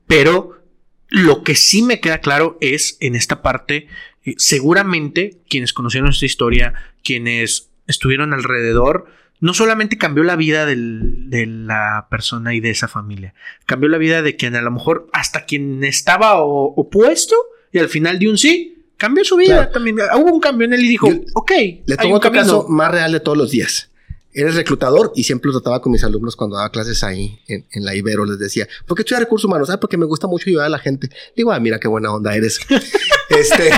Pero 0.08 0.62
lo 1.08 1.44
que 1.44 1.56
sí 1.56 1.82
me 1.84 2.02
queda 2.02 2.20
claro 2.20 2.58
es 2.60 2.98
en 3.00 3.16
esta 3.16 3.42
parte, 3.42 3.88
eh, 4.26 4.34
seguramente 4.38 5.38
quienes 5.50 5.72
conocieron 5.72 6.10
esta 6.10 6.26
historia, 6.26 6.74
quienes 7.04 7.70
estuvieron 7.88 8.34
alrededor, 8.34 9.06
no 9.42 9.54
solamente 9.54 9.98
cambió 9.98 10.24
la 10.24 10.36
vida 10.36 10.66
del- 10.66 11.30
de 11.30 11.46
la 11.46 12.08
persona 12.10 12.54
y 12.56 12.60
de 12.62 12.70
esa 12.72 12.88
familia, 12.88 13.34
cambió 13.66 13.90
la 13.90 13.98
vida 13.98 14.22
de 14.22 14.36
quien 14.36 14.56
a 14.56 14.62
lo 14.62 14.72
mejor 14.72 15.08
hasta 15.14 15.46
quien 15.46 15.84
estaba 15.84 16.42
o- 16.42 16.74
opuesto 16.76 17.36
y 17.72 17.80
al 17.80 17.90
final 17.90 18.18
de 18.20 18.30
un 18.30 18.38
sí, 18.38 18.86
cambió 18.98 19.24
su 19.26 19.36
vida 19.36 19.56
Claro. 19.56 19.72
también. 19.72 19.98
Hubo 20.16 20.34
un 20.34 20.40
cambio 20.40 20.66
en 20.66 20.74
él 20.74 20.86
y 20.86 20.88
dijo, 20.88 21.10
Yo- 21.12 21.20
ok, 21.36 21.52
Le 21.86 21.98
tomo 21.98 22.12
un 22.12 22.16
otro 22.18 22.32
caso 22.32 22.66
más 22.70 22.92
real 22.92 23.12
de 23.12 23.20
todos 23.20 23.38
los 23.38 23.52
días. 23.52 23.90
Eres 24.38 24.56
reclutador 24.56 25.14
y 25.16 25.24
siempre 25.24 25.50
lo 25.52 25.60
trataba 25.62 25.82
con 25.82 25.94
mis 25.94 26.04
alumnos 26.04 26.36
cuando 26.36 26.58
daba 26.58 26.70
clases 26.70 27.04
ahí 27.06 27.40
en, 27.48 27.66
en 27.72 27.86
la 27.86 27.96
Ibero. 27.96 28.26
Les 28.26 28.38
decía, 28.40 28.68
¿por 28.86 28.98
qué 28.98 29.02
estudiar 29.04 29.22
recursos 29.24 29.46
humanos? 29.46 29.70
Ah, 29.70 29.80
porque 29.80 29.96
me 29.98 30.06
gusta 30.06 30.28
mucho 30.28 30.50
ayudar 30.50 30.66
a 30.66 30.70
la 30.70 30.80
gente. 30.80 31.10
Digo, 31.38 31.54
ah, 31.54 31.60
mira 31.62 31.80
qué 31.80 31.88
buena 31.88 32.12
onda 32.14 32.36
eres. 32.36 32.60
este, 33.30 33.72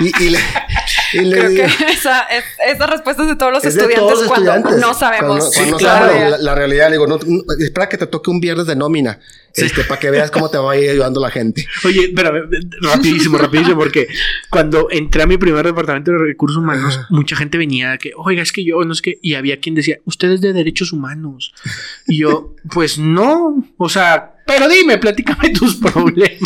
y, 0.00 0.24
y 0.24 0.30
le, 0.30 0.38
y 1.12 1.18
le 1.20 1.36
Creo 1.36 1.48
digo, 1.50 1.64
que 1.64 1.84
esa, 1.92 2.22
es, 2.22 2.44
esa 2.74 2.86
respuesta 2.86 3.22
es 3.22 3.28
de 3.28 3.36
todos 3.36 3.52
los 3.52 3.64
es 3.64 3.74
de 3.74 3.80
estudiantes 3.82 4.14
todos 4.14 4.26
cuando 4.28 4.52
estudiantes. 4.54 4.86
no 4.86 4.94
sabemos. 4.94 5.26
Cuando, 5.26 5.28
cuando 5.28 5.44
no 5.44 5.50
Sí, 5.50 5.58
sabemos 5.58 5.80
claro. 5.82 6.30
la, 6.30 6.38
la 6.38 6.54
realidad, 6.54 6.86
le 6.86 6.92
digo, 6.92 7.06
no, 7.06 7.18
no, 7.26 7.42
espera 7.58 7.88
que 7.88 7.98
te 7.98 8.06
toque 8.06 8.30
un 8.30 8.40
viernes 8.40 8.66
de 8.66 8.76
nómina. 8.76 9.18
Este, 9.54 9.84
para 9.84 9.98
que 9.98 10.10
veas 10.10 10.30
cómo 10.30 10.50
te 10.50 10.58
va 10.58 10.72
a 10.72 10.76
ir 10.76 10.90
ayudando 10.90 11.18
la 11.18 11.30
gente. 11.30 11.66
Oye, 11.86 12.08
espérame, 12.08 12.46
rapidísimo, 12.82 13.38
rapidísimo, 13.38 13.78
porque 13.78 14.06
cuando 14.50 14.88
entré 14.90 15.22
a 15.22 15.26
mi 15.26 15.38
primer 15.38 15.64
departamento 15.64 16.10
de 16.12 16.18
recursos 16.18 16.58
humanos, 16.58 17.00
mucha 17.08 17.36
gente 17.36 17.56
venía 17.56 17.96
que, 17.96 18.12
oiga, 18.16 18.42
es 18.42 18.52
que 18.52 18.66
yo, 18.66 18.84
no 18.84 18.92
es 18.92 19.00
que, 19.00 19.18
y 19.22 19.32
había 19.32 19.58
quien 19.58 19.74
decía, 19.74 19.96
usted 20.04 20.30
es 20.32 20.42
de 20.42 20.52
derechos 20.52 20.92
humanos. 20.92 21.54
Y 22.06 22.18
yo, 22.18 22.54
pues 22.70 22.98
no, 22.98 23.64
o 23.78 23.88
sea, 23.88 24.35
pero 24.46 24.68
dime, 24.68 24.98
platícame 24.98 25.50
tus 25.50 25.76
problemas. 25.92 26.40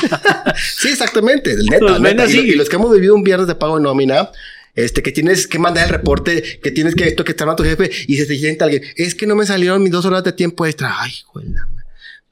Sí, 0.79 0.89
exactamente. 0.89 1.55
Neta, 1.57 1.79
Los 1.85 2.01
neta. 2.01 2.25
Y, 2.25 2.27
así. 2.27 2.39
y 2.41 2.55
los 2.55 2.69
que 2.69 2.77
hemos 2.77 2.93
vivido 2.93 3.15
un 3.15 3.23
viernes 3.23 3.47
de 3.47 3.55
pago 3.55 3.77
de 3.77 3.83
nómina, 3.83 4.31
este, 4.75 5.03
que 5.03 5.13
tienes 5.13 5.47
que 5.47 5.59
mandar 5.59 5.85
el 5.85 5.91
reporte, 5.91 6.61
que 6.63 6.71
tienes 6.71 6.95
que 6.95 7.05
esto, 7.09 7.25
que 7.25 7.33
está 7.33 7.51
a 7.51 7.57
tu 7.57 7.65
jefe 7.65 7.91
y 8.07 8.17
se 8.17 8.27
te 8.27 8.37
sienta 8.39 8.65
alguien. 8.65 8.83
Es 8.97 9.15
que 9.15 9.27
no 9.27 9.35
me 9.37 9.45
salieron 9.47 9.83
mis 9.83 9.93
dos 9.93 10.05
horas 10.05 10.25
de 10.25 10.33
tiempo 10.33 10.65
extra. 10.67 10.95
Ay, 11.01 11.13
juela. 11.27 11.69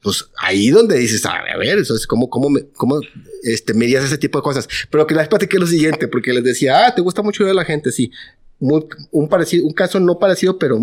Pues 0.01 0.25
ahí 0.37 0.69
donde 0.69 0.97
dices, 0.97 1.25
a 1.25 1.57
ver, 1.57 1.77
eso 1.77 1.93
es 1.95 2.07
como, 2.07 2.29
cómo, 2.29 2.49
me- 2.49 2.65
cómo, 2.69 3.01
este, 3.43 3.73
medías 3.73 4.05
ese 4.05 4.17
tipo 4.17 4.39
de 4.39 4.43
cosas. 4.43 4.67
Pero 4.89 5.05
que 5.05 5.13
les 5.13 5.27
platiqué 5.27 5.59
lo 5.59 5.67
siguiente, 5.67 6.07
porque 6.07 6.31
les 6.33 6.43
decía, 6.43 6.87
ah, 6.87 6.95
te 6.95 7.01
gusta 7.01 7.21
mucho 7.21 7.43
ayudar 7.43 7.51
a 7.59 7.61
la 7.61 7.65
gente, 7.65 7.91
sí. 7.91 8.09
Muy- 8.59 8.85
un 9.11 9.27
parecido, 9.27 9.65
un 9.65 9.73
caso 9.73 9.99
no 9.99 10.17
parecido, 10.17 10.57
pero 10.57 10.79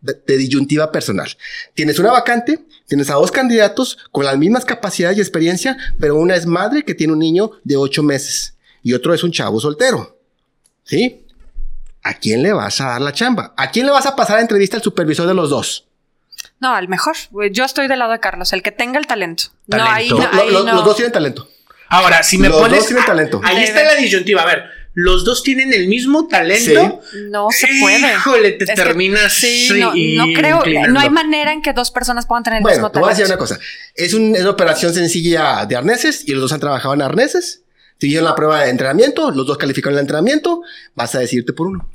de, 0.00 0.14
de 0.26 0.36
disyuntiva 0.36 0.90
personal. 0.92 1.28
Tienes 1.74 1.98
una 1.98 2.12
vacante, 2.12 2.60
tienes 2.86 3.10
a 3.10 3.14
dos 3.14 3.30
candidatos 3.32 3.98
con 4.12 4.24
las 4.24 4.36
mismas 4.38 4.64
capacidades 4.64 5.18
y 5.18 5.20
experiencia, 5.20 5.76
pero 5.98 6.16
una 6.16 6.36
es 6.36 6.46
madre 6.46 6.84
que 6.84 6.94
tiene 6.94 7.12
un 7.12 7.18
niño 7.18 7.50
de 7.64 7.76
ocho 7.76 8.02
meses 8.02 8.54
y 8.82 8.94
otro 8.94 9.12
es 9.14 9.22
un 9.24 9.32
chavo 9.32 9.60
soltero. 9.60 10.18
¿Sí? 10.84 11.24
¿A 12.02 12.14
quién 12.14 12.42
le 12.42 12.52
vas 12.52 12.80
a 12.80 12.86
dar 12.90 13.00
la 13.00 13.12
chamba? 13.12 13.52
¿A 13.56 13.70
quién 13.70 13.86
le 13.86 13.92
vas 13.92 14.06
a 14.06 14.16
pasar 14.16 14.36
la 14.36 14.42
entrevista 14.42 14.76
al 14.76 14.82
supervisor 14.82 15.26
de 15.26 15.34
los 15.34 15.50
dos? 15.50 15.86
No, 16.60 16.74
al 16.74 16.88
mejor. 16.88 17.14
Yo 17.52 17.64
estoy 17.64 17.88
del 17.88 17.98
lado 17.98 18.12
de 18.12 18.20
Carlos, 18.20 18.52
el 18.52 18.62
que 18.62 18.72
tenga 18.72 18.98
el 18.98 19.06
talento. 19.06 19.44
No, 19.66 19.84
ahí, 19.84 20.08
no, 20.08 20.18
lo- 20.18 20.40
ahí 20.40 20.50
lo- 20.50 20.64
no. 20.64 20.74
Los 20.76 20.84
dos 20.84 20.96
tienen 20.96 21.12
talento. 21.12 21.48
Ahora, 21.88 22.22
si 22.22 22.38
me 22.38 22.48
Los 22.48 22.58
pones. 22.60 22.78
dos 22.78 22.86
tienen 22.86 23.04
talento. 23.04 23.40
Ahí 23.44 23.62
está 23.64 23.82
la 23.82 23.94
disyuntiva. 23.94 24.42
A 24.42 24.46
ver, 24.46 24.64
los 25.00 25.24
dos 25.24 25.44
tienen 25.44 25.72
el 25.72 25.86
mismo 25.86 26.26
talento. 26.26 27.00
No 27.30 27.48
se 27.50 27.68
puede. 27.80 27.98
Híjole, 28.14 28.50
te 28.52 28.64
Es 28.64 28.70
que- 28.70 28.76
terminas. 28.76 29.32
sí, 29.32 29.68
no, 29.78 29.92
creo. 30.34 30.56
inclinando. 30.58 30.92
No 30.92 30.98
hay 31.00 31.10
manera 31.10 31.52
en 31.52 31.62
que 31.62 31.72
dos 31.72 31.92
personas 31.92 32.26
puedan 32.26 32.42
tener 32.42 32.58
el 32.58 32.62
Bueno, 32.64 32.78
mismo 32.78 32.90
te 32.90 32.98
voy 32.98 33.06
a 33.06 33.10
decir 33.10 33.26
una 33.26 33.36
talento. 33.36 33.54
cosa. 33.54 33.64
Es, 33.94 34.12
un- 34.12 34.34
es 34.34 34.40
una 34.40 34.50
operación 34.50 34.92
sencilla 34.92 35.66
de 35.66 35.76
arneses 35.76 36.26
y 36.26 36.32
los 36.32 36.40
dos 36.42 36.52
han 36.52 36.58
trabajado 36.60 36.94
en 36.94 37.02
arneses. 37.02 37.62
Siguieron 38.00 38.24
la 38.24 38.34
prueba 38.34 38.62
de 38.64 38.70
entrenamiento, 38.70 39.30
los 39.30 39.46
dos 39.46 39.56
calificaron 39.56 39.96
el 39.98 40.02
entrenamiento, 40.02 40.62
vas 40.96 41.14
a 41.14 41.20
decirte 41.20 41.52
por 41.52 41.68
uno. 41.68 41.88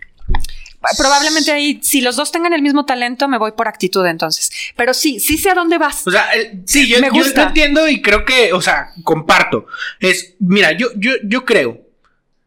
Probablemente 0.97 1.51
ahí, 1.51 1.79
si 1.81 2.01
los 2.01 2.17
dos 2.17 2.31
tengan 2.31 2.51
el 2.53 2.61
mismo 2.61 2.85
talento, 2.85 3.27
me 3.29 3.37
voy 3.37 3.53
por 3.53 3.69
actitud 3.69 4.05
entonces. 4.05 4.49
Pero 4.75 4.93
sí, 4.93 5.19
sí 5.21 5.37
sé 5.37 5.49
a 5.49 5.53
dónde 5.55 5.77
vas. 5.77 6.05
O 6.05 6.11
sea, 6.11 6.25
sí, 6.65 6.87
yo, 6.89 6.99
Me 6.99 7.07
yo 7.07 7.13
gusta. 7.13 7.41
lo 7.43 7.47
entiendo 7.47 7.87
y 7.87 8.01
creo 8.01 8.25
que, 8.25 8.51
o 8.51 8.61
sea, 8.61 8.89
comparto. 9.03 9.65
Es, 10.01 10.33
mira, 10.39 10.73
yo, 10.73 10.87
yo, 10.97 11.11
yo 11.25 11.45
creo, 11.45 11.79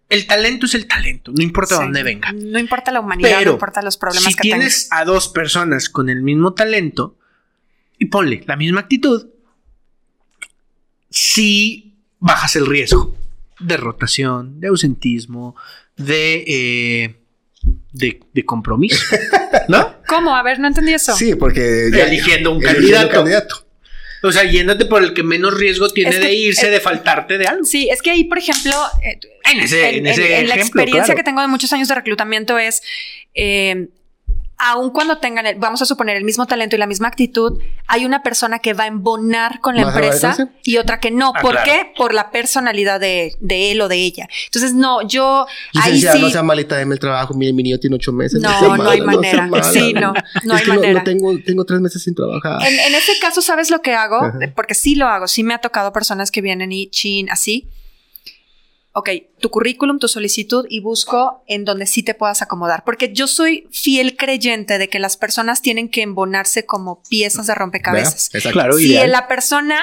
el 0.09 0.27
talento 0.27 0.67
es 0.67 0.75
el 0.75 0.87
talento, 0.87 1.33
no 1.37 1.43
importa 1.43 1.77
Sí. 1.77 1.83
dónde 1.83 2.03
venga. 2.03 2.33
No 2.33 2.59
importa 2.59 2.93
la 2.93 3.01
humanidad, 3.01 3.39
Pero 3.39 3.51
no 3.51 3.55
importa 3.57 3.83
los 3.83 3.97
problemas 3.97 4.31
si 4.33 4.35
que 4.35 4.43
tienes 4.43 4.89
a 4.93 5.05
dos 5.05 5.29
personas 5.29 5.89
con 5.89 6.09
el 6.09 6.23
mismo 6.23 6.53
talento 6.55 7.17
y 7.99 8.07
ponle 8.07 8.43
la 8.47 8.57
misma 8.57 8.81
actitud, 8.83 9.27
sí 11.11 11.95
bajas 12.19 12.57
el 12.57 12.67
riesgo 12.67 13.17
de 13.61 13.77
rotación, 13.77 14.61
de 14.61 14.69
ausentismo, 14.69 15.57
de, 15.97 16.45
eh, 16.47 17.17
de, 17.93 18.21
de 18.33 18.45
compromiso, 18.45 19.03
¿no? 19.69 19.95
¿Cómo? 20.09 20.37
A 20.37 20.43
ver, 20.43 20.59
no 20.61 20.69
entendí 20.69 20.93
eso. 20.93 21.17
Sí, 21.17 21.35
porque 21.35 21.89
Eligiendo 21.89 22.53
un 22.53 22.61
candidato. 22.61 23.66
O 24.29 24.33
sea, 24.33 24.45
yéndote 24.45 24.85
por 24.87 25.03
el 25.03 25.15
que 25.15 25.23
menos 25.23 25.55
riesgo 25.55 25.89
tiene 25.89 26.11
Es 26.11 26.17
que- 26.19 26.27
de 26.27 26.33
irse, 26.35 26.71
de 26.71 26.81
faltarte 26.81 27.39
de 27.39 27.47
algo. 27.47 27.65
Sí, 27.65 27.89
es 27.91 28.03
que 28.03 28.11
ahí, 28.11 28.25
por 28.25 28.39
ejemplo, 28.39 28.73
eh, 29.03 29.19
En 29.53 29.61
ese, 29.61 29.89
en 29.89 29.95
en, 29.99 30.07
ese 30.09 30.27
en- 30.27 30.41
en 30.43 30.49
la 30.49 30.55
ejemplo, 30.57 30.81
experiencia 30.81 31.05
claro. 31.15 31.17
que 31.19 31.23
tengo 31.25 31.41
de 31.41 31.49
muchos 31.49 31.73
años 31.73 31.89
de 31.89 31.95
reclutamiento 31.95 32.59
es, 32.59 32.83
eh, 33.35 33.89
aun 34.59 34.91
cuando 34.91 35.19
tengan, 35.19 35.47
el- 35.47 35.57
vamos 35.59 35.83
a 35.83 35.87
suponer, 35.87 36.17
el 36.17 36.25
mismo 36.25 36.47
talento 36.47 36.77
y 36.77 36.79
la 36.79 36.87
misma 36.87 37.09
actitud, 37.09 37.61
hay 37.87 38.05
una 38.05 38.23
persona 38.23 38.59
que 38.59 38.73
va 38.73 38.85
a 38.85 38.87
embonar 38.87 39.61
con 39.61 39.77
la 39.77 39.85
¿Más 39.85 39.95
empresa 39.95 40.37
y 40.65 40.79
otra 40.79 40.99
que 40.99 41.11
no. 41.11 41.33
Ah, 41.35 41.41
¿Por 41.43 41.53
claro. 41.53 41.71
qué? 41.71 41.93
Por 41.97 42.15
la 42.15 42.31
personalidad 42.31 42.99
de, 43.01 43.35
de 43.41 43.73
él 43.73 43.81
o 43.83 43.89
de 43.89 43.97
ella. 43.97 44.29
Entonces, 44.47 44.73
no, 44.75 45.03
yo 45.07 45.47
ahí 45.81 46.01
sí. 46.01 46.09
no 46.21 46.31
sea 46.31 46.43
malita, 46.43 46.77
deme 46.77 46.95
el 46.95 47.01
trabajo. 47.01 47.35
Mire, 47.35 47.53
mi 47.53 47.63
niño 47.63 47.79
tiene 47.79 47.97
ocho 47.97 48.13
meses. 48.13 48.41
No, 48.41 48.49
no 48.77 48.89
hay 48.91 49.01
mala, 49.01 49.17
manera. 49.17 49.47
mala. 49.47 49.63
Sí, 49.65 49.93
no, 49.93 50.15
no 50.45 50.55
es 50.55 50.61
hay 50.61 50.65
que 50.67 50.73
manera. 50.73 50.93
No, 51.01 51.05
tengo, 51.05 51.39
tengo 51.45 51.65
tres 51.65 51.81
meses 51.81 52.03
sin 52.03 52.15
trabajar. 52.15 52.61
En, 52.67 52.79
en 52.79 52.95
ese 52.95 53.13
caso, 53.21 53.43
¿sabes 53.43 53.71
lo 53.71 53.83
que 53.83 53.95
hago? 53.95 54.17
Ajá. 54.25 54.39
Porque 54.55 54.75
sí 54.75 54.95
lo 54.95 55.07
hago. 55.07 55.29
Sí 55.29 55.43
me 55.43 55.55
ha 55.55 55.59
tocado 55.59 55.93
personas 55.93 56.31
que 56.31 56.41
vienen 56.41 56.73
y 56.73 56.89
chin, 56.89 57.29
así. 57.31 57.69
Ok, 58.99 59.11
tu 59.41 59.51
currículum, 59.51 59.99
tu 59.99 60.09
solicitud 60.09 60.65
y 60.71 60.81
busco 60.81 61.43
en 61.47 61.67
donde 61.67 61.85
sí 61.85 62.03
te 62.03 62.15
puedas 62.15 62.41
acomodar. 62.41 62.83
Porque 62.83 63.13
yo 63.13 63.27
soy 63.27 63.69
fiel 63.71 64.17
creyente 64.17 64.79
de 64.79 64.89
que 64.89 64.99
las 64.99 65.19
personas 65.19 65.61
tienen 65.61 65.91
que 65.91 66.01
embonarse 66.01 66.65
como 66.65 67.03
piezas 67.11 67.47
de 67.47 67.55
rompecabezas. 67.55 68.31
Claro, 68.53 68.79
Si 68.79 68.87
ideal. 68.93 69.13
la 69.13 69.29
persona 69.29 69.79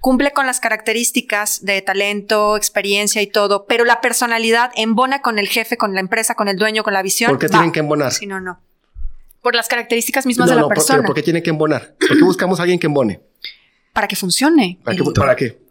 cumple 0.00 0.32
con 0.32 0.46
las 0.46 0.58
características 0.58 1.64
de 1.64 1.80
talento, 1.80 2.56
experiencia 2.56 3.22
y 3.22 3.28
todo, 3.28 3.66
pero 3.66 3.84
la 3.84 4.00
personalidad 4.00 4.72
embona 4.74 5.22
con 5.22 5.38
el 5.38 5.46
jefe, 5.48 5.76
con 5.76 5.94
la 5.94 6.00
empresa, 6.00 6.34
con 6.34 6.48
el 6.48 6.56
dueño, 6.56 6.82
con 6.82 6.92
la 6.92 7.02
visión. 7.02 7.30
¿Por 7.30 7.38
qué 7.38 7.46
va. 7.46 7.50
tienen 7.52 7.70
que 7.70 7.78
embonar? 7.78 8.12
Sí, 8.12 8.26
no, 8.26 8.40
no. 8.40 8.58
Por 9.42 9.54
las 9.54 9.68
características 9.68 10.26
mismas 10.26 10.46
No, 10.48 10.50
de 10.50 10.56
la 10.56 10.62
no, 10.62 10.66
por- 10.68 10.74
persona. 10.78 10.96
pero 10.98 11.06
¿por 11.06 11.14
qué 11.14 11.22
tienen 11.22 11.44
que 11.44 11.50
embonar? 11.50 11.94
¿Por 12.00 12.16
qué 12.18 12.24
buscamos 12.24 12.58
a 12.58 12.64
alguien 12.64 12.80
que 12.80 12.88
embone? 12.88 13.20
Para 13.92 14.08
que 14.08 14.16
funcione. 14.16 14.80
¿Para 14.82 14.96
Y- 14.96 14.98
qué? 14.98 15.10
¿Para 15.14 15.36
qué? 15.36 15.65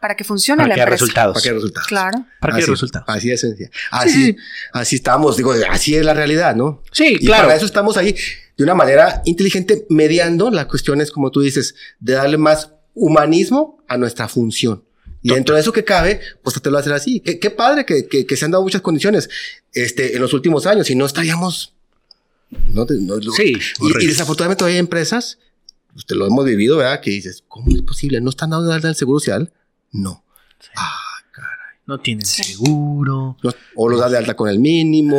Para 0.00 0.16
que 0.16 0.24
funcione 0.24 0.58
Para 0.58 0.68
la 0.68 0.74
que 0.74 0.80
haya 0.80 0.84
empresa. 0.88 1.04
resultados. 1.04 1.34
¿Para 1.34 1.42
qué 1.44 1.52
resultados? 1.52 1.88
Claro. 1.88 2.26
Para 2.40 2.52
que 2.54 2.58
haya 2.62 2.70
resultados. 2.72 3.08
Así 3.08 3.36
sencilla. 3.36 3.70
Así, 3.90 4.10
Sí, 4.10 4.24
sí. 4.32 4.36
así 4.72 4.96
estamos, 4.96 5.36
digo, 5.36 5.52
así 5.70 5.94
es 5.94 6.04
la 6.04 6.14
realidad, 6.14 6.54
¿no? 6.56 6.82
Sí, 6.92 7.16
Y 7.20 7.26
claro. 7.26 7.44
para 7.44 7.56
eso 7.56 7.66
estamos 7.66 7.96
ahí 7.96 8.14
de 8.56 8.64
una 8.64 8.74
manera 8.74 9.22
inteligente, 9.24 9.86
mediando 9.88 10.50
las 10.50 10.66
cuestiones, 10.66 11.10
como 11.10 11.30
tú 11.30 11.40
dices, 11.40 11.74
de 12.00 12.14
darle 12.14 12.38
más 12.38 12.72
humanismo 12.94 13.82
a 13.88 13.96
nuestra 13.96 14.28
función. 14.28 14.84
Y 15.22 15.30
dentro 15.34 15.54
de 15.56 15.60
eso 15.60 15.72
que 15.72 15.84
cabe, 15.84 16.20
pues 16.42 16.60
te 16.60 16.70
lo 16.70 16.78
hacer 16.78 16.92
así. 16.92 17.20
Qué, 17.20 17.38
qué 17.40 17.50
padre 17.50 17.84
que, 17.84 18.06
que, 18.06 18.24
que 18.24 18.36
se 18.36 18.44
han 18.44 18.50
dado 18.52 18.62
muchas 18.62 18.82
condiciones 18.82 19.28
este, 19.72 20.14
en 20.14 20.22
los 20.22 20.32
últimos 20.32 20.66
años 20.66 20.88
y 20.90 20.94
no 20.94 21.06
estaríamos. 21.06 21.74
No, 22.72 22.86
te- 22.86 22.94
no- 22.94 23.20
Sí, 23.36 23.54
y, 23.80 24.04
y 24.04 24.06
desafortunadamente 24.06 24.58
todavía 24.60 24.76
hay 24.76 24.80
empresas 24.80 25.38
usted 25.94 26.14
lo 26.14 26.26
hemos 26.28 26.44
vivido, 26.44 26.76
¿verdad? 26.76 27.00
Que 27.00 27.10
dices, 27.10 27.42
¿cómo 27.48 27.74
es 27.74 27.82
posible? 27.82 28.20
¿No 28.20 28.30
están 28.30 28.50
dando 28.50 28.72
el 28.72 28.94
seguro 28.94 29.18
social? 29.18 29.52
No. 29.92 30.24
Ah, 30.76 31.08
no 31.88 31.98
tienen 31.98 32.26
seguro. 32.26 33.38
o 33.74 33.88
los 33.88 33.98
das 33.98 34.10
de 34.10 34.18
alta 34.18 34.34
con 34.34 34.50
el 34.50 34.58
mínimo. 34.58 35.18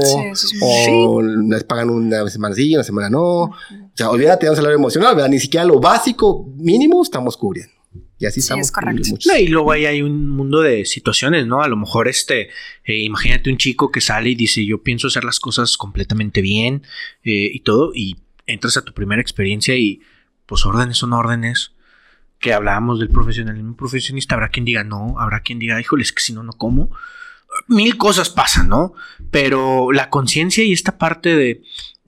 o 0.61 1.21
les 1.21 1.63
pagan 1.63 1.89
una 1.89 2.29
semana 2.29 2.53
sí, 2.53 2.75
una 2.75 2.83
semana 2.83 3.09
no. 3.09 3.45
O 3.45 3.55
sea, 3.95 4.11
olvídate 4.11 4.45
de 4.45 4.51
un 4.51 4.55
salario 4.55 4.77
emocional, 4.77 5.15
¿verdad? 5.15 5.29
Ni 5.29 5.39
siquiera 5.39 5.65
lo 5.65 5.79
básico 5.79 6.47
mínimo 6.57 7.01
estamos 7.01 7.35
cubriendo. 7.35 7.73
Y 8.19 8.27
así 8.27 8.41
estamos. 8.41 8.67
Es 8.67 8.71
correcto. 8.71 9.15
y 9.39 9.47
luego 9.47 9.71
ahí 9.71 9.87
hay 9.87 10.03
un 10.03 10.29
mundo 10.29 10.61
de 10.61 10.85
situaciones, 10.85 11.47
¿no? 11.47 11.63
A 11.63 11.67
lo 11.67 11.75
mejor 11.75 12.07
este, 12.07 12.49
eh, 12.83 12.97
imagínate 12.97 13.49
un 13.49 13.57
chico 13.57 13.91
que 13.91 13.99
sale 13.99 14.29
y 14.29 14.35
dice, 14.35 14.63
yo 14.63 14.83
pienso 14.83 15.07
hacer 15.07 15.23
las 15.23 15.39
cosas 15.39 15.75
completamente 15.75 16.41
bien 16.41 16.83
eh, 17.23 17.49
y 17.51 17.61
todo, 17.61 17.93
y 17.95 18.17
entras 18.45 18.77
a 18.77 18.83
tu 18.83 18.93
primera 18.93 19.21
experiencia 19.21 19.75
y 19.75 20.01
pues 20.45 20.67
órdenes 20.67 20.97
son 20.97 21.13
órdenes 21.13 21.71
que 22.39 22.53
hablábamos 22.53 22.99
del 22.99 23.09
profesionalismo 23.09 23.75
profesionista, 23.75 24.35
habrá 24.35 24.49
quien 24.49 24.65
diga 24.65 24.83
no, 24.83 25.19
habrá 25.19 25.41
quien 25.41 25.59
diga, 25.59 25.79
híjole, 25.79 26.03
es 26.03 26.13
que 26.13 26.21
si 26.21 26.33
no, 26.33 26.43
no 26.43 26.53
como. 26.53 26.91
Mil 27.67 27.97
cosas 27.97 28.29
pasan, 28.29 28.69
¿no? 28.69 28.93
Pero 29.31 29.91
la 29.91 30.09
conciencia 30.09 30.63
y 30.63 30.71
esta 30.71 30.97
parte 30.97 31.35
de, 31.35 31.61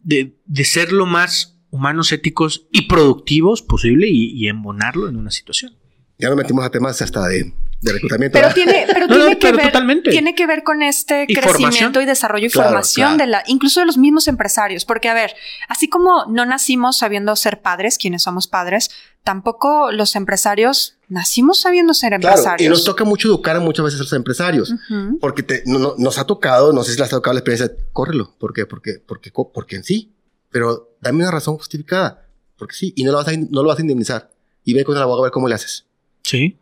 de, 0.03 0.65
ser 0.65 0.91
lo 0.91 1.05
más 1.05 1.59
humanos, 1.69 2.11
éticos 2.11 2.67
y 2.71 2.83
productivos 2.83 3.61
posible 3.61 4.07
y, 4.07 4.31
y 4.31 4.47
embonarlo 4.47 5.09
en 5.09 5.17
una 5.17 5.31
situación. 5.31 5.75
Ya 6.17 6.29
nos 6.29 6.37
metimos 6.37 6.63
a 6.63 6.69
temas 6.69 7.01
hasta 7.01 7.27
de 7.27 7.53
de 7.81 7.93
reclutamiento. 7.93 8.39
Pero 8.39 8.53
tiene, 8.53 8.85
pero 8.93 9.07
tiene 9.07 9.39
que 9.39 9.51
ver, 9.51 10.03
tiene 10.03 10.35
que 10.35 10.47
ver 10.47 10.63
con 10.63 10.81
este 10.83 11.25
crecimiento 11.27 11.99
y 11.99 12.05
desarrollo 12.05 12.45
y 12.45 12.49
formación 12.49 13.17
de 13.17 13.27
la, 13.27 13.43
incluso 13.47 13.79
de 13.79 13.87
los 13.87 13.97
mismos 13.97 14.27
empresarios. 14.27 14.85
Porque, 14.85 15.09
a 15.09 15.13
ver, 15.13 15.33
así 15.67 15.89
como 15.89 16.25
no 16.27 16.45
nacimos 16.45 16.97
sabiendo 16.97 17.35
ser 17.35 17.61
padres, 17.61 17.97
quienes 17.97 18.23
somos 18.23 18.47
padres, 18.47 18.91
tampoco 19.23 19.91
los 19.91 20.15
empresarios 20.15 20.97
nacimos 21.07 21.59
sabiendo 21.61 21.93
ser 21.93 22.13
empresarios. 22.13 22.65
y 22.65 22.69
nos 22.69 22.83
toca 22.83 23.03
mucho 23.03 23.27
educar 23.27 23.59
muchas 23.59 23.85
veces 23.85 23.99
a 23.99 24.03
los 24.03 24.13
empresarios. 24.13 24.73
Porque 25.19 25.63
nos 25.65 26.17
ha 26.17 26.25
tocado, 26.25 26.73
no 26.73 26.83
sé 26.83 26.93
si 26.93 26.99
les 26.99 27.07
ha 27.07 27.17
tocado 27.17 27.33
la 27.33 27.39
experiencia, 27.39 27.75
córrelo. 27.93 28.35
¿Por 28.39 28.53
qué? 28.53 28.65
Porque, 28.65 29.01
porque, 29.05 29.31
porque 29.31 29.75
en 29.75 29.83
sí. 29.83 30.13
Pero 30.49 30.95
dame 31.01 31.19
una 31.19 31.31
razón 31.31 31.57
justificada. 31.57 32.27
Porque 32.57 32.75
sí. 32.75 32.93
Y 32.95 33.03
no 33.03 33.11
lo 33.11 33.17
vas 33.17 33.27
a, 33.27 33.31
no 33.31 33.63
lo 33.63 33.69
vas 33.69 33.77
a 33.77 33.81
indemnizar. 33.81 34.31
Y 34.63 34.73
ve 34.73 34.83
con 34.83 34.95
el 34.95 35.01
abogado 35.01 35.23
a 35.23 35.25
ver 35.27 35.31
cómo 35.31 35.47
le 35.47 35.55
haces. 35.55 35.85
Sí. 36.23 36.57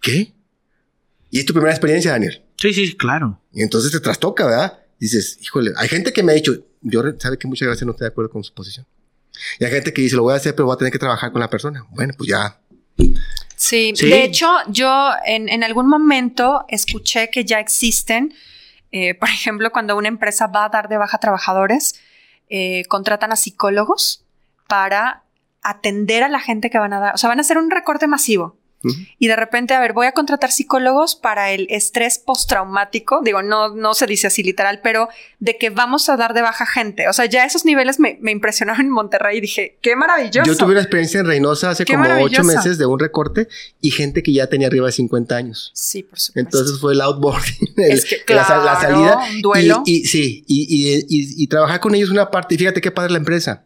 ¿qué? 0.00 0.34
Y 1.30 1.38
es 1.38 1.46
tu 1.46 1.52
primera 1.52 1.72
experiencia, 1.72 2.10
Daniel. 2.12 2.42
Sí, 2.56 2.72
sí, 2.72 2.96
claro. 2.96 3.40
Y 3.52 3.62
entonces 3.62 3.92
te 3.92 4.00
trastoca, 4.00 4.46
¿verdad? 4.46 4.80
Dices, 4.98 5.38
híjole, 5.40 5.72
hay 5.76 5.88
gente 5.88 6.12
que 6.12 6.22
me 6.22 6.32
ha 6.32 6.34
dicho, 6.34 6.64
yo 6.82 7.02
sabe 7.18 7.38
que 7.38 7.46
muchas 7.46 7.68
veces 7.68 7.84
no 7.86 7.92
estoy 7.92 8.06
de 8.06 8.10
acuerdo 8.10 8.30
con 8.30 8.42
su 8.42 8.52
posición. 8.52 8.86
Y 9.58 9.64
hay 9.64 9.70
gente 9.70 9.92
que 9.92 10.02
dice, 10.02 10.16
lo 10.16 10.22
voy 10.22 10.34
a 10.34 10.36
hacer, 10.36 10.54
pero 10.54 10.66
voy 10.66 10.74
a 10.74 10.78
tener 10.78 10.92
que 10.92 10.98
trabajar 10.98 11.32
con 11.32 11.40
la 11.40 11.48
persona. 11.48 11.86
Bueno, 11.90 12.14
pues 12.16 12.28
ya. 12.30 12.58
Sí, 13.56 13.92
de 13.92 14.24
hecho, 14.24 14.48
yo 14.68 15.12
en, 15.24 15.62
algún 15.64 15.86
momento 15.86 16.64
escuché 16.68 17.30
que 17.30 17.44
ya 17.44 17.60
existen, 17.60 18.34
eh, 18.90 19.14
por 19.14 19.28
ejemplo, 19.28 19.70
cuando 19.70 19.96
una 19.96 20.08
empresa 20.08 20.46
va 20.46 20.64
a 20.64 20.68
dar 20.68 20.88
de 20.88 20.96
baja 20.96 21.18
trabajadores, 21.18 22.00
eh, 22.48 22.84
contratan 22.88 23.32
a 23.32 23.36
psicólogos 23.36 24.24
para 24.66 25.24
atender 25.62 26.22
a 26.22 26.28
la 26.28 26.40
gente 26.40 26.70
que 26.70 26.78
van 26.78 26.92
a 26.92 27.00
dar, 27.00 27.14
o 27.14 27.18
sea, 27.18 27.28
van 27.28 27.38
a 27.38 27.42
hacer 27.42 27.58
un 27.58 27.70
recorte 27.70 28.06
masivo 28.06 28.59
y 29.18 29.28
de 29.28 29.36
repente, 29.36 29.74
a 29.74 29.80
ver, 29.80 29.92
voy 29.92 30.06
a 30.06 30.12
contratar 30.12 30.50
psicólogos 30.50 31.14
para 31.14 31.50
el 31.52 31.66
estrés 31.68 32.18
postraumático. 32.18 33.20
Digo, 33.22 33.42
no, 33.42 33.74
no 33.74 33.92
se 33.92 34.06
dice 34.06 34.28
así 34.28 34.42
literal, 34.42 34.80
pero 34.82 35.08
de 35.38 35.58
que 35.58 35.70
vamos 35.70 36.08
a 36.08 36.16
dar 36.16 36.32
de 36.32 36.40
baja 36.40 36.64
gente. 36.64 37.08
O 37.08 37.12
sea, 37.12 37.26
ya 37.26 37.44
esos 37.44 37.64
niveles 37.64 38.00
me, 38.00 38.18
impresionaron 38.30 38.86
en 38.86 38.90
Monterrey 38.90 39.38
y 39.38 39.40
dije, 39.42 39.76
qué 39.82 39.96
maravilloso. 39.96 40.50
Yo 40.50 40.56
tuve 40.56 40.72
una 40.72 40.80
experiencia 40.80 41.20
en 41.20 41.26
Reynosa 41.26 41.70
hace 41.70 41.84
como 41.84 42.04
ocho 42.22 42.42
meses 42.42 42.78
de 42.78 42.86
un 42.86 42.98
recorte 42.98 43.48
y 43.80 43.90
gente 43.90 44.22
que 44.22 44.32
ya 44.32 44.46
tenía 44.46 44.68
arriba 44.68 44.86
de 44.86 44.92
50 44.92 45.36
años. 45.36 45.70
Sí, 45.74 46.02
por 46.02 46.18
supuesto. 46.18 46.40
Entonces 46.40 46.80
fue 46.80 46.94
el 46.94 47.02
outboarding, 47.02 47.74
es 47.76 48.04
que, 48.04 48.34
la, 48.34 48.44
salida. 48.44 49.20
duelo. 49.42 49.82
Y, 49.84 50.06
sí, 50.06 50.44
y, 50.46 51.04
y, 51.08 51.46
trabajar 51.48 51.80
con 51.80 51.94
ellos 51.94 52.10
una 52.10 52.30
parte. 52.30 52.54
Y 52.54 52.58
fíjate 52.58 52.80
qué 52.80 52.90
padre 52.90 53.12
la 53.12 53.18
empresa 53.18 53.64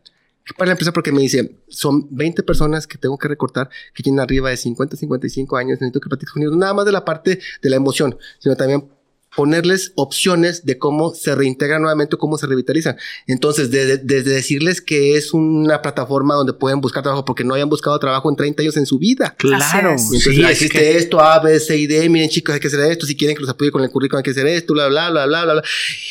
para 0.52 0.66
la 0.66 0.72
empresa 0.72 0.92
porque 0.92 1.10
me 1.10 1.22
dice, 1.22 1.56
son 1.68 2.06
20 2.10 2.42
personas 2.42 2.86
que 2.86 2.98
tengo 2.98 3.16
que 3.16 3.28
recortar 3.28 3.70
que 3.94 4.02
tienen 4.02 4.20
arriba 4.20 4.50
de 4.50 4.56
50, 4.56 4.96
55 4.96 5.56
años, 5.56 5.80
necesito 5.80 6.00
que 6.00 6.08
platiques 6.08 6.32
con 6.32 6.42
ellos, 6.42 6.56
nada 6.56 6.74
más 6.74 6.84
de 6.84 6.92
la 6.92 7.04
parte 7.04 7.38
de 7.62 7.70
la 7.70 7.76
emoción, 7.76 8.18
sino 8.38 8.54
también 8.54 8.88
ponerles 9.34 9.92
opciones 9.96 10.64
de 10.64 10.78
cómo 10.78 11.14
se 11.14 11.34
reintegran 11.34 11.82
nuevamente, 11.82 12.16
cómo 12.16 12.38
se 12.38 12.46
revitalizan. 12.46 12.96
Entonces, 13.26 13.70
desde, 13.70 13.98
decirles 13.98 14.80
que 14.80 15.16
es 15.16 15.32
una 15.32 15.82
plataforma 15.82 16.34
donde 16.34 16.52
pueden 16.52 16.80
buscar 16.80 17.02
trabajo 17.02 17.24
porque 17.24 17.44
no 17.44 17.54
hayan 17.54 17.68
buscado 17.68 17.98
trabajo 17.98 18.30
en 18.30 18.36
30 18.36 18.62
años 18.62 18.76
en 18.76 18.86
su 18.86 18.98
vida. 18.98 19.34
Claro. 19.36 19.90
Entonces, 19.90 20.22
sí, 20.22 20.44
existe 20.44 20.96
esto, 20.96 21.20
A, 21.20 21.40
B, 21.40 21.58
C 21.58 21.76
y 21.76 21.86
D. 21.86 22.08
Miren, 22.08 22.28
chicos, 22.28 22.54
hay 22.54 22.60
que 22.60 22.68
hacer 22.68 22.80
esto. 22.80 23.06
Si 23.06 23.16
quieren 23.16 23.36
que 23.36 23.40
los 23.40 23.50
apoye 23.50 23.70
con 23.70 23.82
el 23.82 23.90
currículum, 23.90 24.18
hay 24.18 24.22
que 24.22 24.30
hacer 24.30 24.46
esto, 24.46 24.72
bla, 24.72 24.88
bla, 24.88 25.10
bla, 25.10 25.26
bla, 25.26 25.44
bla. 25.44 25.62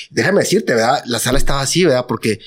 Déjame 0.09 0.41
decirte, 0.41 0.73
¿verdad? 0.73 1.01
La 1.05 1.19
sala 1.19 1.38
estaba 1.38 1.61
así, 1.61 1.86
¿verdad? 1.86 2.05
Porque 2.07 2.39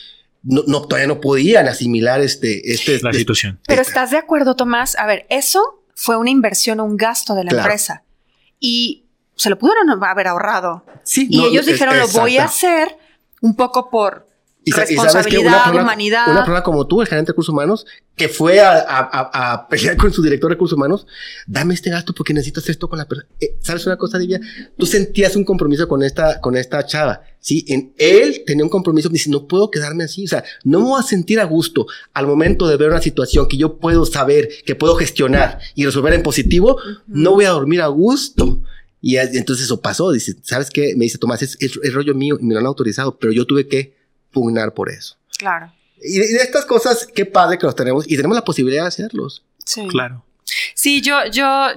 no, 0.46 0.82
todavía 0.82 1.08
no 1.08 1.20
podían 1.20 1.66
asimilar 1.66 2.20
este, 2.20 2.72
este, 2.72 3.00
la 3.02 3.12
situación. 3.12 3.60
Pero 3.66 3.82
estás 3.82 4.10
de 4.10 4.18
acuerdo, 4.18 4.54
Tomás. 4.54 4.96
A 4.96 5.06
ver, 5.06 5.26
eso 5.28 5.82
fue 5.94 6.16
una 6.16 6.30
inversión 6.30 6.80
o 6.80 6.84
un 6.84 6.96
gasto 6.96 7.34
de 7.34 7.44
la 7.44 7.56
empresa 7.56 8.04
y 8.60 9.06
se 9.34 9.50
lo 9.50 9.58
pudieron 9.58 10.02
haber 10.02 10.28
ahorrado. 10.28 10.84
Sí, 11.02 11.26
y 11.30 11.44
ellos 11.44 11.66
dijeron, 11.66 11.98
lo 11.98 12.08
voy 12.08 12.38
a 12.38 12.44
hacer 12.44 12.96
un 13.40 13.56
poco 13.56 13.90
por 13.90 14.25
responsabilidad, 14.72 15.74
humanidad. 15.74 16.28
Una 16.28 16.40
persona 16.40 16.62
como 16.62 16.86
tú, 16.86 17.00
el 17.00 17.06
gerente 17.06 17.28
de 17.28 17.32
recursos 17.32 17.52
humanos, 17.52 17.86
que 18.16 18.28
fue 18.28 18.60
a, 18.60 19.66
pelear 19.68 19.96
con 19.96 20.12
su 20.12 20.22
director 20.22 20.50
de 20.50 20.54
recursos 20.54 20.76
humanos, 20.76 21.06
dame 21.46 21.74
este 21.74 21.90
gasto 21.90 22.12
porque 22.12 22.34
necesitas 22.34 22.68
esto 22.68 22.88
con 22.88 22.98
la 22.98 23.06
persona. 23.06 23.28
Eh, 23.40 23.56
¿Sabes 23.60 23.86
una 23.86 23.96
cosa, 23.96 24.18
Divia? 24.18 24.40
Tú 24.76 24.86
sentías 24.86 25.36
un 25.36 25.44
compromiso 25.44 25.86
con 25.86 26.02
esta, 26.02 26.40
con 26.40 26.56
esta 26.56 26.84
chava. 26.84 27.22
Sí, 27.38 27.64
en 27.68 27.92
él 27.96 28.42
tenía 28.44 28.64
un 28.64 28.70
compromiso, 28.70 29.08
dice, 29.08 29.30
no 29.30 29.46
puedo 29.46 29.70
quedarme 29.70 30.04
así, 30.04 30.24
o 30.24 30.28
sea, 30.28 30.42
no 30.64 30.80
me 30.80 30.86
voy 30.86 31.00
a 31.00 31.04
sentir 31.04 31.38
a 31.38 31.44
gusto 31.44 31.86
al 32.12 32.26
momento 32.26 32.66
de 32.66 32.76
ver 32.76 32.88
una 32.90 33.00
situación 33.00 33.46
que 33.46 33.56
yo 33.56 33.78
puedo 33.78 34.04
saber, 34.04 34.48
que 34.64 34.74
puedo 34.74 34.96
gestionar 34.96 35.60
y 35.74 35.84
resolver 35.84 36.14
en 36.14 36.24
positivo, 36.24 36.78
no 37.06 37.32
voy 37.32 37.44
a 37.44 37.50
dormir 37.50 37.82
a 37.82 37.86
gusto. 37.86 38.62
Y 39.00 39.18
entonces 39.18 39.66
eso 39.66 39.80
pasó, 39.80 40.10
dice, 40.10 40.34
¿sabes 40.42 40.70
qué? 40.70 40.94
Me 40.96 41.04
dice, 41.04 41.18
Tomás, 41.18 41.40
es, 41.42 41.56
es 41.60 41.94
rollo 41.94 42.14
mío 42.14 42.38
y 42.40 42.44
me 42.44 42.54
lo 42.54 42.60
han 42.60 42.66
autorizado, 42.66 43.16
pero 43.18 43.32
yo 43.32 43.44
tuve 43.44 43.68
que 43.68 43.94
pugnar 44.36 44.74
por 44.74 44.90
eso. 44.90 45.16
Claro. 45.38 45.72
Y 46.02 46.18
de, 46.18 46.42
estas 46.42 46.66
cosas, 46.66 47.08
qué 47.14 47.24
padre 47.24 47.56
que 47.56 47.64
los 47.64 47.74
tenemos 47.74 48.04
y 48.06 48.16
tenemos 48.16 48.36
la 48.36 48.44
posibilidad 48.44 48.82
de 48.82 48.88
hacerlos. 48.88 49.42
Sí. 49.64 49.88
Claro. 49.88 50.22
Sí, 50.74 51.00
yo, 51.00 51.24
yo, 51.32 51.68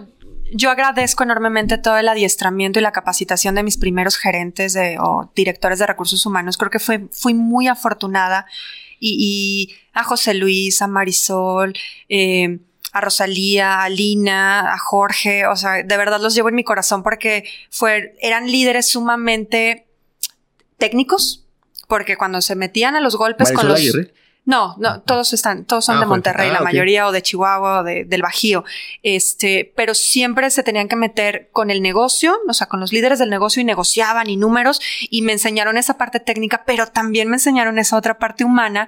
yo 0.52 0.70
agradezco 0.70 1.24
enormemente 1.24 1.78
todo 1.78 1.98
el 1.98 2.10
adiestramiento 2.10 2.78
y 2.78 2.82
la 2.82 2.92
capacitación 2.92 3.56
de 3.56 3.64
mis 3.64 3.78
primeros 3.78 4.18
gerentes 4.18 4.74
de, 4.74 4.98
o 5.00 5.32
directores 5.34 5.80
de 5.80 5.88
recursos 5.88 6.26
humanos. 6.26 6.58
Creo 6.58 6.70
que 6.70 6.80
fue, 6.80 7.08
fui 7.14 7.34
muy 7.34 7.70
afortunada 7.70 8.46
y, 9.00 9.74
a 9.94 10.04
José 10.04 10.34
Luis, 10.34 10.82
a 10.82 10.88
Marisol, 10.88 11.74
eh, 12.10 12.60
a 12.92 13.00
Rosalía, 13.00 13.84
a 13.84 13.90
Lina, 13.90 14.74
a 14.74 14.78
Jorge, 14.78 15.48
o 15.48 15.56
sea, 15.56 15.82
de 15.84 15.98
verdad 15.98 16.20
los 16.20 16.36
llevo 16.36 16.50
en 16.50 16.56
mi 16.56 16.66
corazón 16.66 17.04
porque 17.04 17.46
fue, 17.70 18.16
eran 18.20 18.52
líderes 18.52 18.90
sumamente 18.90 19.88
técnicos, 20.78 21.46
porque 21.90 22.16
cuando 22.18 22.40
se 22.42 22.56
metían 22.56 22.96
a 22.96 23.02
los 23.02 23.18
golpes 23.18 23.52
con 23.52 23.68
los... 23.68 23.82
No, 24.46 24.76
no, 24.80 25.02
todos 25.02 25.34
están, 25.34 25.66
todos 25.66 25.86
son 25.86 25.98
ah, 25.98 26.00
de 26.00 26.06
Monterrey, 26.06 26.50
la 26.50 26.60
ah, 26.60 26.64
mayoría, 26.64 27.06
o 27.08 27.12
de 27.12 27.22
Chihuahua, 27.22 27.82
o 27.82 27.84
de, 27.84 28.06
del 28.06 28.22
Bajío. 28.22 28.64
Este, 29.04 29.72
pero 29.76 29.94
siempre 29.94 30.50
se 30.50 30.64
tenían 30.64 30.88
que 30.88 30.96
meter 30.96 31.50
con 31.52 31.70
el 31.70 31.82
negocio, 31.82 32.36
o 32.48 32.54
sea, 32.54 32.68
con 32.68 32.80
los 32.80 32.92
líderes 32.92 33.20
del 33.20 33.30
negocio 33.30 33.62
y 33.62 33.66
negociaban 33.66 34.30
y 34.30 34.38
números, 34.38 34.82
y 35.10 35.22
me 35.22 35.34
enseñaron 35.34 35.78
esa 35.78 35.98
parte 35.98 36.20
técnica, 36.20 36.64
pero 36.66 36.88
también 36.88 37.28
me 37.28 37.36
enseñaron 37.36 37.78
esa 37.78 37.98
otra 37.98 38.18
parte 38.18 38.44
humana 38.44 38.88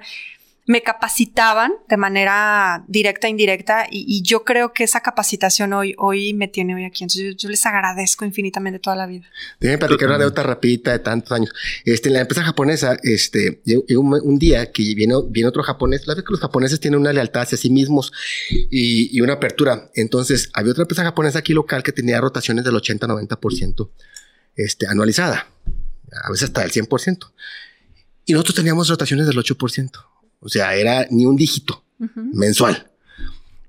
me 0.64 0.82
capacitaban 0.82 1.72
de 1.88 1.96
manera 1.96 2.84
directa 2.86 3.26
e 3.26 3.30
indirecta 3.30 3.86
y, 3.90 4.22
yo 4.22 4.44
creo 4.44 4.72
que 4.72 4.84
esa 4.84 5.00
capacitación 5.00 5.72
hoy, 5.72 5.94
hoy 5.98 6.34
me 6.34 6.46
tiene 6.46 6.74
hoy 6.74 6.84
aquí. 6.84 7.02
Entonces 7.02 7.36
yo, 7.36 7.48
les 7.48 7.66
agradezco 7.66 8.24
infinitamente 8.24 8.78
toda 8.78 8.94
la 8.94 9.06
vida. 9.06 9.26
Déjenme 9.58 9.78
platicar 9.78 10.06
una 10.06 10.16
anécdota 10.16 10.44
rapidita 10.44 10.92
de 10.92 11.00
tantos 11.00 11.32
años. 11.32 11.52
Este, 11.84 12.08
en 12.08 12.14
la 12.14 12.20
empresa 12.20 12.44
japonesa, 12.44 12.96
este, 13.02 13.60
llegó 13.64 14.02
un, 14.02 14.38
día 14.38 14.70
que 14.70 14.94
viene, 14.94 15.14
viene 15.28 15.48
otro 15.48 15.64
japonés. 15.64 16.06
La 16.06 16.14
vez 16.14 16.24
que 16.24 16.30
los 16.30 16.40
japoneses 16.40 16.78
tienen 16.78 17.00
una 17.00 17.12
lealtad 17.12 17.42
hacia 17.42 17.58
sí 17.58 17.68
mismos 17.68 18.12
y, 18.48 19.16
y, 19.16 19.20
una 19.20 19.34
apertura. 19.34 19.90
Entonces 19.94 20.50
había 20.54 20.70
otra 20.70 20.82
empresa 20.82 21.02
japonesa 21.02 21.40
aquí 21.40 21.54
local 21.54 21.82
que 21.82 21.92
tenía 21.92 22.20
rotaciones 22.20 22.64
del 22.64 22.74
80-90% 22.74 23.90
este, 24.54 24.86
anualizada. 24.86 25.48
A 26.24 26.30
veces 26.30 26.44
hasta 26.44 26.60
del 26.60 26.70
100%. 26.70 27.32
Y 28.26 28.32
nosotros 28.32 28.54
teníamos 28.54 28.88
rotaciones 28.88 29.26
del 29.26 29.36
8%. 29.36 30.11
O 30.42 30.48
sea, 30.48 30.74
era 30.74 31.06
ni 31.10 31.24
un 31.24 31.36
dígito 31.36 31.82
mensual. 32.34 32.90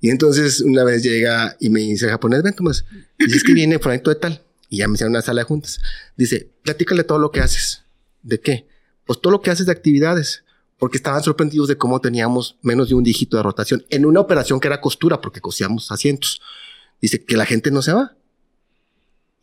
Y 0.01 0.09
entonces 0.09 0.59
una 0.59 0.83
vez 0.83 1.01
llega 1.01 1.55
y 1.59 1.69
me 1.69 1.79
dice 1.79 2.05
el 2.05 2.11
japonés, 2.11 2.43
ven 2.43 2.53
Tomás, 2.53 2.83
dice 3.17 3.37
es 3.37 3.43
que 3.43 3.53
viene 3.53 3.79
proyecto 3.79 4.09
de 4.09 4.17
tal. 4.17 4.41
Y 4.69 4.77
ya 4.77 4.87
me 4.87 4.95
hicieron 4.95 5.11
una 5.11 5.21
sala 5.21 5.41
de 5.41 5.45
juntas. 5.45 5.79
Dice, 6.17 6.49
platícale 6.63 7.03
todo 7.03 7.19
lo 7.19 7.31
que 7.31 7.39
haces. 7.39 7.83
¿De 8.23 8.39
qué? 8.39 8.67
Pues 9.05 9.21
todo 9.21 9.31
lo 9.31 9.41
que 9.41 9.51
haces 9.51 9.67
de 9.67 9.71
actividades. 9.71 10.43
porque 10.83 10.97
estaban 10.97 11.23
sorprendidos 11.23 11.69
de 11.69 11.77
cómo 11.77 12.01
teníamos 12.01 12.57
menos 12.61 12.89
de 12.89 12.95
un 12.95 13.05
dígito 13.05 13.37
de 13.37 13.43
rotación 13.43 13.85
en 13.89 14.05
una 14.05 14.19
operación 14.19 14.59
que 14.59 14.67
era 14.67 14.81
costura, 14.81 15.21
porque 15.21 15.39
cosíamos 15.39 15.89
asientos. 15.91 16.41
Dice 17.01 17.23
que 17.23 17.37
la 17.37 17.45
gente 17.45 17.71
no 17.71 17.81
se 17.81 17.93
va. 17.93 18.17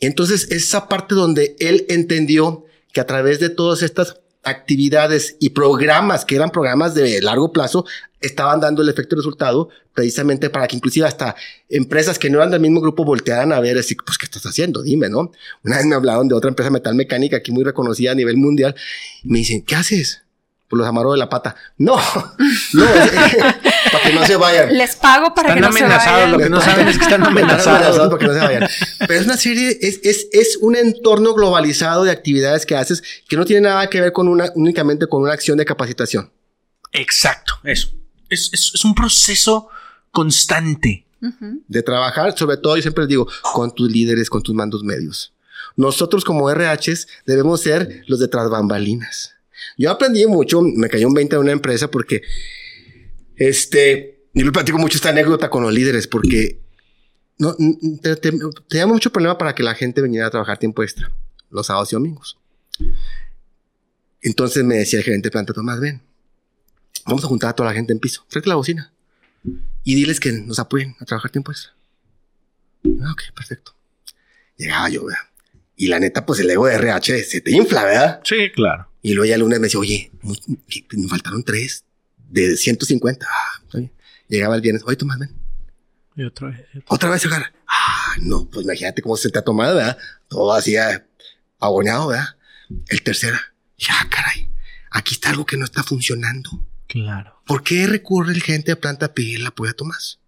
Entonces, 0.00 0.50
esa 0.50 0.86
parte 0.86 1.14
donde 1.14 1.56
él 1.58 1.86
entendió 1.88 2.66
que 2.92 3.00
a 3.00 3.06
través 3.06 3.40
de 3.40 3.48
todas 3.48 3.82
estas 3.82 4.20
actividades 4.42 5.36
y 5.38 5.50
programas 5.50 6.24
que 6.24 6.36
eran 6.36 6.50
programas 6.50 6.94
de 6.94 7.20
largo 7.20 7.52
plazo 7.52 7.84
estaban 8.20 8.60
dando 8.60 8.82
el 8.82 8.88
efecto 8.88 9.16
resultado 9.16 9.68
precisamente 9.94 10.50
para 10.50 10.66
que 10.66 10.76
inclusive 10.76 11.06
hasta 11.06 11.34
empresas 11.68 12.18
que 12.18 12.30
no 12.30 12.38
eran 12.38 12.50
del 12.50 12.60
mismo 12.60 12.80
grupo 12.80 13.04
voltearan 13.04 13.52
a 13.52 13.60
ver 13.60 13.78
así, 13.78 13.94
pues, 13.94 14.18
¿qué 14.18 14.26
estás 14.26 14.44
haciendo? 14.46 14.82
Dime, 14.82 15.08
¿no? 15.08 15.32
Una 15.64 15.76
vez 15.76 15.86
me 15.86 15.94
hablaron 15.94 16.28
de 16.28 16.34
otra 16.34 16.48
empresa 16.48 16.70
metal 16.70 16.94
mecánica 16.94 17.38
aquí 17.38 17.50
muy 17.50 17.64
reconocida 17.64 18.12
a 18.12 18.14
nivel 18.14 18.36
mundial 18.36 18.74
y 19.22 19.28
me 19.28 19.38
dicen, 19.38 19.62
¿qué 19.62 19.74
haces? 19.74 20.22
Pues 20.70 20.78
los 20.78 20.86
amarro 20.86 21.10
de 21.10 21.18
la 21.18 21.28
pata. 21.28 21.56
No, 21.78 21.96
no, 22.74 22.84
para 23.92 24.04
que 24.04 24.12
no 24.14 24.24
se 24.24 24.36
vayan. 24.36 24.78
Les 24.78 24.94
pago 24.94 25.34
para 25.34 25.52
que 25.52 25.60
no 25.60 25.72
se 25.72 25.82
vayan. 25.82 26.30
Lo 26.30 26.38
que 26.38 26.48
no 26.48 26.60
saben 26.60 26.86
es 26.86 26.96
que 26.96 27.02
están 27.02 27.24
amenazados. 27.26 27.98
para 27.98 28.18
que 28.18 28.26
no 28.28 28.34
se 28.34 28.38
vayan. 28.38 28.68
Pero 29.00 29.14
es 29.14 29.26
una 29.26 29.36
serie, 29.36 29.76
es, 29.80 29.98
es, 30.04 30.28
es 30.30 30.58
un 30.60 30.76
entorno 30.76 31.34
globalizado 31.34 32.04
de 32.04 32.12
actividades 32.12 32.66
que 32.66 32.76
haces 32.76 33.02
que 33.28 33.36
no 33.36 33.44
tiene 33.44 33.62
nada 33.62 33.90
que 33.90 34.00
ver 34.00 34.12
con 34.12 34.28
una, 34.28 34.52
únicamente 34.54 35.08
con 35.08 35.22
una 35.22 35.32
acción 35.32 35.58
de 35.58 35.64
capacitación. 35.64 36.30
Exacto, 36.92 37.54
eso. 37.64 37.88
Es, 38.28 38.50
es, 38.52 38.70
es 38.72 38.84
un 38.84 38.94
proceso 38.94 39.70
constante. 40.12 41.04
De 41.68 41.82
trabajar, 41.82 42.34
sobre 42.38 42.56
todo, 42.56 42.76
yo 42.76 42.82
siempre 42.82 43.02
les 43.02 43.08
digo, 43.10 43.28
con 43.52 43.74
tus 43.74 43.90
líderes, 43.90 44.30
con 44.30 44.42
tus 44.42 44.54
mandos 44.54 44.82
medios. 44.82 45.34
Nosotros 45.76 46.24
como 46.24 46.50
RHs 46.50 47.08
debemos 47.26 47.60
ser 47.60 48.04
los 48.06 48.20
de 48.20 48.28
tras 48.28 48.48
bambalinas. 48.48 49.34
Yo 49.76 49.90
aprendí 49.90 50.26
mucho, 50.26 50.62
me 50.62 50.88
cayó 50.88 51.08
un 51.08 51.14
20 51.14 51.36
de 51.36 51.40
una 51.40 51.52
empresa 51.52 51.90
porque, 51.90 52.22
este, 53.36 54.24
yo 54.34 54.44
le 54.44 54.52
platico 54.52 54.78
mucho 54.78 54.96
esta 54.96 55.10
anécdota 55.10 55.50
con 55.50 55.62
los 55.62 55.72
líderes 55.72 56.06
porque 56.06 56.60
no, 57.38 57.56
te, 58.02 58.16
te, 58.16 58.32
teníamos 58.68 58.94
mucho 58.94 59.10
problema 59.12 59.38
para 59.38 59.54
que 59.54 59.62
la 59.62 59.74
gente 59.74 60.02
viniera 60.02 60.26
a 60.26 60.30
trabajar 60.30 60.58
tiempo 60.58 60.82
extra, 60.82 61.10
los 61.50 61.66
sábados 61.66 61.92
y 61.92 61.96
domingos. 61.96 62.38
Entonces 64.22 64.62
me 64.64 64.76
decía 64.76 64.98
el 64.98 65.04
gerente 65.04 65.30
planta, 65.30 65.52
Tomás, 65.52 65.80
ven, 65.80 66.02
vamos 67.06 67.24
a 67.24 67.28
juntar 67.28 67.50
a 67.50 67.52
toda 67.54 67.70
la 67.70 67.74
gente 67.74 67.92
en 67.92 67.98
piso, 67.98 68.24
tráete 68.28 68.48
la 68.48 68.56
bocina 68.56 68.92
y 69.84 69.94
diles 69.94 70.20
que 70.20 70.32
nos 70.32 70.58
apoyen 70.58 70.94
a 71.00 71.04
trabajar 71.04 71.30
tiempo 71.30 71.50
extra. 71.50 71.72
Ah, 73.02 73.12
ok, 73.12 73.34
perfecto. 73.34 73.74
Llegaba 74.56 74.88
yo, 74.90 75.06
¿verdad? 75.06 75.22
Y 75.76 75.86
la 75.88 75.98
neta, 75.98 76.26
pues 76.26 76.40
el 76.40 76.50
ego 76.50 76.66
de 76.66 76.74
RH 76.74 77.24
se 77.24 77.40
te 77.40 77.50
infla, 77.50 77.84
¿verdad? 77.84 78.20
Sí, 78.24 78.50
claro. 78.54 78.89
Y 79.02 79.14
luego 79.14 79.28
ya 79.28 79.34
el 79.34 79.40
lunes 79.40 79.58
me 79.60 79.66
decía, 79.66 79.80
oye, 79.80 80.10
me 80.92 81.08
faltaron 81.08 81.42
tres 81.42 81.84
de 82.28 82.56
150. 82.56 83.26
Ah, 83.28 83.62
bien. 83.72 83.90
Llegaba 84.28 84.54
el 84.54 84.60
viernes, 84.60 84.82
oye, 84.86 84.96
Tomás, 84.96 85.18
ven. 85.18 85.34
Y 86.16 86.24
otra 86.24 86.48
vez. 86.48 86.60
y 86.74 86.78
otra- 86.78 86.94
Otra 86.94 87.10
vez, 87.10 87.24
Agar. 87.26 87.52
Ah, 87.66 88.14
no, 88.20 88.46
pues 88.48 88.64
imagínate 88.64 89.00
cómo 89.02 89.16
se 89.16 89.30
te 89.30 89.38
ha 89.38 89.42
tomado, 89.42 89.76
¿verdad? 89.76 89.96
Todo 90.28 90.52
así 90.52 90.76
eh, 90.76 91.02
agoneado, 91.58 92.08
¿verdad? 92.08 92.36
El 92.88 93.02
tercero, 93.02 93.36
ya, 93.78 93.94
caray, 94.10 94.48
aquí 94.90 95.14
está 95.14 95.30
algo 95.30 95.46
que 95.46 95.56
no 95.56 95.64
está 95.64 95.82
funcionando. 95.82 96.50
Claro. 96.86 97.40
¿Por 97.46 97.62
qué 97.64 97.86
recurre 97.86 98.32
el 98.32 98.42
gente 98.42 98.70
a 98.72 98.80
planta 98.80 99.06
a 99.06 99.14
pedir 99.14 99.40
el 99.40 99.46
apoyo 99.46 99.70
a 99.70 99.74
Tomás? 99.74 100.18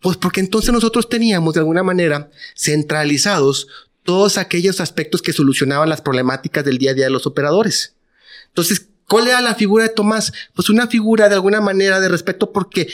Pues 0.00 0.16
porque 0.18 0.40
entonces 0.40 0.72
nosotros 0.72 1.08
teníamos 1.08 1.54
de 1.54 1.60
alguna 1.60 1.82
manera 1.82 2.30
centralizados 2.54 3.66
todos 4.06 4.38
aquellos 4.38 4.80
aspectos 4.80 5.20
que 5.20 5.32
solucionaban 5.34 5.88
las 5.90 6.00
problemáticas 6.00 6.64
del 6.64 6.78
día 6.78 6.92
a 6.92 6.94
día 6.94 7.04
de 7.04 7.10
los 7.10 7.26
operadores. 7.26 7.94
Entonces, 8.48 8.86
¿cuál 9.06 9.28
era 9.28 9.40
la 9.42 9.54
figura 9.54 9.84
de 9.84 9.90
Tomás? 9.90 10.32
Pues 10.54 10.70
una 10.70 10.86
figura 10.86 11.28
de 11.28 11.34
alguna 11.34 11.60
manera 11.60 12.00
de 12.00 12.08
respeto 12.08 12.52
porque 12.52 12.88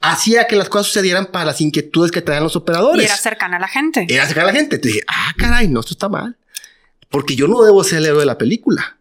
hacía 0.00 0.46
que 0.46 0.56
las 0.56 0.68
cosas 0.68 0.86
sucedieran 0.88 1.26
para 1.26 1.44
las 1.44 1.60
inquietudes 1.60 2.10
que 2.10 2.22
traían 2.22 2.42
los 2.44 2.56
operadores. 2.56 3.02
Y 3.02 3.06
era 3.06 3.16
cercana 3.16 3.58
a 3.58 3.60
la 3.60 3.68
gente. 3.68 4.06
Era 4.08 4.26
cerca 4.26 4.42
a 4.42 4.46
la 4.46 4.52
gente. 4.52 4.78
Te 4.78 4.88
dije, 4.88 5.02
ah, 5.06 5.32
caray, 5.36 5.68
no, 5.68 5.80
esto 5.80 5.92
está 5.94 6.08
mal. 6.08 6.36
Porque 7.10 7.36
yo 7.36 7.46
no 7.46 7.62
debo 7.62 7.84
ser 7.84 7.98
el 7.98 8.06
héroe 8.06 8.20
de 8.20 8.26
la 8.26 8.38
película. 8.38 8.96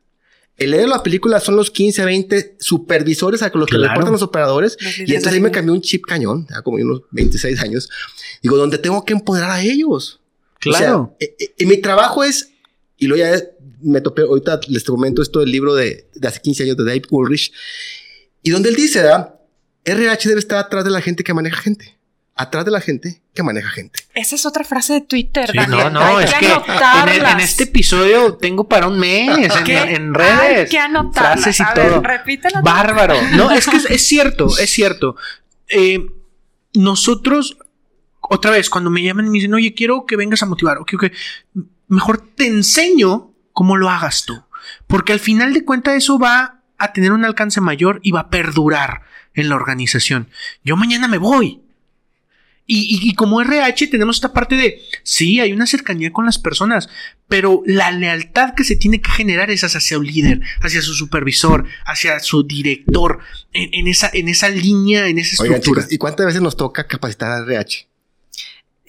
El 0.57 0.73
héroe 0.73 0.83
de 0.85 0.89
la 0.89 1.01
película 1.01 1.39
son 1.39 1.55
los 1.55 1.71
15, 1.71 2.05
20 2.05 2.57
supervisores 2.59 3.41
a 3.41 3.49
los 3.53 3.65
que 3.67 3.77
Claro. 3.77 3.93
reportan 3.93 4.11
los 4.11 4.21
operadores. 4.21 4.77
Los 4.79 4.99
Y 4.99 5.01
entonces 5.15 5.33
ahí 5.33 5.39
me 5.39 5.49
cambió 5.49 5.73
un 5.73 5.81
chip 5.81 6.05
cañón, 6.05 6.45
ya 6.49 6.61
como 6.61 6.77
unos 6.77 7.01
26 7.11 7.59
años. 7.61 7.89
Digo, 8.43 8.57
donde 8.57 8.77
tengo 8.77 9.03
que 9.05 9.13
empoderar 9.13 9.49
a 9.49 9.61
ellos. 9.61 10.19
Claro. 10.61 11.01
O 11.01 11.17
sea, 11.19 11.27
eh, 11.27 11.35
eh, 11.39 11.53
y 11.57 11.65
mi 11.65 11.77
trabajo 11.77 12.23
es, 12.23 12.51
y 12.97 13.07
luego 13.07 13.23
ya 13.25 13.43
me 13.81 13.99
topé, 13.99 14.21
ahorita 14.21 14.59
les 14.67 14.83
comento 14.83 15.21
esto 15.21 15.39
del 15.41 15.51
libro 15.51 15.73
de, 15.75 16.07
de 16.13 16.27
hace 16.27 16.39
15 16.39 16.63
años 16.63 16.77
de 16.77 16.85
Dave 16.85 17.01
Ulrich, 17.09 17.51
y 18.43 18.51
donde 18.51 18.69
él 18.69 18.75
dice, 18.75 19.01
¿verdad? 19.01 19.35
RH 19.83 20.29
debe 20.29 20.39
estar 20.39 20.57
atrás 20.59 20.83
de 20.85 20.91
la 20.91 21.01
gente 21.01 21.23
que 21.23 21.33
maneja 21.33 21.57
gente. 21.61 21.97
Atrás 22.33 22.63
de 22.65 22.71
la 22.71 22.79
gente 22.81 23.21
que 23.33 23.43
maneja 23.43 23.69
gente. 23.69 23.99
Esa 24.15 24.35
es 24.35 24.45
otra 24.45 24.63
frase 24.63 24.93
de 24.93 25.01
Twitter, 25.01 25.49
Sí, 25.51 25.57
Daniel. 25.57 25.85
no, 25.85 25.89
no, 25.89 26.17
Hay 26.17 26.25
es 26.25 26.33
que 26.35 26.45
en, 26.45 26.51
anotarlas. 26.53 27.33
en 27.33 27.39
este 27.41 27.63
episodio 27.65 28.35
tengo 28.35 28.67
para 28.67 28.87
un 28.87 28.97
mes 28.99 29.29
en, 29.67 29.69
en 29.69 30.13
redes. 30.13 30.59
Hay 30.59 30.65
que 30.67 30.77
anotarlas. 30.79 31.41
frases 31.41 31.59
y 31.59 31.63
A 31.63 31.73
ver, 31.73 31.91
todo. 31.91 32.61
Bárbaro. 32.63 33.15
No, 33.33 33.51
es 33.51 33.67
que 33.67 33.77
es, 33.77 33.85
es 33.85 34.07
cierto, 34.07 34.47
es 34.57 34.69
cierto. 34.69 35.15
Eh, 35.67 35.99
nosotros, 36.73 37.57
otra 38.33 38.51
vez, 38.51 38.69
cuando 38.69 38.89
me 38.89 39.03
llaman 39.03 39.25
y 39.27 39.29
me 39.29 39.33
dicen, 39.39 39.53
oye, 39.53 39.73
quiero 39.73 40.05
que 40.05 40.15
vengas 40.15 40.41
a 40.41 40.45
motivar, 40.45 40.77
ok, 40.77 40.93
ok, 40.95 41.05
mejor 41.89 42.21
te 42.35 42.47
enseño 42.47 43.33
cómo 43.51 43.75
lo 43.77 43.89
hagas 43.89 44.25
tú. 44.25 44.41
Porque 44.87 45.11
al 45.13 45.19
final 45.19 45.53
de 45.53 45.65
cuentas 45.65 45.95
eso 45.95 46.17
va 46.17 46.61
a 46.77 46.93
tener 46.93 47.11
un 47.11 47.25
alcance 47.25 47.59
mayor 47.61 47.99
y 48.03 48.11
va 48.11 48.21
a 48.21 48.29
perdurar 48.29 49.01
en 49.33 49.49
la 49.49 49.55
organización. 49.55 50.29
Yo 50.63 50.77
mañana 50.77 51.07
me 51.07 51.17
voy. 51.17 51.61
Y, 52.67 52.77
y- 52.95 53.09
y 53.09 53.15
como 53.15 53.41
RH 53.41 53.87
tenemos 53.87 54.15
esta 54.17 54.31
parte 54.31 54.55
de, 54.55 54.79
sí, 55.03 55.39
hay 55.41 55.51
una 55.51 55.65
cercanía 55.67 56.13
con 56.13 56.25
las 56.25 56.37
personas, 56.37 56.87
pero 57.27 57.63
la 57.65 57.91
lealtad 57.91 58.53
que 58.55 58.63
se 58.63 58.77
tiene 58.77 59.01
que 59.01 59.11
generar 59.11 59.51
es 59.51 59.63
hacia 59.65 59.81
su 59.81 60.01
líder, 60.01 60.39
hacia 60.61 60.81
su 60.81 60.93
supervisor, 60.93 61.65
hacia 61.85 62.19
su 62.21 62.43
director, 62.43 63.19
en, 63.51 63.73
en 63.73 63.87
esa, 63.89 64.09
en 64.13 64.29
esa 64.29 64.47
línea, 64.47 65.07
en 65.07 65.17
esa 65.19 65.43
Oigan, 65.43 65.57
estructura. 65.57 65.81
chicos, 65.81 65.93
¿y 65.93 65.97
cuántas 65.97 66.25
veces 66.27 66.41
nos 66.41 66.55
toca 66.55 66.87
capacitar 66.87 67.31
a 67.31 67.39
RH? 67.39 67.87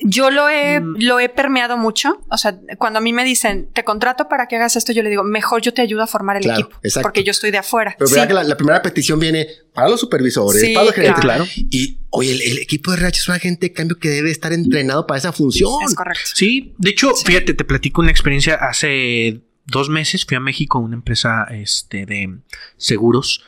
Yo 0.05 0.31
lo 0.31 0.49
he, 0.49 0.81
Mm. 0.81 0.97
lo 0.99 1.21
he 1.21 1.29
permeado 1.29 1.77
mucho. 1.77 2.25
O 2.29 2.37
sea, 2.37 2.59
cuando 2.79 2.99
a 2.99 3.03
mí 3.03 3.13
me 3.13 3.25
dicen, 3.25 3.69
te 3.73 3.85
contrato 3.85 4.29
para 4.29 4.47
que 4.49 4.57
hagas 4.57 4.75
esto, 4.77 4.93
yo 4.93 5.03
le 5.03 5.11
digo, 5.11 5.23
mejor 5.23 5.63
yo 5.63 5.73
te 5.73 5.81
ayudo 5.81 6.03
a 6.03 6.07
formar 6.07 6.37
el 6.37 6.43
Claro, 6.43 6.61
equipo. 6.63 6.79
exacto. 6.83 7.05
Porque 7.05 7.23
yo 7.25 7.31
estoy 7.31 7.51
de 7.53 7.59
afuera. 7.59 7.95
Pero 7.99 8.09
Sí. 8.09 8.15
que 8.27 8.35
la, 8.35 8.43
la 8.43 8.57
primera 8.57 8.83
petición 8.83 9.21
viene 9.21 9.47
para 9.73 9.89
los 9.89 10.01
supervisores, 10.01 10.61
Sí, 10.61 10.75
para 10.75 10.87
los 10.87 10.95
gerentes. 10.95 11.21
claro. 11.23 11.47
Y 11.71 11.99
oye, 12.11 12.33
el, 12.33 12.43
el 12.43 12.59
equipo 12.59 12.91
de 12.91 12.97
RH 12.99 13.19
es 13.21 13.29
un 13.29 13.35
agente 13.37 13.67
de 13.69 13.73
cambio 13.73 13.99
que 13.99 14.09
debe 14.09 14.31
estar 14.31 14.53
entrenado 14.53 15.07
para 15.07 15.19
esa 15.19 15.33
función. 15.33 15.71
Es 15.87 15.95
correcto. 15.95 16.23
Sí, 16.35 16.75
de 16.79 16.91
hecho, 16.91 17.15
fíjate, 17.15 17.55
te 17.55 17.65
platico 17.65 18.01
una 18.01 18.11
experiencia 18.11 18.55
hace 18.57 19.43
dos 19.67 19.89
meses. 19.89 20.25
Fui 20.25 20.37
a 20.37 20.41
México 20.41 20.79
a 20.79 20.81
una 20.81 20.97
empresa 20.97 21.47
este, 21.51 22.07
de 22.07 22.39
seguros 22.77 23.45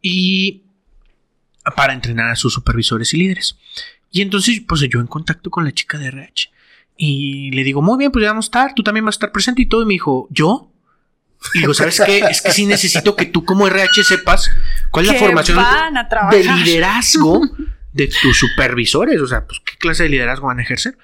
y 0.00 0.62
para 1.76 1.92
entrenar 1.92 2.30
a 2.30 2.36
sus 2.36 2.54
supervisores 2.54 3.12
y 3.12 3.18
líderes. 3.18 3.58
Y 4.10 4.22
entonces, 4.22 4.62
pues 4.66 4.80
yo 4.88 5.00
en 5.00 5.06
contacto 5.06 5.50
con 5.50 5.64
la 5.64 5.72
chica 5.72 5.98
de 5.98 6.08
RH 6.08 6.50
y 6.96 7.50
le 7.52 7.62
digo, 7.62 7.80
muy 7.80 7.96
bien, 7.96 8.10
pues 8.10 8.24
ya 8.24 8.30
vamos 8.30 8.46
a 8.46 8.48
estar, 8.48 8.74
tú 8.74 8.82
también 8.82 9.04
vas 9.04 9.14
a 9.14 9.18
estar 9.18 9.32
presente 9.32 9.62
y 9.62 9.66
todo. 9.66 9.82
Y 9.82 9.86
me 9.86 9.94
dijo, 9.94 10.26
¿yo? 10.30 10.72
Y 11.54 11.60
digo, 11.60 11.72
¿sabes 11.72 12.02
qué? 12.04 12.18
Es 12.18 12.42
que 12.42 12.50
sí 12.50 12.66
necesito 12.66 13.14
que 13.14 13.26
tú 13.26 13.44
como 13.44 13.68
RH 13.68 14.02
sepas 14.02 14.50
cuál 14.90 15.06
es 15.06 15.12
la 15.12 15.18
formación 15.18 15.58
de 16.30 16.44
liderazgo 16.44 17.40
de 17.92 18.10
tus 18.22 18.36
supervisores. 18.36 19.20
O 19.20 19.26
sea, 19.28 19.46
pues, 19.46 19.60
¿qué 19.64 19.76
clase 19.78 20.02
de 20.04 20.08
liderazgo 20.08 20.48
van 20.48 20.58
a 20.58 20.62
ejercer? 20.62 20.98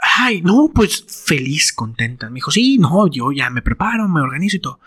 Ay, 0.00 0.40
no, 0.40 0.70
pues 0.74 1.04
feliz, 1.26 1.72
contenta. 1.72 2.30
Me 2.30 2.36
dijo, 2.36 2.50
sí, 2.50 2.78
no, 2.78 3.08
yo 3.08 3.32
ya 3.32 3.50
me 3.50 3.60
preparo, 3.60 4.08
me 4.08 4.20
organizo 4.22 4.56
y 4.56 4.60
todo. 4.60 4.80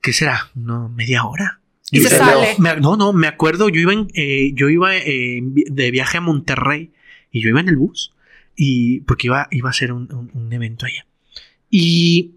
¿Qué 0.00 0.12
será? 0.12 0.50
No, 0.54 0.88
media 0.88 1.24
hora. 1.24 1.60
Y 1.90 1.98
Y 1.98 2.02
se 2.02 2.08
se 2.10 2.18
sale. 2.18 2.56
Me- 2.58 2.76
no, 2.80 2.96
no, 2.96 3.12
me 3.12 3.26
acuerdo, 3.26 3.68
yo 3.68 3.80
iba, 3.80 3.92
en, 3.92 4.08
eh, 4.14 4.52
yo 4.54 4.68
iba 4.70 4.96
eh, 4.96 5.40
de 5.42 5.90
viaje 5.90 6.18
a 6.18 6.20
Monterrey 6.20 6.92
y 7.30 7.40
yo 7.42 7.48
iba 7.50 7.60
en 7.60 7.68
el 7.68 7.76
bus 7.76 8.14
y 8.56 9.00
porque 9.00 9.26
iba, 9.26 9.48
iba 9.50 9.68
a 9.68 9.70
hacer 9.70 9.92
un, 9.92 10.12
un- 10.12 10.30
un 10.32 10.52
evento 10.52 10.86
allá. 10.86 11.06
Y 11.70 12.32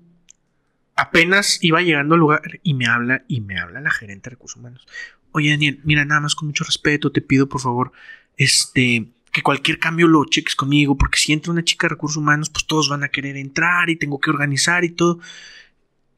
apenas 0.95 1.59
iba 1.63 1.81
llegando 1.81 2.15
al 2.15 2.19
lugar 2.19 2.59
y 2.63 2.73
me 2.73 2.87
habla 2.87 3.23
y 3.27 3.41
me 3.41 3.59
habla 3.59 3.81
la 3.81 3.91
gerente 3.91 4.29
de 4.29 4.35
recursos 4.35 4.57
humanos. 4.57 4.85
Oye, 5.31 5.49
Daniel, 5.51 5.79
mira, 5.83 6.03
nada 6.05 6.21
más 6.21 6.35
con 6.35 6.47
mucho 6.47 6.63
respeto, 6.63 7.11
te 7.11 7.21
pido 7.21 7.47
por 7.47 7.61
favor, 7.61 7.91
este, 8.37 9.07
que 9.31 9.43
cualquier 9.43 9.77
cambio 9.77 10.07
lo 10.07 10.25
cheques 10.25 10.55
conmigo, 10.55 10.97
porque 10.97 11.19
si 11.19 11.33
entra 11.33 11.51
una 11.51 11.63
chica 11.63 11.85
de 11.85 11.89
recursos 11.89 12.17
humanos, 12.17 12.49
pues 12.49 12.65
todos 12.65 12.89
van 12.89 13.03
a 13.03 13.09
querer 13.09 13.37
entrar 13.37 13.89
y 13.89 13.95
tengo 13.97 14.19
que 14.19 14.29
organizar 14.31 14.83
y 14.83 14.89
todo. 14.89 15.19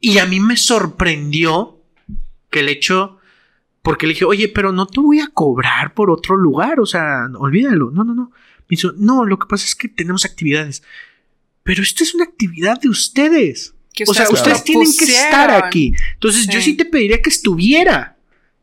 Y 0.00 0.18
a 0.18 0.26
mí 0.26 0.40
me 0.40 0.56
sorprendió 0.56 1.78
que 2.50 2.60
el 2.60 2.70
hecho, 2.70 3.18
porque 3.82 4.06
le 4.06 4.12
dije, 4.12 4.24
oye, 4.24 4.48
pero 4.48 4.72
no 4.72 4.86
te 4.86 5.00
voy 5.00 5.20
a 5.20 5.28
cobrar 5.28 5.94
por 5.94 6.10
otro 6.10 6.36
lugar, 6.36 6.80
o 6.80 6.86
sea, 6.86 7.26
olvídalo, 7.38 7.90
no, 7.90 8.04
no, 8.04 8.14
no. 8.14 8.30
Me 8.68 8.76
dijo, 8.76 8.92
no, 8.96 9.24
lo 9.24 9.38
que 9.38 9.46
pasa 9.48 9.64
es 9.64 9.74
que 9.74 9.88
tenemos 9.88 10.24
actividades, 10.24 10.82
pero 11.62 11.82
esta 11.82 12.04
es 12.04 12.14
una 12.14 12.24
actividad 12.24 12.80
de 12.80 12.88
ustedes. 12.88 13.74
que 13.92 14.04
O 14.04 14.14
sea, 14.14 14.24
ustedes 14.24 14.40
ustedes 14.40 14.64
tienen 14.64 14.88
que 14.96 15.04
estar 15.04 15.50
aquí. 15.50 15.92
Entonces, 16.14 16.46
yo 16.46 16.60
Sí. 16.60 16.70
sí 16.72 16.76
te 16.76 16.84
pediría 16.84 17.20
que 17.20 17.30
estuviera 17.30 18.16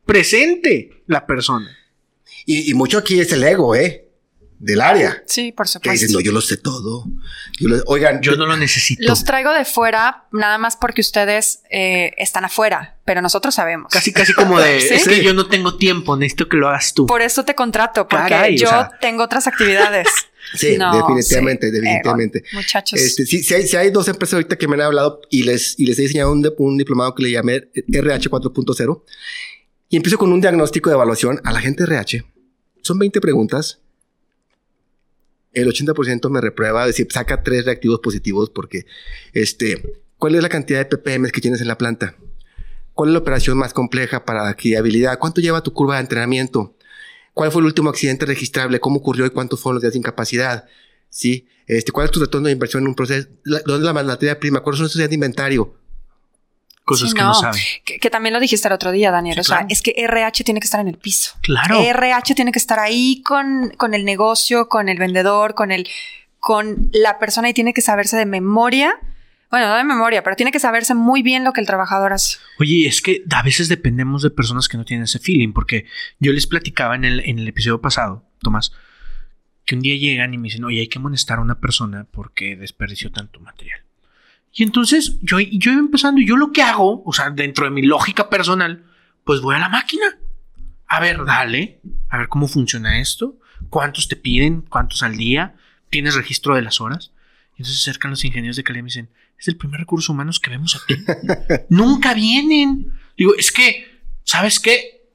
presente 0.06 1.03
la 1.07 1.26
persona. 1.26 1.69
Y, 2.45 2.72
y 2.72 2.73
mucho 2.73 2.98
aquí 2.98 3.19
es 3.19 3.31
el 3.34 3.44
ego, 3.44 3.76
¿eh? 3.76 4.07
Del 4.60 4.82
área. 4.82 5.22
Sí, 5.28 5.52
por 5.52 5.68
Que 5.68 5.72
supuesto. 5.74 5.92
dices, 5.92 6.12
no, 6.12 6.20
yo 6.20 6.32
lo 6.32 6.42
sé 6.42 6.58
todo. 6.58 7.06
Yo 7.60 7.70
lo- 7.70 7.84
oigan, 7.86 8.22
Yo 8.22 8.36
no 8.36 8.48
lo 8.48 8.58
necesito. 8.58 9.04
Los 9.08 9.24
traigo 9.24 9.54
de 9.54 9.66
fuera 9.66 10.26
nada 10.32 10.58
más 10.58 10.76
porque 10.76 11.02
ustedes 11.02 11.62
eh, 11.70 12.12
están 12.18 12.44
afuera, 12.44 12.98
pero 13.06 13.22
nosotros 13.22 13.54
sabemos. 13.54 13.94
Casi, 13.94 14.12
casi 14.12 14.34
como 14.34 14.60
de, 14.60 14.82
¿Sí? 14.82 14.96
es 14.96 15.08
que 15.08 15.24
yo 15.24 15.36
no 15.36 15.48
tengo 15.48 15.78
tiempo, 15.78 16.18
necesito 16.18 16.50
que 16.50 16.58
lo 16.58 16.68
hagas 16.70 16.94
tú. 16.96 17.06
Por 17.06 17.22
eso 17.22 17.46
te 17.46 17.54
contrato, 17.54 18.08
porque 18.08 18.30
Caray, 18.30 18.56
o 18.56 18.58
yo 18.58 18.68
sea. 18.68 18.92
tengo 19.00 19.24
otras 19.24 19.46
actividades. 19.48 20.08
Sí, 20.54 20.78
No, 20.78 20.96
definitivamente, 20.96 21.68
sí. 21.68 21.74
definitivamente. 21.74 22.40
Eh, 22.40 22.44
muchachos. 22.54 22.98
Este, 22.98 23.26
sí, 23.26 23.44
sí 23.44 23.54
hay, 23.54 23.68
sí 23.68 23.76
hay 23.76 23.90
dos 23.92 24.08
empresas 24.08 24.36
ahorita 24.36 24.56
que 24.56 24.66
me 24.70 24.76
han 24.76 24.82
hablado 24.82 25.20
y 25.30 25.44
les, 25.44 25.78
y 25.78 25.86
les 25.86 26.00
he 26.00 26.04
diseñado 26.04 26.32
un, 26.32 26.50
un 26.60 26.78
diplomado 26.78 27.14
que 27.14 27.24
le 27.24 27.32
llamé 27.32 27.70
RH 27.76 28.30
4.0 28.30 29.04
y 29.90 29.98
empiezo 29.98 30.18
con 30.18 30.32
un 30.32 30.40
diagnóstico 30.40 30.90
de 30.90 30.94
evaluación 30.96 31.42
a 31.44 31.52
la 31.52 31.60
gente 31.60 31.84
RH. 31.84 32.24
Son 32.82 32.98
20 32.98 33.20
preguntas. 33.20 33.82
El 35.62 35.68
80% 35.70 36.30
me 36.30 36.42
reprueba, 36.42 36.82
es 36.84 36.88
decir, 36.90 37.08
saca 37.12 37.42
tres 37.44 37.66
reactivos 37.66 38.00
positivos 38.00 38.50
porque, 38.50 38.86
este, 39.34 40.00
¿cuál 40.18 40.36
es 40.36 40.42
la 40.44 40.50
cantidad 40.50 40.80
de 40.80 40.86
ppm 40.98 41.32
que 41.32 41.42
tienes 41.42 41.62
en 41.62 41.68
la 41.68 41.78
planta? 41.78 42.16
¿Cuál 42.94 43.10
es 43.10 43.14
la 43.14 43.20
operación 43.20 43.58
más 43.58 43.74
compleja 43.74 44.26
para 44.26 44.54
fiabilidad? 44.56 45.20
¿Cuánto 45.20 45.42
lleva 45.42 45.62
tu 45.64 45.74
curva 45.74 45.96
de 45.96 46.02
entrenamiento? 46.02 46.76
¿Cuál 47.34 47.52
fue 47.52 47.62
el 47.62 47.68
último 47.68 47.90
accidente 47.90 48.26
registrable? 48.26 48.80
¿Cómo 48.80 48.98
ocurrió 48.98 49.26
y 49.26 49.30
cuántos 49.30 49.60
fueron 49.60 49.76
los 49.76 49.82
días 49.84 49.94
de 49.94 50.00
incapacidad? 50.00 50.66
¿Sí? 51.10 51.48
Este, 51.68 51.92
¿Cuál 51.92 52.06
es 52.06 52.12
tu 52.12 52.20
retorno 52.20 52.48
de 52.48 52.54
inversión 52.54 52.84
en 52.84 52.90
un 52.90 52.96
proceso? 52.96 53.28
La- 53.44 53.62
¿Dónde 53.66 53.88
es 53.88 53.94
la 53.94 54.04
materia 54.04 54.40
prima? 54.40 54.62
¿Cuáles 54.62 54.78
son 54.80 54.88
esos 54.88 54.98
días 54.98 55.10
de 55.10 55.16
inventario? 55.16 55.76
Cosas 56.88 57.09
Sí, 57.09 57.18
que 57.18 57.22
no, 57.22 57.34
saben. 57.34 57.61
Que, 57.84 57.99
que 57.99 58.09
también 58.09 58.31
lo 58.31 58.39
dijiste 58.39 58.69
el 58.69 58.73
otro 58.73 58.93
día, 58.93 59.11
Daniel. 59.11 59.35
Sí, 59.35 59.41
o 59.41 59.43
sea, 59.43 59.65
es 59.68 59.81
que 59.81 59.93
RH 59.97 60.45
tiene 60.45 60.61
que 60.61 60.68
estar 60.68 60.80
en 60.80 60.88
el 60.88 60.97
piso. 60.97 61.34
Claro. 61.41 61.81
RH 61.81 62.34
tiene 62.34 62.53
que 62.53 62.59
estar 62.59 62.80
ahí 62.80 63.22
con, 63.26 63.73
con 63.76 63.93
el 63.93 64.05
negocio, 64.05 64.69
con 64.69 64.88
el 64.88 64.97
vendedor, 64.97 65.53
con 65.53 65.73
el, 65.73 65.85
con 66.39 66.89
la 66.93 67.19
persona 67.19 67.49
y 67.49 67.53
tiene 67.53 67.73
que 67.73 67.81
saberse 67.81 68.15
de 68.15 68.26
memoria. 68.26 68.97
Bueno, 69.51 69.68
no 69.68 69.76
de 69.76 69.84
memoria, 69.84 70.23
pero 70.23 70.38
tiene 70.38 70.53
que 70.53 70.61
saberse 70.61 70.95
muy 70.95 71.23
bien 71.23 71.43
lo 71.43 71.51
que 71.51 71.59
el 71.59 71.68
trabajador 71.68 72.14
hace. 72.14 72.38
Oye, 72.57 72.88
es 72.88 73.01
que 73.01 73.22
a 73.31 73.43
veces 73.43 73.68
dependemos 73.68 74.22
de 74.22 74.30
personas 74.30 74.69
que 74.69 74.77
no 74.77 74.85
tienen 74.85 75.03
ese 75.03 75.19
feeling, 75.19 75.51
porque 75.51 75.88
yo 76.19 76.31
les 76.31 76.47
platicaba 76.47 76.95
en 76.95 77.03
el, 77.03 77.19
en 77.26 77.39
el 77.39 77.49
episodio 77.49 77.81
pasado, 77.81 78.23
Tomás, 78.39 78.72
que 79.65 79.76
un 79.76 79.81
día 79.81 79.97
llegan 79.97 80.34
y 80.34 80.38
me 80.38 80.45
dicen, 80.45 80.64
oye, 80.64 80.80
hay 80.80 80.88
que 80.88 80.99
amonestar 80.99 81.39
a 81.39 81.41
una 81.41 81.59
persona 81.59 82.07
porque 82.09 82.55
desperdició 82.55 83.11
tanto 83.11 83.41
material. 83.41 83.86
Y 84.58 84.64
entonces 84.64 85.20
yo, 85.22 85.40
yo 85.40 85.72
iba 85.72 85.80
empezando 85.80 86.20
y 86.20 86.26
yo 86.26 86.36
lo 86.36 86.52
que 86.52 86.64
hago, 86.64 87.04
o 87.06 87.14
sea, 87.14 87.30
dentro 87.30 87.66
de 87.66 87.70
mi 87.70 87.84
lógica 87.84 88.28
personal, 88.28 88.84
pues 89.24 89.40
voy 89.40 89.54
a 89.56 89.60
la 89.60 89.70
máquina. 89.70 90.18
A 90.88 91.00
ver, 91.00 91.24
dale, 91.26 91.80
a 92.10 92.18
ver 92.18 92.28
cómo 92.28 92.48
funciona 92.48 93.00
esto, 93.00 93.38
cuántos 93.70 94.08
te 94.08 94.16
piden, 94.16 94.62
cuántos 94.64 95.04
al 95.04 95.16
día, 95.16 95.56
tienes 95.92 96.16
registro 96.16 96.56
de 96.56 96.64
las 96.64 96.82
horas. 96.82 97.12
Y 97.52 97.62
entonces 97.62 97.84
se 97.84 97.92
acercan 97.92 98.10
los 98.10 98.26
ingenieros 98.26 98.56
de 98.56 98.64
calidad 98.64 98.80
y 98.80 98.84
me 98.84 98.88
dicen, 98.88 99.10
es 99.38 99.48
el 99.48 99.58
primer 99.58 99.80
recurso 99.80 100.12
humano 100.12 100.32
que 100.42 100.50
vemos 100.50 100.76
aquí. 100.76 100.96
Nunca 101.70 102.16
vienen. 102.16 102.94
Digo, 103.16 103.36
es 103.36 103.52
que, 103.52 104.02
¿sabes 104.24 104.60
qué? 104.60 105.08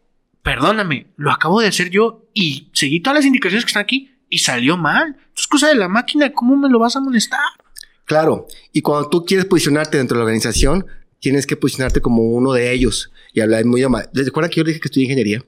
Perdóname, 0.44 1.08
lo 1.16 1.32
acabo 1.32 1.60
de 1.60 1.66
hacer 1.66 1.90
yo 1.90 2.28
y 2.32 2.70
seguí 2.74 3.00
todas 3.00 3.18
las 3.18 3.26
indicaciones 3.26 3.64
que 3.64 3.70
están 3.70 3.82
aquí 3.82 4.14
y 4.28 4.38
salió 4.38 4.76
mal. 4.76 5.16
Es 5.36 5.48
cosa 5.48 5.66
de 5.66 5.74
la 5.74 5.88
máquina, 5.88 6.30
¿cómo 6.30 6.56
me 6.56 6.68
lo 6.68 6.78
vas 6.78 6.94
a 6.94 7.00
molestar? 7.00 7.40
Claro. 8.12 8.46
Y 8.74 8.82
cuando 8.82 9.08
tú 9.08 9.24
quieres 9.24 9.46
posicionarte 9.46 9.96
dentro 9.96 10.16
de 10.16 10.18
la 10.18 10.24
organización, 10.24 10.84
tienes 11.18 11.46
que 11.46 11.56
posicionarte 11.56 12.02
como 12.02 12.22
uno 12.22 12.52
de 12.52 12.70
ellos 12.70 13.10
y 13.32 13.40
hablar 13.40 13.64
muy 13.64 13.80
idioma. 13.80 14.04
Recuerda 14.12 14.50
que 14.50 14.56
yo 14.56 14.64
dije 14.64 14.80
que 14.80 14.88
estudié 14.88 15.06
ingeniería. 15.06 15.42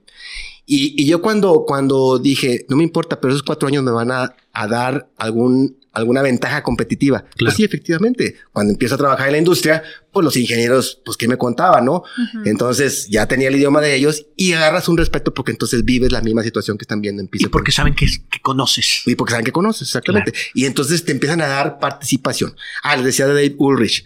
Y, 0.64 0.94
y 0.96 1.06
yo 1.06 1.20
cuando, 1.20 1.64
cuando 1.66 2.18
dije, 2.18 2.64
no 2.70 2.78
me 2.78 2.82
importa, 2.82 3.20
pero 3.20 3.34
esos 3.34 3.42
cuatro 3.42 3.68
años 3.68 3.84
me 3.84 3.90
van 3.90 4.10
a, 4.10 4.34
a 4.54 4.66
dar 4.66 5.10
algún, 5.18 5.76
alguna 5.94 6.22
ventaja 6.22 6.62
competitiva. 6.62 7.20
Claro. 7.20 7.34
Pues 7.38 7.54
sí, 7.54 7.64
efectivamente. 7.64 8.36
Cuando 8.52 8.72
empiezo 8.72 8.96
a 8.96 8.98
trabajar 8.98 9.28
en 9.28 9.32
la 9.32 9.38
industria, 9.38 9.82
pues 10.12 10.24
los 10.24 10.36
ingenieros, 10.36 11.00
pues 11.04 11.16
qué 11.16 11.28
me 11.28 11.36
contaban, 11.38 11.84
¿no? 11.84 12.04
Entonces 12.44 13.08
ya 13.08 13.26
tenía 13.26 13.48
el 13.48 13.56
idioma 13.56 13.80
de 13.80 13.94
ellos 13.94 14.26
y 14.36 14.52
agarras 14.52 14.88
un 14.88 14.96
respeto 14.96 15.32
porque 15.32 15.52
entonces 15.52 15.84
vives 15.84 16.12
la 16.12 16.20
misma 16.20 16.42
situación 16.42 16.78
que 16.78 16.84
están 16.84 17.00
viendo 17.00 17.22
en 17.22 17.28
piso. 17.28 17.46
Y 17.46 17.48
porque 17.48 17.72
saben 17.72 17.94
que, 17.94 18.06
que 18.06 18.40
conoces. 18.40 19.02
Y 19.06 19.14
porque 19.14 19.32
saben 19.32 19.44
que 19.44 19.52
conoces, 19.52 19.88
exactamente. 19.88 20.32
Y 20.54 20.66
entonces 20.66 21.04
te 21.04 21.12
empiezan 21.12 21.40
a 21.40 21.46
dar 21.46 21.78
participación. 21.78 22.56
Ah, 22.82 22.96
les 22.96 23.06
decía 23.06 23.26
de 23.26 23.34
Dave 23.34 23.56
Ulrich. 23.58 24.04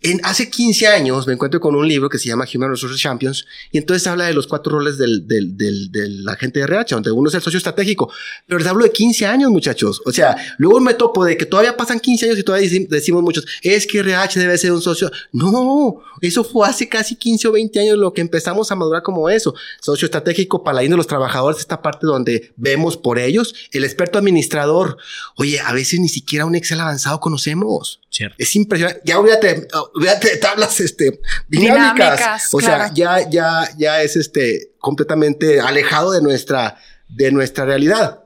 En, 0.00 0.20
hace 0.22 0.48
15 0.48 0.86
años 0.86 1.26
me 1.26 1.32
encuentro 1.32 1.58
con 1.60 1.74
un 1.74 1.88
libro 1.88 2.08
que 2.08 2.18
se 2.18 2.28
llama 2.28 2.44
Human 2.54 2.70
Resources 2.70 3.00
Champions 3.00 3.44
y 3.72 3.78
entonces 3.78 4.06
habla 4.06 4.26
de 4.26 4.32
los 4.32 4.46
cuatro 4.46 4.72
roles 4.78 4.96
del, 4.96 5.26
del, 5.26 5.56
del, 5.56 5.90
del 5.90 6.28
agente 6.28 6.60
de 6.60 6.66
RH, 6.66 6.94
donde 6.94 7.10
uno 7.10 7.28
es 7.28 7.34
el 7.34 7.42
socio 7.42 7.56
estratégico. 7.58 8.12
Pero 8.46 8.58
les 8.60 8.68
hablo 8.68 8.84
de 8.84 8.92
15 8.92 9.26
años, 9.26 9.50
muchachos. 9.50 10.00
O 10.06 10.12
sea, 10.12 10.36
luego 10.58 10.78
me 10.80 10.94
topo 10.94 11.24
de 11.24 11.36
que 11.36 11.46
todavía 11.46 11.76
pasan 11.76 11.98
15 11.98 12.26
años 12.26 12.38
y 12.38 12.44
todavía 12.44 12.68
deci- 12.70 12.86
decimos 12.88 13.22
muchos, 13.24 13.44
es 13.62 13.86
que 13.88 13.98
RH 13.98 14.38
debe 14.38 14.56
ser 14.56 14.70
un 14.70 14.80
socio. 14.82 15.10
No, 15.32 16.00
eso 16.20 16.44
fue 16.44 16.68
hace 16.68 16.88
casi 16.88 17.16
15 17.16 17.48
o 17.48 17.52
20 17.52 17.80
años 17.80 17.98
lo 17.98 18.12
que 18.12 18.20
empezamos 18.20 18.70
a 18.70 18.76
madurar 18.76 19.02
como 19.02 19.28
eso. 19.28 19.54
Socio 19.80 20.06
estratégico, 20.06 20.62
paladín 20.62 20.92
de 20.92 20.96
los 20.96 21.06
trabajadores, 21.08 21.58
esta 21.58 21.82
parte 21.82 22.06
donde 22.06 22.52
vemos 22.56 22.96
por 22.96 23.18
ellos. 23.18 23.52
El 23.72 23.82
experto 23.82 24.18
administrador. 24.18 24.96
Oye, 25.36 25.58
a 25.58 25.72
veces 25.72 25.98
ni 25.98 26.08
siquiera 26.08 26.46
un 26.46 26.54
Excel 26.54 26.78
avanzado 26.80 27.18
conocemos. 27.18 28.00
Cierto. 28.10 28.36
Es 28.38 28.56
impresionante. 28.56 29.00
Ya 29.04 29.18
olvídate, 29.18 29.68
olvídate 29.94 30.30
de 30.30 30.36
tablas 30.38 30.80
este, 30.80 31.20
dinámicas. 31.48 31.94
Dinámicas, 32.18 32.54
o 32.54 32.58
claro. 32.58 32.84
sea, 32.84 32.94
ya, 32.94 33.28
ya, 33.30 33.68
ya 33.76 34.02
es 34.02 34.16
este 34.16 34.72
completamente 34.78 35.60
alejado 35.60 36.12
de 36.12 36.22
nuestra, 36.22 36.78
de 37.08 37.30
nuestra 37.32 37.64
realidad. 37.66 38.20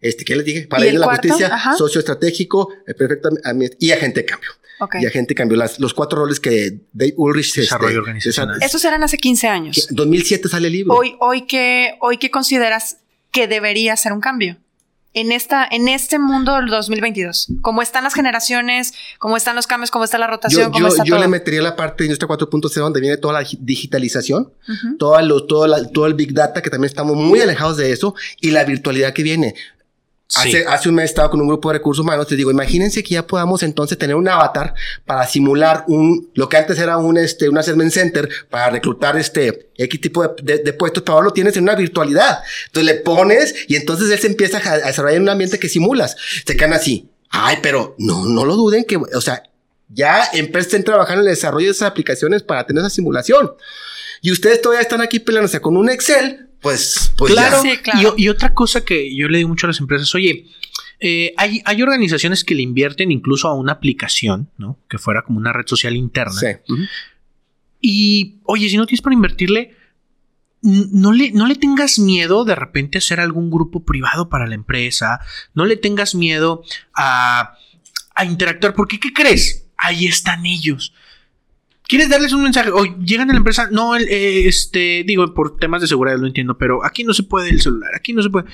Este, 0.00 0.24
¿qué 0.24 0.34
les 0.36 0.44
dije? 0.44 0.66
Para 0.66 0.84
¿Y 0.84 0.88
ir 0.88 0.92
de 0.94 0.98
la 1.00 1.06
cuarto? 1.06 1.28
justicia, 1.28 1.54
Ajá. 1.54 1.74
socio 1.76 1.98
estratégico, 2.00 2.68
eh, 2.86 2.94
perfecto 2.94 3.30
y 3.78 3.90
agente 3.92 4.20
de 4.20 4.26
cambio. 4.26 4.50
Y 5.00 5.06
agente 5.06 5.28
de 5.30 5.34
cambio. 5.36 5.56
Las, 5.56 5.78
los 5.78 5.94
cuatro 5.94 6.18
roles 6.22 6.40
que 6.40 6.80
Dave 6.92 7.14
Ulrich 7.16 7.54
Desarrollo 7.54 7.90
este, 7.90 7.98
organizacional. 8.00 8.56
desa- 8.58 8.66
Esos 8.66 8.84
eran 8.84 9.02
hace 9.04 9.16
15 9.16 9.46
años. 9.46 9.76
que- 9.88 9.94
2007 9.94 10.48
sale 10.48 10.66
el 10.66 10.72
libro. 10.72 10.94
Hoy, 10.94 11.14
hoy 11.20 11.46
que, 11.46 11.94
hoy 12.00 12.18
que 12.18 12.32
consideras 12.32 12.96
que 13.30 13.46
debería 13.46 13.96
ser 13.96 14.12
un 14.12 14.20
cambio. 14.20 14.56
En 15.14 15.30
esta, 15.30 15.68
en 15.70 15.88
este 15.88 16.18
mundo 16.18 16.54
del 16.56 16.68
2022. 16.68 17.48
¿Cómo 17.60 17.82
están 17.82 18.04
las 18.04 18.14
generaciones? 18.14 18.94
¿Cómo 19.18 19.36
están 19.36 19.54
los 19.56 19.66
cambios? 19.66 19.90
¿Cómo 19.90 20.04
está 20.04 20.16
la 20.16 20.26
rotación? 20.26 20.64
yo 20.64 20.70
¿Cómo 20.70 20.80
yo, 20.80 20.88
está 20.88 21.04
yo 21.04 21.14
todo? 21.16 21.20
le 21.22 21.28
metería 21.28 21.60
la 21.60 21.76
parte 21.76 22.04
de 22.04 22.06
industria 22.06 22.28
4.0 22.28 22.72
donde 22.80 23.00
viene 23.00 23.18
toda 23.18 23.34
la 23.34 23.44
gi- 23.44 23.58
digitalización, 23.60 24.50
todo, 24.98 25.20
lo, 25.20 25.44
todo, 25.44 25.66
la- 25.66 25.86
todo 25.90 26.06
el 26.06 26.14
Big 26.14 26.32
Data, 26.32 26.62
que 26.62 26.70
también 26.70 26.88
estamos 26.88 27.14
muy 27.14 27.40
alejados 27.40 27.76
de 27.76 27.92
eso, 27.92 28.14
y 28.40 28.52
la 28.52 28.64
virtualidad 28.64 29.12
que 29.12 29.22
viene. 29.22 29.54
Sí. 30.34 30.48
Hace, 30.48 30.64
hace 30.66 30.88
un 30.88 30.94
mes 30.94 31.04
estaba 31.10 31.30
con 31.30 31.42
un 31.42 31.46
grupo 31.48 31.68
de 31.68 31.74
recursos 31.78 32.02
humanos, 32.02 32.26
te 32.26 32.36
digo, 32.36 32.50
imagínense 32.50 33.02
que 33.02 33.10
ya 33.14 33.26
podamos 33.26 33.62
entonces 33.62 33.98
tener 33.98 34.16
un 34.16 34.26
avatar 34.26 34.72
para 35.04 35.26
simular 35.26 35.84
un, 35.88 36.30
lo 36.32 36.48
que 36.48 36.56
antes 36.56 36.78
era 36.78 36.96
un, 36.96 37.18
este, 37.18 37.50
un 37.50 37.58
assessment 37.58 37.92
center 37.92 38.30
para 38.48 38.70
reclutar 38.70 39.14
este, 39.18 39.68
X 39.76 40.00
tipo 40.00 40.22
de, 40.26 40.30
de- 40.42 40.58
de 40.62 40.72
puestos, 40.72 41.02
pero 41.02 41.16
ahora 41.16 41.26
lo 41.26 41.32
tienes 41.34 41.54
en 41.58 41.64
una 41.64 41.74
virtualidad. 41.74 42.38
Entonces 42.68 42.94
le 42.94 43.00
pones 43.02 43.54
y 43.68 43.76
entonces 43.76 44.08
él 44.10 44.18
se 44.20 44.28
empieza 44.28 44.56
a, 44.58 44.72
a 44.72 44.86
desarrollar 44.86 45.16
en 45.16 45.22
un 45.24 45.28
ambiente 45.28 45.58
que 45.58 45.68
simulas. 45.68 46.16
Se 46.46 46.56
quedan 46.56 46.72
así. 46.72 47.10
Ay, 47.28 47.58
pero 47.62 47.94
no, 47.98 48.24
no 48.24 48.46
lo 48.46 48.56
duden 48.56 48.84
que, 48.84 48.96
o 48.96 49.20
sea, 49.20 49.42
ya 49.90 50.22
estén 50.32 50.82
trabajando 50.82 51.20
en 51.24 51.28
el 51.28 51.34
desarrollo 51.34 51.66
de 51.66 51.72
esas 51.72 51.90
aplicaciones 51.90 52.42
para 52.42 52.64
tener 52.66 52.80
esa 52.80 52.88
simulación. 52.88 53.52
Y 54.22 54.32
ustedes 54.32 54.62
todavía 54.62 54.80
están 54.80 55.02
aquí 55.02 55.18
peleándose 55.18 55.60
con 55.60 55.76
un 55.76 55.90
Excel, 55.90 56.48
pues, 56.62 57.12
pues 57.16 57.32
claro. 57.32 57.62
ya. 57.64 57.70
Sí, 57.70 57.78
claro. 57.78 58.14
Y, 58.16 58.24
y 58.24 58.28
otra 58.28 58.54
cosa 58.54 58.84
que 58.84 59.14
yo 59.14 59.28
le 59.28 59.38
digo 59.38 59.48
mucho 59.50 59.66
a 59.66 59.68
las 59.68 59.80
empresas, 59.80 60.14
oye, 60.14 60.46
eh, 61.00 61.34
hay, 61.36 61.60
hay 61.64 61.82
organizaciones 61.82 62.44
que 62.44 62.54
le 62.54 62.62
invierten 62.62 63.10
incluso 63.10 63.48
a 63.48 63.54
una 63.54 63.72
aplicación, 63.72 64.50
¿no? 64.56 64.78
Que 64.88 64.98
fuera 64.98 65.22
como 65.22 65.38
una 65.38 65.52
red 65.52 65.66
social 65.66 65.96
interna. 65.96 66.32
Sí. 66.32 66.46
Y, 67.80 68.36
oye, 68.44 68.68
si 68.68 68.76
no 68.76 68.86
tienes 68.86 69.02
para 69.02 69.14
invertirle, 69.14 69.76
n- 70.62 70.86
no 70.92 71.12
le, 71.12 71.32
no 71.32 71.46
le 71.46 71.56
tengas 71.56 71.98
miedo 71.98 72.44
de 72.44 72.54
repente 72.54 72.98
a 72.98 73.00
hacer 73.00 73.18
algún 73.18 73.50
grupo 73.50 73.84
privado 73.84 74.28
para 74.28 74.46
la 74.46 74.54
empresa. 74.54 75.20
No 75.54 75.64
le 75.64 75.76
tengas 75.76 76.14
miedo 76.14 76.62
a, 76.94 77.56
a 78.14 78.24
interactuar, 78.24 78.74
porque 78.74 79.00
¿qué 79.00 79.12
crees? 79.12 79.66
Ahí 79.76 80.06
están 80.06 80.46
ellos. 80.46 80.94
¿Quieres 81.92 82.08
darles 82.08 82.32
un 82.32 82.42
mensaje? 82.42 82.70
O 82.70 82.84
llegan 82.84 83.28
a 83.28 83.34
la 83.34 83.36
empresa, 83.36 83.68
no, 83.70 83.94
el, 83.94 84.08
eh, 84.08 84.48
este, 84.48 85.04
digo, 85.06 85.34
por 85.34 85.58
temas 85.58 85.82
de 85.82 85.88
seguridad 85.88 86.16
lo 86.16 86.26
entiendo, 86.26 86.56
pero 86.56 86.82
aquí 86.86 87.04
no 87.04 87.12
se 87.12 87.22
puede 87.22 87.50
el 87.50 87.60
celular, 87.60 87.90
aquí 87.94 88.14
no 88.14 88.22
se 88.22 88.30
puede. 88.30 88.46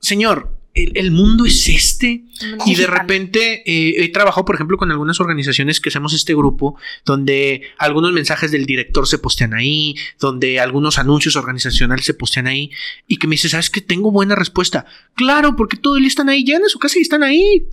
Señor, 0.00 0.54
el, 0.74 0.92
el 0.94 1.10
mundo 1.10 1.46
es 1.46 1.66
este. 1.66 2.24
Y 2.66 2.74
de 2.74 2.86
repente 2.86 3.62
eh, 3.64 4.04
he 4.04 4.08
trabajado, 4.10 4.44
por 4.44 4.54
ejemplo, 4.54 4.76
con 4.76 4.90
algunas 4.90 5.18
organizaciones 5.18 5.80
que 5.80 5.88
hacemos 5.88 6.12
este 6.12 6.34
grupo, 6.34 6.76
donde 7.06 7.62
algunos 7.78 8.12
mensajes 8.12 8.50
del 8.50 8.66
director 8.66 9.08
se 9.08 9.16
postean 9.16 9.54
ahí, 9.54 9.94
donde 10.20 10.60
algunos 10.60 10.98
anuncios 10.98 11.36
organizacionales 11.36 12.04
se 12.04 12.12
postean 12.12 12.48
ahí, 12.48 12.70
y 13.06 13.16
que 13.16 13.28
me 13.28 13.36
dice, 13.36 13.48
¿sabes 13.48 13.70
que 13.70 13.80
Tengo 13.80 14.10
buena 14.10 14.34
respuesta. 14.34 14.84
Claro, 15.14 15.56
porque 15.56 15.78
todo 15.78 15.96
el 15.96 16.02
día 16.02 16.08
están 16.08 16.28
ahí, 16.28 16.44
llegan 16.44 16.64
a 16.66 16.68
su 16.68 16.78
casa 16.78 16.98
y 16.98 17.02
están 17.02 17.22
ahí. 17.22 17.66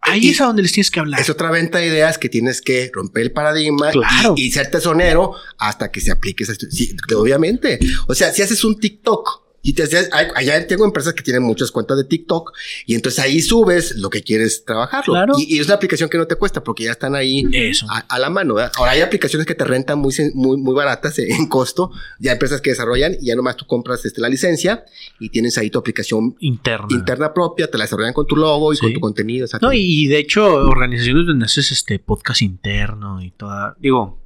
Ahí 0.00 0.28
es 0.30 0.40
a 0.40 0.44
donde 0.44 0.62
les 0.62 0.70
tienes 0.72 0.90
que 0.90 1.00
hablar. 1.00 1.20
Es 1.20 1.28
otra 1.30 1.50
venta 1.50 1.78
de 1.78 1.86
ideas 1.86 2.16
que 2.18 2.28
tienes 2.28 2.60
que 2.62 2.90
romper 2.94 3.22
el 3.24 3.32
paradigma 3.32 3.90
Claro. 3.90 4.34
y, 4.36 4.44
y 4.46 4.52
ser 4.52 4.70
tesonero 4.70 5.32
hasta 5.58 5.90
que 5.90 6.00
se 6.00 6.12
aplique 6.12 6.44
esa 6.44 6.54
sí, 6.54 6.94
obviamente. 7.16 7.78
O 8.06 8.14
sea, 8.14 8.32
si 8.32 8.42
haces 8.42 8.62
un 8.62 8.78
TikTok 8.78 9.45
y 9.68 9.72
te 9.72 9.82
haces, 9.84 10.08
hay- 10.12 10.28
allá 10.34 10.66
tengo 10.66 10.84
empresas 10.84 11.12
que 11.14 11.22
tienen 11.22 11.42
muchas 11.42 11.70
cuentas 11.70 11.96
de 11.96 12.04
TikTok 12.04 12.52
y 12.86 12.94
entonces 12.94 13.18
ahí 13.24 13.40
subes 13.40 13.96
lo 13.96 14.10
que 14.10 14.22
quieres 14.22 14.64
trabajarlo. 14.64 15.14
Claro. 15.14 15.34
Y, 15.38 15.56
y 15.56 15.58
es 15.58 15.66
una 15.66 15.74
aplicación 15.74 16.08
que 16.08 16.18
no 16.18 16.26
te 16.26 16.36
cuesta 16.36 16.62
porque 16.62 16.84
ya 16.84 16.92
están 16.92 17.14
ahí 17.14 17.44
Eso. 17.52 17.86
a, 17.90 17.98
a 18.08 18.18
la 18.18 18.30
mano. 18.30 18.54
¿verdad? 18.54 18.72
Ahora 18.76 18.92
hay 18.92 19.00
aplicaciones 19.00 19.46
que 19.46 19.54
te 19.54 19.64
rentan 19.64 19.98
muy, 19.98 20.14
muy, 20.34 20.56
muy 20.56 20.74
baratas 20.74 21.18
en 21.18 21.32
en 21.32 21.46
costo. 21.48 21.90
Ya 22.18 22.30
hay 22.30 22.34
empresas 22.34 22.60
que 22.60 22.70
desarrollan 22.70 23.16
y 23.20 23.26
ya 23.26 23.34
nomás 23.36 23.56
tú 23.56 23.66
compras 23.66 24.04
este, 24.04 24.20
la 24.20 24.28
licencia 24.28 24.84
y 25.20 25.28
tienes 25.30 25.58
ahí 25.58 25.70
tu 25.70 25.78
aplicación 25.78 26.36
Interna. 26.40 26.86
interna 26.90 27.34
propia, 27.34 27.70
te 27.70 27.76
la 27.78 27.84
desarrollan 27.84 28.12
con 28.14 28.26
tu 28.26 28.36
logo 28.36 28.72
y 28.72 28.76
Sí. 28.76 28.82
con 28.82 28.92
tu 28.94 29.00
contenido. 29.00 29.46
No, 29.60 29.72
y, 29.72 29.78
y 29.80 30.06
de 30.06 30.18
hecho, 30.18 30.44
organizaciones 30.54 31.26
donde 31.26 31.44
haces 31.46 31.72
este 31.72 31.98
podcast 31.98 32.42
interno 32.42 33.20
y 33.22 33.30
toda. 33.32 33.76
Digo, 33.80 34.18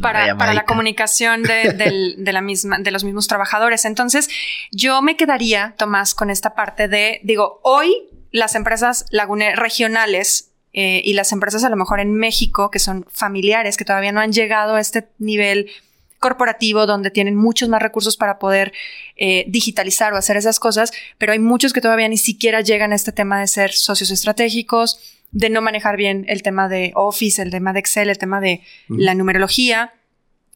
para, 0.00 0.36
para 0.36 0.54
la 0.54 0.64
comunicación 0.64 1.42
de, 1.42 1.72
del- 1.76 2.16
de 2.18 2.32
la 2.32 2.40
misma, 2.40 2.78
de 2.78 2.90
los 2.90 3.04
mismos 3.04 3.26
trabajadores. 3.26 3.84
Entonces, 3.84 4.28
yo 4.70 5.02
me 5.02 5.16
quedaría, 5.16 5.74
Tomás, 5.78 6.14
con 6.14 6.30
esta 6.30 6.54
parte 6.54 6.88
de, 6.88 7.20
digo, 7.22 7.60
hoy 7.62 7.94
las 8.30 8.54
empresas 8.54 9.06
regionales 9.56 10.50
eh, 10.72 11.00
y 11.04 11.14
las 11.14 11.32
empresas 11.32 11.64
a 11.64 11.70
lo 11.70 11.76
mejor 11.76 12.00
en 12.00 12.14
México, 12.14 12.70
que 12.70 12.78
son 12.78 13.06
familiares, 13.10 13.76
que 13.76 13.84
todavía 13.84 14.12
no 14.12 14.20
han 14.20 14.32
llegado 14.32 14.74
a 14.74 14.80
este 14.80 15.08
nivel 15.18 15.70
corporativo 16.18 16.84
donde 16.86 17.10
tienen 17.10 17.36
muchos 17.36 17.68
más 17.68 17.80
recursos 17.80 18.16
para 18.16 18.38
poder 18.38 18.72
eh, 19.16 19.44
digitalizar 19.48 20.12
o 20.12 20.16
hacer 20.16 20.36
esas 20.36 20.58
cosas, 20.58 20.92
pero 21.16 21.32
hay 21.32 21.38
muchos 21.38 21.72
que 21.72 21.80
todavía 21.80 22.08
ni 22.08 22.18
siquiera 22.18 22.60
llegan 22.60 22.92
a 22.92 22.96
este 22.96 23.12
tema 23.12 23.38
de 23.40 23.46
ser 23.46 23.72
socios 23.72 24.10
estratégicos, 24.10 24.98
de 25.30 25.50
no 25.50 25.60
manejar 25.60 25.96
bien 25.96 26.24
el 26.28 26.42
tema 26.42 26.68
de 26.68 26.92
Office, 26.94 27.40
el 27.42 27.50
tema 27.50 27.72
de 27.72 27.80
Excel, 27.80 28.08
el 28.10 28.18
tema 28.18 28.40
de 28.40 28.62
la 28.88 29.14
numerología 29.14 29.92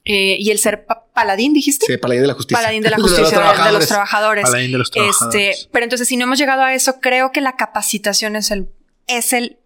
eh, 0.04 0.36
y 0.40 0.50
el 0.50 0.58
ser 0.58 0.84
pa- 0.86 1.06
paladín, 1.14 1.52
dijiste. 1.52 1.86
Sí, 1.86 1.96
paladín 1.98 2.22
de 2.22 2.28
la 2.28 2.34
justicia. 2.34 2.58
Paladín 2.58 2.82
de 2.82 2.90
la 2.90 2.96
justicia, 3.00 3.38
de, 3.38 3.64
de 3.66 3.72
los 3.72 3.86
trabajadores. 3.86 4.44
Paladín 4.44 4.72
de 4.72 4.78
los 4.78 4.88
Este, 4.88 4.98
trabajadores. 5.00 5.68
pero 5.70 5.84
entonces, 5.84 6.08
si 6.08 6.16
no 6.16 6.24
hemos 6.24 6.38
llegado 6.38 6.62
a 6.62 6.74
eso, 6.74 7.00
creo 7.00 7.30
que 7.32 7.40
la 7.40 7.56
capacitación 7.56 8.34
es 8.34 8.50
el, 8.50 8.68
es 9.06 9.32
el 9.32 9.58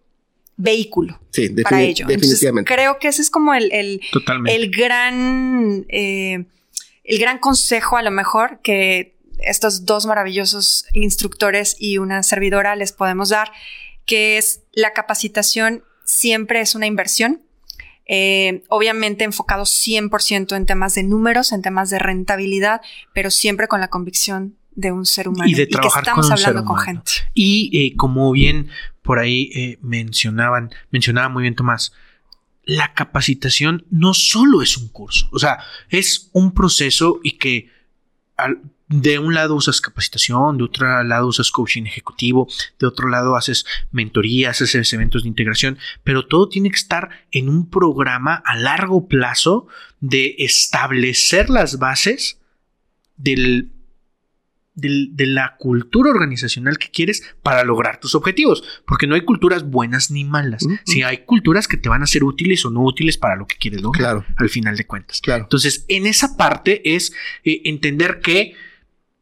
vehículo 0.57 1.19
Sí, 1.31 1.49
para 1.63 1.81
ello. 1.81 2.05
Entonces, 2.09 2.21
definitivamente. 2.21 2.73
creo 2.73 2.99
que 2.99 3.07
ese 3.09 3.21
es 3.21 3.29
como 3.29 3.53
el, 3.53 3.71
el, 3.71 4.01
el 4.47 4.71
gran, 4.71 5.85
eh, 5.89 6.45
el 7.03 7.19
gran 7.19 7.37
consejo 7.39 7.95
a 7.97 8.01
lo 8.01 8.11
mejor 8.11 8.59
que 8.63 9.15
estos 9.39 9.85
dos 9.85 10.05
maravillosos 10.07 10.85
instructores 10.93 11.75
y 11.79 11.99
una 11.99 12.23
servidora 12.23 12.75
les 12.75 12.91
podemos 12.91 13.29
dar, 13.29 13.51
que 14.07 14.39
es 14.39 14.63
la 14.73 14.93
capacitación 14.93 15.83
siempre 16.03 16.61
es 16.61 16.73
una 16.73 16.87
inversión. 16.87 17.41
eh, 18.09 18.63
obviamente 18.69 19.25
enfocado 19.25 19.65
100% 19.65 20.55
en 20.55 20.65
temas 20.65 20.95
de 20.95 21.03
números, 21.03 21.51
en 21.51 21.61
temas 21.61 21.89
de 21.89 21.99
rentabilidad, 21.99 22.79
pero 23.13 23.29
siempre 23.29 23.67
con 23.67 23.81
la 23.81 23.89
convicción 23.89 24.55
de 24.75 24.93
un 24.93 25.05
ser 25.05 25.27
humano 25.27 25.49
Y 25.49 25.55
de 25.55 25.65
que 25.67 25.71
trabajar 25.73 26.03
estamos 26.03 26.25
con 26.29 26.31
hablando 26.31 26.61
gente. 26.77 27.11
Y 27.33 27.69
eh, 27.77 27.95
como 27.97 28.31
bien 28.31 28.69
por 29.01 29.19
ahí 29.19 29.51
eh, 29.53 29.77
mencionaban, 29.81 30.71
mencionaba 30.89 31.27
muy 31.27 31.41
bien 31.41 31.55
Tomás, 31.55 31.91
la 32.63 32.93
capacitación 32.93 33.85
no 33.89 34.13
solo 34.13 34.61
es 34.61 34.77
un 34.77 34.87
curso, 34.87 35.27
o 35.33 35.39
sea, 35.39 35.59
es 35.89 36.29
un 36.31 36.53
proceso 36.53 37.19
y 37.23 37.37
que 37.37 37.69
al- 38.37 38.61
de 38.89 39.19
un 39.19 39.33
lado 39.33 39.55
usas 39.55 39.81
capacitación, 39.81 40.57
de 40.57 40.63
otro 40.63 41.03
lado 41.03 41.27
usas 41.27 41.51
coaching 41.51 41.83
ejecutivo, 41.83 42.47
de 42.79 42.87
otro 42.87 43.09
lado 43.09 43.35
haces 43.35 43.65
mentorías, 43.91 44.61
haces 44.61 44.93
eventos 44.93 45.23
de 45.23 45.29
integración, 45.29 45.77
pero 46.03 46.25
todo 46.25 46.47
tiene 46.47 46.69
que 46.69 46.77
estar 46.77 47.09
en 47.31 47.49
un 47.49 47.69
programa 47.69 48.41
a 48.45 48.55
largo 48.55 49.07
plazo 49.07 49.67
de 49.99 50.35
establecer 50.39 51.49
las 51.49 51.79
bases 51.79 52.39
del 53.17 53.71
del- 54.79 55.15
de 55.15 55.25
la 55.25 55.55
cultura 55.57 56.11
organizacional 56.11 56.77
que 56.77 56.91
quieres 56.91 57.23
para 57.41 57.63
lograr 57.63 57.99
tus 57.99 58.13
objetivos. 58.13 58.63
Porque 58.85 59.07
no 59.07 59.15
hay 59.15 59.21
culturas 59.21 59.67
buenas 59.67 60.11
ni 60.11 60.23
malas. 60.23 60.63
Si 60.85 61.01
hay 61.01 61.25
culturas 61.25 61.67
que 61.67 61.77
te 61.77 61.89
van 61.89 62.03
a 62.03 62.05
ser 62.05 62.23
útiles 62.23 62.63
o 62.63 62.69
no 62.69 62.83
útiles 62.83 63.17
para 63.17 63.35
lo 63.35 63.47
que 63.47 63.55
quieres 63.55 63.81
lograr. 63.81 64.17
Claro. 64.21 64.25
Al 64.35 64.49
final 64.49 64.77
de 64.77 64.85
cuentas. 64.85 65.19
Claro. 65.19 65.45
Entonces, 65.45 65.83
en 65.87 66.05
esa 66.05 66.37
parte 66.37 66.93
es 66.95 67.11
eh, 67.43 67.61
entender 67.65 68.19
que 68.19 68.53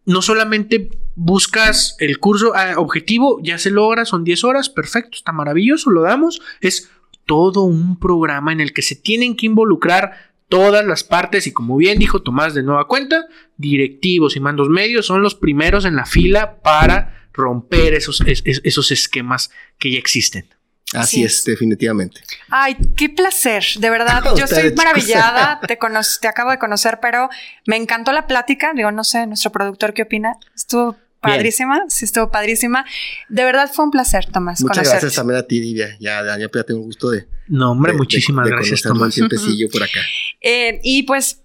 no 0.06 0.22
solamente 0.22 0.90
buscas 1.15 1.95
el 1.99 2.19
curso 2.19 2.53
ah, 2.56 2.73
objetivo, 2.77 3.40
ya 3.44 3.57
se 3.57 3.72
logra, 3.72 4.06
son 4.06 4.23
10 4.23 4.44
horas, 4.44 4.69
perfecto, 4.69 5.11
está 5.18 5.32
maravilloso, 5.32 5.90
lo 5.90 6.02
damos. 6.02 6.41
Es 6.61 6.90
todo 7.26 7.61
un 7.64 7.99
programa 7.99 8.52
en 8.53 8.61
el 8.61 8.73
que 8.73 8.82
se 8.82 8.95
tienen 8.95 9.36
que 9.36 9.45
involucrar 9.48 10.34
todas 10.48 10.86
las 10.86 11.03
partes 11.03 11.48
y 11.48 11.52
como 11.53 11.76
bien 11.77 11.98
dijo 11.98 12.22
Tomás 12.22 12.53
de 12.53 12.61
nueva 12.64 12.88
cuenta, 12.88 13.26
directivos 13.57 14.36
y 14.36 14.40
mandos 14.40 14.69
medios 14.69 15.06
son 15.07 15.22
los 15.23 15.34
primeros 15.36 15.86
en 15.86 15.95
la 15.95 16.06
fila 16.06 16.61
para 16.61 17.27
romper 17.34 17.94
esos, 17.95 18.22
es- 18.22 18.44
es- 18.45 18.61
esos 18.64 18.91
esquemas 18.91 19.49
que 19.80 19.91
ya 19.91 19.98
existen. 19.98 20.45
Así 20.93 21.23
es, 21.23 21.43
definitivamente. 21.43 22.21
Ay, 22.49 22.77
qué 22.95 23.09
placer, 23.09 23.63
de 23.79 23.89
verdad. 23.89 24.23
Yo 24.37 24.45
estoy 24.45 24.73
maravillada, 24.75 25.59
te, 25.67 25.77
te 26.21 26.27
acabo 26.27 26.51
de 26.51 26.59
conocer, 26.59 26.99
pero 27.01 27.29
me 27.65 27.75
encantó 27.75 28.11
la 28.13 28.27
plática. 28.27 28.71
Digo, 28.75 28.91
no 28.91 29.03
sé, 29.03 29.25
nuestro 29.27 29.51
productor, 29.51 29.93
¿qué 29.93 30.03
opina? 30.03 30.33
Estuvo 30.55 30.95
padrísima, 31.21 31.85
sí 31.89 32.05
estuvo 32.05 32.29
padrísima. 32.29 32.85
De 33.29 33.43
verdad 33.43 33.69
fue 33.73 33.83
un 33.85 33.91
placer, 33.91 34.25
Tomás, 34.27 34.61
Muchas 34.61 34.77
conocerte. 34.77 34.91
gracias 35.01 35.15
también 35.15 35.39
a 35.39 35.43
ti, 35.43 35.59
Divia. 35.59 35.97
Ya, 35.99 36.23
ya, 36.23 36.37
ya 36.37 36.63
tengo 36.63 36.81
gusto 36.81 37.09
de. 37.09 37.27
No, 37.47 37.71
hombre, 37.71 37.93
de- 37.93 37.97
muchísimas 37.97 38.45
de- 38.45 38.51
de 38.51 38.55
gracias, 38.57 38.85
un 38.85 38.93
Tomás. 38.93 39.13
tiempecillo 39.15 39.67
por 39.71 39.83
acá. 39.83 39.99
Eh, 40.47 40.79
y 40.83 41.01
pues, 41.03 41.41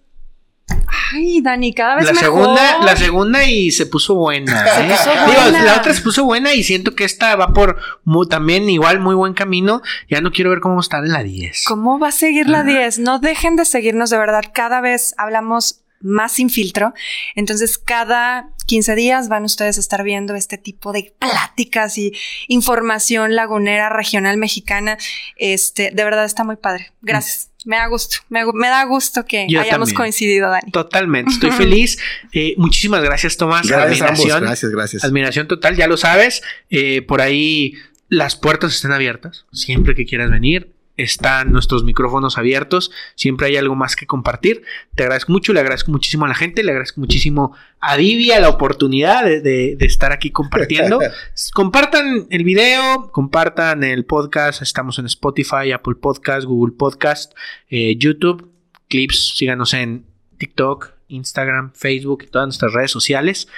ay, 1.12 1.40
Dani, 1.40 1.72
cada 1.74 1.96
vez 1.96 2.04
La 2.06 2.12
mejor. 2.12 2.24
segunda, 2.44 2.78
la 2.84 2.96
segunda 2.96 3.44
y 3.44 3.70
se 3.70 3.86
puso 3.86 4.14
buena. 4.14 4.64
Se 4.74 4.80
¿eh? 4.82 4.88
puso 4.90 5.10
Digo, 5.10 5.42
buena. 5.42 5.62
la 5.64 5.76
otra 5.76 5.94
se 5.94 6.02
puso 6.02 6.24
buena 6.24 6.54
y 6.54 6.62
siento 6.62 6.94
que 6.94 7.04
esta 7.04 7.34
va 7.36 7.48
por 7.52 7.78
mu- 8.04 8.26
también 8.26 8.68
igual 8.70 9.00
muy 9.00 9.14
buen 9.14 9.34
camino. 9.34 9.82
Ya 10.08 10.20
no 10.20 10.30
quiero 10.32 10.50
ver 10.50 10.60
cómo 10.60 10.80
está 10.80 10.98
en 10.98 11.12
la 11.12 11.22
10. 11.22 11.64
¿Cómo 11.66 11.98
va 11.98 12.08
a 12.08 12.12
seguir 12.12 12.48
la 12.48 12.62
10? 12.64 12.98
No 13.00 13.18
dejen 13.18 13.56
de 13.56 13.64
seguirnos 13.64 14.10
de 14.10 14.18
verdad. 14.18 14.42
Cada 14.52 14.80
vez 14.80 15.14
hablamos 15.18 15.80
más 16.00 16.32
sin 16.32 16.50
filtro. 16.50 16.94
Entonces, 17.34 17.78
cada 17.78 18.50
15 18.66 18.94
días 18.94 19.28
van 19.28 19.44
ustedes 19.44 19.76
a 19.76 19.80
estar 19.80 20.02
viendo 20.02 20.34
este 20.34 20.58
tipo 20.58 20.92
de 20.92 21.12
pláticas 21.18 21.98
y 21.98 22.12
información 22.48 23.34
lagunera 23.34 23.88
regional 23.88 24.36
mexicana. 24.36 24.96
Este, 25.36 25.90
de 25.92 26.04
verdad 26.04 26.24
está 26.24 26.44
muy 26.44 26.56
padre. 26.56 26.92
Gracias. 27.02 27.50
Me 27.64 27.76
da 27.76 27.86
gusto. 27.88 28.18
Me, 28.30 28.42
da 28.68 28.84
gusto 28.84 29.26
que 29.26 29.46
Yo 29.48 29.60
hayamos 29.60 29.90
también. 29.90 29.96
coincidido, 29.96 30.48
Dani. 30.48 30.70
Totalmente, 30.70 31.32
estoy 31.32 31.50
feliz. 31.50 31.98
Eh, 32.32 32.54
muchísimas 32.56 33.02
gracias, 33.02 33.36
Tomás. 33.36 33.66
Gracias 33.66 34.00
a 34.00 34.04
ambos. 34.08 34.20
Admiración. 34.20 34.42
Gracias, 34.44 34.72
gracias. 34.72 35.04
Admiración 35.04 35.48
total, 35.48 35.76
ya 35.76 35.86
lo 35.86 35.96
sabes. 35.98 36.42
Eh, 36.70 37.02
por 37.02 37.20
ahí 37.20 37.74
las 38.08 38.36
puertas 38.36 38.74
están 38.74 38.92
abiertas. 38.92 39.44
Siempre 39.52 39.94
que 39.94 40.06
quieras 40.06 40.30
venir, 40.30 40.72
están 41.02 41.52
nuestros 41.52 41.84
micrófonos 41.84 42.38
abiertos. 42.38 42.90
Siempre 43.14 43.46
hay 43.48 43.56
algo 43.56 43.74
más 43.76 43.96
que 43.96 44.06
compartir. 44.06 44.62
Te 44.94 45.02
agradezco 45.04 45.32
mucho, 45.32 45.52
le 45.52 45.60
agradezco 45.60 45.90
muchísimo 45.92 46.24
a 46.24 46.28
la 46.28 46.34
gente, 46.34 46.62
le 46.62 46.70
agradezco 46.72 47.00
muchísimo 47.00 47.56
a 47.80 47.96
Divia 47.96 48.40
la 48.40 48.48
oportunidad 48.48 49.24
de, 49.24 49.40
de- 49.40 49.76
de 49.76 49.86
estar 49.86 50.12
aquí 50.12 50.30
compartiendo. 50.30 50.98
compartan 51.54 52.26
el 52.30 52.44
video, 52.44 53.10
compartan 53.12 53.84
el 53.84 54.04
podcast. 54.04 54.62
Estamos 54.62 54.98
en 54.98 55.06
Spotify, 55.06 55.72
Apple 55.72 55.94
Podcast, 56.00 56.46
Google 56.46 56.74
Podcast, 56.76 57.32
eh, 57.68 57.96
YouTube, 57.98 58.50
clips. 58.88 59.34
Síganos 59.36 59.74
en 59.74 60.04
TikTok, 60.38 60.92
Instagram, 61.08 61.72
Facebook 61.74 62.24
y 62.24 62.26
todas 62.28 62.46
nuestras 62.46 62.72
redes 62.72 62.90
sociales. 62.90 63.48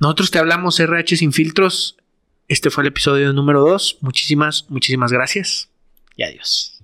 Nosotros 0.00 0.30
te 0.30 0.38
hablamos 0.38 0.78
RH 0.78 1.16
sin 1.16 1.32
filtros. 1.32 1.96
Este 2.46 2.70
fue 2.70 2.82
el 2.84 2.88
episodio 2.88 3.32
número 3.32 3.60
2. 3.60 3.98
Muchísimas, 4.00 4.66
muchísimas 4.70 5.12
gracias 5.12 5.68
y 6.18 6.24
adiós. 6.24 6.77